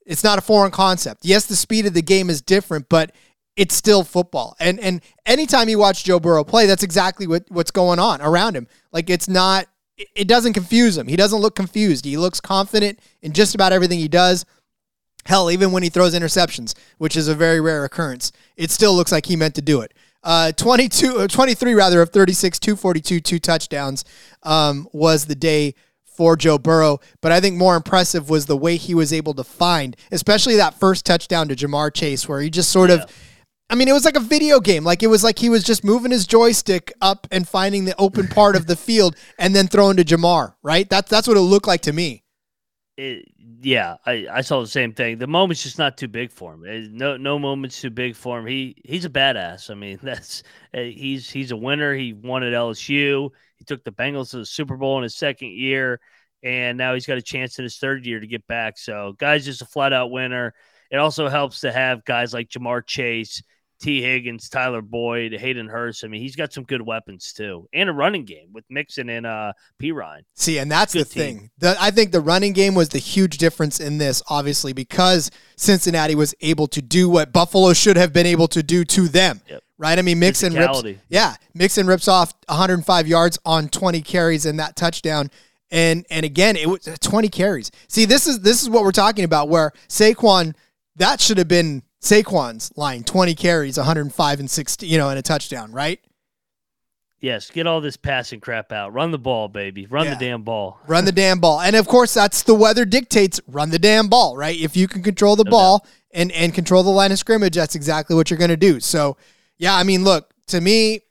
It's 0.05 0.23
not 0.23 0.39
a 0.39 0.41
foreign 0.41 0.71
concept. 0.71 1.25
Yes, 1.25 1.45
the 1.45 1.55
speed 1.55 1.85
of 1.85 1.93
the 1.93 2.01
game 2.01 2.29
is 2.29 2.41
different, 2.41 2.87
but 2.89 3.13
it's 3.57 3.75
still 3.75 4.05
football. 4.05 4.55
And 4.59 4.79
and 4.79 5.01
anytime 5.25 5.67
you 5.67 5.79
watch 5.79 6.05
Joe 6.05 6.19
Burrow 6.19 6.45
play, 6.45 6.67
that's 6.67 6.83
exactly 6.83 7.27
what, 7.27 7.43
what's 7.49 7.71
going 7.71 7.99
on 7.99 8.21
around 8.21 8.55
him. 8.55 8.67
Like 8.93 9.09
it's 9.09 9.27
not 9.27 9.67
it- 9.97 10.27
doesn't 10.27 10.53
confuse 10.53 10.97
him. 10.97 11.07
He 11.07 11.17
doesn't 11.17 11.39
look 11.39 11.55
confused. 11.55 12.05
He 12.05 12.15
looks 12.15 12.39
confident 12.39 12.99
in 13.21 13.33
just 13.33 13.55
about 13.55 13.73
everything 13.73 13.99
he 13.99 14.07
does. 14.07 14.45
Hell, 15.25 15.51
even 15.51 15.73
when 15.73 15.83
he 15.83 15.89
throws 15.89 16.15
interceptions, 16.15 16.73
which 16.99 17.17
is 17.17 17.27
a 17.27 17.35
very 17.35 17.59
rare 17.59 17.83
occurrence, 17.83 18.31
it 18.55 18.71
still 18.71 18.95
looks 18.95 19.11
like 19.11 19.25
he 19.25 19.35
meant 19.35 19.55
to 19.55 19.61
do 19.61 19.81
it. 19.81 19.93
Uh, 20.23 20.51
22, 20.53 21.19
uh, 21.19 21.27
23 21.27 21.73
rather 21.73 22.01
of 22.01 22.09
36, 22.11 22.59
242, 22.59 23.19
two 23.19 23.39
touchdowns 23.39 24.05
um, 24.43 24.87
was 24.93 25.25
the 25.25 25.35
day 25.35 25.73
for 26.05 26.35
Joe 26.37 26.57
Burrow. 26.57 26.99
But 27.21 27.31
I 27.31 27.41
think 27.41 27.57
more 27.57 27.75
impressive 27.75 28.29
was 28.29 28.45
the 28.45 28.57
way 28.57 28.77
he 28.77 28.95
was 28.95 29.11
able 29.11 29.33
to 29.33 29.43
find, 29.43 29.95
especially 30.11 30.55
that 30.55 30.79
first 30.79 31.05
touchdown 31.05 31.49
to 31.49 31.55
Jamar 31.55 31.93
Chase, 31.93 32.27
where 32.27 32.41
he 32.41 32.49
just 32.49 32.71
sort 32.71 32.89
of, 32.89 33.11
I 33.69 33.75
mean, 33.75 33.87
it 33.87 33.93
was 33.93 34.05
like 34.05 34.15
a 34.15 34.21
video 34.21 34.59
game. 34.59 34.83
Like 34.83 35.03
it 35.03 35.07
was 35.07 35.23
like 35.23 35.39
he 35.39 35.49
was 35.49 35.63
just 35.63 35.83
moving 35.83 36.11
his 36.11 36.25
joystick 36.25 36.93
up 37.01 37.27
and 37.31 37.47
finding 37.47 37.85
the 37.85 37.95
open 37.97 38.27
part 38.27 38.55
of 38.55 38.67
the 38.67 38.75
field 38.77 39.15
and 39.37 39.55
then 39.55 39.67
throwing 39.67 39.97
to 39.97 40.05
Jamar, 40.05 40.55
right? 40.63 40.89
That's, 40.89 41.09
that's 41.09 41.27
what 41.27 41.37
it 41.37 41.41
looked 41.41 41.67
like 41.67 41.81
to 41.81 41.93
me. 41.93 42.23
It, 42.95 43.27
yeah, 43.61 43.97
I, 44.05 44.27
I 44.31 44.41
saw 44.41 44.61
the 44.61 44.67
same 44.67 44.93
thing. 44.93 45.17
The 45.17 45.27
moment's 45.27 45.63
just 45.63 45.77
not 45.77 45.97
too 45.97 46.07
big 46.07 46.31
for 46.31 46.53
him. 46.53 46.95
No 46.95 47.17
no 47.17 47.39
moment's 47.39 47.79
too 47.81 47.89
big 47.89 48.15
for 48.15 48.39
him. 48.39 48.45
He 48.45 48.75
he's 48.85 49.05
a 49.05 49.09
badass. 49.09 49.69
I 49.69 49.73
mean, 49.73 49.99
that's 50.03 50.43
eh, 50.73 50.89
he's 50.89 51.29
he's 51.29 51.51
a 51.51 51.57
winner. 51.57 51.93
He 51.93 52.13
won 52.13 52.43
at 52.43 52.53
LSU. 52.53 53.29
He 53.57 53.65
took 53.65 53.83
the 53.83 53.91
Bengals 53.91 54.31
to 54.31 54.37
the 54.37 54.45
Super 54.45 54.77
Bowl 54.77 54.97
in 54.97 55.03
his 55.03 55.15
second 55.15 55.51
year, 55.51 55.99
and 56.43 56.77
now 56.77 56.93
he's 56.93 57.07
got 57.07 57.17
a 57.17 57.21
chance 57.21 57.57
in 57.57 57.63
his 57.63 57.77
third 57.77 58.05
year 58.05 58.19
to 58.19 58.27
get 58.27 58.45
back. 58.47 58.77
So, 58.77 59.13
guy's 59.17 59.45
just 59.45 59.61
a 59.63 59.65
flat 59.65 59.93
out 59.93 60.11
winner. 60.11 60.53
It 60.91 60.97
also 60.97 61.27
helps 61.27 61.61
to 61.61 61.71
have 61.71 62.05
guys 62.05 62.33
like 62.33 62.49
Jamar 62.49 62.85
Chase, 62.85 63.41
Tee 63.79 64.01
Higgins, 64.01 64.49
Tyler 64.49 64.81
Boyd, 64.81 65.33
Hayden 65.33 65.67
Hurst. 65.67 66.03
I 66.03 66.07
mean, 66.07 66.21
he's 66.21 66.35
got 66.35 66.51
some 66.51 66.63
good 66.63 66.81
weapons 66.81 67.31
too, 67.33 67.67
and 67.73 67.89
a 67.89 67.93
running 67.93 68.25
game 68.25 68.49
with 68.51 68.65
Mixon 68.69 69.09
and 69.09 69.25
uh, 69.25 69.53
Perine. 69.81 70.21
See, 70.35 70.57
and 70.57 70.71
that's 70.71 70.93
the 70.93 71.05
team. 71.05 71.37
thing. 71.39 71.49
The, 71.59 71.75
I 71.79 71.91
think 71.91 72.11
the 72.11 72.21
running 72.21 72.53
game 72.53 72.73
was 72.73 72.89
the 72.89 72.97
huge 72.97 73.37
difference 73.37 73.79
in 73.79 73.97
this, 73.97 74.23
obviously, 74.29 74.73
because 74.73 75.29
Cincinnati 75.55 76.15
was 76.15 76.33
able 76.41 76.67
to 76.67 76.81
do 76.81 77.09
what 77.09 77.31
Buffalo 77.31 77.73
should 77.73 77.97
have 77.97 78.13
been 78.13 78.25
able 78.25 78.47
to 78.49 78.63
do 78.63 78.83
to 78.85 79.07
them. 79.07 79.41
Yep. 79.47 79.63
Right? 79.77 79.99
I 79.99 80.01
mean, 80.01 80.17
Mixon 80.17 80.53
rips, 80.55 80.83
yeah, 81.07 81.35
Mixon 81.53 81.85
rips 81.85 82.07
off 82.07 82.33
105 82.47 83.07
yards 83.07 83.37
on 83.45 83.69
20 83.69 84.01
carries 84.01 84.47
and 84.47 84.59
that 84.59 84.75
touchdown. 84.75 85.29
And 85.69 86.05
and 86.09 86.25
again, 86.25 86.55
it 86.55 86.67
was 86.67 86.89
20 87.01 87.29
carries. 87.29 87.71
See, 87.87 88.05
this 88.05 88.25
is 88.25 88.39
this 88.39 88.63
is 88.63 88.69
what 88.69 88.83
we're 88.83 88.91
talking 88.91 89.25
about. 89.25 89.49
Where 89.49 89.73
Saquon, 89.89 90.55
that 90.95 91.19
should 91.21 91.37
have 91.37 91.49
been 91.49 91.83
Saquon's 92.01 92.71
line: 92.77 93.03
20 93.03 93.35
carries, 93.35 93.77
105 93.77 94.39
and 94.39 94.49
60, 94.49 94.87
you 94.87 94.97
know, 94.97 95.09
and 95.09 95.19
a 95.19 95.21
touchdown, 95.21 95.71
right? 95.71 95.99
Yes, 97.19 97.49
get 97.49 97.65
all 97.65 97.81
this 97.81 97.97
passing 97.97 98.39
crap 98.39 98.71
out. 98.71 98.93
Run 98.93 99.09
the 99.09 99.17
ball, 99.17 99.47
baby. 99.47 99.87
Run 99.87 100.05
Yeah. 100.05 100.13
the 100.13 100.19
damn 100.25 100.43
ball. 100.43 100.79
Run 100.85 101.05
the 101.05 101.11
damn 101.11 101.39
ball. 101.39 101.59
And 101.61 101.75
of 101.75 101.87
course, 101.87 102.13
that's 102.13 102.43
the 102.43 102.53
weather 102.53 102.85
dictates 102.85 103.39
run 103.47 103.71
the 103.71 103.79
damn 103.79 104.07
ball, 104.07 104.37
right? 104.37 104.55
If 104.59 104.77
you 104.77 104.87
can 104.87 105.01
control 105.01 105.35
the 105.35 105.43
No 105.43 105.49
ball 105.51 105.87
and, 106.11 106.31
and 106.31 106.53
control 106.53 106.83
the 106.83 106.91
line 106.91 107.11
of 107.11 107.17
scrimmage, 107.17 107.55
that's 107.55 107.73
exactly 107.73 108.15
what 108.15 108.29
you're 108.29 108.37
going 108.37 108.51
to 108.51 108.57
do. 108.57 108.79
So, 108.79 109.17
yeah, 109.57 109.75
I 109.75 109.81
mean, 109.81 110.03
look, 110.03 110.31
to 110.47 110.61
me, 110.61 111.01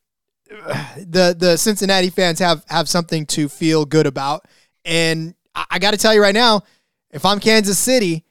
the 0.48 1.34
the 1.36 1.56
Cincinnati 1.56 2.10
fans 2.10 2.38
have 2.38 2.64
have 2.68 2.88
something 2.88 3.26
to 3.26 3.48
feel 3.48 3.84
good 3.84 4.06
about. 4.06 4.46
And 4.84 5.34
I, 5.56 5.64
I 5.72 5.78
got 5.80 5.90
to 5.90 5.96
tell 5.96 6.14
you 6.14 6.22
right 6.22 6.34
now, 6.34 6.62
if 7.10 7.24
I'm 7.24 7.40
Kansas 7.40 7.80
City, 7.80 8.24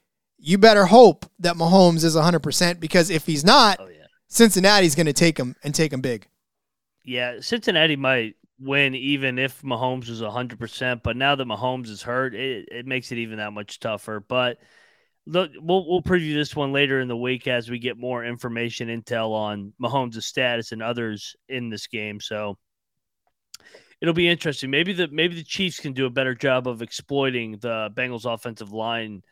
you 0.45 0.59
better 0.59 0.85
hope 0.85 1.25
that 1.39 1.55
Mahomes 1.55 2.03
is 2.03 2.15
100% 2.15 2.79
because 2.79 3.09
if 3.09 3.25
he's 3.25 3.43
not, 3.43 3.79
Oh 3.79 3.87
yeah. 3.87 4.05
Cincinnati's 4.27 4.93
going 4.93 5.07
to 5.07 5.13
take 5.13 5.39
him 5.39 5.55
and 5.63 5.73
take 5.73 5.91
him 5.91 6.01
big. 6.01 6.27
Yeah, 7.03 7.39
Cincinnati 7.39 7.95
might 7.95 8.35
win 8.59 8.93
even 8.93 9.39
if 9.39 9.61
Mahomes 9.63 10.07
was 10.07 10.21
100%, 10.21 11.01
but 11.03 11.17
now 11.17 11.35
that 11.35 11.47
Mahomes 11.47 11.89
is 11.89 12.03
hurt, 12.03 12.35
it, 12.35 12.69
it 12.71 12.85
makes 12.85 13.11
it 13.11 13.17
even 13.17 13.37
that 13.37 13.53
much 13.53 13.79
tougher. 13.79 14.19
But 14.19 14.57
look, 15.25 15.51
we'll, 15.59 15.87
we'll 15.87 16.03
preview 16.03 16.35
this 16.35 16.55
one 16.55 16.71
later 16.71 16.99
in 16.99 17.07
the 17.07 17.17
week 17.17 17.47
as 17.47 17.69
we 17.69 17.79
get 17.79 17.97
more 17.97 18.23
information, 18.23 18.87
intel 18.89 19.31
on 19.31 19.73
Mahomes' 19.81 20.21
status 20.23 20.71
and 20.71 20.83
others 20.83 21.35
in 21.49 21.69
this 21.69 21.87
game. 21.87 22.19
So 22.19 22.57
it'll 23.99 24.13
be 24.13 24.29
interesting. 24.29 24.69
Maybe 24.69 24.93
the 24.93 25.07
maybe 25.07 25.35
the 25.35 25.43
Chiefs 25.43 25.79
can 25.79 25.93
do 25.93 26.05
a 26.05 26.11
better 26.11 26.35
job 26.35 26.67
of 26.67 26.83
exploiting 26.83 27.57
the 27.61 27.89
Bengals 27.95 28.31
offensive 28.31 28.71
line 28.71 29.23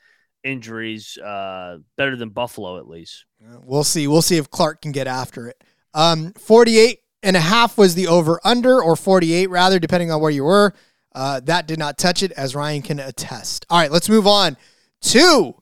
injuries 0.43 1.17
uh, 1.17 1.77
better 1.97 2.15
than 2.15 2.29
Buffalo 2.29 2.77
at 2.77 2.87
least. 2.87 3.25
We'll 3.63 3.83
see. 3.83 4.07
We'll 4.07 4.21
see 4.21 4.37
if 4.37 4.49
Clark 4.49 4.81
can 4.81 4.91
get 4.91 5.07
after 5.07 5.47
it. 5.47 5.63
Um, 5.93 6.33
48 6.33 6.99
and 7.21 7.35
a 7.35 7.41
half 7.41 7.77
was 7.77 7.95
the 7.95 8.07
over 8.07 8.39
under, 8.43 8.81
or 8.81 8.95
48 8.95 9.49
rather, 9.49 9.79
depending 9.79 10.11
on 10.11 10.21
where 10.21 10.31
you 10.31 10.43
were. 10.43 10.73
Uh, 11.13 11.39
that 11.41 11.67
did 11.67 11.79
not 11.79 11.97
touch 11.97 12.23
it, 12.23 12.31
as 12.31 12.55
Ryan 12.55 12.81
can 12.81 12.99
attest. 12.99 13.65
All 13.69 13.79
right, 13.79 13.91
let's 13.91 14.09
move 14.09 14.25
on 14.27 14.57
to 15.01 15.55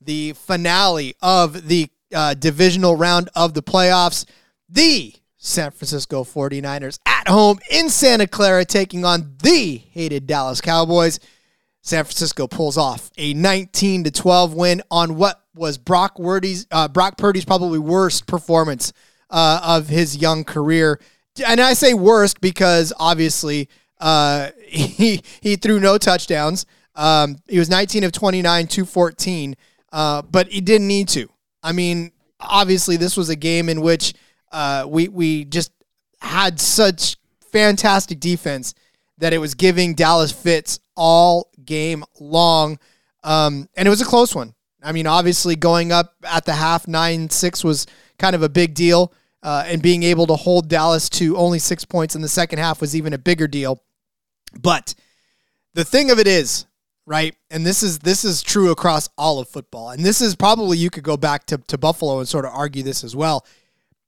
the 0.00 0.32
finale 0.34 1.14
of 1.22 1.68
the 1.68 1.88
uh, 2.14 2.34
divisional 2.34 2.96
round 2.96 3.30
of 3.34 3.54
the 3.54 3.62
playoffs. 3.62 4.26
The 4.68 5.14
San 5.36 5.70
Francisco 5.70 6.24
49ers 6.24 6.98
at 7.06 7.28
home 7.28 7.58
in 7.70 7.88
Santa 7.88 8.26
Clara 8.26 8.64
taking 8.64 9.04
on 9.04 9.34
the 9.42 9.76
hated 9.90 10.26
Dallas 10.26 10.60
Cowboys. 10.60 11.18
San 11.82 12.04
Francisco 12.04 12.46
pulls 12.46 12.78
off 12.78 13.10
a 13.18 13.34
19 13.34 14.04
to 14.04 14.10
12 14.10 14.54
win 14.54 14.82
on 14.90 15.16
what 15.16 15.42
was 15.54 15.78
Brock 15.78 16.16
Purdy's 16.16 16.66
uh, 16.70 16.88
Brock 16.88 17.18
Purdy's 17.18 17.44
probably 17.44 17.78
worst 17.78 18.26
performance 18.26 18.92
uh, 19.30 19.60
of 19.62 19.88
his 19.88 20.16
young 20.16 20.44
career. 20.44 21.00
And 21.44 21.60
I 21.60 21.74
say 21.74 21.92
worst 21.92 22.40
because 22.40 22.92
obviously 22.98 23.68
uh, 24.00 24.50
he 24.66 25.22
he 25.40 25.56
threw 25.56 25.80
no 25.80 25.98
touchdowns. 25.98 26.66
Um, 26.94 27.36
he 27.48 27.58
was 27.58 27.70
19 27.70 28.04
of 28.04 28.12
29, 28.12 28.66
214, 28.66 29.56
uh, 29.92 30.22
but 30.22 30.48
he 30.48 30.60
didn't 30.60 30.88
need 30.88 31.08
to. 31.08 31.28
I 31.62 31.72
mean, 31.72 32.12
obviously, 32.38 32.96
this 32.96 33.16
was 33.16 33.30
a 33.30 33.36
game 33.36 33.68
in 33.68 33.80
which 33.80 34.14
uh, 34.52 34.84
we 34.86 35.08
we 35.08 35.44
just 35.46 35.72
had 36.20 36.60
such 36.60 37.16
fantastic 37.50 38.20
defense 38.20 38.74
that 39.18 39.32
it 39.32 39.38
was 39.38 39.54
giving 39.54 39.94
Dallas 39.94 40.32
fits 40.32 40.80
all 40.96 41.50
game 41.64 42.04
long, 42.20 42.78
um, 43.24 43.68
and 43.76 43.86
it 43.86 43.90
was 43.90 44.00
a 44.00 44.06
close 44.06 44.34
one. 44.34 44.54
I 44.82 44.92
mean, 44.92 45.06
obviously, 45.06 45.56
going 45.56 45.92
up 45.92 46.14
at 46.24 46.44
the 46.44 46.54
half 46.54 46.88
nine 46.88 47.30
six 47.30 47.62
was 47.62 47.86
kind 48.18 48.34
of 48.34 48.42
a 48.42 48.48
big 48.48 48.74
deal, 48.74 49.12
uh, 49.42 49.64
and 49.66 49.82
being 49.82 50.02
able 50.02 50.26
to 50.26 50.36
hold 50.36 50.68
Dallas 50.68 51.08
to 51.10 51.36
only 51.36 51.58
six 51.58 51.84
points 51.84 52.14
in 52.14 52.22
the 52.22 52.28
second 52.28 52.58
half 52.58 52.80
was 52.80 52.96
even 52.96 53.12
a 53.12 53.18
bigger 53.18 53.46
deal. 53.46 53.80
But 54.60 54.94
the 55.74 55.84
thing 55.84 56.10
of 56.10 56.18
it 56.18 56.26
is, 56.26 56.66
right, 57.06 57.34
and 57.50 57.64
this 57.64 57.82
is 57.82 58.00
this 58.00 58.24
is 58.24 58.42
true 58.42 58.70
across 58.70 59.08
all 59.16 59.38
of 59.38 59.48
football, 59.48 59.90
and 59.90 60.04
this 60.04 60.20
is 60.20 60.34
probably 60.34 60.78
you 60.78 60.90
could 60.90 61.04
go 61.04 61.16
back 61.16 61.46
to, 61.46 61.58
to 61.58 61.78
Buffalo 61.78 62.18
and 62.18 62.28
sort 62.28 62.44
of 62.44 62.52
argue 62.52 62.82
this 62.82 63.04
as 63.04 63.16
well. 63.16 63.46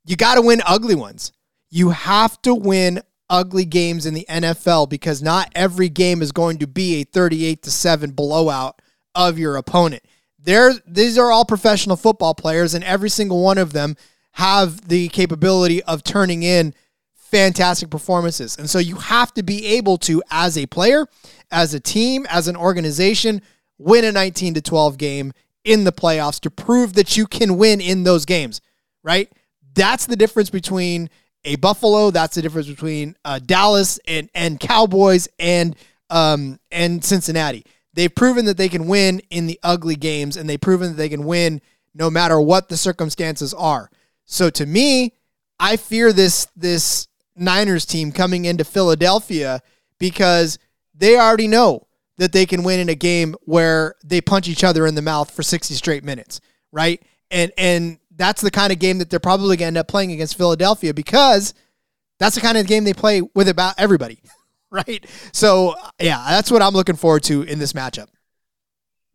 You 0.06 0.16
got 0.16 0.34
to 0.34 0.42
win 0.42 0.60
ugly 0.66 0.94
ones. 0.94 1.32
You 1.70 1.90
have 1.90 2.40
to 2.42 2.54
win 2.54 3.00
ugly 3.30 3.64
games 3.64 4.06
in 4.06 4.14
the 4.14 4.26
NFL 4.28 4.88
because 4.88 5.22
not 5.22 5.50
every 5.54 5.88
game 5.88 6.22
is 6.22 6.32
going 6.32 6.58
to 6.58 6.66
be 6.66 7.00
a 7.00 7.04
38 7.04 7.62
to 7.62 7.70
7 7.70 8.10
blowout 8.12 8.80
of 9.14 9.38
your 9.38 9.56
opponent. 9.56 10.02
There 10.38 10.72
these 10.86 11.16
are 11.16 11.30
all 11.30 11.44
professional 11.44 11.96
football 11.96 12.34
players 12.34 12.74
and 12.74 12.84
every 12.84 13.08
single 13.08 13.42
one 13.42 13.58
of 13.58 13.72
them 13.72 13.96
have 14.32 14.88
the 14.88 15.08
capability 15.08 15.82
of 15.84 16.02
turning 16.02 16.42
in 16.42 16.74
fantastic 17.14 17.90
performances. 17.90 18.56
And 18.58 18.68
so 18.68 18.78
you 18.78 18.96
have 18.96 19.32
to 19.34 19.42
be 19.42 19.66
able 19.66 19.96
to 19.98 20.22
as 20.30 20.58
a 20.58 20.66
player, 20.66 21.06
as 21.50 21.72
a 21.74 21.80
team, 21.80 22.26
as 22.28 22.46
an 22.48 22.56
organization 22.56 23.42
win 23.78 24.04
a 24.04 24.12
19 24.12 24.54
to 24.54 24.62
12 24.62 24.98
game 24.98 25.32
in 25.64 25.84
the 25.84 25.92
playoffs 25.92 26.38
to 26.40 26.50
prove 26.50 26.94
that 26.94 27.16
you 27.16 27.26
can 27.26 27.56
win 27.56 27.80
in 27.80 28.04
those 28.04 28.24
games, 28.24 28.60
right? 29.02 29.32
That's 29.74 30.06
the 30.06 30.16
difference 30.16 30.50
between 30.50 31.10
a 31.44 31.56
Buffalo. 31.56 32.10
That's 32.10 32.34
the 32.34 32.42
difference 32.42 32.68
between 32.68 33.16
uh, 33.24 33.38
Dallas 33.38 33.98
and 34.06 34.28
and 34.34 34.58
Cowboys 34.58 35.28
and 35.38 35.76
um 36.10 36.58
and 36.70 37.04
Cincinnati. 37.04 37.64
They've 37.94 38.14
proven 38.14 38.46
that 38.46 38.56
they 38.56 38.68
can 38.68 38.86
win 38.88 39.20
in 39.30 39.46
the 39.46 39.58
ugly 39.62 39.96
games, 39.96 40.36
and 40.36 40.48
they've 40.48 40.60
proven 40.60 40.90
that 40.90 40.96
they 40.96 41.08
can 41.08 41.24
win 41.24 41.60
no 41.94 42.10
matter 42.10 42.40
what 42.40 42.68
the 42.68 42.76
circumstances 42.76 43.54
are. 43.54 43.90
So 44.24 44.50
to 44.50 44.66
me, 44.66 45.12
I 45.60 45.76
fear 45.76 46.12
this 46.12 46.46
this 46.56 47.08
Niners 47.36 47.86
team 47.86 48.12
coming 48.12 48.44
into 48.44 48.64
Philadelphia 48.64 49.62
because 49.98 50.58
they 50.94 51.16
already 51.16 51.48
know 51.48 51.86
that 52.18 52.32
they 52.32 52.46
can 52.46 52.62
win 52.62 52.80
in 52.80 52.88
a 52.88 52.94
game 52.94 53.34
where 53.42 53.96
they 54.04 54.20
punch 54.20 54.48
each 54.48 54.64
other 54.64 54.86
in 54.86 54.94
the 54.94 55.02
mouth 55.02 55.30
for 55.30 55.42
60 55.42 55.74
straight 55.74 56.04
minutes, 56.04 56.40
right? 56.70 57.02
And 57.30 57.52
and 57.58 57.98
that's 58.16 58.40
the 58.40 58.50
kind 58.50 58.72
of 58.72 58.78
game 58.78 58.98
that 58.98 59.10
they're 59.10 59.20
probably 59.20 59.56
going 59.56 59.58
to 59.58 59.64
end 59.66 59.78
up 59.78 59.88
playing 59.88 60.12
against 60.12 60.36
Philadelphia 60.36 60.94
because 60.94 61.54
that's 62.18 62.34
the 62.34 62.40
kind 62.40 62.58
of 62.58 62.66
game 62.66 62.84
they 62.84 62.94
play 62.94 63.22
with 63.34 63.48
about 63.48 63.74
everybody, 63.78 64.20
right? 64.70 65.04
So, 65.32 65.74
yeah, 66.00 66.24
that's 66.28 66.50
what 66.50 66.62
I'm 66.62 66.74
looking 66.74 66.96
forward 66.96 67.24
to 67.24 67.42
in 67.42 67.58
this 67.58 67.72
matchup. 67.72 68.08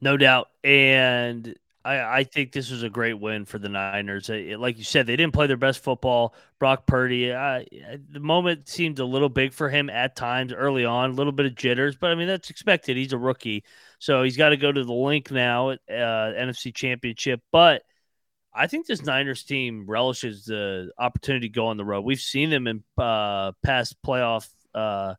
No 0.02 0.18
doubt. 0.18 0.50
And 0.64 1.56
I, 1.84 2.20
I 2.20 2.24
think 2.24 2.52
this 2.52 2.72
was 2.72 2.84
a 2.84 2.90
great 2.90 3.16
win 3.16 3.46
for 3.46 3.58
the 3.58 3.70
Niners. 3.70 4.30
It, 4.30 4.60
like 4.60 4.78
you 4.78 4.84
said, 4.84 5.08
they 5.08 5.16
didn't 5.16 5.34
play 5.34 5.48
their 5.48 5.58
best 5.58 5.84
football. 5.84 6.34
Brock 6.60 6.86
Purdy, 6.86 7.30
the 7.30 8.20
moment 8.20 8.68
seemed 8.68 9.00
a 9.00 9.06
little 9.06 9.30
big 9.30 9.54
for 9.54 9.70
him 9.70 9.90
at 9.90 10.16
times 10.16 10.54
early 10.54 10.86
on, 10.86 11.12
a 11.12 11.14
little 11.14 11.32
bit 11.32 11.46
of 11.46 11.56
jitters, 11.56 11.96
but 11.96 12.12
I 12.12 12.16
mean, 12.16 12.28
that's 12.28 12.50
expected. 12.50 12.98
He's 12.98 13.14
a 13.14 13.18
rookie. 13.18 13.64
So 14.00 14.24
he's 14.24 14.38
got 14.38 14.50
to 14.50 14.58
go 14.58 14.72
to 14.72 14.84
the 14.84 14.94
link 14.94 15.32
now 15.32 15.72
at 15.72 15.80
uh, 15.90 16.34
NFC 16.38 16.74
Championship. 16.74 17.42
But 17.52 17.84
I 18.54 18.68
think 18.68 18.88
this 18.88 19.04
Niners 19.04 19.44
team 19.44 19.86
relishes 19.88 20.46
the 20.46 20.92
opportunity 20.98 21.50
to 21.50 21.54
go 21.54 21.68
on 21.68 21.78
the 21.78 21.86
road. 21.86 22.02
We've 22.02 22.20
seen 22.20 22.50
them 22.50 22.68
in 22.68 22.84
uh, 22.98 23.52
past 23.64 23.96
playoff 24.06 24.48
uh, 24.74 25.16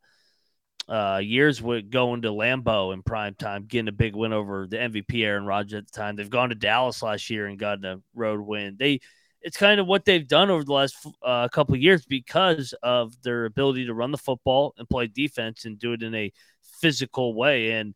uh, 0.89 1.21
years 1.23 1.63
with 1.63 1.91
going 1.91 2.23
to 2.23 2.29
Lambeau 2.29 2.93
in 2.93 3.03
prime 3.03 3.35
time, 3.35 3.67
getting 3.67 3.89
a 3.89 3.93
big 3.93 4.17
win 4.17 4.33
over 4.33 4.67
the 4.67 4.77
MVP 4.77 5.25
Aaron 5.25 5.47
Rodgers 5.47 5.79
at 5.79 5.87
the 5.87 5.97
time. 5.97 6.17
They've 6.17 6.29
gone 6.29 6.49
to 6.49 6.57
Dallas 6.57 7.03
last 7.03 7.31
year 7.31 7.47
and 7.47 7.59
gotten 7.59 7.85
a 7.85 8.01
road 8.15 8.41
win. 8.41 8.77
They 8.79 9.01
it's 9.43 9.57
kind 9.57 9.81
of 9.81 9.87
what 9.87 10.05
they've 10.05 10.27
done 10.27 10.51
over 10.51 10.65
the 10.65 10.73
last 10.73 10.97
uh, 11.25 11.49
couple 11.49 11.75
of 11.75 11.81
years 11.81 12.05
because 12.05 12.75
of 12.83 13.15
their 13.23 13.47
ability 13.47 13.87
to 13.87 13.95
run 13.95 14.11
the 14.11 14.19
football 14.19 14.75
and 14.77 14.89
play 14.89 15.07
defense 15.07 15.65
and 15.65 15.79
do 15.79 15.93
it 15.93 16.03
in 16.03 16.15
a 16.15 16.33
physical 16.81 17.35
way. 17.35 17.73
And 17.73 17.95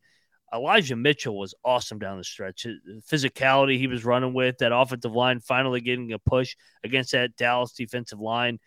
Elijah 0.54 0.96
Mitchell 0.96 1.36
was 1.36 1.54
awesome 1.64 1.98
down 1.98 2.18
the 2.18 2.24
stretch. 2.24 2.62
His 2.62 2.78
physicality 3.10 3.76
he 3.76 3.88
was 3.88 4.04
running 4.04 4.34
with, 4.34 4.58
that 4.58 4.72
offensive 4.74 5.12
line 5.12 5.40
finally 5.40 5.80
getting 5.80 6.12
a 6.12 6.18
push 6.18 6.56
against 6.84 7.12
that 7.12 7.36
Dallas 7.36 7.72
defensive 7.72 8.20
line. 8.20 8.60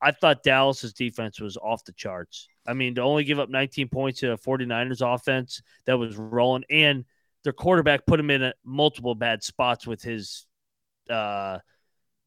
I 0.00 0.12
thought 0.12 0.42
Dallas's 0.42 0.92
defense 0.92 1.40
was 1.40 1.56
off 1.56 1.84
the 1.84 1.92
charts. 1.92 2.48
I 2.66 2.72
mean, 2.72 2.94
to 2.94 3.02
only 3.02 3.24
give 3.24 3.38
up 3.38 3.50
19 3.50 3.88
points 3.88 4.20
to 4.20 4.32
a 4.32 4.38
49ers 4.38 5.02
offense 5.02 5.62
that 5.86 5.98
was 5.98 6.16
rolling, 6.16 6.64
and 6.70 7.04
their 7.42 7.52
quarterback 7.52 8.06
put 8.06 8.20
him 8.20 8.30
in 8.30 8.52
multiple 8.64 9.14
bad 9.14 9.42
spots 9.42 9.86
with 9.86 10.02
his 10.02 10.46
uh, 11.10 11.58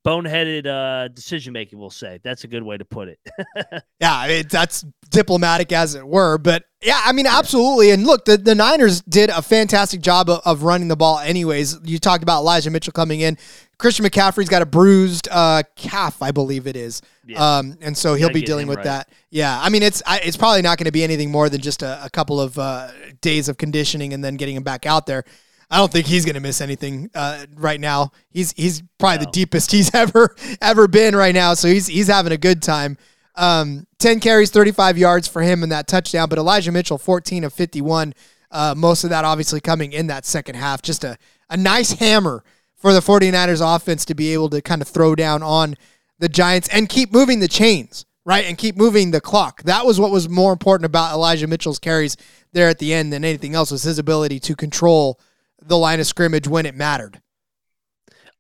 boneheaded 0.08 0.66
uh, 0.66 1.10
decision 1.10 1.52
making. 1.54 1.78
We'll 1.78 1.90
say 1.90 2.20
that's 2.24 2.46
a 2.46 2.48
good 2.48 2.64
way 2.64 2.78
to 2.78 2.86
put 2.86 3.10
it. 3.10 3.20
yeah, 4.00 4.16
I 4.16 4.28
mean, 4.28 4.46
that's 4.50 4.86
diplomatic 5.10 5.72
as 5.72 5.96
it 5.96 6.08
were, 6.08 6.38
but 6.38 6.64
yeah, 6.82 7.02
I 7.04 7.12
mean, 7.12 7.26
absolutely. 7.28 7.92
And 7.92 8.06
look, 8.06 8.26
the, 8.26 8.38
the 8.38 8.56
Niners 8.56 9.02
did 9.02 9.30
a 9.30 9.42
fantastic 9.42 10.02
job 10.02 10.30
of, 10.30 10.42
of 10.46 10.64
running 10.64 10.88
the 10.88 10.96
ball. 10.96 11.20
Anyways, 11.20 11.80
you 11.84 12.00
talked 12.00 12.24
about 12.24 12.40
Elijah 12.40 12.70
Mitchell 12.70 12.94
coming 12.94 13.20
in. 13.20 13.38
Christian 13.78 14.06
McCaffrey's 14.06 14.50
got 14.50 14.62
a 14.62 14.66
bruised 14.66 15.28
uh, 15.30 15.62
calf, 15.76 16.22
I 16.22 16.32
believe 16.32 16.66
it 16.66 16.76
is, 16.76 17.02
yeah. 17.28 17.58
um, 17.58 17.78
and 17.82 17.96
so 17.96 18.16
he'll 18.16 18.32
be 18.32 18.42
dealing 18.42 18.66
with 18.66 18.78
right. 18.78 18.86
that. 18.86 19.10
Yeah, 19.30 19.60
I 19.62 19.70
mean, 19.70 19.84
it's 19.84 20.02
I, 20.08 20.20
it's 20.24 20.38
probably 20.38 20.64
not 20.64 20.80
going 20.80 20.86
to 20.86 20.92
be 20.92 21.04
anything 21.04 21.30
more 21.30 21.48
than 21.48 21.62
just 21.62 21.84
a, 21.84 22.04
a 22.04 22.10
couple 22.10 22.42
of 22.42 22.58
uh, 22.58 22.90
days 23.22 23.50
of 23.50 23.58
conditioning 23.58 24.14
and 24.14 24.24
then 24.24 24.36
getting 24.36 24.56
him 24.56 24.64
back 24.64 24.88
out 24.88 25.06
there. 25.06 25.26
I 25.70 25.78
don't 25.78 25.92
think 25.92 26.08
he's 26.08 26.24
going 26.24 26.36
to 26.36 26.42
miss 26.42 26.62
anything 26.62 27.10
uh, 27.14 27.46
right 27.56 27.80
now. 27.80 28.12
He's 28.30 28.54
he's 28.54 28.82
probably 28.98 29.18
no. 29.18 29.26
the 29.26 29.32
deepest 29.32 29.72
he's 29.72 29.92
ever 29.94 30.36
ever 30.62 30.88
been 30.88 31.16
right 31.16 31.36
now. 31.36 31.54
So 31.54 31.68
he's 31.68 31.88
he's 31.88 32.08
having 32.08 32.32
a 32.32 32.38
good 32.38 32.62
time. 32.62 32.98
Um, 33.36 33.86
Ten 34.00 34.20
carries, 34.20 34.50
thirty 34.50 34.72
five 34.72 34.98
yards 34.98 35.28
for 35.28 35.42
him 35.42 35.64
in 35.64 35.70
that 35.70 35.88
touchdown. 35.88 36.30
But 36.30 36.38
Elijah 36.40 36.72
Mitchell, 36.72 36.98
fourteen 36.98 37.44
of 37.44 37.54
fifty 37.54 37.82
one. 37.82 38.14
Uh, 38.50 38.74
most 38.78 39.04
of 39.04 39.10
that 39.10 39.26
obviously 39.26 39.60
coming 39.60 39.92
in 39.92 40.08
that 40.08 40.26
second 40.26 40.56
half. 40.56 40.82
Just 40.82 41.04
a, 41.04 41.18
a 41.50 41.58
nice 41.58 41.92
hammer 41.94 42.44
for 42.76 42.94
the 42.94 43.00
49ers 43.00 43.76
offense 43.76 44.06
to 44.06 44.16
be 44.16 44.34
able 44.34 44.50
to 44.52 44.62
kind 44.62 44.82
of 44.82 44.88
throw 44.88 45.16
down 45.16 45.44
on 45.44 45.76
the 46.20 46.30
Giants 46.30 46.70
and 46.70 46.88
keep 46.88 47.12
moving 47.12 47.40
the 47.40 47.48
chains, 47.48 48.06
right? 48.24 48.46
And 48.46 48.58
keep 48.58 48.78
moving 48.78 49.12
the 49.12 49.20
clock. 49.20 49.64
That 49.64 49.86
was 49.86 50.00
what 50.00 50.12
was 50.12 50.30
more 50.30 50.54
important 50.54 50.86
about 50.86 51.14
Elijah 51.14 51.48
Mitchell's 51.48 51.80
carries 51.80 52.16
there 52.54 52.70
at 52.70 52.80
the 52.80 52.94
end 52.94 53.12
than 53.12 53.26
anything 53.26 53.56
else 53.56 53.72
was 53.72 53.84
his 53.84 54.00
ability 54.00 54.40
to 54.42 54.56
control 54.56 55.20
the 55.68 55.78
line 55.78 56.00
of 56.00 56.08
scrimmage 56.08 56.48
when 56.48 56.66
it 56.66 56.76
mattered. 56.76 57.22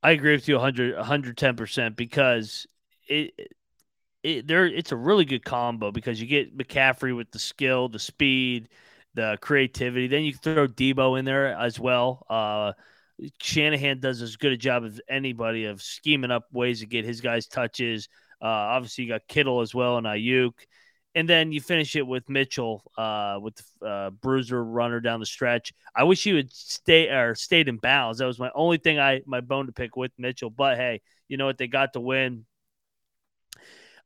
I 0.03 0.11
agree 0.11 0.33
with 0.33 0.47
you 0.47 0.55
100 0.55 0.95
110% 0.95 1.95
because 1.95 2.67
it 3.07 3.33
it 4.23 4.47
there 4.47 4.65
it's 4.65 4.91
a 4.91 4.95
really 4.95 5.25
good 5.25 5.43
combo 5.43 5.91
because 5.91 6.21
you 6.21 6.27
get 6.27 6.57
McCaffrey 6.57 7.15
with 7.15 7.31
the 7.31 7.39
skill, 7.39 7.89
the 7.89 7.99
speed, 7.99 8.69
the 9.13 9.37
creativity. 9.41 10.07
Then 10.07 10.23
you 10.23 10.33
throw 10.33 10.67
Deebo 10.67 11.17
in 11.17 11.25
there 11.25 11.57
as 11.57 11.79
well. 11.79 12.25
Uh, 12.29 12.73
Shanahan 13.41 13.99
does 13.99 14.21
as 14.21 14.35
good 14.35 14.51
a 14.51 14.57
job 14.57 14.83
as 14.85 15.01
anybody 15.09 15.65
of 15.65 15.81
scheming 15.81 16.31
up 16.31 16.45
ways 16.51 16.81
to 16.81 16.85
get 16.85 17.05
his 17.05 17.21
guys 17.21 17.47
touches. 17.47 18.09
Uh, 18.41 18.45
obviously, 18.45 19.05
you 19.05 19.09
got 19.09 19.27
Kittle 19.27 19.61
as 19.61 19.73
well 19.73 19.97
and 19.97 20.05
Aiyuk 20.05 20.53
and 21.17 21.27
then 21.27 21.51
you 21.51 21.59
finish 21.59 21.95
it 21.95 22.05
with 22.05 22.29
Mitchell, 22.29 22.83
uh, 22.95 23.39
with 23.41 23.59
uh, 23.83 24.11
bruiser 24.11 24.63
runner 24.63 24.99
down 24.99 25.19
the 25.19 25.25
stretch. 25.25 25.73
I 25.95 26.03
wish 26.03 26.23
he 26.23 26.33
would 26.33 26.53
stay 26.53 27.09
or 27.09 27.33
stayed 27.33 27.67
in 27.67 27.77
bounds. 27.77 28.19
That 28.19 28.27
was 28.27 28.37
my 28.37 28.51
only 28.53 28.77
thing 28.77 28.99
I 28.99 29.21
my 29.25 29.41
bone 29.41 29.65
to 29.65 29.71
pick 29.71 29.95
with 29.95 30.11
Mitchell. 30.19 30.51
But 30.51 30.77
hey, 30.77 31.01
you 31.27 31.37
know 31.37 31.47
what? 31.47 31.57
They 31.57 31.67
got 31.67 31.93
to 31.93 31.99
win. 31.99 32.45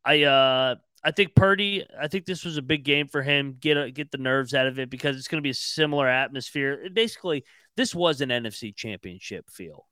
I 0.05 0.23
uh 0.23 0.75
I 1.03 1.11
think 1.11 1.35
Purdy. 1.35 1.85
I 1.99 2.07
think 2.07 2.25
this 2.25 2.45
was 2.45 2.55
a 2.55 2.61
big 2.61 2.85
game 2.85 3.09
for 3.09 3.21
him. 3.21 3.57
Get 3.59 3.75
a, 3.75 3.91
get 3.91 4.09
the 4.11 4.17
nerves 4.17 4.53
out 4.53 4.67
of 4.67 4.79
it 4.79 4.89
because 4.89 5.17
it's 5.17 5.27
going 5.27 5.41
to 5.41 5.45
be 5.45 5.49
a 5.49 5.53
similar 5.53 6.07
atmosphere. 6.07 6.87
Basically, 6.93 7.43
this 7.75 7.93
was 7.93 8.21
an 8.21 8.29
NFC 8.29 8.73
Championship 8.73 9.49
feel 9.49 9.85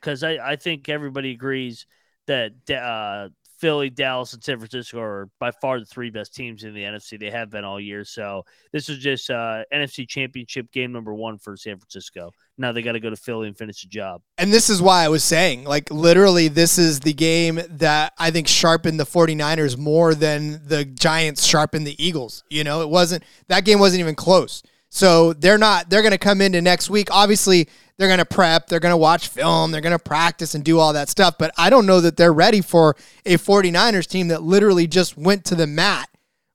because 0.00 0.24
I 0.24 0.38
I 0.38 0.56
think 0.56 0.88
everybody 0.88 1.30
agrees 1.30 1.86
that 2.26 2.54
uh, 2.68 3.28
Philly, 3.58 3.88
Dallas, 3.90 4.32
and 4.32 4.42
San 4.42 4.58
Francisco 4.58 5.00
are 5.00 5.30
by 5.38 5.50
far 5.50 5.78
the 5.80 5.86
three 5.86 6.10
best 6.10 6.34
teams 6.34 6.64
in 6.64 6.74
the 6.74 6.82
NFC. 6.82 7.18
They 7.18 7.30
have 7.30 7.50
been 7.50 7.64
all 7.64 7.80
year. 7.80 8.04
So 8.04 8.44
this 8.72 8.88
is 8.88 8.98
just 8.98 9.30
uh, 9.30 9.64
NFC 9.72 10.06
Championship 10.06 10.70
game 10.72 10.92
number 10.92 11.14
one 11.14 11.38
for 11.38 11.56
San 11.56 11.78
Francisco. 11.78 12.30
Now 12.58 12.72
they 12.72 12.82
got 12.82 12.92
to 12.92 13.00
go 13.00 13.10
to 13.10 13.16
Philly 13.16 13.48
and 13.48 13.56
finish 13.56 13.82
the 13.82 13.88
job. 13.88 14.22
And 14.38 14.52
this 14.52 14.68
is 14.68 14.82
why 14.82 15.04
I 15.04 15.08
was 15.08 15.24
saying, 15.24 15.64
like, 15.64 15.90
literally, 15.90 16.48
this 16.48 16.78
is 16.78 17.00
the 17.00 17.12
game 17.12 17.60
that 17.70 18.12
I 18.18 18.30
think 18.30 18.48
sharpened 18.48 19.00
the 19.00 19.04
49ers 19.04 19.78
more 19.78 20.14
than 20.14 20.60
the 20.66 20.84
Giants 20.84 21.44
sharpened 21.44 21.86
the 21.86 22.02
Eagles. 22.04 22.44
You 22.50 22.64
know, 22.64 22.82
it 22.82 22.88
wasn't, 22.88 23.24
that 23.48 23.64
game 23.64 23.78
wasn't 23.78 24.00
even 24.00 24.14
close. 24.14 24.62
So 24.88 25.32
they're 25.32 25.58
not, 25.58 25.90
they're 25.90 26.02
going 26.02 26.12
to 26.12 26.18
come 26.18 26.40
into 26.40 26.62
next 26.62 26.88
week. 26.88 27.08
Obviously, 27.10 27.68
they're 27.98 28.08
going 28.08 28.18
to 28.18 28.24
prep, 28.24 28.66
they're 28.66 28.80
going 28.80 28.92
to 28.92 28.96
watch 28.96 29.28
film, 29.28 29.70
they're 29.70 29.80
going 29.80 29.96
to 29.96 29.98
practice 29.98 30.54
and 30.54 30.64
do 30.64 30.78
all 30.78 30.92
that 30.92 31.08
stuff. 31.08 31.36
But 31.38 31.52
I 31.56 31.70
don't 31.70 31.86
know 31.86 32.00
that 32.00 32.16
they're 32.16 32.32
ready 32.32 32.60
for 32.60 32.96
a 33.24 33.36
49ers 33.36 34.06
team 34.06 34.28
that 34.28 34.42
literally 34.42 34.86
just 34.86 35.16
went 35.16 35.44
to 35.46 35.54
the 35.54 35.66
mat 35.66 36.08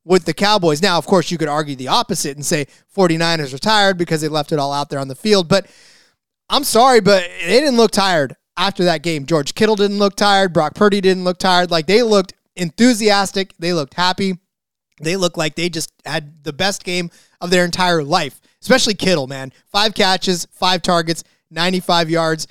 with 0.04 0.26
the 0.26 0.34
Cowboys. 0.34 0.82
Now, 0.82 0.98
of 0.98 1.06
course, 1.06 1.32
you 1.32 1.38
could 1.38 1.48
argue 1.48 1.76
the 1.76 1.88
opposite 1.88 2.36
and 2.36 2.46
say 2.46 2.68
49ers 2.96 3.54
are 3.54 3.60
tired 3.60 3.98
because 3.98 4.22
they 4.22 4.28
left 4.28 4.52
it 4.52 4.60
all 4.60 4.74
out 4.74 4.90
there 4.90 5.00
on 5.00 5.08
the 5.08 5.16
field. 5.16 5.48
But 5.48 5.68
I'm 6.50 6.64
sorry, 6.64 7.00
but 7.00 7.24
they 7.42 7.60
didn't 7.60 7.78
look 7.78 7.92
tired 7.92 8.36
after 8.58 8.84
that 8.84 9.04
game. 9.04 9.26
George 9.26 9.56
Kittle 9.56 9.76
didn't 9.76 10.00
look 10.00 10.16
tired. 10.16 10.54
Brock 10.54 10.76
Purdy 10.76 11.02
didn't 11.02 11.24
look 11.24 11.38
tired. 11.38 11.72
Like 11.72 11.88
they 11.88 12.04
looked 12.04 12.34
enthusiastic. 12.56 13.54
They 13.58 13.74
looked 13.74 13.94
happy. 13.94 14.38
They 15.02 15.16
looked 15.16 15.38
like 15.38 15.56
they 15.56 15.70
just 15.70 15.92
had 16.06 16.44
the 16.44 16.54
best 16.54 16.84
game 16.84 17.10
of 17.40 17.50
their 17.50 17.66
entire 17.66 18.04
life, 18.04 18.41
especially 18.62 18.94
Kittle, 18.94 19.28
man. 19.28 19.52
Five 19.68 19.94
catches, 19.94 20.46
five 20.52 20.82
targets, 20.82 21.24
95 21.50 22.10
yards. 22.10 22.48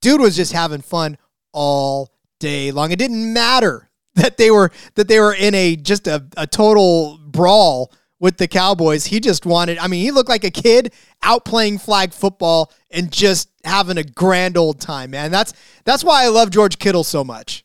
Dude 0.00 0.20
was 0.20 0.36
just 0.36 0.52
having 0.52 0.80
fun 0.80 1.16
all 1.52 2.12
day 2.38 2.72
long. 2.72 2.92
It 2.92 2.98
didn't 2.98 3.32
matter 3.32 3.88
that 4.14 4.36
they 4.36 4.50
were 4.50 4.70
that 4.94 5.08
they 5.08 5.20
were 5.20 5.34
in 5.34 5.54
a 5.54 5.76
just 5.76 6.06
a, 6.06 6.24
a 6.36 6.46
total 6.46 7.18
brawl 7.24 7.92
with 8.22 8.36
the 8.36 8.46
Cowboys. 8.46 9.06
He 9.06 9.18
just 9.18 9.44
wanted, 9.44 9.78
I 9.78 9.88
mean, 9.88 10.00
he 10.00 10.12
looked 10.12 10.28
like 10.28 10.44
a 10.44 10.50
kid 10.50 10.94
out 11.24 11.44
playing 11.44 11.78
flag 11.78 12.12
football 12.12 12.72
and 12.90 13.10
just 13.10 13.50
having 13.64 13.98
a 13.98 14.04
grand 14.04 14.56
old 14.56 14.80
time, 14.80 15.10
man. 15.10 15.32
That's 15.32 15.52
that's 15.84 16.04
why 16.04 16.24
I 16.24 16.28
love 16.28 16.50
George 16.50 16.78
Kittle 16.78 17.04
so 17.04 17.24
much. 17.24 17.64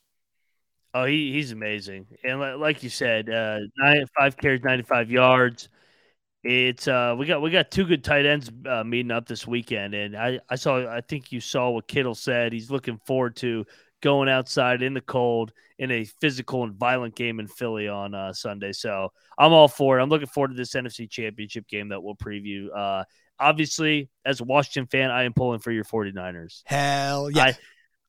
Oh, 0.95 1.05
he, 1.05 1.31
he's 1.31 1.51
amazing. 1.51 2.07
And 2.23 2.39
like 2.59 2.81
you 2.81 2.89
said, 2.89 3.29
uh, 3.29 3.59
nine, 3.77 4.03
five 4.17 4.35
carries, 4.35 4.63
95 4.63 5.11
yards. 5.11 5.69
It's 6.47 6.87
uh 6.87 7.13
we 7.17 7.25
got 7.25 7.41
we 7.41 7.51
got 7.51 7.71
two 7.71 7.83
good 7.83 8.05
tight 8.05 8.25
ends 8.25 8.49
uh, 8.65 8.81
meeting 8.83 9.11
up 9.11 9.27
this 9.27 9.45
weekend, 9.45 9.93
and 9.93 10.15
I 10.15 10.39
I 10.49 10.55
saw 10.55 10.87
I 10.87 11.01
think 11.01 11.33
you 11.33 11.41
saw 11.41 11.71
what 11.71 11.89
Kittle 11.89 12.15
said. 12.15 12.53
He's 12.53 12.71
looking 12.71 12.99
forward 13.05 13.35
to 13.37 13.65
going 14.01 14.29
outside 14.29 14.81
in 14.81 14.93
the 14.93 15.01
cold 15.01 15.51
in 15.77 15.91
a 15.91 16.05
physical 16.05 16.63
and 16.63 16.73
violent 16.73 17.15
game 17.15 17.41
in 17.41 17.47
Philly 17.47 17.89
on 17.89 18.13
uh, 18.13 18.31
Sunday. 18.31 18.71
So 18.71 19.11
I'm 19.37 19.51
all 19.51 19.67
for 19.67 19.99
it. 19.99 20.03
I'm 20.03 20.09
looking 20.09 20.27
forward 20.27 20.49
to 20.49 20.53
this 20.53 20.73
NFC 20.73 21.09
Championship 21.09 21.67
game 21.67 21.89
that 21.89 22.01
we'll 22.01 22.15
preview. 22.15 22.67
Uh, 22.73 23.03
obviously, 23.39 24.09
as 24.25 24.39
a 24.39 24.43
Washington 24.45 24.87
fan, 24.87 25.11
I 25.11 25.23
am 25.23 25.33
pulling 25.33 25.59
for 25.59 25.71
your 25.71 25.83
49ers. 25.83 26.61
Hell 26.65 27.29
yeah. 27.29 27.43
I, 27.43 27.57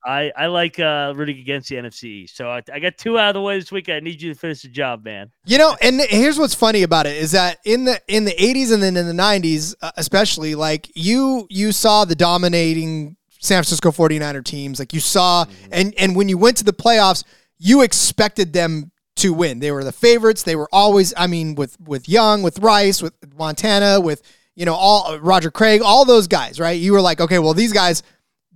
I, 0.09 0.33
I 0.35 0.47
like 0.47 0.81
uh, 0.81 1.13
rooting 1.15 1.39
against 1.39 1.69
the 1.69 1.77
NFC. 1.77 2.31
So 2.31 2.49
I, 2.49 2.63
I 2.73 2.79
got 2.79 2.97
two 2.97 3.19
out 3.19 3.29
of 3.29 3.35
the 3.35 3.43
way 3.43 3.59
this 3.59 3.71
week. 3.71 3.91
I 3.91 4.01
need 4.01 4.23
you 4.23 4.33
to 4.33 4.39
finish 4.39 4.63
the 4.63 4.69
job, 4.69 5.05
man. 5.05 5.31
You 5.45 5.59
know, 5.59 5.77
and 5.83 6.01
here's 6.01 6.39
what's 6.39 6.55
funny 6.55 6.83
about 6.83 7.05
it 7.05 7.19
is 7.19 7.33
that 7.33 7.59
in 7.67 7.85
the 7.85 8.01
in 8.09 8.25
the 8.25 8.33
80s 8.33 8.73
and 8.73 8.83
then 8.83 8.97
in 8.97 9.07
the 9.07 9.13
90s, 9.13 9.75
uh, 9.83 9.93
especially, 9.99 10.55
like 10.55 10.91
you 10.95 11.47
you 11.51 11.73
saw 11.73 12.07
the 12.07 12.15
dominating 12.15 13.19
San 13.41 13.59
Francisco 13.59 13.91
49er 13.91 14.43
teams. 14.43 14.79
Like 14.79 14.95
you 14.95 15.01
saw 15.01 15.45
and 15.71 15.95
and 15.99 16.17
when 16.17 16.31
you 16.31 16.39
went 16.39 16.57
to 16.57 16.65
the 16.65 16.73
playoffs, 16.73 17.23
you 17.59 17.83
expected 17.83 18.55
them 18.55 18.91
to 19.17 19.35
win. 19.35 19.59
They 19.59 19.73
were 19.73 19.85
the 19.85 19.93
favorites. 19.93 20.43
They 20.43 20.57
were 20.57 20.71
always 20.73 21.13
I 21.19 21.27
mean 21.27 21.55
with 21.55 21.79
with 21.81 22.09
Young, 22.09 22.43
with 22.43 22.61
Rice, 22.61 23.03
with 23.03 23.13
Montana, 23.37 24.01
with 24.01 24.23
you 24.55 24.65
know 24.65 24.75
all 24.75 25.19
Roger 25.19 25.51
Craig, 25.51 25.83
all 25.83 26.07
those 26.07 26.29
guys, 26.29 26.59
right? 26.59 26.81
You 26.81 26.95
were 26.95 27.03
like, 27.03 27.21
"Okay, 27.21 27.39
well 27.39 27.53
these 27.53 27.75
guys 27.75 28.03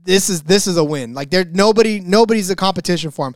this 0.04 0.28
is 0.28 0.42
this 0.42 0.66
is 0.66 0.76
a 0.76 0.84
win. 0.84 1.14
Like 1.14 1.30
there 1.30 1.44
nobody 1.44 2.00
nobody's 2.00 2.50
a 2.50 2.56
competition 2.56 3.10
for 3.10 3.26
him. 3.28 3.34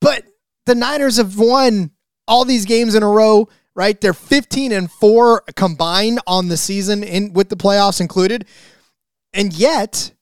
But 0.00 0.24
the 0.66 0.74
Niners 0.74 1.16
have 1.16 1.38
won 1.38 1.90
all 2.26 2.44
these 2.44 2.64
games 2.64 2.94
in 2.94 3.02
a 3.02 3.08
row, 3.08 3.48
right? 3.74 4.00
They're 4.00 4.12
15 4.12 4.72
and 4.72 4.90
4 4.90 5.44
combined 5.56 6.20
on 6.26 6.48
the 6.48 6.56
season 6.56 7.02
in 7.02 7.32
with 7.32 7.48
the 7.48 7.56
playoffs 7.56 8.00
included. 8.00 8.46
And 9.32 9.52
yet, 9.52 10.12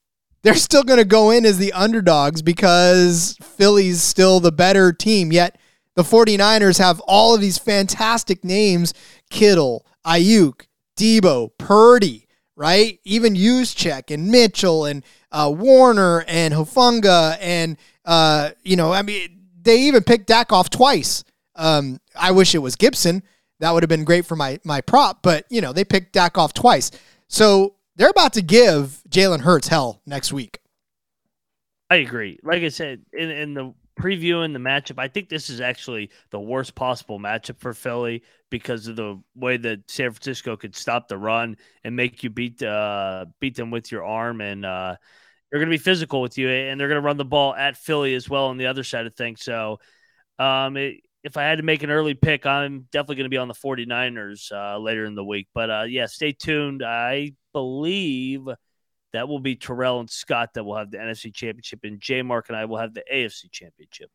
they're 0.43 0.55
still 0.55 0.85
going 0.85 0.99
to 0.99 1.05
go 1.05 1.31
in 1.31 1.45
as 1.45 1.59
the 1.59 1.73
underdogs 1.73 2.43
because 2.43 3.37
Philly's 3.43 4.03
still 4.03 4.41
the 4.41 4.53
better 4.53 4.93
team. 4.93 5.33
Yet, 5.33 5.59
the 5.97 6.03
49ers 6.03 6.79
have 6.79 7.01
all 7.01 7.35
of 7.35 7.41
these 7.41 7.59
fantastic 7.59 8.45
names 8.45 8.95
Kittle, 9.31 9.85
Aiyuk, 10.07 10.67
Deebo, 10.97 11.51
Purdy, 11.59 12.27
right? 12.61 13.01
Even 13.05 13.35
Juszczyk 13.35 14.13
and 14.13 14.29
Mitchell 14.29 14.85
and 14.85 15.03
uh, 15.33 15.51
Warner 15.57 16.27
and 16.29 16.53
Hufanga 16.53 17.39
and 17.41 17.79
uh, 18.05 18.51
you 18.63 18.77
know, 18.77 18.93
I 18.93 19.01
mean, 19.01 19.47
they 19.63 19.81
even 19.85 20.03
picked 20.03 20.27
Dak 20.27 20.53
off 20.53 20.69
twice. 20.69 21.25
Um, 21.57 22.01
I 22.15 22.33
wish 22.33 22.55
it 22.55 22.59
was 22.59 22.77
Gibson. 22.77 23.23
That 23.61 23.73
would 23.73 23.83
have 23.83 23.89
been 23.89 24.05
great 24.05 24.27
for 24.27 24.37
my 24.37 24.61
my 24.63 24.83
prop, 24.83 25.23
but 25.23 25.47
you 25.49 25.63
know, 25.63 25.73
they 25.73 25.85
picked 25.85 26.13
Dak 26.13 26.37
off 26.37 26.53
twice. 26.53 26.91
So 27.29 27.77
they're 27.97 28.11
about 28.11 28.35
to 28.35 28.43
give 28.43 29.03
Jalen 29.09 29.41
Hurts 29.41 29.69
hell 29.69 30.03
next 30.05 30.31
week. 30.31 30.59
I 31.89 31.97
agree. 31.97 32.39
Like 32.43 32.63
I 32.63 32.69
said, 32.69 33.01
in, 33.15 33.31
in 33.31 33.55
the 33.55 33.73
previewing 34.01 34.53
the 34.53 34.59
matchup, 34.59 34.99
I 34.99 35.09
think 35.09 35.29
this 35.29 35.51
is 35.51 35.61
actually 35.61 36.11
the 36.31 36.41
worst 36.41 36.75
possible 36.75 37.19
matchup 37.19 37.59
for 37.59 37.75
Philly 37.75 38.23
because 38.51 38.87
of 38.87 38.97
the 38.97 39.21
way 39.35 39.57
that 39.57 39.91
San 39.91 40.11
Francisco 40.11 40.57
could 40.57 40.75
stop 40.75 41.09
the 41.09 41.19
run 41.19 41.57
and 41.85 41.95
make 41.95 42.23
you 42.23 42.31
beat 42.31 42.63
uh, 42.63 43.27
beat 43.41 43.57
them 43.57 43.71
with 43.71 43.93
your 43.93 44.05
arm, 44.05 44.41
and 44.41 44.65
uh, 44.65 44.97
they're 45.51 45.61
going 45.61 45.71
to 45.71 45.77
be 45.77 45.83
physical 45.83 46.21
with 46.21 46.39
you, 46.39 46.49
and 46.49 46.81
they're 46.81 46.89
going 46.89 47.01
to 47.01 47.07
run 47.07 47.17
the 47.17 47.25
ball 47.25 47.55
at 47.55 47.77
Philly 47.77 48.15
as 48.15 48.29
well 48.29 48.47
on 48.47 48.57
the 48.57 48.67
other 48.67 48.85
side 48.85 49.07
of 49.07 49.15
things. 49.15 49.43
So, 49.43 49.79
um, 50.39 50.77
it, 50.77 51.01
if 51.23 51.37
I 51.37 51.43
had 51.43 51.59
to 51.59 51.65
make 51.65 51.83
an 51.83 51.91
early 51.91 52.15
pick, 52.15 52.47
I'm 52.47 52.89
definitely 52.93 53.17
going 53.17 53.25
to 53.27 53.31
be 53.31 53.37
on 53.37 53.49
the 53.49 53.55
49ers 53.55 54.53
uh, 54.53 54.79
later 54.79 55.05
in 55.05 55.15
the 55.15 55.25
week. 55.25 55.49
But 55.55 55.71
uh, 55.71 55.83
yeah, 55.83 56.07
stay 56.07 56.33
tuned. 56.33 56.83
I 56.83 57.33
believe 57.53 58.49
that 59.13 59.29
will 59.29 59.41
be 59.41 59.57
Terrell 59.57 60.01
and 60.01 60.11
Scott 60.11 60.55
that 60.55 60.65
will 60.65 60.77
have 60.77 60.91
the 60.91 60.99
NFC 60.99 61.35
Championship, 61.35 61.81
and 61.85 62.01
J 62.01 62.23
Mark 62.23 62.49
and 62.49 62.57
I 62.57 62.65
will 62.65 62.79
have 62.79 62.95
the 62.95 63.05
AFC 63.13 63.51
Championship. 63.51 64.11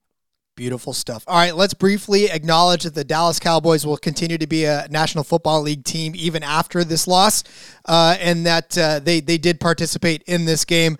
Beautiful 0.55 0.93
stuff. 0.93 1.25
All 1.27 1.35
right, 1.35 1.53
let's 1.53 1.73
briefly 1.73 2.29
acknowledge 2.31 2.83
that 2.83 2.95
the 2.95 3.03
Dallas 3.03 3.39
Cowboys 3.39 3.85
will 3.85 3.97
continue 3.97 4.37
to 4.37 4.47
be 4.47 4.63
a 4.63 4.87
National 4.89 5.25
Football 5.25 5.61
League 5.61 5.83
team 5.83 6.13
even 6.15 6.43
after 6.43 6.85
this 6.85 7.07
loss, 7.07 7.43
uh, 7.85 8.15
and 8.19 8.45
that 8.45 8.77
uh, 8.77 8.99
they 8.99 9.19
they 9.19 9.37
did 9.37 9.59
participate 9.59 10.23
in 10.27 10.45
this 10.45 10.63
game. 10.63 10.97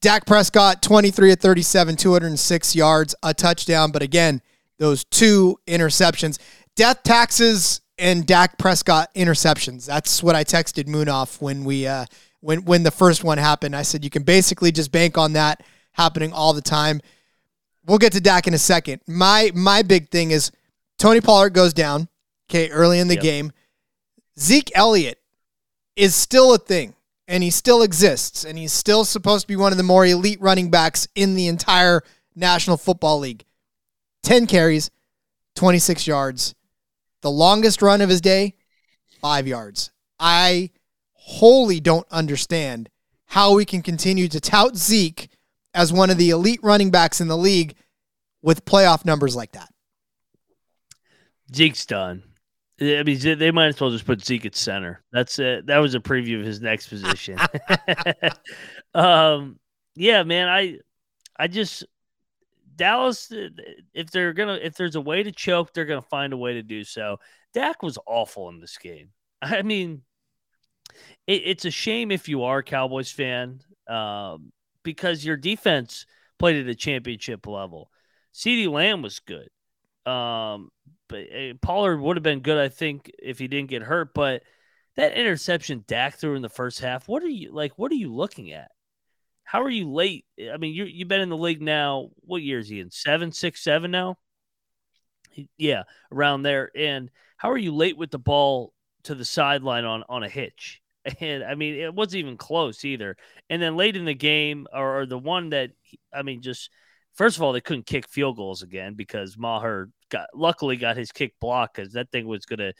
Dak 0.00 0.26
Prescott, 0.26 0.82
23 0.82 1.32
at 1.32 1.40
37, 1.40 1.96
206 1.96 2.76
yards, 2.76 3.14
a 3.22 3.34
touchdown, 3.34 3.90
but 3.90 4.02
again, 4.02 4.42
those 4.78 5.04
two 5.04 5.58
interceptions. 5.66 6.38
Death 6.76 7.02
taxes 7.02 7.80
and 7.98 8.26
Dak 8.26 8.58
Prescott 8.58 9.12
interceptions. 9.14 9.86
That's 9.86 10.22
what 10.22 10.36
I 10.36 10.44
texted 10.44 10.84
Munaf 10.84 11.40
when 11.40 11.64
we 11.64 11.86
uh, 11.86 12.04
when 12.40 12.64
when 12.64 12.82
the 12.82 12.90
first 12.90 13.24
one 13.24 13.38
happened. 13.38 13.74
I 13.74 13.82
said 13.82 14.04
you 14.04 14.10
can 14.10 14.22
basically 14.22 14.72
just 14.72 14.92
bank 14.92 15.18
on 15.18 15.32
that 15.34 15.62
happening 15.92 16.32
all 16.32 16.52
the 16.52 16.62
time. 16.62 17.00
We'll 17.86 17.98
get 17.98 18.12
to 18.12 18.20
Dak 18.20 18.46
in 18.46 18.54
a 18.54 18.58
second. 18.58 19.00
My 19.06 19.50
my 19.54 19.82
big 19.82 20.10
thing 20.10 20.30
is 20.30 20.50
Tony 20.98 21.20
Pollard 21.20 21.54
goes 21.54 21.72
down, 21.72 22.08
okay, 22.50 22.68
early 22.70 22.98
in 22.98 23.08
the 23.08 23.14
Yep. 23.14 23.22
game. 23.22 23.52
Zeke 24.38 24.70
Elliott 24.74 25.18
is 25.96 26.14
still 26.14 26.54
a 26.54 26.58
thing 26.58 26.94
and 27.26 27.42
he 27.42 27.50
still 27.50 27.82
exists 27.82 28.44
and 28.44 28.56
he's 28.56 28.72
still 28.72 29.04
supposed 29.04 29.42
to 29.42 29.48
be 29.48 29.56
one 29.56 29.72
of 29.72 29.78
the 29.78 29.84
more 29.84 30.06
elite 30.06 30.40
running 30.40 30.70
backs 30.70 31.08
in 31.14 31.34
the 31.34 31.48
entire 31.48 32.02
National 32.36 32.76
Football 32.76 33.18
League. 33.18 33.44
10 34.22 34.46
carries, 34.46 34.90
26 35.56 36.06
yards. 36.06 36.54
The 37.22 37.30
longest 37.30 37.82
run 37.82 38.00
of 38.00 38.08
his 38.08 38.20
day, 38.20 38.54
5 39.20 39.46
yards. 39.48 39.90
I 40.20 40.70
wholly 41.28 41.78
don't 41.78 42.06
understand 42.10 42.88
how 43.26 43.54
we 43.54 43.66
can 43.66 43.82
continue 43.82 44.28
to 44.28 44.40
tout 44.40 44.74
Zeke 44.76 45.28
as 45.74 45.92
one 45.92 46.08
of 46.08 46.16
the 46.16 46.30
elite 46.30 46.60
running 46.62 46.90
backs 46.90 47.20
in 47.20 47.28
the 47.28 47.36
league 47.36 47.74
with 48.40 48.64
playoff 48.64 49.04
numbers 49.04 49.36
like 49.36 49.52
that. 49.52 49.68
Zeke's 51.54 51.84
done. 51.84 52.22
I 52.80 53.02
mean, 53.02 53.18
they 53.38 53.50
might 53.50 53.66
as 53.66 53.80
well 53.80 53.90
just 53.90 54.06
put 54.06 54.24
Zeke 54.24 54.46
at 54.46 54.56
center. 54.56 55.02
That's 55.12 55.38
it. 55.38 55.66
That 55.66 55.78
was 55.78 55.94
a 55.94 56.00
preview 56.00 56.40
of 56.40 56.46
his 56.46 56.62
next 56.62 56.86
position. 56.86 57.38
um, 58.94 59.58
yeah, 59.96 60.22
man. 60.22 60.48
I, 60.48 60.78
I 61.36 61.48
just 61.48 61.84
Dallas. 62.74 63.30
uh, 63.30 63.48
If 63.92 64.10
they're 64.10 64.32
gonna, 64.32 64.58
if 64.62 64.76
there's 64.76 64.94
a 64.96 65.00
way 65.00 65.22
to 65.24 65.32
choke, 65.32 65.74
they're 65.74 65.84
gonna 65.84 66.00
find 66.00 66.32
a 66.32 66.38
way 66.38 66.54
to 66.54 66.62
do 66.62 66.84
so. 66.84 67.18
Dak 67.52 67.82
was 67.82 67.98
awful 68.06 68.48
in 68.48 68.60
this 68.60 68.78
game. 68.78 69.10
I 69.42 69.62
mean, 69.62 70.02
it, 71.26 71.42
it's 71.44 71.64
a 71.64 71.70
shame 71.70 72.10
if 72.10 72.28
you 72.28 72.44
are 72.44 72.58
a 72.58 72.64
Cowboys 72.64 73.10
fan, 73.10 73.60
um, 73.88 74.52
because 74.82 75.24
your 75.24 75.36
defense 75.36 76.06
played 76.38 76.56
at 76.56 76.70
a 76.70 76.74
championship 76.74 77.46
level. 77.46 77.90
CeeDee 78.34 78.70
Lamb 78.70 79.02
was 79.02 79.20
good. 79.20 79.48
Um, 80.10 80.70
but 81.08 81.24
uh, 81.32 81.54
Pollard 81.60 81.98
would 81.98 82.16
have 82.16 82.22
been 82.22 82.40
good, 82.40 82.58
I 82.58 82.68
think, 82.68 83.10
if 83.18 83.38
he 83.38 83.48
didn't 83.48 83.70
get 83.70 83.82
hurt. 83.82 84.14
But 84.14 84.42
that 84.96 85.12
interception 85.14 85.84
Dak 85.86 86.16
threw 86.16 86.34
in 86.34 86.42
the 86.42 86.48
first 86.48 86.80
half, 86.80 87.08
what 87.08 87.22
are 87.22 87.28
you 87.28 87.52
like? 87.52 87.72
What 87.76 87.92
are 87.92 87.96
you 87.96 88.14
looking 88.14 88.52
at? 88.52 88.70
How 89.44 89.62
are 89.62 89.70
you 89.70 89.90
late? 89.90 90.26
I 90.52 90.56
mean, 90.58 90.74
you 90.74 90.84
you've 90.84 91.08
been 91.08 91.20
in 91.20 91.30
the 91.30 91.36
league 91.36 91.62
now. 91.62 92.10
What 92.20 92.42
year 92.42 92.58
is 92.58 92.68
he 92.68 92.80
in? 92.80 92.90
Seven, 92.90 93.32
six, 93.32 93.62
seven 93.62 93.90
now. 93.90 94.16
He- 95.30 95.48
yeah, 95.56 95.84
around 96.12 96.42
there. 96.42 96.70
And 96.76 97.10
how 97.36 97.50
are 97.50 97.58
you 97.58 97.74
late 97.74 97.96
with 97.96 98.10
the 98.10 98.18
ball 98.18 98.74
to 99.04 99.14
the 99.14 99.24
sideline 99.24 99.84
on 99.84 100.04
on 100.08 100.22
a 100.22 100.28
hitch? 100.28 100.82
And 101.20 101.44
I 101.44 101.54
mean, 101.54 101.74
it 101.74 101.94
wasn't 101.94 102.20
even 102.20 102.36
close 102.36 102.84
either. 102.84 103.16
And 103.50 103.60
then 103.60 103.76
late 103.76 103.96
in 103.96 104.04
the 104.04 104.14
game, 104.14 104.66
or, 104.72 105.00
or 105.00 105.06
the 105.06 105.18
one 105.18 105.50
that 105.50 105.70
I 106.12 106.22
mean, 106.22 106.42
just 106.42 106.70
first 107.14 107.36
of 107.36 107.42
all, 107.42 107.52
they 107.52 107.60
couldn't 107.60 107.86
kick 107.86 108.08
field 108.08 108.36
goals 108.36 108.62
again 108.62 108.94
because 108.94 109.36
Maher 109.36 109.90
got 110.10 110.28
luckily 110.34 110.76
got 110.76 110.96
his 110.96 111.12
kick 111.12 111.34
blocked 111.40 111.76
because 111.76 111.92
that 111.92 112.10
thing 112.10 112.26
was 112.26 112.46
gonna 112.46 112.72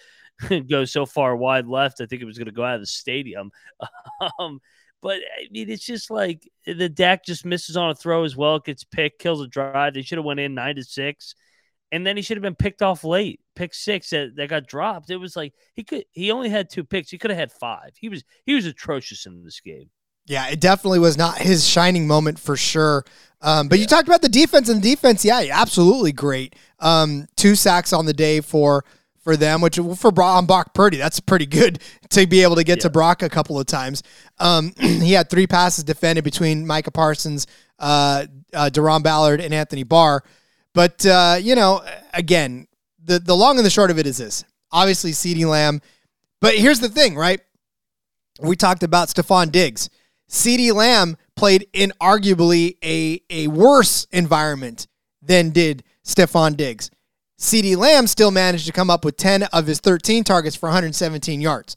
go 0.71 0.85
so 0.85 1.07
far 1.07 1.37
wide 1.37 1.67
left. 1.67 2.01
I 2.01 2.07
think 2.07 2.23
it 2.23 2.27
was 2.27 2.39
gonna 2.39 2.53
go 2.53 2.65
out 2.65 2.77
of 2.77 2.83
the 2.83 2.87
stadium. 2.87 3.51
um, 4.39 4.61
but 5.01 5.19
I 5.19 5.49
mean, 5.51 5.71
it's 5.71 5.85
just 5.85 6.11
like 6.11 6.49
the 6.67 6.89
Dak 6.89 7.25
just 7.25 7.45
misses 7.45 7.77
on 7.77 7.91
a 7.91 7.95
throw 7.95 8.25
as 8.25 8.37
well, 8.37 8.59
gets 8.59 8.85
picked, 8.85 9.21
kills 9.21 9.41
a 9.41 9.47
drive. 9.47 9.95
They 9.95 10.03
should 10.03 10.19
have 10.19 10.25
went 10.25 10.41
in 10.41 10.55
nine 10.55 10.77
to 10.77 10.85
six, 10.85 11.35
and 11.93 12.07
then 12.07 12.17
he 12.17 12.23
should 12.23 12.37
have 12.37 12.43
been 12.43 12.55
picked 12.55 12.83
off 12.83 13.05
late, 13.05 13.41
pick 13.57 13.75
six 13.75 14.11
that, 14.11 14.37
that 14.37 14.49
got 14.49 14.67
dropped. 14.67 15.11
It 15.11 15.17
was 15.17 15.37
like 15.37 15.55
he 15.75 15.85
could 15.85 16.05
he 16.13 16.31
only 16.31 16.49
had 16.49 16.71
two 16.71 16.85
picks. 16.85 17.11
He 17.11 17.19
could 17.19 17.31
have 17.31 17.39
had 17.39 17.53
five. 17.53 17.91
He 17.99 18.09
was 18.09 18.25
he 18.45 18.55
was 18.55 18.67
atrocious 18.67 19.27
in 19.27 19.45
this 19.45 19.61
game. 19.61 19.91
Yeah, 20.27 20.49
it 20.49 20.61
definitely 20.61 20.99
was 20.99 21.17
not 21.17 21.39
his 21.39 21.67
shining 21.67 22.07
moment 22.07 22.39
for 22.39 22.57
sure. 22.57 23.05
Um, 23.41 23.69
but 23.69 23.79
you 23.79 23.87
talked 23.87 24.09
about 24.09 24.21
the 24.21 24.29
defense 24.29 24.69
and 24.69 24.83
defense. 24.83 25.25
Yeah, 25.25 25.43
absolutely 25.51 26.13
great. 26.13 26.55
Um, 26.81 27.27
two 27.37 27.55
sacks 27.55 27.93
on 27.93 28.05
the 28.05 28.13
day 28.13 28.41
for 28.41 28.85
for 29.29 29.37
them, 29.37 29.61
which 29.61 29.79
for 29.97 30.11
Brock, 30.11 30.37
on 30.37 30.47
Brock 30.47 30.75
Purdy, 30.75 30.97
that's 30.97 31.21
pretty 31.21 31.47
good 31.47 31.83
to 32.11 32.27
be 32.27 32.43
able 32.43 32.57
to 32.57 32.65
get 32.65 32.81
to 32.81 32.91
Brock 32.91 33.23
a 33.23 33.29
couple 33.29 33.59
of 33.59 33.67
times. 33.67 34.03
Um, 34.39 34.73
he 34.81 35.13
had 35.13 35.31
three 35.31 35.47
passes 35.47 35.85
defended 35.85 36.25
between 36.25 36.67
Micah 36.67 36.91
Parsons, 36.91 37.47
uh, 37.79 38.27
uh, 38.53 38.71
DaRon 38.73 39.03
Bland, 39.03 39.41
and 39.41 39.55
Anthony 39.55 39.83
Barr. 39.83 40.25
But 40.79 41.05
uh, 41.05 41.39
you 41.41 41.57
know, 41.57 41.83
again, 42.15 42.69
the 43.03 43.19
the 43.19 43.35
long 43.35 43.57
and 43.57 43.67
the 43.67 43.71
short 43.71 43.91
of 43.91 43.99
it 43.99 44.07
is 44.07 44.19
this: 44.19 44.45
obviously, 44.71 45.11
CeeDee 45.11 45.45
Lamb. 45.45 45.83
But 46.41 46.55
here's 46.55 46.79
the 46.79 46.89
thing, 46.89 47.17
right? 47.17 47.41
We 48.41 48.55
talked 48.55 48.85
about 48.85 49.09
Stefon 49.09 49.51
Diggs. 49.51 49.91
CeeDee 50.31 50.73
Lamb 50.73 51.17
played 51.35 51.67
in 51.73 51.93
arguably 52.01 52.77
a, 52.85 53.21
a 53.29 53.49
worse 53.49 54.07
environment 54.13 54.87
than 55.21 55.51
did 55.51 55.83
Stefon 56.05 56.57
Diggs. 56.57 56.93
CeeDee 57.41 57.77
Lamb 57.77 58.07
still 58.07 58.31
managed 58.31 58.67
to 58.67 58.73
come 58.73 58.89
up 58.89 59.05
with 59.05 59.17
10 59.17 59.43
of 59.53 59.67
his 59.67 59.81
13 59.81 60.23
targets 60.23 60.55
for 60.55 60.67
117 60.69 61.41
yards. 61.41 61.77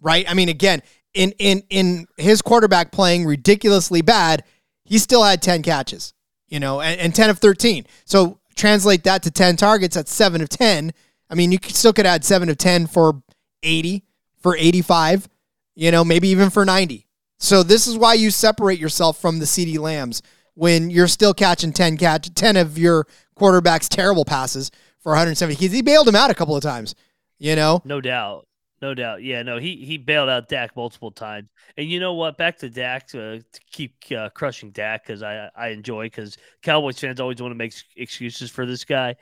Right? 0.00 0.24
I 0.26 0.32
mean, 0.32 0.48
again, 0.48 0.80
in 1.12 1.32
in 1.32 1.62
in 1.68 2.06
his 2.16 2.40
quarterback 2.40 2.90
playing 2.90 3.26
ridiculously 3.26 4.00
bad, 4.00 4.44
he 4.86 4.96
still 4.96 5.22
had 5.22 5.42
10 5.42 5.62
catches, 5.62 6.14
you 6.48 6.60
know, 6.60 6.80
and, 6.80 7.00
and 7.00 7.14
10 7.14 7.30
of 7.30 7.38
13. 7.38 7.86
So 8.04 8.38
translate 8.56 9.04
that 9.04 9.22
to 9.24 9.30
10 9.30 9.56
targets, 9.56 9.94
that's 9.94 10.12
7 10.12 10.40
of 10.40 10.48
10. 10.48 10.92
I 11.30 11.34
mean, 11.34 11.52
you 11.52 11.58
still 11.62 11.92
could 11.92 12.06
add 12.06 12.24
7 12.24 12.48
of 12.48 12.58
10 12.58 12.86
for 12.86 13.22
80, 13.62 14.04
for 14.40 14.56
85, 14.56 15.28
you 15.74 15.90
know, 15.90 16.04
maybe 16.04 16.28
even 16.28 16.50
for 16.50 16.64
90. 16.64 17.06
So 17.38 17.62
this 17.62 17.86
is 17.86 17.96
why 17.96 18.14
you 18.14 18.30
separate 18.30 18.78
yourself 18.78 19.20
from 19.20 19.38
the 19.38 19.44
CeeDee 19.44 19.78
Lambs 19.78 20.22
when 20.54 20.90
you're 20.90 21.06
still 21.06 21.32
catching 21.32 21.72
10 21.72 21.96
catch 21.96 22.34
10 22.34 22.56
of 22.56 22.76
your 22.76 23.06
quarterback's 23.36 23.88
terrible 23.88 24.24
passes 24.24 24.72
for 24.98 25.10
170. 25.10 25.54
He, 25.54 25.68
he 25.68 25.82
bailed 25.82 26.08
him 26.08 26.16
out 26.16 26.30
a 26.30 26.34
couple 26.34 26.56
of 26.56 26.62
times, 26.62 26.96
you 27.38 27.54
know. 27.54 27.80
No 27.84 28.00
doubt. 28.00 28.47
No 28.80 28.94
doubt. 28.94 29.22
Yeah, 29.22 29.42
no, 29.42 29.58
he 29.58 29.76
he 29.76 29.98
bailed 29.98 30.28
out 30.28 30.48
Dak 30.48 30.76
multiple 30.76 31.10
times. 31.10 31.48
And 31.76 31.88
you 31.88 31.98
know 31.98 32.14
what? 32.14 32.38
Back 32.38 32.58
to 32.58 32.70
Dak 32.70 33.08
to, 33.08 33.40
to 33.40 33.60
keep 33.72 33.96
uh, 34.16 34.28
crushing 34.30 34.70
Dak 34.70 35.04
because 35.04 35.22
I 35.22 35.50
I 35.56 35.68
enjoy 35.68 36.06
because 36.06 36.36
Cowboys 36.62 36.98
fans 36.98 37.18
always 37.18 37.42
want 37.42 37.50
to 37.50 37.56
make 37.56 37.74
excuses 37.96 38.50
for 38.50 38.66
this 38.66 38.84
guy. 38.84 39.16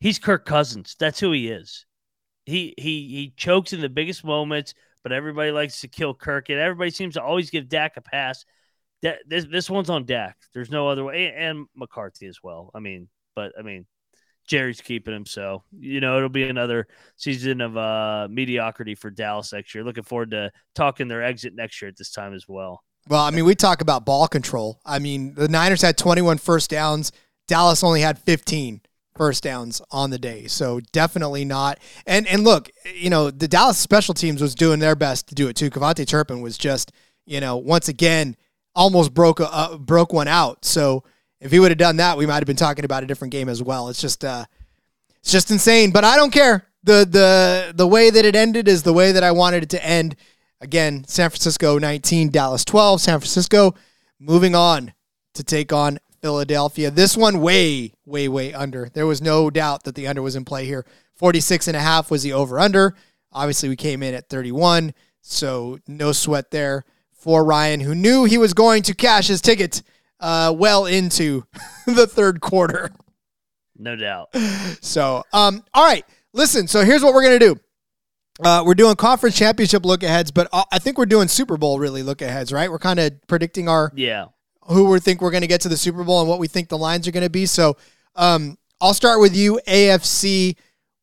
He's 0.00 0.18
Kirk 0.18 0.46
Cousins. 0.46 0.96
That's 0.98 1.20
who 1.20 1.32
he 1.32 1.48
is. 1.48 1.84
He 2.46 2.74
he 2.78 3.08
he 3.08 3.34
chokes 3.36 3.72
in 3.74 3.80
the 3.82 3.88
biggest 3.90 4.24
moments, 4.24 4.74
but 5.02 5.12
everybody 5.12 5.50
likes 5.50 5.80
to 5.82 5.88
kill 5.88 6.14
Kirk, 6.14 6.48
and 6.48 6.58
everybody 6.58 6.90
seems 6.90 7.14
to 7.14 7.22
always 7.22 7.50
give 7.50 7.68
Dak 7.68 7.96
a 7.98 8.00
pass. 8.00 8.44
That 9.02 9.18
this 9.26 9.44
this 9.44 9.68
one's 9.68 9.90
on 9.90 10.06
Dak. 10.06 10.36
There's 10.54 10.70
no 10.70 10.88
other 10.88 11.04
way, 11.04 11.32
and 11.32 11.66
McCarthy 11.76 12.26
as 12.26 12.38
well. 12.42 12.70
I 12.74 12.80
mean, 12.80 13.08
but 13.36 13.52
I 13.58 13.62
mean, 13.62 13.86
Jerry's 14.46 14.80
keeping 14.80 15.14
him, 15.14 15.26
so 15.26 15.62
you 15.78 16.00
know 16.00 16.16
it'll 16.16 16.28
be 16.28 16.48
another 16.48 16.86
season 17.16 17.60
of 17.60 17.76
uh 17.76 18.28
mediocrity 18.30 18.94
for 18.94 19.10
Dallas 19.10 19.52
next 19.52 19.74
year. 19.74 19.84
Looking 19.84 20.04
forward 20.04 20.30
to 20.32 20.50
talking 20.74 21.08
their 21.08 21.22
exit 21.22 21.54
next 21.54 21.80
year 21.80 21.88
at 21.88 21.96
this 21.96 22.10
time 22.10 22.34
as 22.34 22.46
well. 22.48 22.82
Well, 23.08 23.22
I 23.22 23.30
mean, 23.30 23.44
we 23.44 23.54
talk 23.54 23.82
about 23.82 24.06
ball 24.06 24.28
control. 24.28 24.80
I 24.84 24.98
mean, 24.98 25.34
the 25.34 25.48
Niners 25.48 25.82
had 25.82 25.98
21 25.98 26.38
first 26.38 26.70
downs. 26.70 27.12
Dallas 27.46 27.84
only 27.84 28.00
had 28.00 28.18
15 28.18 28.80
first 29.14 29.42
downs 29.42 29.82
on 29.90 30.10
the 30.10 30.18
day. 30.18 30.46
So 30.46 30.80
definitely 30.92 31.44
not. 31.44 31.78
And 32.06 32.26
and 32.26 32.44
look, 32.44 32.70
you 32.94 33.10
know, 33.10 33.30
the 33.30 33.48
Dallas 33.48 33.78
special 33.78 34.14
teams 34.14 34.42
was 34.42 34.54
doing 34.54 34.80
their 34.80 34.96
best 34.96 35.28
to 35.28 35.34
do 35.34 35.48
it 35.48 35.56
too. 35.56 35.70
KaVontae 35.70 36.06
Turpin 36.06 36.40
was 36.40 36.58
just, 36.58 36.92
you 37.26 37.40
know, 37.40 37.56
once 37.56 37.88
again 37.88 38.36
almost 38.74 39.14
broke 39.14 39.38
a, 39.38 39.52
uh, 39.54 39.76
broke 39.78 40.12
one 40.12 40.28
out. 40.28 40.64
So 40.64 41.04
if 41.44 41.52
he 41.52 41.60
would 41.60 41.70
have 41.70 41.78
done 41.78 41.98
that, 41.98 42.16
we 42.16 42.24
might 42.24 42.36
have 42.36 42.46
been 42.46 42.56
talking 42.56 42.86
about 42.86 43.04
a 43.04 43.06
different 43.06 43.30
game 43.30 43.50
as 43.50 43.62
well. 43.62 43.88
It's 43.88 44.00
just 44.00 44.24
uh 44.24 44.46
it's 45.20 45.30
just 45.30 45.50
insane, 45.50 45.92
but 45.92 46.02
I 46.02 46.16
don't 46.16 46.32
care. 46.32 46.66
The 46.82 47.06
the 47.08 47.72
the 47.76 47.86
way 47.86 48.10
that 48.10 48.24
it 48.24 48.34
ended 48.34 48.66
is 48.66 48.82
the 48.82 48.94
way 48.94 49.12
that 49.12 49.22
I 49.22 49.30
wanted 49.30 49.62
it 49.62 49.70
to 49.70 49.84
end. 49.84 50.16
Again, 50.60 51.04
San 51.06 51.28
Francisco 51.28 51.78
19, 51.78 52.30
Dallas 52.30 52.64
12. 52.64 53.02
San 53.02 53.20
Francisco 53.20 53.74
moving 54.18 54.54
on 54.54 54.94
to 55.34 55.44
take 55.44 55.72
on 55.72 55.98
Philadelphia. 56.22 56.90
This 56.90 57.14
one 57.14 57.42
way, 57.42 57.92
way, 58.06 58.28
way 58.28 58.54
under. 58.54 58.88
There 58.88 59.06
was 59.06 59.20
no 59.20 59.50
doubt 59.50 59.84
that 59.84 59.94
the 59.94 60.06
under 60.06 60.22
was 60.22 60.36
in 60.36 60.46
play 60.46 60.64
here. 60.64 60.86
46 61.16 61.68
and 61.68 61.76
a 61.76 61.80
half 61.80 62.10
was 62.10 62.22
the 62.22 62.32
over 62.32 62.58
under. 62.58 62.96
Obviously, 63.30 63.68
we 63.68 63.76
came 63.76 64.02
in 64.02 64.14
at 64.14 64.30
31, 64.30 64.94
so 65.20 65.78
no 65.86 66.12
sweat 66.12 66.50
there 66.50 66.84
for 67.12 67.44
Ryan, 67.44 67.80
who 67.80 67.94
knew 67.94 68.24
he 68.24 68.38
was 68.38 68.54
going 68.54 68.82
to 68.84 68.94
cash 68.94 69.28
his 69.28 69.42
ticket 69.42 69.82
uh, 70.20 70.54
well 70.56 70.86
into 70.86 71.44
the 71.86 72.06
third 72.06 72.40
quarter. 72.40 72.90
No 73.76 73.96
doubt. 73.96 74.34
So, 74.80 75.24
um, 75.32 75.64
all 75.74 75.84
right, 75.84 76.04
listen. 76.32 76.68
So 76.68 76.84
here's 76.84 77.02
what 77.02 77.12
we're 77.14 77.24
gonna 77.24 77.38
do. 77.38 77.56
Uh, 78.42 78.62
we're 78.66 78.74
doing 78.74 78.96
conference 78.96 79.36
championship 79.36 79.84
look 79.84 80.02
aheads, 80.02 80.30
but 80.30 80.48
uh, 80.52 80.64
I 80.72 80.78
think 80.78 80.98
we're 80.98 81.06
doing 81.06 81.28
Super 81.28 81.56
Bowl 81.56 81.78
really 81.78 82.02
look 82.02 82.20
aheads, 82.22 82.52
right? 82.52 82.70
We're 82.70 82.78
kind 82.80 82.98
of 82.98 83.12
predicting 83.28 83.68
our 83.68 83.92
Yeah. 83.94 84.26
who 84.62 84.88
we 84.90 84.98
think 85.00 85.20
we're 85.22 85.30
going 85.30 85.42
to 85.42 85.46
get 85.46 85.60
to 85.62 85.68
the 85.68 85.76
Super 85.76 86.02
Bowl 86.04 86.20
and 86.20 86.28
what 86.28 86.38
we 86.40 86.48
think 86.48 86.68
the 86.68 86.78
lines 86.78 87.06
are 87.06 87.12
going 87.12 87.22
to 87.24 87.30
be. 87.30 87.46
So, 87.46 87.76
um, 88.16 88.58
I'll 88.80 88.94
start 88.94 89.20
with 89.20 89.36
you, 89.36 89.60
AFC. 89.68 90.56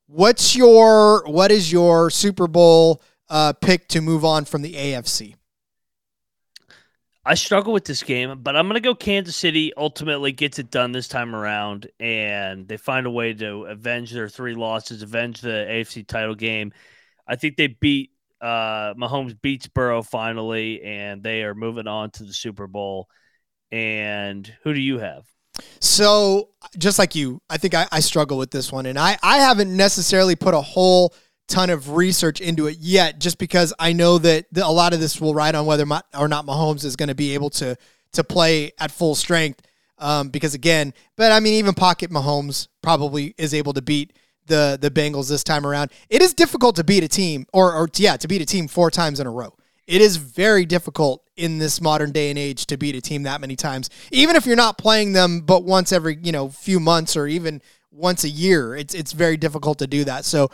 What's 0.08 0.56
your 0.58 1.24
what 1.26 1.52
is 1.52 1.72
your 1.72 2.10
Super 2.10 2.48
Bowl 2.48 3.02
uh, 3.30 3.54
pick 3.54 3.88
to 3.90 4.02
move 4.02 4.26
on 4.26 4.44
from 4.44 4.62
the 4.62 4.74
AFC? 4.74 5.36
I 7.24 7.36
struggle 7.36 7.72
with 7.72 7.86
this 7.86 8.02
game, 8.02 8.42
but 8.42 8.56
I'm 8.56 8.66
going 8.66 8.82
to 8.82 8.88
go 8.88 8.96
Kansas 8.96 9.36
City 9.36 9.72
ultimately 9.78 10.32
gets 10.32 10.58
it 10.58 10.72
done 10.72 10.92
this 10.92 11.08
time 11.08 11.36
around 11.36 11.88
and 12.00 12.68
they 12.68 12.78
find 12.78 13.06
a 13.06 13.12
way 13.12 13.34
to 13.34 13.66
avenge 13.66 14.12
their 14.12 14.28
three 14.28 14.56
losses, 14.56 15.04
avenge 15.04 15.42
the 15.42 15.68
AFC 15.70 16.08
title 16.08 16.34
game. 16.34 16.74
I 17.28 17.36
think 17.36 17.58
they 17.58 17.68
beat 17.68 18.12
uh 18.42 18.96
Mahomes 18.96 19.40
beats 19.40 19.68
Burrow 19.68 20.02
finally 20.02 20.82
and 20.82 21.22
they 21.22 21.44
are 21.44 21.54
moving 21.54 21.86
on 21.88 22.10
to 22.12 22.24
the 22.24 22.34
Super 22.34 22.66
Bowl. 22.66 23.08
And 23.72 24.52
who 24.64 24.74
do 24.74 24.82
you 24.82 24.98
have? 24.98 25.26
So, 25.80 26.50
just 26.78 26.98
like 26.98 27.14
you, 27.14 27.42
I 27.50 27.58
think 27.58 27.74
I, 27.74 27.88
I 27.92 28.00
struggle 28.00 28.38
with 28.38 28.52
this 28.52 28.72
one, 28.72 28.86
and 28.86 28.98
I, 28.98 29.18
I 29.22 29.38
haven't 29.38 29.76
necessarily 29.76 30.36
put 30.36 30.54
a 30.54 30.62
whole 30.62 31.14
ton 31.52 31.70
of 31.70 31.92
research 31.92 32.42
into 32.42 32.68
it 32.68 32.78
yet, 32.80 33.20
just 33.20 33.38
because 33.38 33.74
I 33.78 33.94
know 33.94 34.18
that 34.20 34.46
the, 34.52 34.66
a 34.66 34.72
lot 34.72 34.94
of 34.94 35.00
this 35.00 35.20
will 35.20 35.36
ride 35.36 35.54
on 35.54 35.66
whether 35.66 35.86
Ma- 35.86 36.02
or 36.18 36.28
not 36.28 36.46
Mahomes 36.46 36.86
is 36.86 36.96
going 36.96 37.10
to 37.10 37.16
be 37.16 37.34
able 37.34 37.50
to 37.52 37.78
to 38.14 38.24
play 38.24 38.72
at 38.80 38.92
full 38.92 39.16
strength. 39.16 39.62
Um, 39.98 40.30
because 40.30 40.56
again, 40.56 40.94
but 41.16 41.32
I 41.32 41.40
mean, 41.40 41.54
even 41.56 41.76
pocket 41.76 42.10
Mahomes 42.10 42.68
probably 42.82 43.36
is 43.38 43.54
able 43.54 43.74
to 43.74 43.82
beat 43.82 44.14
the 44.48 44.78
the 44.82 44.90
Bengals 44.90 45.30
this 45.30 45.44
time 45.44 45.66
around. 45.66 45.92
It 46.10 46.22
is 46.22 46.34
difficult 46.34 46.76
to 46.78 46.84
beat 46.84 47.04
a 47.04 47.08
team, 47.08 47.46
or 47.54 47.74
or 47.76 47.90
yeah, 47.96 48.18
to 48.18 48.28
beat 48.28 48.42
a 48.42 48.46
team 48.46 48.68
four 48.68 48.90
times 48.90 49.20
in 49.20 49.28
a 49.28 49.32
row. 49.32 49.54
It 49.88 50.02
is 50.02 50.16
very 50.16 50.66
difficult 50.66 51.24
in 51.36 51.58
this 51.58 51.82
modern 51.82 52.12
day 52.12 52.30
and 52.30 52.40
age 52.40 52.66
to 52.68 52.78
beat 52.78 52.96
a 52.96 53.02
team 53.02 53.24
that 53.24 53.42
many 53.42 53.56
times, 53.56 53.90
even 54.12 54.36
if 54.36 54.46
you're 54.46 54.56
not 54.56 54.78
playing 54.78 55.14
them 55.14 55.42
but 55.42 55.64
once 55.64 55.92
every 55.92 56.18
you 56.24 56.32
know 56.32 56.50
few 56.50 56.80
months 56.80 57.18
or 57.18 57.28
even 57.28 57.62
once 57.92 58.24
a 58.24 58.30
year. 58.30 58.76
It's 58.76 58.94
it's 58.94 59.12
very 59.12 59.38
difficult 59.38 59.80
to 59.80 59.88
do 59.88 60.04
that. 60.06 60.26
So 60.26 60.50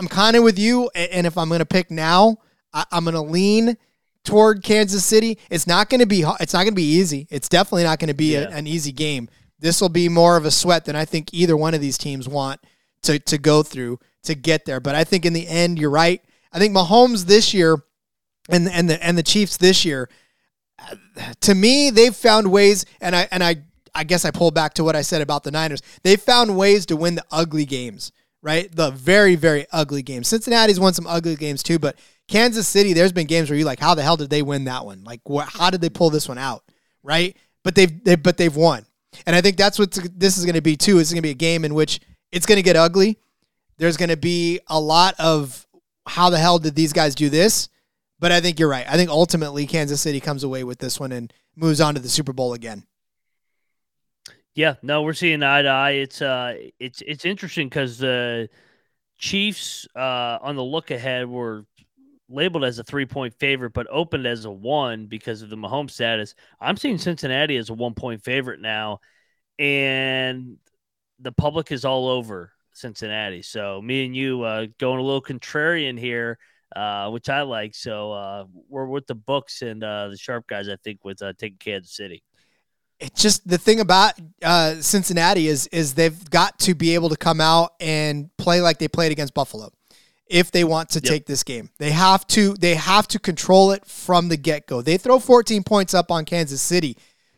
I'm 0.00 0.08
kind 0.08 0.34
of 0.34 0.42
with 0.42 0.58
you, 0.58 0.88
and 0.94 1.26
if 1.26 1.36
I'm 1.36 1.48
going 1.48 1.58
to 1.58 1.66
pick 1.66 1.90
now, 1.90 2.38
I, 2.72 2.86
I'm 2.90 3.04
going 3.04 3.14
to 3.14 3.20
lean 3.20 3.76
toward 4.24 4.62
Kansas 4.62 5.04
City. 5.04 5.36
It's 5.50 5.66
not 5.66 5.90
going 5.90 6.00
to 6.00 6.06
be 6.06 6.24
it's 6.40 6.54
not 6.54 6.60
going 6.60 6.72
to 6.72 6.74
be 6.74 6.94
easy. 6.94 7.26
It's 7.30 7.50
definitely 7.50 7.84
not 7.84 7.98
going 7.98 8.08
to 8.08 8.14
be 8.14 8.34
a- 8.34 8.48
an 8.48 8.66
easy 8.66 8.92
game. 8.92 9.28
This 9.58 9.78
will 9.78 9.90
be 9.90 10.08
more 10.08 10.38
of 10.38 10.46
a 10.46 10.50
sweat 10.50 10.86
than 10.86 10.96
I 10.96 11.04
think 11.04 11.34
either 11.34 11.54
one 11.54 11.74
of 11.74 11.82
these 11.82 11.98
teams 11.98 12.26
want 12.26 12.60
to 13.02 13.18
to 13.18 13.36
go 13.36 13.62
through 13.62 13.98
to 14.22 14.34
get 14.34 14.64
there. 14.64 14.80
But 14.80 14.94
I 14.94 15.04
think 15.04 15.26
in 15.26 15.34
the 15.34 15.46
end, 15.46 15.78
you're 15.78 15.90
right. 15.90 16.22
I 16.50 16.58
think 16.58 16.74
Mahomes 16.74 17.26
this 17.26 17.52
year 17.52 17.76
and 18.48 18.70
and 18.70 18.88
the 18.88 19.04
and 19.04 19.18
the 19.18 19.22
Chiefs 19.22 19.58
this 19.58 19.84
year, 19.84 20.08
to 21.42 21.54
me, 21.54 21.90
they've 21.90 22.16
found 22.16 22.50
ways, 22.50 22.86
and 23.02 23.14
I 23.14 23.28
and 23.30 23.44
I 23.44 23.56
I 23.94 24.04
guess 24.04 24.24
I 24.24 24.30
pull 24.30 24.50
back 24.50 24.72
to 24.74 24.84
what 24.84 24.96
I 24.96 25.02
said 25.02 25.20
about 25.20 25.44
the 25.44 25.50
Niners. 25.50 25.82
They 26.04 26.16
found 26.16 26.56
ways 26.56 26.86
to 26.86 26.96
win 26.96 27.16
the 27.16 27.24
ugly 27.30 27.66
games, 27.66 28.12
right? 28.42 28.74
The 28.74 28.90
very 28.90 29.34
very 29.34 29.66
ugly 29.72 30.02
games. 30.02 30.28
Cincinnati's 30.28 30.80
won 30.80 30.94
some 30.94 31.06
ugly 31.06 31.36
games 31.36 31.62
too, 31.62 31.78
but 31.78 31.96
Kansas 32.28 32.68
City, 32.68 32.92
there's 32.92 33.12
been 33.12 33.26
games 33.26 33.50
where 33.50 33.56
you're 33.56 33.66
like, 33.66 33.80
how 33.80 33.94
the 33.94 34.02
hell 34.02 34.16
did 34.16 34.30
they 34.30 34.42
win 34.42 34.64
that 34.64 34.86
one? 34.86 35.02
Like, 35.04 35.20
what? 35.24 35.48
How 35.48 35.70
did 35.70 35.80
they 35.80 35.90
pull 35.90 36.10
this 36.10 36.28
one 36.28 36.38
out? 36.38 36.62
Right? 37.02 37.36
But 37.64 37.74
they've 37.74 38.04
they, 38.04 38.16
but 38.16 38.36
they've 38.36 38.54
won, 38.54 38.86
and 39.26 39.34
I 39.36 39.40
think 39.40 39.56
that's 39.56 39.78
what 39.78 39.92
this 39.92 40.38
is 40.38 40.44
going 40.44 40.54
to 40.54 40.62
be 40.62 40.76
too. 40.76 40.98
It's 40.98 41.10
going 41.10 41.18
to 41.18 41.26
be 41.26 41.30
a 41.30 41.34
game 41.34 41.64
in 41.64 41.74
which 41.74 42.00
it's 42.32 42.46
going 42.46 42.56
to 42.56 42.62
get 42.62 42.76
ugly. 42.76 43.18
There's 43.78 43.96
going 43.96 44.10
to 44.10 44.16
be 44.16 44.60
a 44.68 44.78
lot 44.78 45.14
of 45.18 45.66
how 46.06 46.30
the 46.30 46.38
hell 46.38 46.58
did 46.58 46.74
these 46.74 46.92
guys 46.92 47.14
do 47.14 47.30
this? 47.30 47.68
But 48.18 48.32
I 48.32 48.40
think 48.40 48.60
you're 48.60 48.68
right. 48.68 48.86
I 48.86 48.96
think 48.96 49.08
ultimately 49.10 49.66
Kansas 49.66 50.00
City 50.00 50.20
comes 50.20 50.44
away 50.44 50.62
with 50.64 50.78
this 50.78 51.00
one 51.00 51.12
and 51.12 51.32
moves 51.56 51.80
on 51.80 51.94
to 51.94 52.00
the 52.00 52.08
Super 52.08 52.34
Bowl 52.34 52.52
again. 52.52 52.84
Yeah, 54.54 54.74
no, 54.82 55.02
we're 55.02 55.12
seeing 55.14 55.42
eye 55.42 55.62
to 55.62 55.68
eye. 55.68 55.90
It's 55.92 56.20
uh, 56.20 56.54
it's 56.78 57.02
it's 57.06 57.24
interesting 57.24 57.68
because 57.68 57.98
the 57.98 58.48
Chiefs 59.18 59.88
uh, 59.96 60.38
on 60.42 60.56
the 60.56 60.64
look 60.64 60.90
ahead 60.90 61.28
were 61.28 61.66
labeled 62.28 62.64
as 62.64 62.78
a 62.78 62.84
three 62.84 63.06
point 63.06 63.34
favorite, 63.40 63.72
but 63.72 63.86
opened 63.90 64.26
as 64.26 64.44
a 64.46 64.50
one 64.50 65.06
because 65.06 65.42
of 65.42 65.50
the 65.50 65.56
Mahomes 65.56 65.92
status. 65.92 66.34
I'm 66.60 66.76
seeing 66.76 66.98
Cincinnati 66.98 67.56
as 67.58 67.70
a 67.70 67.74
one 67.74 67.94
point 67.94 68.24
favorite 68.24 68.60
now, 68.60 69.00
and 69.58 70.58
the 71.20 71.32
public 71.32 71.72
is 71.72 71.84
all 71.84 72.08
over 72.08 72.52
Cincinnati. 72.74 73.42
So 73.42 73.82
me 73.82 74.06
and 74.06 74.16
you 74.16 74.42
uh, 74.44 74.66
going 74.78 75.00
a 75.00 75.02
little 75.02 75.22
contrarian 75.22 75.98
here, 75.98 76.38
uh, 76.76 77.10
which 77.10 77.28
I 77.28 77.42
like. 77.42 77.74
So 77.74 78.12
uh, 78.12 78.44
we're 78.68 78.86
with 78.86 79.06
the 79.06 79.14
books 79.16 79.62
and 79.62 79.84
uh, 79.84 80.08
the 80.10 80.18
sharp 80.18 80.46
guys. 80.48 80.68
I 80.68 80.76
think 80.76 81.04
with 81.04 81.22
uh, 81.22 81.34
taking 81.38 81.58
Kansas 81.58 81.94
City. 81.96 82.22
It's 83.00 83.20
just 83.20 83.48
the 83.48 83.58
thing 83.58 83.80
about 83.80 84.12
uh, 84.42 84.76
Cincinnati 84.76 85.48
is 85.48 85.66
is 85.68 85.94
they've 85.94 86.30
got 86.30 86.58
to 86.60 86.74
be 86.74 86.94
able 86.94 87.08
to 87.08 87.16
come 87.16 87.40
out 87.40 87.72
and 87.80 88.34
play 88.36 88.60
like 88.60 88.78
they 88.78 88.88
played 88.88 89.10
against 89.10 89.34
Buffalo 89.34 89.72
if 90.26 90.52
they 90.52 90.62
want 90.62 90.90
to 90.90 91.00
yep. 91.00 91.10
take 91.10 91.26
this 91.26 91.42
game. 91.42 91.70
They 91.78 91.90
have 91.90 92.26
to 92.28 92.54
they 92.54 92.74
have 92.74 93.08
to 93.08 93.18
control 93.18 93.72
it 93.72 93.84
from 93.86 94.28
the 94.28 94.36
get-go. 94.36 94.82
They 94.82 94.96
throw 94.98 95.18
14 95.18 95.64
points 95.64 95.94
up 95.94 96.10
on 96.10 96.24
Kansas 96.24 96.62
City. 96.62 96.96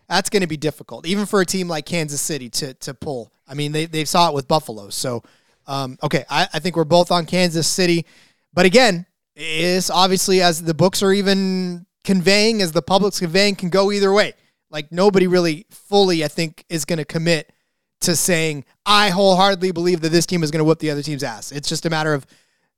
That's 0.08 0.28
going 0.28 0.42
to 0.42 0.46
be 0.46 0.58
difficult, 0.58 1.06
even 1.06 1.24
for 1.26 1.40
a 1.40 1.46
team 1.46 1.68
like 1.68 1.86
Kansas 1.86 2.20
City 2.20 2.50
to 2.50 2.74
to 2.74 2.92
pull. 2.92 3.32
I 3.48 3.54
mean, 3.54 3.72
they, 3.72 3.86
they 3.86 4.04
saw 4.04 4.28
it 4.28 4.34
with 4.34 4.48
Buffalo. 4.48 4.88
So, 4.90 5.22
um, 5.66 5.98
okay, 6.02 6.24
I, 6.30 6.48
I 6.54 6.58
think 6.58 6.76
we're 6.76 6.84
both 6.84 7.10
on 7.10 7.26
Kansas 7.26 7.66
City. 7.66 8.06
But 8.54 8.66
again, 8.66 9.06
it's 9.34 9.90
obviously 9.90 10.42
as 10.42 10.62
the 10.62 10.74
books 10.74 11.02
are 11.02 11.12
even 11.12 11.86
conveying, 12.04 12.62
as 12.62 12.72
the 12.72 12.82
public's 12.82 13.18
conveying, 13.18 13.56
can 13.56 13.68
go 13.68 13.92
either 13.92 14.12
way. 14.12 14.34
Like 14.72 14.90
nobody 14.90 15.26
really 15.26 15.66
fully, 15.70 16.24
I 16.24 16.28
think, 16.28 16.64
is 16.68 16.84
going 16.84 16.98
to 16.98 17.04
commit 17.04 17.52
to 18.00 18.16
saying, 18.16 18.64
I 18.84 19.10
wholeheartedly 19.10 19.70
believe 19.70 20.00
that 20.00 20.08
this 20.08 20.26
team 20.26 20.42
is 20.42 20.50
going 20.50 20.58
to 20.58 20.64
whip 20.64 20.80
the 20.80 20.90
other 20.90 21.02
team's 21.02 21.22
ass. 21.22 21.52
It's 21.52 21.68
just 21.68 21.86
a 21.86 21.90
matter 21.90 22.14
of 22.14 22.26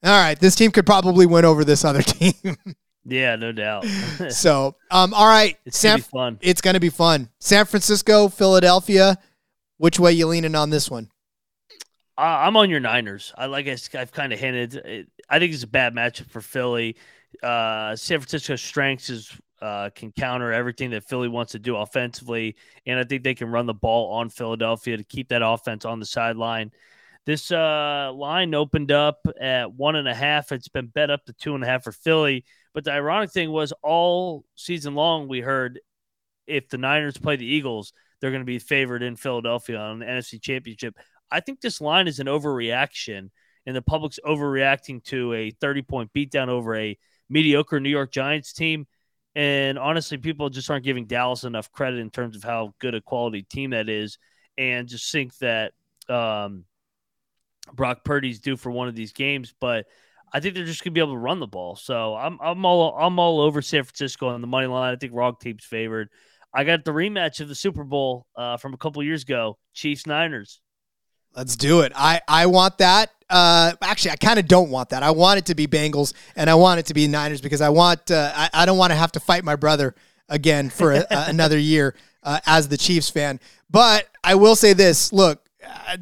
all 0.04 0.10
right, 0.10 0.38
this 0.38 0.54
team 0.54 0.70
could 0.70 0.84
probably 0.84 1.24
win 1.24 1.46
over 1.46 1.64
this 1.64 1.82
other 1.82 2.02
team. 2.02 2.34
yeah, 3.06 3.36
no 3.36 3.52
doubt. 3.52 3.86
so, 4.28 4.76
um, 4.90 5.14
all 5.14 5.26
right, 5.26 5.56
it's 5.64 5.78
San, 5.78 5.92
gonna 5.92 5.98
be 5.98 6.02
fun. 6.02 6.38
It's 6.42 6.60
gonna 6.60 6.80
be 6.80 6.90
fun. 6.90 7.30
San 7.40 7.64
Francisco, 7.64 8.28
Philadelphia. 8.28 9.18
Which 9.78 9.98
way 9.98 10.12
you 10.12 10.26
leaning 10.26 10.54
on 10.54 10.70
this 10.70 10.90
one? 10.90 11.10
Uh, 12.16 12.20
I'm 12.20 12.56
on 12.56 12.70
your 12.70 12.80
Niners. 12.80 13.32
I 13.36 13.46
like 13.46 13.66
I, 13.66 13.76
I've 13.98 14.12
kind 14.12 14.32
of 14.32 14.38
hinted. 14.38 14.74
It, 14.74 15.08
I 15.28 15.38
think 15.38 15.54
it's 15.54 15.64
a 15.64 15.68
bad 15.68 15.94
matchup 15.94 16.28
for 16.30 16.40
Philly. 16.40 16.96
Uh, 17.42 17.96
San 17.96 18.20
Francisco's 18.20 18.62
strengths 18.62 19.10
is 19.10 19.32
uh, 19.60 19.90
can 19.94 20.12
counter 20.12 20.52
everything 20.52 20.90
that 20.90 21.04
Philly 21.04 21.28
wants 21.28 21.52
to 21.52 21.58
do 21.58 21.76
offensively, 21.76 22.56
and 22.86 22.98
I 22.98 23.04
think 23.04 23.22
they 23.22 23.34
can 23.34 23.48
run 23.48 23.66
the 23.66 23.74
ball 23.74 24.12
on 24.14 24.28
Philadelphia 24.28 24.96
to 24.96 25.04
keep 25.04 25.28
that 25.28 25.42
offense 25.44 25.84
on 25.84 26.00
the 26.00 26.06
sideline. 26.06 26.72
This 27.26 27.50
uh, 27.50 28.12
line 28.14 28.54
opened 28.54 28.92
up 28.92 29.26
at 29.40 29.72
one 29.72 29.96
and 29.96 30.08
a 30.08 30.14
half. 30.14 30.52
It's 30.52 30.68
been 30.68 30.88
bet 30.88 31.10
up 31.10 31.24
to 31.24 31.32
two 31.32 31.54
and 31.54 31.64
a 31.64 31.66
half 31.66 31.84
for 31.84 31.92
Philly. 31.92 32.44
But 32.74 32.84
the 32.84 32.92
ironic 32.92 33.30
thing 33.30 33.50
was, 33.50 33.72
all 33.82 34.44
season 34.56 34.94
long, 34.94 35.28
we 35.28 35.40
heard 35.40 35.80
if 36.46 36.68
the 36.68 36.76
Niners 36.76 37.16
play 37.16 37.36
the 37.36 37.46
Eagles, 37.46 37.92
they're 38.20 38.30
going 38.30 38.42
to 38.42 38.46
be 38.46 38.58
favored 38.58 39.02
in 39.02 39.16
Philadelphia 39.16 39.78
on 39.78 40.00
the 40.00 40.06
NFC 40.06 40.40
Championship. 40.40 40.96
I 41.30 41.40
think 41.40 41.60
this 41.60 41.80
line 41.80 42.08
is 42.08 42.20
an 42.20 42.26
overreaction, 42.26 43.30
and 43.64 43.74
the 43.74 43.82
public's 43.82 44.20
overreacting 44.24 45.02
to 45.04 45.32
a 45.32 45.50
30 45.52 45.82
point 45.82 46.12
beatdown 46.12 46.48
over 46.48 46.76
a 46.76 46.98
mediocre 47.30 47.80
New 47.80 47.88
York 47.88 48.12
Giants 48.12 48.52
team. 48.52 48.86
And 49.34 49.78
honestly, 49.78 50.16
people 50.16 50.48
just 50.48 50.70
aren't 50.70 50.84
giving 50.84 51.06
Dallas 51.06 51.44
enough 51.44 51.72
credit 51.72 51.98
in 51.98 52.10
terms 52.10 52.36
of 52.36 52.44
how 52.44 52.74
good 52.78 52.94
a 52.94 53.00
quality 53.00 53.42
team 53.42 53.70
that 53.70 53.88
is, 53.88 54.18
and 54.56 54.86
just 54.86 55.10
think 55.10 55.36
that 55.38 55.72
um, 56.08 56.64
Brock 57.72 58.04
Purdy's 58.04 58.40
due 58.40 58.56
for 58.56 58.70
one 58.70 58.88
of 58.88 58.94
these 58.94 59.12
games, 59.12 59.54
but 59.60 59.86
I 60.32 60.40
think 60.40 60.54
they're 60.54 60.64
just 60.64 60.82
gonna 60.82 60.92
be 60.92 61.00
able 61.00 61.12
to 61.12 61.18
run 61.18 61.40
the 61.40 61.46
ball. 61.46 61.76
So 61.76 62.14
I'm 62.14 62.38
I'm 62.40 62.64
all 62.64 62.96
I'm 62.98 63.18
all 63.18 63.40
over 63.40 63.62
San 63.62 63.84
Francisco 63.84 64.28
on 64.28 64.40
the 64.40 64.46
money 64.46 64.66
line. 64.66 64.92
I 64.92 64.96
think 64.96 65.12
Rock 65.14 65.40
team's 65.40 65.64
favored. 65.64 66.08
I 66.52 66.64
got 66.64 66.84
the 66.84 66.92
rematch 66.92 67.40
of 67.40 67.48
the 67.48 67.54
Super 67.54 67.84
Bowl 67.84 68.26
uh, 68.36 68.56
from 68.56 68.74
a 68.74 68.76
couple 68.76 69.02
years 69.02 69.22
ago, 69.22 69.58
Chiefs 69.72 70.06
Niners. 70.06 70.60
Let's 71.36 71.56
do 71.56 71.80
it. 71.80 71.92
I 71.94 72.20
I 72.28 72.46
want 72.46 72.78
that. 72.78 73.10
Uh, 73.28 73.72
actually, 73.82 74.12
I 74.12 74.16
kind 74.16 74.38
of 74.38 74.46
don't 74.46 74.70
want 74.70 74.90
that. 74.90 75.02
I 75.02 75.10
want 75.10 75.38
it 75.38 75.46
to 75.46 75.54
be 75.54 75.66
Bengals 75.66 76.12
and 76.36 76.48
I 76.48 76.54
want 76.54 76.78
it 76.78 76.86
to 76.86 76.94
be 76.94 77.08
Niners 77.08 77.40
because 77.40 77.60
I 77.60 77.70
want 77.70 78.10
uh, 78.10 78.32
I, 78.34 78.50
I 78.52 78.66
don't 78.66 78.78
want 78.78 78.92
to 78.92 78.96
have 78.96 79.12
to 79.12 79.20
fight 79.20 79.44
my 79.44 79.56
brother 79.56 79.94
again 80.28 80.70
for 80.70 80.92
a, 80.92 81.06
another 81.10 81.58
year 81.58 81.96
uh, 82.22 82.40
as 82.46 82.68
the 82.68 82.76
Chiefs 82.76 83.10
fan. 83.10 83.40
But 83.70 84.08
I 84.22 84.36
will 84.36 84.54
say 84.54 84.72
this: 84.72 85.12
look, 85.12 85.44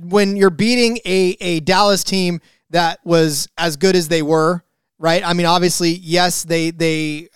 when 0.02 0.36
you're 0.36 0.50
beating 0.50 0.98
a, 1.04 1.36
a 1.40 1.60
Dallas 1.60 2.04
team 2.04 2.40
that 2.70 3.00
was 3.04 3.48
as 3.56 3.76
good 3.76 3.96
as 3.96 4.08
they 4.08 4.22
were, 4.22 4.64
right? 4.98 5.22
I 5.24 5.32
mean, 5.32 5.46
obviously, 5.46 5.90
yes, 5.90 6.42
they 6.42 6.70
they 6.70 7.28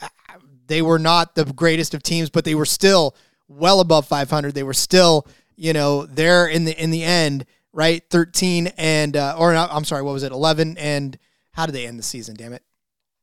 they 0.66 0.82
were 0.82 0.98
not 0.98 1.34
the 1.34 1.44
greatest 1.44 1.94
of 1.94 2.02
teams, 2.02 2.30
but 2.30 2.44
they 2.44 2.54
were 2.54 2.66
still 2.66 3.16
well 3.48 3.80
above 3.80 4.06
500. 4.06 4.54
They 4.54 4.62
were 4.62 4.74
still, 4.74 5.26
you 5.56 5.72
know, 5.72 6.06
there 6.06 6.46
in 6.46 6.64
the 6.64 6.82
in 6.82 6.90
the 6.90 7.04
end, 7.04 7.46
right? 7.76 8.02
13 8.08 8.68
and 8.78 9.16
uh, 9.16 9.36
or 9.38 9.54
I'm 9.54 9.84
sorry, 9.84 10.02
what 10.02 10.12
was 10.12 10.22
it? 10.22 10.32
11 10.32 10.78
and 10.78 11.16
how 11.52 11.66
did 11.66 11.74
they 11.74 11.86
end 11.86 11.98
the 11.98 12.02
season? 12.02 12.34
Damn 12.34 12.54
it. 12.54 12.62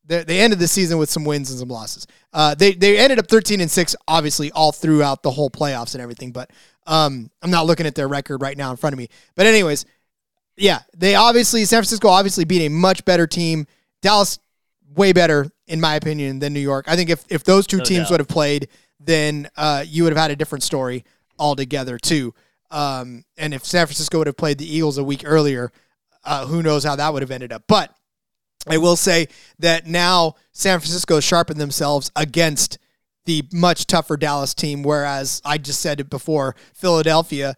They, 0.06 0.24
they 0.24 0.40
ended 0.40 0.60
the 0.60 0.68
season 0.68 1.00
with 1.00 1.10
some 1.10 1.26
wins 1.26 1.50
and 1.50 1.60
some 1.60 1.70
losses. 1.70 2.06
Uh, 2.32 2.54
they 2.54 2.74
they 2.74 2.98
ended 2.98 3.18
up 3.20 3.28
13 3.28 3.62
and 3.62 3.72
six, 3.72 3.96
obviously 4.08 4.52
all 4.52 4.72
throughout 4.72 5.24
the 5.24 5.32
whole 5.32 5.50
playoffs 5.50 5.96
and 5.96 6.04
everything. 6.04 6.32
But 6.32 6.52
um, 6.86 7.32
I'm 7.42 7.50
not 7.50 7.66
looking 7.66 7.88
at 7.88 7.96
their 7.96 8.08
record 8.08 8.42
right 8.42 8.56
now 8.56 8.70
in 8.70 8.78
front 8.78 8.94
of 8.94 9.00
me. 9.00 9.10
But 9.36 9.48
anyways, 9.48 9.86
yeah, 10.56 10.82
they 10.96 11.16
obviously 11.16 11.66
San 11.66 11.78
Francisco 11.78 12.10
obviously 12.10 12.46
beat 12.46 12.66
a 12.66 12.70
much 12.70 13.04
better 13.06 13.26
team. 13.26 13.66
Dallas 14.02 14.38
way 14.96 15.14
better 15.14 15.50
in 15.66 15.82
my 15.82 15.96
opinion 15.96 16.38
than 16.38 16.54
New 16.54 16.60
York. 16.60 16.86
I 16.88 16.96
think 16.96 17.10
if 17.10 17.26
if 17.30 17.44
those 17.44 17.66
two 17.66 17.78
no 17.78 17.84
teams 17.84 18.04
doubt. 18.04 18.12
would 18.12 18.20
have 18.20 18.28
played, 18.28 18.68
then 19.00 19.50
uh, 19.58 19.84
you 19.88 20.04
would 20.04 20.14
have 20.14 20.22
had 20.22 20.30
a 20.30 20.36
different 20.36 20.64
story 20.64 21.06
altogether 21.40 21.98
too. 21.98 22.36
Um, 22.74 23.24
and 23.38 23.54
if 23.54 23.66
San 23.66 23.86
Francisco 23.86 24.18
would 24.18 24.28
have 24.28 24.36
played 24.36 24.58
the 24.58 24.76
Eagles 24.76 24.98
a 24.98 25.04
week 25.04 25.22
earlier, 25.26 25.72
uh, 26.24 26.48
who 26.48 26.64
knows 26.64 26.84
how 26.84 26.96
that 26.96 27.14
would 27.14 27.22
have 27.22 27.32
ended 27.32 27.54
up. 27.54 27.64
But 27.68 27.96
I 28.68 28.78
will 28.78 28.96
say 28.96 29.28
that 29.60 29.86
now 29.86 30.36
San 30.52 30.80
Francisco 30.80 31.20
sharpened 31.20 31.62
themselves 31.62 32.12
against 32.16 32.80
the 33.26 33.44
much 33.54 33.86
tougher 33.86 34.18
Dallas 34.18 34.54
team. 34.54 34.82
Whereas 34.82 35.42
I 35.46 35.60
just 35.60 35.82
said 35.82 36.00
it 36.00 36.10
before, 36.10 36.56
Philadelphia, 36.74 37.56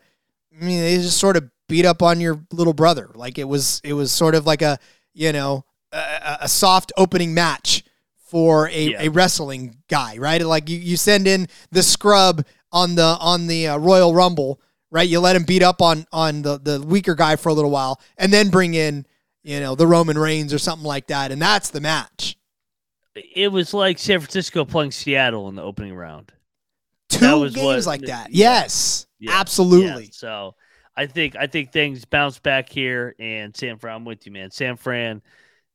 I 0.52 0.64
mean, 0.66 0.82
they 0.82 0.98
just 0.98 1.18
sort 1.18 1.38
of 1.38 1.50
beat 1.70 1.86
up 1.86 2.04
on 2.04 2.20
your 2.20 2.46
little 2.52 2.74
brother. 2.74 3.10
Like 3.16 3.38
it 3.38 3.46
was, 3.46 3.82
it 3.84 3.94
was 3.94 4.12
sort 4.12 4.36
of 4.36 4.46
like 4.46 4.62
a, 4.62 4.78
you 5.14 5.32
know, 5.32 5.64
a, 5.94 6.40
a 6.42 6.48
soft 6.50 6.92
opening 6.98 7.34
match 7.34 7.84
for 8.18 8.68
a, 8.70 8.90
yeah. 8.90 9.02
a 9.02 9.10
wrestling 9.10 9.78
guy, 9.88 10.18
right? 10.18 10.42
Like 10.42 10.70
you, 10.70 10.78
you 10.78 10.98
send 10.98 11.26
in 11.26 11.48
the 11.72 11.84
scrub 11.84 12.46
on 12.72 12.96
the 12.96 13.18
on 13.22 13.48
the 13.48 13.70
uh, 13.70 13.78
Royal 13.78 14.14
Rumble, 14.14 14.60
right? 14.96 15.08
You 15.08 15.20
let 15.20 15.36
him 15.36 15.44
beat 15.44 15.62
up 15.62 15.82
on 15.82 16.08
on 16.12 16.42
the 16.42 16.58
the 16.58 16.82
weaker 16.82 17.14
guy 17.14 17.36
for 17.36 17.50
a 17.50 17.54
little 17.54 17.72
while, 17.72 18.02
and 18.18 18.34
then 18.34 18.50
bring 18.50 18.74
in 18.74 19.06
you 19.44 19.60
know 19.60 19.76
the 19.76 19.86
Roman 19.86 20.18
Reigns 20.18 20.54
or 20.54 20.58
something 20.58 20.88
like 20.88 21.08
that, 21.08 21.32
and 21.32 21.42
that's 21.42 21.70
the 21.70 21.82
match 21.82 22.38
it 23.16 23.52
was 23.52 23.74
like 23.74 23.98
San 23.98 24.20
Francisco 24.20 24.66
playing 24.66 24.92
Seattle 24.92 25.48
in 25.50 25.56
the 25.56 25.62
opening 25.62 25.96
round. 25.96 26.32
Two 27.10 27.50
games 27.50 27.86
what, 27.86 27.86
like 27.86 28.02
that. 28.02 28.34
Yes, 28.34 29.08
yeah, 29.20 29.40
absolutely. 29.40 30.06
Yeah. 30.06 30.10
So 30.12 30.56
I 30.98 31.06
think 31.06 31.36
I 31.36 31.48
think 31.48 31.72
things 31.72 32.04
bounce 32.04 32.40
back 32.40 32.70
here, 32.70 33.16
and 33.20 33.56
San 33.56 33.78
Fran. 33.78 33.96
I'm 33.96 34.06
with 34.06 34.26
you, 34.26 34.32
man. 34.32 34.52
San 34.52 34.76
Fran 34.76 35.22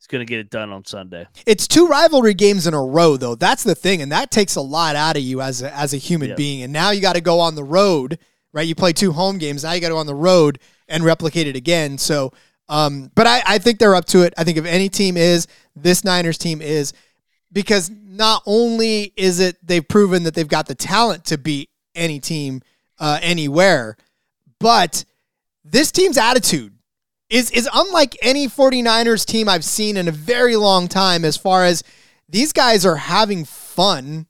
is 0.01 0.07
going 0.07 0.21
to 0.21 0.27
get 0.27 0.41
it 0.41 0.51
done 0.51 0.71
on 0.71 0.85
Sunday. 0.85 1.27
It's 1.47 1.67
two 1.67 1.87
rivalry 1.87 2.35
games 2.35 2.67
in 2.67 2.75
a 2.75 2.83
row, 2.83 3.17
though. 3.17 3.37
That's 3.37 3.63
the 3.63 3.75
thing, 3.75 4.03
and 4.03 4.13
that 4.13 4.31
takes 4.31 4.57
a 4.57 4.61
lot 4.61 4.97
out 4.97 5.17
of 5.17 5.23
you 5.23 5.41
as 5.41 5.63
a, 5.63 5.75
as 5.75 5.95
a 5.95 5.99
human 5.99 6.31
yep. 6.31 6.37
being. 6.37 6.63
And 6.63 6.73
now 6.73 6.91
you 6.91 7.01
got 7.01 7.15
to 7.15 7.21
go 7.21 7.41
on 7.41 7.55
the 7.55 7.65
road, 7.65 8.19
right? 8.53 8.67
You 8.67 8.75
play 8.75 8.93
two 8.93 9.13
home 9.13 9.39
games. 9.39 9.65
Now 9.65 9.73
you 9.73 9.81
got 9.81 9.89
to 9.89 9.95
go 9.95 9.99
on 9.99 10.07
the 10.07 10.15
road 10.15 10.59
and 10.89 11.05
replicate 11.05 11.47
it 11.47 11.57
again. 11.57 11.99
So, 11.99 12.33
um, 12.69 13.11
but 13.15 13.27
I, 13.27 13.43
I 13.47 13.59
think 13.59 13.79
they're 13.79 13.95
up 13.95 14.07
to 14.07 14.23
it. 14.23 14.35
I 14.37 14.45
think 14.45 14.59
if 14.59 14.65
any 14.65 14.89
team 14.89 15.17
is, 15.17 15.47
this 15.77 16.05
Niners 16.05 16.39
team 16.39 16.61
is, 16.63 16.93
because 17.53 17.91
not 17.91 18.43
only 18.47 19.13
is 19.17 19.41
it 19.41 19.57
they've 19.67 19.87
proven 19.87 20.25
that 20.25 20.35
they've 20.35 20.49
got 20.49 20.67
the 20.67 20.75
talent 20.75 21.25
to 21.27 21.39
beat 21.39 21.71
any 21.95 22.21
team 22.21 22.63
uh, 22.99 23.19
anywhere, 23.23 23.97
but 24.59 25.05
this 25.65 25.91
team's 25.91 26.19
attitude 26.19 26.75
is 27.29 27.51
is 27.53 27.69
unlike 27.73 28.17
any 28.23 28.49
49ers 28.49 29.25
team 29.25 29.49
I've 29.49 29.65
seen 29.65 29.97
in 29.97 30.09
a 30.09 30.13
very 30.13 30.57
long 30.57 30.89
time 30.89 31.25
as 31.25 31.37
far 31.37 31.65
as 31.65 31.83
these 32.29 32.53
guys 32.53 32.85
are 32.85 32.97
having 32.97 33.45
fun 33.45 34.27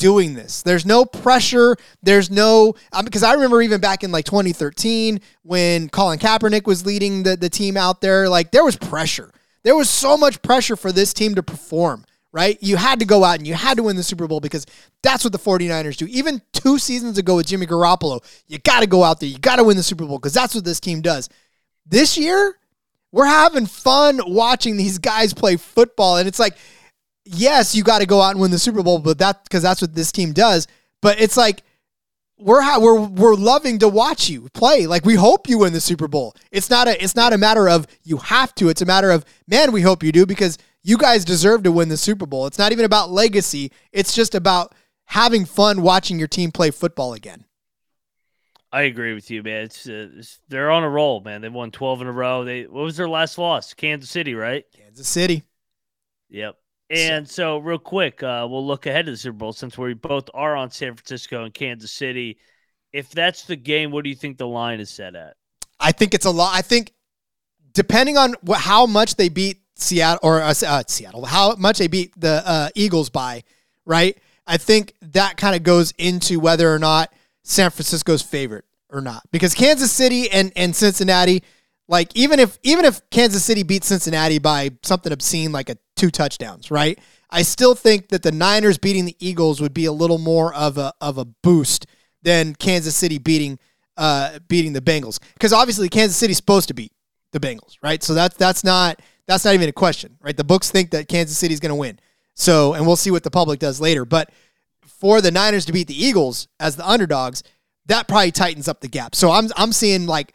doing 0.00 0.34
this. 0.34 0.62
There's 0.62 0.86
no 0.86 1.04
pressure. 1.04 1.76
There's 2.02 2.30
no 2.30 2.74
um, 2.92 3.04
because 3.04 3.22
I 3.22 3.34
remember 3.34 3.62
even 3.62 3.80
back 3.80 4.02
in 4.02 4.10
like 4.10 4.24
2013 4.24 5.20
when 5.42 5.88
Colin 5.90 6.18
Kaepernick 6.18 6.66
was 6.66 6.84
leading 6.84 7.22
the, 7.22 7.36
the 7.36 7.50
team 7.50 7.76
out 7.76 8.00
there, 8.00 8.28
like 8.28 8.50
there 8.50 8.64
was 8.64 8.76
pressure. 8.76 9.30
There 9.62 9.76
was 9.76 9.90
so 9.90 10.16
much 10.16 10.40
pressure 10.42 10.74
for 10.74 10.90
this 10.90 11.12
team 11.12 11.34
to 11.34 11.42
perform, 11.42 12.06
right? 12.32 12.56
You 12.62 12.76
had 12.76 12.98
to 13.00 13.04
go 13.04 13.22
out 13.22 13.36
and 13.38 13.46
you 13.46 13.52
had 13.54 13.76
to 13.76 13.82
win 13.82 13.96
the 13.96 14.02
Super 14.02 14.26
Bowl 14.26 14.40
because 14.40 14.66
that's 15.02 15.22
what 15.22 15.34
the 15.34 15.38
49ers 15.38 15.98
do. 15.98 16.06
Even 16.06 16.40
two 16.52 16.78
seasons 16.78 17.18
ago 17.18 17.36
with 17.36 17.46
Jimmy 17.46 17.66
Garoppolo, 17.66 18.24
you 18.48 18.58
got 18.58 18.80
to 18.80 18.86
go 18.86 19.04
out 19.04 19.20
there. 19.20 19.28
You 19.28 19.38
got 19.38 19.56
to 19.56 19.64
win 19.64 19.76
the 19.76 19.82
Super 19.82 20.06
Bowl 20.06 20.18
because 20.18 20.32
that's 20.32 20.54
what 20.54 20.64
this 20.64 20.80
team 20.80 21.02
does. 21.02 21.28
This 21.86 22.16
year, 22.16 22.56
we're 23.12 23.26
having 23.26 23.66
fun 23.66 24.20
watching 24.26 24.78
these 24.78 24.96
guys 24.98 25.34
play 25.34 25.56
football. 25.56 26.16
And 26.16 26.26
it's 26.26 26.38
like, 26.38 26.56
yes, 27.24 27.74
you 27.74 27.82
got 27.82 28.00
to 28.00 28.06
go 28.06 28.20
out 28.20 28.32
and 28.32 28.40
win 28.40 28.50
the 28.50 28.58
Super 28.58 28.82
Bowl, 28.82 28.98
but 28.98 29.18
that 29.18 29.44
because 29.44 29.62
that's 29.62 29.80
what 29.80 29.94
this 29.94 30.12
team 30.12 30.32
does. 30.32 30.66
But 31.02 31.20
it's 31.20 31.36
like 31.36 31.62
we're 32.38 32.62
ha- 32.62 32.78
we're 32.80 33.00
we're 33.00 33.34
loving 33.34 33.78
to 33.80 33.88
watch 33.88 34.28
you 34.28 34.48
play. 34.54 34.86
Like 34.86 35.04
we 35.04 35.14
hope 35.14 35.48
you 35.48 35.58
win 35.58 35.72
the 35.72 35.80
Super 35.80 36.08
Bowl. 36.08 36.34
It's 36.50 36.70
not 36.70 36.88
a 36.88 37.02
it's 37.02 37.16
not 37.16 37.32
a 37.32 37.38
matter 37.38 37.68
of 37.68 37.86
you 38.02 38.18
have 38.18 38.54
to. 38.56 38.68
It's 38.68 38.82
a 38.82 38.86
matter 38.86 39.10
of 39.10 39.24
man, 39.46 39.72
we 39.72 39.82
hope 39.82 40.02
you 40.02 40.12
do 40.12 40.26
because 40.26 40.58
you 40.82 40.96
guys 40.96 41.24
deserve 41.24 41.62
to 41.64 41.72
win 41.72 41.88
the 41.88 41.96
Super 41.96 42.26
Bowl. 42.26 42.46
It's 42.46 42.58
not 42.58 42.72
even 42.72 42.84
about 42.84 43.10
legacy. 43.10 43.72
It's 43.92 44.14
just 44.14 44.34
about 44.34 44.74
having 45.06 45.44
fun 45.44 45.82
watching 45.82 46.18
your 46.18 46.28
team 46.28 46.50
play 46.50 46.70
football 46.70 47.12
again. 47.12 47.44
I 48.72 48.82
agree 48.82 49.14
with 49.14 49.30
you, 49.32 49.42
man. 49.42 49.64
It's, 49.64 49.88
uh, 49.88 50.08
it's 50.16 50.38
they're 50.48 50.70
on 50.70 50.84
a 50.84 50.88
roll, 50.88 51.20
man. 51.20 51.40
They've 51.40 51.52
won 51.52 51.72
twelve 51.72 52.00
in 52.00 52.06
a 52.06 52.12
row. 52.12 52.44
They 52.44 52.62
what 52.62 52.84
was 52.84 52.96
their 52.96 53.08
last 53.08 53.36
loss? 53.36 53.74
Kansas 53.74 54.10
City, 54.10 54.34
right? 54.34 54.64
Kansas 54.76 55.08
City. 55.08 55.42
Yep. 56.28 56.56
And 56.90 57.28
so, 57.28 57.58
real 57.58 57.78
quick, 57.78 58.22
uh, 58.22 58.46
we'll 58.50 58.66
look 58.66 58.86
ahead 58.86 59.06
to 59.06 59.12
the 59.12 59.16
Super 59.16 59.36
Bowl 59.36 59.52
since 59.52 59.78
we 59.78 59.94
both 59.94 60.28
are 60.34 60.56
on 60.56 60.70
San 60.70 60.94
Francisco 60.96 61.44
and 61.44 61.54
Kansas 61.54 61.92
City. 61.92 62.38
If 62.92 63.10
that's 63.10 63.44
the 63.44 63.56
game, 63.56 63.92
what 63.92 64.02
do 64.02 64.10
you 64.10 64.16
think 64.16 64.38
the 64.38 64.48
line 64.48 64.80
is 64.80 64.90
set 64.90 65.14
at? 65.14 65.36
I 65.78 65.92
think 65.92 66.14
it's 66.14 66.26
a 66.26 66.30
lot. 66.30 66.52
I 66.52 66.62
think 66.62 66.92
depending 67.72 68.16
on 68.16 68.34
what, 68.42 68.60
how 68.60 68.86
much 68.86 69.14
they 69.14 69.28
beat 69.28 69.60
Seattle 69.76 70.18
or 70.22 70.40
uh, 70.40 70.52
uh, 70.66 70.82
Seattle, 70.88 71.24
how 71.24 71.54
much 71.54 71.78
they 71.78 71.86
beat 71.86 72.12
the 72.20 72.42
uh, 72.44 72.68
Eagles 72.74 73.08
by, 73.08 73.44
right? 73.86 74.18
I 74.46 74.56
think 74.56 74.94
that 75.00 75.36
kind 75.36 75.54
of 75.54 75.62
goes 75.62 75.92
into 75.96 76.40
whether 76.40 76.74
or 76.74 76.78
not 76.78 77.12
San 77.44 77.70
Francisco's 77.70 78.22
favorite 78.22 78.64
or 78.88 79.00
not, 79.00 79.22
because 79.30 79.54
Kansas 79.54 79.92
City 79.92 80.28
and 80.30 80.52
and 80.56 80.74
Cincinnati, 80.74 81.44
like 81.90 82.16
even 82.16 82.38
if 82.38 82.56
even 82.62 82.84
if 82.84 83.02
Kansas 83.10 83.44
City 83.44 83.64
beats 83.64 83.88
Cincinnati 83.88 84.38
by 84.38 84.70
something 84.82 85.12
obscene 85.12 85.50
like 85.50 85.68
a 85.68 85.76
two 85.96 86.10
touchdowns, 86.10 86.70
right? 86.70 86.98
I 87.28 87.42
still 87.42 87.74
think 87.74 88.08
that 88.08 88.22
the 88.22 88.30
Niners 88.32 88.78
beating 88.78 89.04
the 89.04 89.16
Eagles 89.18 89.60
would 89.60 89.74
be 89.74 89.84
a 89.86 89.92
little 89.92 90.18
more 90.18 90.54
of 90.54 90.78
a 90.78 90.94
of 91.00 91.18
a 91.18 91.24
boost 91.24 91.86
than 92.22 92.54
Kansas 92.54 92.94
City 92.94 93.18
beating 93.18 93.58
uh, 93.96 94.38
beating 94.48 94.72
the 94.72 94.80
Bengals 94.80 95.18
because 95.34 95.52
obviously 95.52 95.88
Kansas 95.88 96.16
City's 96.16 96.36
supposed 96.36 96.68
to 96.68 96.74
beat 96.74 96.92
the 97.32 97.40
Bengals, 97.40 97.76
right? 97.82 98.02
So 98.04 98.14
that's 98.14 98.36
that's 98.36 98.62
not 98.62 99.02
that's 99.26 99.44
not 99.44 99.54
even 99.54 99.68
a 99.68 99.72
question, 99.72 100.16
right? 100.22 100.36
The 100.36 100.44
books 100.44 100.70
think 100.70 100.92
that 100.92 101.08
Kansas 101.08 101.36
City's 101.38 101.58
going 101.58 101.70
to 101.70 101.76
win. 101.76 101.98
So, 102.34 102.74
and 102.74 102.86
we'll 102.86 102.96
see 102.96 103.10
what 103.10 103.24
the 103.24 103.30
public 103.30 103.58
does 103.58 103.80
later, 103.80 104.04
but 104.04 104.30
for 104.86 105.20
the 105.20 105.30
Niners 105.32 105.64
to 105.66 105.72
beat 105.72 105.88
the 105.88 106.04
Eagles 106.04 106.46
as 106.60 106.76
the 106.76 106.88
underdogs, 106.88 107.42
that 107.86 108.06
probably 108.06 108.30
tightens 108.30 108.68
up 108.68 108.80
the 108.80 108.88
gap. 108.88 109.16
So 109.16 109.32
I'm 109.32 109.48
I'm 109.56 109.72
seeing 109.72 110.06
like 110.06 110.32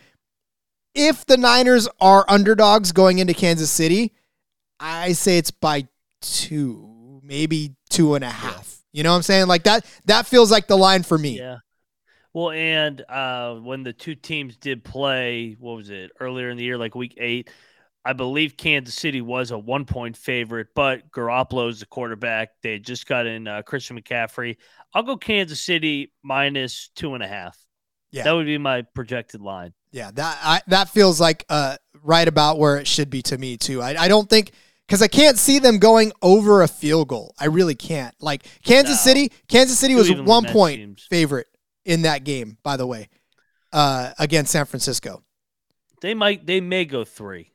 if 0.96 1.26
the 1.26 1.38
Niners 1.38 1.88
are 2.00 2.26
underdogs 2.28 2.92
going 2.92 3.20
into 3.20 3.34
Kansas 3.34 3.70
City, 3.70 4.14
I 4.80 5.12
say 5.14 5.38
it's 5.38 5.52
by 5.52 5.88
two, 6.22 7.22
maybe 7.24 7.76
two 7.90 8.16
and 8.16 8.24
a 8.24 8.30
half. 8.30 8.82
You 8.92 9.04
know 9.04 9.12
what 9.12 9.18
I'm 9.18 9.24
saying? 9.24 9.48
Like 9.48 9.64
that 9.64 9.86
that 10.06 10.26
feels 10.26 10.52
like 10.52 10.68
the 10.68 10.78
line 10.78 11.04
for 11.04 11.18
me. 11.18 11.38
Yeah. 11.38 11.58
Well, 12.34 12.52
and 12.52 13.02
uh, 13.08 13.56
when 13.56 13.84
the 13.84 13.94
two 13.94 14.16
teams 14.16 14.58
did 14.58 14.84
play, 14.84 15.56
what 15.60 15.78
was 15.78 15.90
it 15.90 16.12
earlier 16.20 16.50
in 16.50 16.58
the 16.58 16.64
year, 16.64 16.78
like 16.78 16.96
week 16.96 17.16
eight? 17.18 17.50
I 18.04 18.14
believe 18.14 18.56
Kansas 18.56 18.94
City 18.94 19.22
was 19.22 19.52
a 19.52 19.58
one 19.58 19.86
point 19.86 20.16
favorite, 20.16 20.68
but 20.76 21.12
Garoppolo's 21.12 21.80
the 21.80 21.86
quarterback. 21.88 22.50
They 22.62 22.78
just 22.78 23.08
got 23.08 23.26
in 23.26 23.48
uh, 23.48 23.64
Christian 23.64 24.00
McCaffrey. 24.00 24.58
I'll 24.94 25.04
go 25.04 25.18
Kansas 25.18 25.62
City 25.62 26.14
minus 26.24 26.90
two 26.96 27.16
and 27.16 27.24
a 27.24 27.28
half. 27.28 27.58
Yeah. 28.12 28.24
That 28.24 28.34
would 28.34 28.46
be 28.46 28.58
my 28.58 28.84
projected 28.84 29.42
line. 29.42 29.74
Yeah, 29.96 30.12
that 30.16 30.40
I, 30.44 30.62
that 30.68 30.90
feels 30.90 31.22
like 31.22 31.46
uh, 31.48 31.78
right 32.04 32.28
about 32.28 32.60
where 32.60 32.76
it 32.76 32.86
should 32.86 33.10
be 33.10 33.22
to 33.24 33.38
me 33.38 33.56
too. 33.56 33.82
I, 33.82 33.96
I 34.04 34.08
don't 34.10 34.30
think 34.30 34.52
because 34.86 35.02
I 35.02 35.08
can't 35.08 35.38
see 35.38 35.58
them 35.60 35.80
going 35.80 36.12
over 36.22 36.62
a 36.64 36.68
field 36.68 37.08
goal. 37.08 37.34
I 37.40 37.46
really 37.46 37.76
can't. 37.76 38.14
Like 38.20 38.44
Kansas 38.66 38.98
No. 39.06 39.12
City, 39.12 39.32
Kansas 39.48 39.80
City 39.80 39.96
was 39.96 40.12
one 40.12 40.44
point 40.44 40.80
teams. 40.80 41.08
favorite 41.10 41.48
in 41.86 42.02
that 42.02 42.26
game. 42.26 42.58
By 42.62 42.76
the 42.76 42.86
way, 42.86 43.08
uh, 43.72 44.12
against 44.20 44.52
San 44.52 44.66
Francisco. 44.66 45.24
They 46.02 46.14
might, 46.14 46.46
they 46.46 46.60
may 46.60 46.84
go 46.84 47.06
three. 47.06 47.54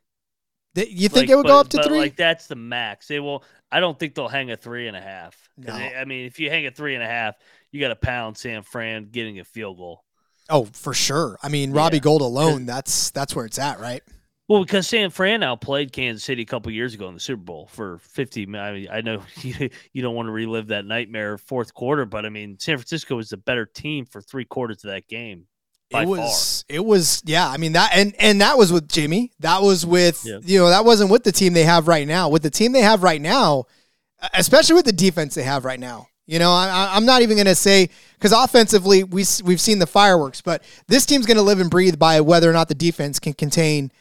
Th- 0.73 0.89
You 0.89 1.09
think 1.09 1.27
Like, 1.27 1.29
it 1.29 1.35
would 1.35 1.43
but- 1.43 1.49
go 1.49 1.59
up 1.59 1.69
to 1.69 1.83
three? 1.83 1.99
Like 1.99 2.15
that's 2.15 2.47
the 2.47 2.55
max. 2.55 3.07
They 3.07 3.19
will. 3.19 3.43
I 3.71 3.79
don't 3.79 3.99
think 3.99 4.15
they'll 4.15 4.27
hang 4.27 4.49
a 4.49 4.57
three 4.57 4.87
and 4.87 4.97
a 4.97 5.01
half. 5.01 5.37
No. 5.57 5.77
they- 5.77 5.95
I 5.95 6.05
mean, 6.05 6.25
if 6.25 6.39
you 6.39 6.49
hang 6.49 6.65
a 6.65 6.71
three 6.71 6.95
and 6.95 7.03
a 7.03 7.07
half, 7.07 7.35
you 7.71 7.79
got 7.79 7.89
to 7.89 7.95
pound 7.95 8.35
San 8.35 8.63
Fran 8.63 9.09
getting 9.11 9.39
a 9.39 9.43
field 9.43 9.77
goal. 9.77 10.03
Oh, 10.51 10.65
for 10.65 10.93
sure. 10.93 11.37
I 11.41 11.49
mean, 11.49 11.71
Robbie 11.71 11.97
Yeah. 11.97 12.01
Gould 12.01 12.21
alone, 12.21 12.65
that's 12.65 13.09
that's 13.11 13.35
where 13.35 13.45
it's 13.45 13.57
at, 13.57 13.79
right? 13.79 14.03
Well, 14.47 14.63
because 14.65 14.85
San 14.85 15.11
Fran 15.11 15.43
outplayed 15.43 15.93
Kansas 15.93 16.25
City 16.25 16.41
a 16.41 16.45
couple 16.45 16.73
years 16.73 16.93
ago 16.93 17.07
in 17.07 17.13
the 17.13 17.21
Super 17.21 17.41
Bowl 17.41 17.69
for 17.71 17.99
50. 17.99 18.43
I 18.57 18.71
mean, 18.73 18.87
I 18.91 18.99
know 18.99 19.23
you, 19.41 19.69
you 19.93 20.01
don't 20.01 20.13
want 20.13 20.27
to 20.27 20.31
relive 20.31 20.67
that 20.67 20.83
nightmare 20.85 21.37
fourth 21.37 21.73
quarter, 21.73 22.05
but 22.05 22.25
I 22.25 22.29
mean, 22.29 22.59
San 22.59 22.77
Francisco 22.77 23.15
was 23.15 23.29
the 23.29 23.37
better 23.37 23.65
team 23.65 24.05
for 24.05 24.21
three 24.21 24.43
quarters 24.45 24.83
of 24.83 24.91
that 24.91 25.07
game. 25.07 25.45
By 25.89 26.03
it 26.03 26.07
was 26.07 26.63
it 26.69 26.85
was 26.85 27.21
yeah 27.25 27.49
i 27.49 27.57
mean 27.57 27.73
that 27.73 27.91
and 27.93 28.15
and 28.17 28.39
that 28.39 28.57
was 28.57 28.71
with 28.71 28.87
jimmy 28.87 29.33
that 29.41 29.61
was 29.61 29.85
with 29.85 30.23
Yeah. 30.25 30.39
you 30.41 30.57
know 30.59 30.69
that 30.69 30.85
wasn't 30.85 31.11
with 31.11 31.25
the 31.25 31.33
team 31.33 31.51
they 31.51 31.65
have 31.65 31.89
right 31.89 32.07
now 32.07 32.29
with 32.29 32.43
the 32.43 32.49
team 32.49 32.71
they 32.71 32.79
have 32.79 33.03
right 33.03 33.19
now 33.19 33.65
especially 34.33 34.75
with 34.75 34.85
the 34.85 34.93
defense 34.93 35.35
they 35.35 35.43
have 35.43 35.65
right 35.65 35.81
now 35.81 36.07
you 36.31 36.39
know 36.39 36.51
I, 36.51 36.95
i'm 36.95 37.05
not 37.05 37.21
even 37.21 37.35
going 37.35 37.45
to 37.45 37.55
say 37.55 37.89
because 38.13 38.31
offensively 38.31 39.03
we 39.03 39.25
we've 39.43 39.61
seen 39.61 39.79
the 39.79 39.87
fireworks 39.87 40.41
but 40.41 40.63
this 40.87 41.05
team's 41.05 41.25
going 41.25 41.37
to 41.37 41.43
live 41.43 41.59
and 41.59 41.69
breathe 41.69 41.99
by 41.99 42.21
whether 42.21 42.49
or 42.49 42.53
not 42.53 42.69
the 42.69 42.75
defense 42.75 43.19
can 43.19 43.33
contain 43.33 43.91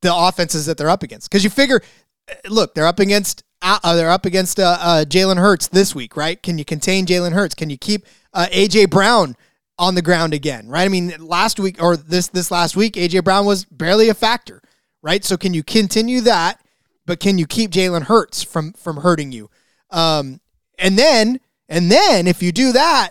the 0.00 0.14
offenses 0.14 0.66
that 0.66 0.78
they're 0.78 0.90
up 0.90 1.02
against 1.02 1.30
because 1.30 1.44
you 1.44 1.50
figure 1.50 1.82
uh, 2.30 2.34
look 2.48 2.74
they're 2.74 2.86
up 2.86 2.98
against 2.98 3.44
uh, 3.62 3.78
uh, 3.82 3.94
they're 3.94 4.10
up 4.10 4.26
against 4.26 4.60
uh, 4.60 4.76
uh, 4.80 5.04
Jalen 5.04 5.38
Hurts 5.38 5.68
this 5.68 5.94
week, 5.94 6.16
right? 6.16 6.42
Can 6.42 6.58
you 6.58 6.64
contain 6.64 7.06
Jalen 7.06 7.32
Hurts? 7.32 7.54
Can 7.54 7.70
you 7.70 7.78
keep 7.78 8.04
uh, 8.34 8.46
AJ 8.52 8.90
Brown 8.90 9.34
on 9.78 9.94
the 9.94 10.02
ground 10.02 10.34
again, 10.34 10.68
right? 10.68 10.84
I 10.84 10.88
mean, 10.88 11.14
last 11.18 11.58
week 11.58 11.82
or 11.82 11.96
this 11.96 12.28
this 12.28 12.50
last 12.50 12.76
week, 12.76 12.94
AJ 12.94 13.24
Brown 13.24 13.46
was 13.46 13.64
barely 13.64 14.08
a 14.08 14.14
factor, 14.14 14.62
right? 15.02 15.24
So 15.24 15.36
can 15.36 15.54
you 15.54 15.62
continue 15.62 16.20
that, 16.22 16.60
but 17.06 17.18
can 17.18 17.38
you 17.38 17.46
keep 17.46 17.70
Jalen 17.70 18.04
Hurts 18.04 18.42
from 18.42 18.72
from 18.74 18.98
hurting 18.98 19.32
you? 19.32 19.50
Um, 19.90 20.40
and 20.78 20.98
then 20.98 21.40
and 21.68 21.90
then 21.90 22.26
if 22.26 22.42
you 22.42 22.52
do 22.52 22.72
that, 22.72 23.10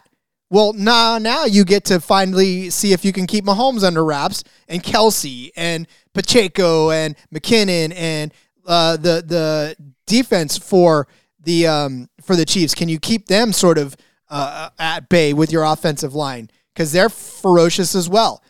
well, 0.50 0.74
now 0.74 1.18
now 1.18 1.46
you 1.46 1.66
get 1.66 1.86
to 1.86 2.00
finally 2.00 2.70
see 2.70 2.94
if 2.94 3.04
you 3.04 3.12
can 3.12 3.28
keep 3.28 3.46
Mahomes 3.46 3.84
under 3.84 4.06
wraps 4.06 4.44
and 4.68 4.84
Kelce 4.84 5.52
and 5.56 5.88
Pacheco 6.14 6.92
and 6.92 7.16
McKinnon 7.34 7.94
and 7.96 8.34
uh, 8.66 8.98
the 8.98 9.24
the 9.26 9.76
defense 10.06 10.58
for 10.58 11.08
the 11.44 11.68
um, 11.68 12.10
for 12.22 12.36
the 12.36 12.46
Chiefs. 12.46 12.76
Can 12.76 12.90
you 12.90 13.00
keep 13.00 13.28
them 13.28 13.54
sort 13.54 13.78
of 13.78 13.96
uh, 14.30 14.70
at 14.80 15.10
bay 15.10 15.34
with 15.34 15.52
your 15.52 15.64
offensive 15.64 16.14
line 16.14 16.50
because 16.74 16.92
they're 16.92 17.10
ferocious 17.10 17.96
as 17.96 18.08
well? 18.08 18.44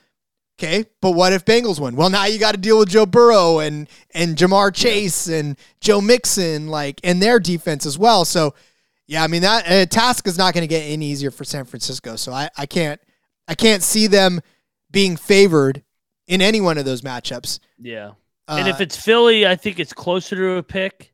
Okay, 0.57 0.85
but 1.01 1.11
what 1.11 1.33
if 1.33 1.43
Bengals 1.43 1.81
win? 1.81 1.97
Well, 1.97 2.09
now 2.09 2.25
you 2.25 2.39
got 2.39 2.53
to 2.53 2.57
deal 2.57 2.79
with 2.79 2.89
Joe 2.89 3.05
Burrow 3.05 3.59
and 3.59 3.89
and 4.13 4.37
Ja'Marr 4.37 4.73
Chase 4.73 5.27
and 5.27 5.57
Joe 5.81 5.99
Mixon, 5.99 6.67
like 6.67 7.01
and 7.03 7.21
their 7.21 7.39
defense 7.39 7.85
as 7.85 7.97
well. 7.97 8.23
So, 8.23 8.53
yeah, 9.07 9.23
I 9.23 9.27
mean 9.27 9.41
that 9.43 9.67
uh, 9.69 9.85
task 9.85 10.27
is 10.27 10.37
not 10.37 10.53
going 10.53 10.63
to 10.63 10.67
get 10.67 10.81
any 10.81 11.07
easier 11.07 11.31
for 11.31 11.43
San 11.43 11.65
Francisco. 11.65 12.15
So 12.15 12.31
I, 12.31 12.49
I 12.57 12.65
can't 12.65 12.99
I 13.47 13.55
can't 13.55 13.83
see 13.83 14.07
them 14.07 14.41
being 14.91 15.15
favored 15.17 15.83
in 16.27 16.41
any 16.41 16.61
one 16.61 16.77
of 16.77 16.85
those 16.85 17.01
matchups. 17.01 17.59
Yeah. 17.77 18.11
and 18.55 18.67
if 18.67 18.79
Uh, 18.79 18.83
it's 18.83 18.97
Philly, 18.97 19.45
I 19.47 19.55
think 19.55 19.79
it's 19.79 19.93
closer 19.93 20.35
to 20.35 20.57
a 20.57 20.63
pick. 20.63 21.13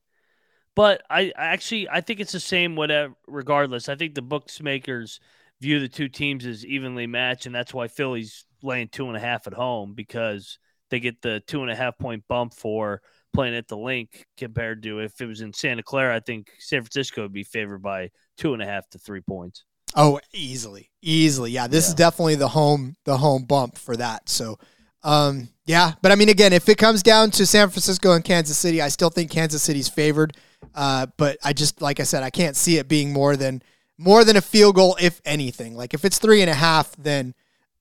But 0.75 1.03
I 1.09 1.33
I 1.37 1.47
actually 1.47 1.89
I 1.89 2.01
think 2.01 2.19
it's 2.19 2.31
the 2.31 2.39
same 2.39 2.75
whatever 2.75 3.13
regardless. 3.27 3.89
I 3.89 3.95
think 3.95 4.15
the 4.15 4.21
bookmakers 4.21 5.19
view 5.61 5.79
the 5.79 5.89
two 5.89 6.09
teams 6.09 6.45
as 6.45 6.65
evenly 6.65 7.07
matched, 7.07 7.45
and 7.45 7.53
that's 7.55 7.73
why 7.73 7.87
Philly's 7.87 8.45
laying 8.63 8.87
two 8.89 9.07
and 9.07 9.17
a 9.17 9.19
half 9.19 9.47
at 9.47 9.53
home 9.53 9.93
because 9.95 10.59
they 10.89 10.99
get 10.99 11.21
the 11.21 11.41
two 11.47 11.61
and 11.61 11.71
a 11.71 11.75
half 11.75 11.97
point 11.97 12.23
bump 12.27 12.53
for 12.53 13.01
playing 13.33 13.55
at 13.55 13.67
the 13.67 13.77
Linc 13.77 14.25
compared 14.37 14.83
to 14.83 14.99
if 14.99 15.19
it 15.21 15.25
was 15.25 15.41
in 15.41 15.53
Santa 15.53 15.83
Clara. 15.83 16.15
I 16.15 16.19
think 16.19 16.51
San 16.59 16.81
Francisco 16.81 17.23
would 17.23 17.33
be 17.33 17.43
favored 17.43 17.81
by 17.81 18.09
two 18.37 18.53
and 18.53 18.61
a 18.61 18.65
half 18.65 18.89
to 18.89 18.97
three 18.99 19.21
points. 19.21 19.63
Oh, 19.95 20.19
easily, 20.33 20.89
easily. 21.01 21.51
Yeah, 21.51 21.67
this 21.67 21.87
is 21.87 21.93
definitely 21.93 22.35
the 22.35 22.47
home 22.47 22.95
the 23.03 23.17
home 23.17 23.43
bump 23.43 23.77
for 23.77 23.97
that. 23.97 24.29
So, 24.29 24.57
um, 25.03 25.49
yeah. 25.65 25.93
But 26.01 26.11
I 26.11 26.15
mean, 26.15 26.29
again, 26.29 26.53
if 26.53 26.69
it 26.69 26.77
comes 26.77 27.03
down 27.03 27.31
to 27.31 27.45
San 27.45 27.69
Francisco 27.69 28.13
and 28.13 28.23
Kansas 28.23 28.57
City, 28.57 28.81
I 28.81 28.87
still 28.87 29.09
think 29.09 29.31
Kansas 29.31 29.61
City's 29.61 29.89
favored. 29.89 30.37
Uh, 30.73 31.07
but 31.17 31.37
I 31.43 31.53
just 31.53 31.81
like 31.81 31.99
I 31.99 32.03
said, 32.03 32.23
I 32.23 32.29
can't 32.29 32.55
see 32.55 32.77
it 32.77 32.87
being 32.87 33.11
more 33.11 33.35
than 33.35 33.61
more 33.97 34.23
than 34.23 34.37
a 34.37 34.41
field 34.41 34.75
goal, 34.75 34.97
if 34.99 35.21
anything. 35.25 35.75
Like 35.75 35.93
if 35.93 36.05
it's 36.05 36.19
three 36.19 36.41
and 36.41 36.49
a 36.49 36.55
half, 36.55 36.95
then 36.95 37.33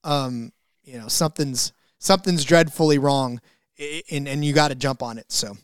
um, 0.03 0.53
you 0.83 0.99
know 0.99 1.09
something's 1.09 1.73
something's 1.99 2.45
dreadfully 2.45 2.99
wrong, 2.99 3.41
and 4.11 4.29
and 4.29 4.45
you 4.45 4.53
got 4.53 4.69
to 4.69 4.75
jump 4.75 5.03
on 5.03 5.19
it. 5.19 5.31
So, 5.31 5.57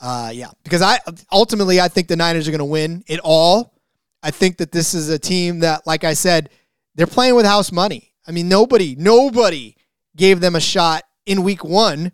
uh, 0.00 0.30
yeah, 0.32 0.50
because 0.64 0.82
I 0.82 0.98
ultimately 1.32 1.80
I 1.80 1.88
think 1.88 2.08
the 2.08 2.16
Niners 2.16 2.48
are 2.48 2.50
going 2.50 2.58
to 2.60 2.64
win 2.64 3.04
it 3.06 3.20
all. 3.22 3.74
I 4.22 4.30
think 4.30 4.58
that 4.58 4.72
this 4.72 4.94
is 4.94 5.08
a 5.08 5.18
team 5.18 5.60
that, 5.60 5.86
like 5.86 6.04
I 6.04 6.12
said, 6.12 6.50
they're 6.94 7.06
playing 7.06 7.34
with 7.34 7.46
house 7.46 7.72
money. 7.72 8.12
I 8.26 8.32
mean, 8.32 8.48
nobody, 8.48 8.94
nobody 8.96 9.76
gave 10.16 10.40
them 10.40 10.54
a 10.54 10.60
shot 10.60 11.04
in 11.26 11.42
week 11.42 11.64
one, 11.64 12.12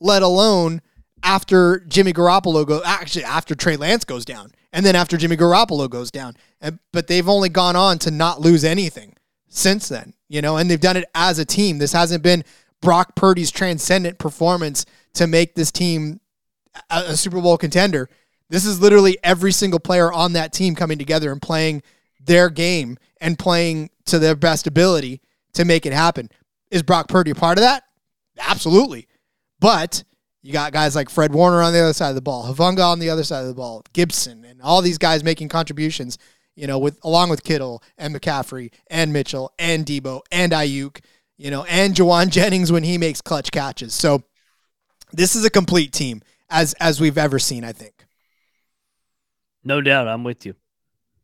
let 0.00 0.22
alone 0.22 0.82
after 1.22 1.80
Jimmy 1.80 2.12
Garoppolo 2.12 2.66
goes, 2.66 2.82
actually 2.84 3.24
after 3.24 3.54
Trey 3.54 3.76
Lance 3.76 4.04
goes 4.04 4.24
down. 4.24 4.52
And 4.72 4.84
then 4.84 4.96
after 4.96 5.16
Jimmy 5.16 5.36
Garoppolo 5.36 5.88
goes 5.88 6.10
down. 6.10 6.34
And 6.60 6.78
but 6.92 7.06
they've 7.06 7.28
only 7.28 7.48
gone 7.48 7.76
on 7.76 7.98
to 8.00 8.10
not 8.10 8.40
lose 8.40 8.64
anything 8.64 9.14
since 9.48 9.88
then, 9.88 10.14
you 10.28 10.42
know, 10.42 10.56
and 10.56 10.68
they've 10.68 10.80
done 10.80 10.96
it 10.96 11.08
as 11.14 11.38
a 11.38 11.44
team. 11.44 11.78
This 11.78 11.92
hasn't 11.92 12.22
been 12.22 12.44
Brock 12.82 13.16
Purdy's 13.16 13.50
transcendent 13.50 14.18
performance 14.18 14.84
to 15.14 15.26
make 15.26 15.54
this 15.54 15.70
team 15.70 16.20
a, 16.90 17.04
a 17.08 17.16
Super 17.16 17.40
Bowl 17.40 17.56
contender. 17.56 18.08
This 18.48 18.64
is 18.64 18.80
literally 18.80 19.18
every 19.24 19.52
single 19.52 19.80
player 19.80 20.12
on 20.12 20.34
that 20.34 20.52
team 20.52 20.74
coming 20.74 20.98
together 20.98 21.32
and 21.32 21.42
playing 21.42 21.82
their 22.20 22.48
game 22.50 22.98
and 23.20 23.38
playing 23.38 23.90
to 24.06 24.18
their 24.18 24.36
best 24.36 24.66
ability 24.66 25.20
to 25.54 25.64
make 25.64 25.86
it 25.86 25.92
happen. 25.92 26.30
Is 26.70 26.82
Brock 26.82 27.08
Purdy 27.08 27.30
a 27.30 27.34
part 27.34 27.58
of 27.58 27.62
that? 27.62 27.84
Absolutely. 28.38 29.08
But 29.58 30.04
you 30.42 30.52
got 30.52 30.72
guys 30.72 30.94
like 30.94 31.10
Fred 31.10 31.32
Warner 31.32 31.62
on 31.62 31.72
the 31.72 31.80
other 31.80 31.92
side 31.92 32.10
of 32.10 32.14
the 32.14 32.22
ball, 32.22 32.44
Hufanga 32.44 32.84
on 32.84 32.98
the 32.98 33.10
other 33.10 33.24
side 33.24 33.40
of 33.40 33.48
the 33.48 33.54
ball, 33.54 33.82
Gipson, 33.92 34.48
and 34.48 34.62
all 34.62 34.82
these 34.82 34.98
guys 34.98 35.24
making 35.24 35.48
contributions, 35.48 36.18
you 36.54 36.66
know, 36.66 36.78
with 36.78 36.98
along 37.02 37.30
with 37.30 37.42
Kittle 37.42 37.82
and 37.98 38.14
McCaffrey 38.14 38.72
and 38.88 39.12
Mitchell 39.12 39.52
and 39.58 39.84
Deebo 39.84 40.20
and 40.30 40.52
Aiyuk, 40.52 41.00
you 41.36 41.50
know, 41.50 41.64
and 41.64 41.94
Jauan 41.94 42.30
Jennings 42.30 42.72
when 42.72 42.82
he 42.82 42.98
makes 42.98 43.20
clutch 43.20 43.50
catches. 43.50 43.94
So 43.94 44.22
this 45.12 45.36
is 45.36 45.44
a 45.44 45.50
complete 45.50 45.92
team 45.92 46.22
as 46.50 46.74
as 46.80 47.00
we've 47.00 47.18
ever 47.18 47.38
seen, 47.38 47.64
I 47.64 47.72
think. 47.72 48.06
No 49.64 49.80
doubt, 49.80 50.08
I'm 50.08 50.22
with 50.24 50.46
you. 50.46 50.54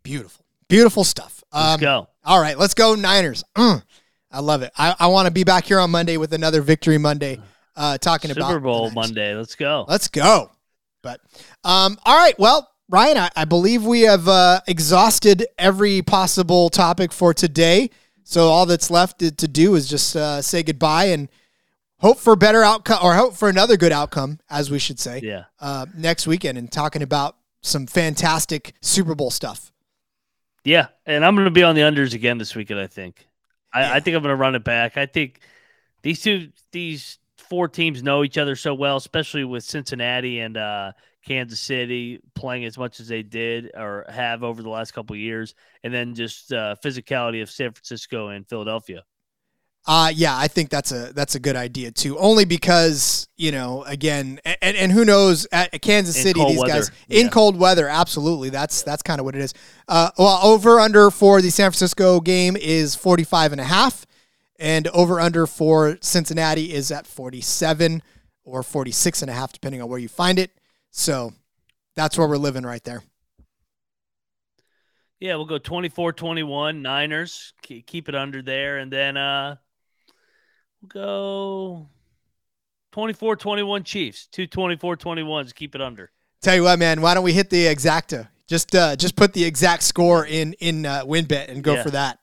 Beautiful. 0.02 0.44
Beautiful 0.68 1.04
stuff. 1.04 1.44
Let's 1.52 1.74
Um, 1.74 1.80
go. 1.80 2.08
All 2.24 2.40
right, 2.40 2.58
let's 2.58 2.74
go 2.74 2.94
Niners. 2.94 3.44
Mm, 3.56 3.82
I 4.30 4.40
love 4.40 4.62
it. 4.62 4.72
I, 4.76 4.94
I 4.98 5.06
want 5.08 5.26
to 5.26 5.30
be 5.32 5.44
back 5.44 5.64
here 5.66 5.78
on 5.78 5.90
Monday 5.90 6.16
with 6.16 6.32
another 6.32 6.62
Victory 6.62 6.98
Monday, 6.98 7.38
uh, 7.76 7.98
talking 7.98 8.30
about 8.30 8.48
Super 8.48 8.60
Bowl 8.60 8.90
Monday. 8.90 9.34
Let's 9.34 9.54
go. 9.54 9.84
Let's 9.88 10.08
go. 10.08 10.50
But 11.02 11.20
um, 11.64 11.98
all 12.04 12.16
right, 12.16 12.38
well, 12.38 12.68
Ryan, 12.88 13.18
I, 13.18 13.30
I 13.36 13.44
believe 13.44 13.84
we 13.84 14.02
have 14.02 14.26
uh, 14.28 14.60
exhausted 14.66 15.46
every 15.58 16.02
possible 16.02 16.68
topic 16.70 17.12
for 17.12 17.34
today. 17.34 17.90
So 18.24 18.48
all 18.48 18.66
that's 18.66 18.90
left 18.90 19.18
to, 19.20 19.30
to 19.30 19.48
do 19.48 19.74
is 19.74 19.88
just 19.88 20.14
uh, 20.16 20.40
say 20.42 20.62
goodbye 20.62 21.06
and 21.06 21.28
hope 21.98 22.18
for 22.18 22.34
better 22.36 22.62
outcome, 22.62 22.98
or 23.02 23.14
hope 23.14 23.34
for 23.34 23.48
another 23.48 23.76
good 23.76 23.92
outcome, 23.92 24.40
as 24.50 24.70
we 24.70 24.78
should 24.78 24.98
say, 24.98 25.20
Yeah. 25.22 25.44
uh, 25.60 25.86
next 25.96 26.26
weekend, 26.26 26.58
and 26.58 26.70
talking 26.70 27.02
about 27.02 27.36
some 27.62 27.86
fantastic 27.86 28.74
Super 28.80 29.14
Bowl 29.14 29.30
stuff. 29.30 29.70
Yeah, 30.64 30.88
and 31.06 31.24
I'm 31.24 31.34
going 31.34 31.44
to 31.46 31.50
be 31.50 31.62
on 31.62 31.74
the 31.74 31.80
unders 31.82 32.14
again 32.14 32.38
this 32.38 32.54
weekend. 32.54 32.78
I 32.80 32.86
think. 32.86 33.26
I, 33.72 33.80
Yeah. 33.80 33.92
I 33.94 34.00
think 34.00 34.16
I'm 34.16 34.22
going 34.22 34.32
to 34.32 34.36
run 34.36 34.54
it 34.54 34.64
back. 34.64 34.96
I 34.96 35.06
think 35.06 35.40
these 36.02 36.20
two, 36.22 36.48
these 36.72 37.18
four 37.36 37.68
teams 37.68 38.02
know 38.02 38.22
each 38.24 38.38
other 38.38 38.54
so 38.56 38.74
well, 38.74 38.96
especially 38.96 39.44
with 39.44 39.64
Cincinnati 39.64 40.40
and 40.40 40.56
uh, 40.56 40.92
Kansas 41.26 41.60
City 41.60 42.20
playing 42.34 42.64
as 42.64 42.76
much 42.76 43.00
as 43.00 43.08
they 43.08 43.22
did 43.22 43.70
or 43.74 44.04
have 44.08 44.42
over 44.42 44.62
the 44.62 44.68
last 44.68 44.92
couple 44.92 45.14
of 45.14 45.20
years, 45.20 45.54
and 45.82 45.92
then 45.92 46.14
just 46.14 46.52
uh, 46.52 46.76
physicality 46.84 47.42
of 47.42 47.50
San 47.50 47.72
Francisco 47.72 48.28
and 48.28 48.48
Philadelphia. 48.48 49.04
Uh 49.84 50.12
yeah, 50.14 50.36
I 50.38 50.46
think 50.46 50.70
that's 50.70 50.92
a 50.92 51.12
that's 51.12 51.34
a 51.34 51.40
good 51.40 51.56
idea 51.56 51.90
too. 51.90 52.16
Only 52.16 52.44
because 52.44 53.26
you 53.36 53.50
know, 53.50 53.82
again, 53.82 54.38
and, 54.44 54.76
and 54.76 54.92
who 54.92 55.04
knows 55.04 55.44
at 55.50 55.82
Kansas 55.82 56.14
City, 56.14 56.44
these 56.44 56.60
weather, 56.60 56.72
guys 56.72 56.90
in 57.08 57.26
yeah. 57.26 57.32
cold 57.32 57.58
weather, 57.58 57.88
absolutely. 57.88 58.48
That's 58.48 58.82
that's 58.82 59.02
kind 59.02 59.18
of 59.18 59.24
what 59.24 59.34
it 59.34 59.42
is. 59.42 59.54
Uh, 59.88 60.10
well, 60.16 60.38
over 60.44 60.78
under 60.78 61.10
for 61.10 61.42
the 61.42 61.50
San 61.50 61.70
Francisco 61.70 62.20
game 62.20 62.56
is 62.56 62.94
45 62.94 63.50
and 63.50 63.60
a 63.60 63.64
half, 63.64 64.06
and 64.56 64.86
over 64.88 65.18
under 65.18 65.48
for 65.48 65.98
Cincinnati 66.00 66.72
is 66.72 66.92
at 66.92 67.04
47 67.04 68.04
or 68.44 68.62
46 68.62 69.22
and 69.22 69.30
a 69.32 69.34
half, 69.34 69.52
depending 69.52 69.82
on 69.82 69.88
where 69.88 69.98
you 69.98 70.08
find 70.08 70.38
it. 70.38 70.52
So 70.92 71.32
that's 71.96 72.16
where 72.16 72.28
we're 72.28 72.36
living 72.36 72.62
right 72.64 72.82
there. 72.84 73.02
Yeah, 75.20 75.36
we'll 75.36 75.46
go 75.46 75.58
24-21 75.58 76.80
Niners. 76.82 77.52
Keep 77.62 78.08
it 78.08 78.14
under 78.14 78.42
there, 78.42 78.78
and 78.78 78.92
then 78.92 79.16
uh, 79.16 79.56
we'll 80.80 80.88
go 80.88 81.88
24-21 82.92 83.84
Chiefs. 83.84 84.26
Two 84.26 84.46
24-21s. 84.48 85.54
Keep 85.54 85.74
it 85.76 85.80
under. 85.80 86.10
Tell 86.40 86.56
you 86.56 86.64
what, 86.64 86.78
man, 86.78 87.00
why 87.00 87.14
don't 87.14 87.22
we 87.22 87.32
hit 87.32 87.50
the 87.50 87.66
exacta? 87.66 88.28
Just 88.48 88.74
uh, 88.74 88.96
just 88.96 89.14
put 89.16 89.32
the 89.32 89.44
exact 89.44 89.84
score 89.84 90.26
in 90.26 90.52
in 90.54 90.84
uh, 90.84 91.04
WynnBET 91.04 91.48
and 91.48 91.62
go 91.62 91.74
Yeah. 91.74 91.82
for 91.84 91.90
that. 91.92 92.18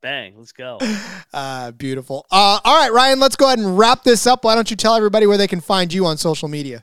Bang, 0.00 0.34
let's 0.38 0.52
go. 0.52 0.78
Uh, 1.30 1.72
beautiful. 1.72 2.24
Uh, 2.30 2.58
all 2.64 2.76
right, 2.80 2.90
Ryan, 2.90 3.20
let's 3.20 3.36
go 3.36 3.46
ahead 3.46 3.58
and 3.58 3.76
wrap 3.76 4.02
this 4.02 4.26
up. 4.26 4.44
Why 4.44 4.54
don't 4.54 4.70
you 4.70 4.76
tell 4.78 4.94
everybody 4.94 5.26
where 5.26 5.36
they 5.36 5.46
can 5.46 5.60
find 5.60 5.92
you 5.92 6.06
on 6.06 6.16
social 6.16 6.48
media? 6.48 6.82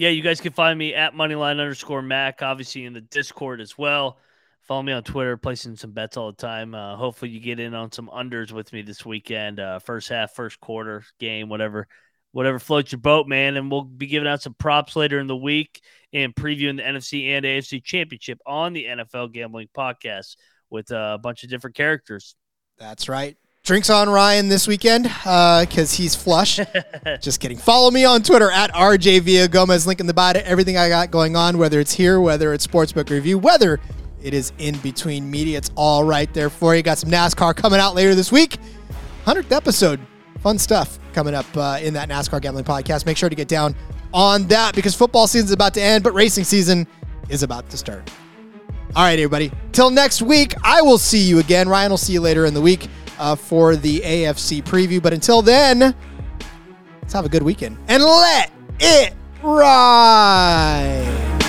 Yeah, 0.00 0.08
you 0.08 0.22
guys 0.22 0.40
can 0.40 0.54
find 0.54 0.78
me 0.78 0.94
at 0.94 1.12
moneyline 1.12 1.60
underscore 1.60 2.00
Mac, 2.00 2.40
obviously 2.40 2.86
in 2.86 2.94
the 2.94 3.02
Discord 3.02 3.60
as 3.60 3.76
well. 3.76 4.16
Follow 4.62 4.82
me 4.82 4.94
on 4.94 5.02
Twitter, 5.02 5.36
placing 5.36 5.76
some 5.76 5.90
bets 5.90 6.16
all 6.16 6.32
the 6.32 6.38
time. 6.38 6.74
Uh, 6.74 6.96
hopefully, 6.96 7.30
you 7.30 7.38
get 7.38 7.60
in 7.60 7.74
on 7.74 7.92
some 7.92 8.08
unders 8.08 8.50
with 8.50 8.72
me 8.72 8.80
this 8.80 9.04
weekend. 9.04 9.60
Uh, 9.60 9.78
first 9.78 10.08
half, 10.08 10.32
first 10.32 10.58
quarter 10.58 11.04
game, 11.18 11.50
whatever, 11.50 11.86
whatever 12.32 12.58
floats 12.58 12.92
your 12.92 12.98
boat, 12.98 13.28
man. 13.28 13.58
And 13.58 13.70
we'll 13.70 13.84
be 13.84 14.06
giving 14.06 14.26
out 14.26 14.40
some 14.40 14.54
props 14.54 14.96
later 14.96 15.18
in 15.18 15.26
the 15.26 15.36
week 15.36 15.82
and 16.14 16.34
previewing 16.34 16.78
the 16.78 16.82
NFC 16.82 17.26
and 17.36 17.44
AFC 17.44 17.84
Championship 17.84 18.40
on 18.46 18.72
the 18.72 18.86
NFL 18.86 19.34
Gambling 19.34 19.68
Podcast 19.76 20.36
with 20.70 20.90
uh, 20.92 21.16
a 21.16 21.18
bunch 21.18 21.44
of 21.44 21.50
different 21.50 21.76
characters. 21.76 22.36
That's 22.78 23.06
right. 23.06 23.36
Drinks 23.62 23.90
on 23.90 24.08
Ryan 24.08 24.48
this 24.48 24.66
weekend 24.66 25.04
because 25.04 25.92
he's 25.92 26.14
flush. 26.14 26.58
Just 27.20 27.40
kidding. 27.40 27.58
Follow 27.58 27.90
me 27.90 28.04
on 28.04 28.22
Twitter 28.22 28.50
at 28.50 28.72
RJ 28.72 29.50
Gomez. 29.50 29.86
Link 29.86 30.00
in 30.00 30.06
the 30.06 30.14
bio 30.14 30.32
to 30.32 30.46
everything 30.46 30.78
I 30.78 30.88
got 30.88 31.10
going 31.10 31.36
on, 31.36 31.58
whether 31.58 31.78
it's 31.78 31.92
here, 31.92 32.20
whether 32.20 32.54
it's 32.54 32.66
Sportsbook 32.66 33.10
Review, 33.10 33.38
whether 33.38 33.78
it 34.22 34.32
is 34.32 34.52
in 34.58 34.78
between 34.78 35.30
media. 35.30 35.58
It's 35.58 35.70
all 35.76 36.04
right 36.04 36.32
there 36.32 36.48
for 36.48 36.74
you. 36.74 36.82
Got 36.82 36.98
some 36.98 37.10
NASCAR 37.10 37.54
coming 37.54 37.80
out 37.80 37.94
later 37.94 38.14
this 38.14 38.32
week. 38.32 38.56
100th 39.26 39.52
episode. 39.52 40.00
Fun 40.40 40.58
stuff 40.58 40.98
coming 41.12 41.34
up 41.34 41.46
uh, 41.54 41.78
in 41.82 41.92
that 41.94 42.08
NASCAR 42.08 42.40
Gambling 42.40 42.64
Podcast. 42.64 43.04
Make 43.04 43.18
sure 43.18 43.28
to 43.28 43.36
get 43.36 43.46
down 43.46 43.76
on 44.14 44.46
that 44.48 44.74
because 44.74 44.94
football 44.94 45.26
season 45.26 45.46
is 45.46 45.52
about 45.52 45.74
to 45.74 45.82
end, 45.82 46.02
but 46.02 46.14
racing 46.14 46.44
season 46.44 46.86
is 47.28 47.42
about 47.42 47.68
to 47.70 47.76
start. 47.76 48.10
All 48.96 49.04
right, 49.04 49.18
everybody. 49.18 49.52
Till 49.72 49.90
next 49.90 50.22
week, 50.22 50.54
I 50.64 50.82
will 50.82 50.98
see 50.98 51.20
you 51.20 51.38
again. 51.38 51.68
Ryan 51.68 51.90
will 51.90 51.98
see 51.98 52.14
you 52.14 52.20
later 52.20 52.46
in 52.46 52.54
the 52.54 52.60
week 52.60 52.88
uh, 53.20 53.36
for 53.36 53.76
the 53.76 54.00
AFC 54.00 54.64
preview. 54.64 55.00
But 55.00 55.12
until 55.12 55.42
then, 55.42 55.94
let's 57.02 57.12
have 57.12 57.24
a 57.24 57.28
good 57.28 57.42
weekend 57.42 57.78
and 57.86 58.02
let 58.02 58.50
it 58.80 59.14
ride. 59.42 61.39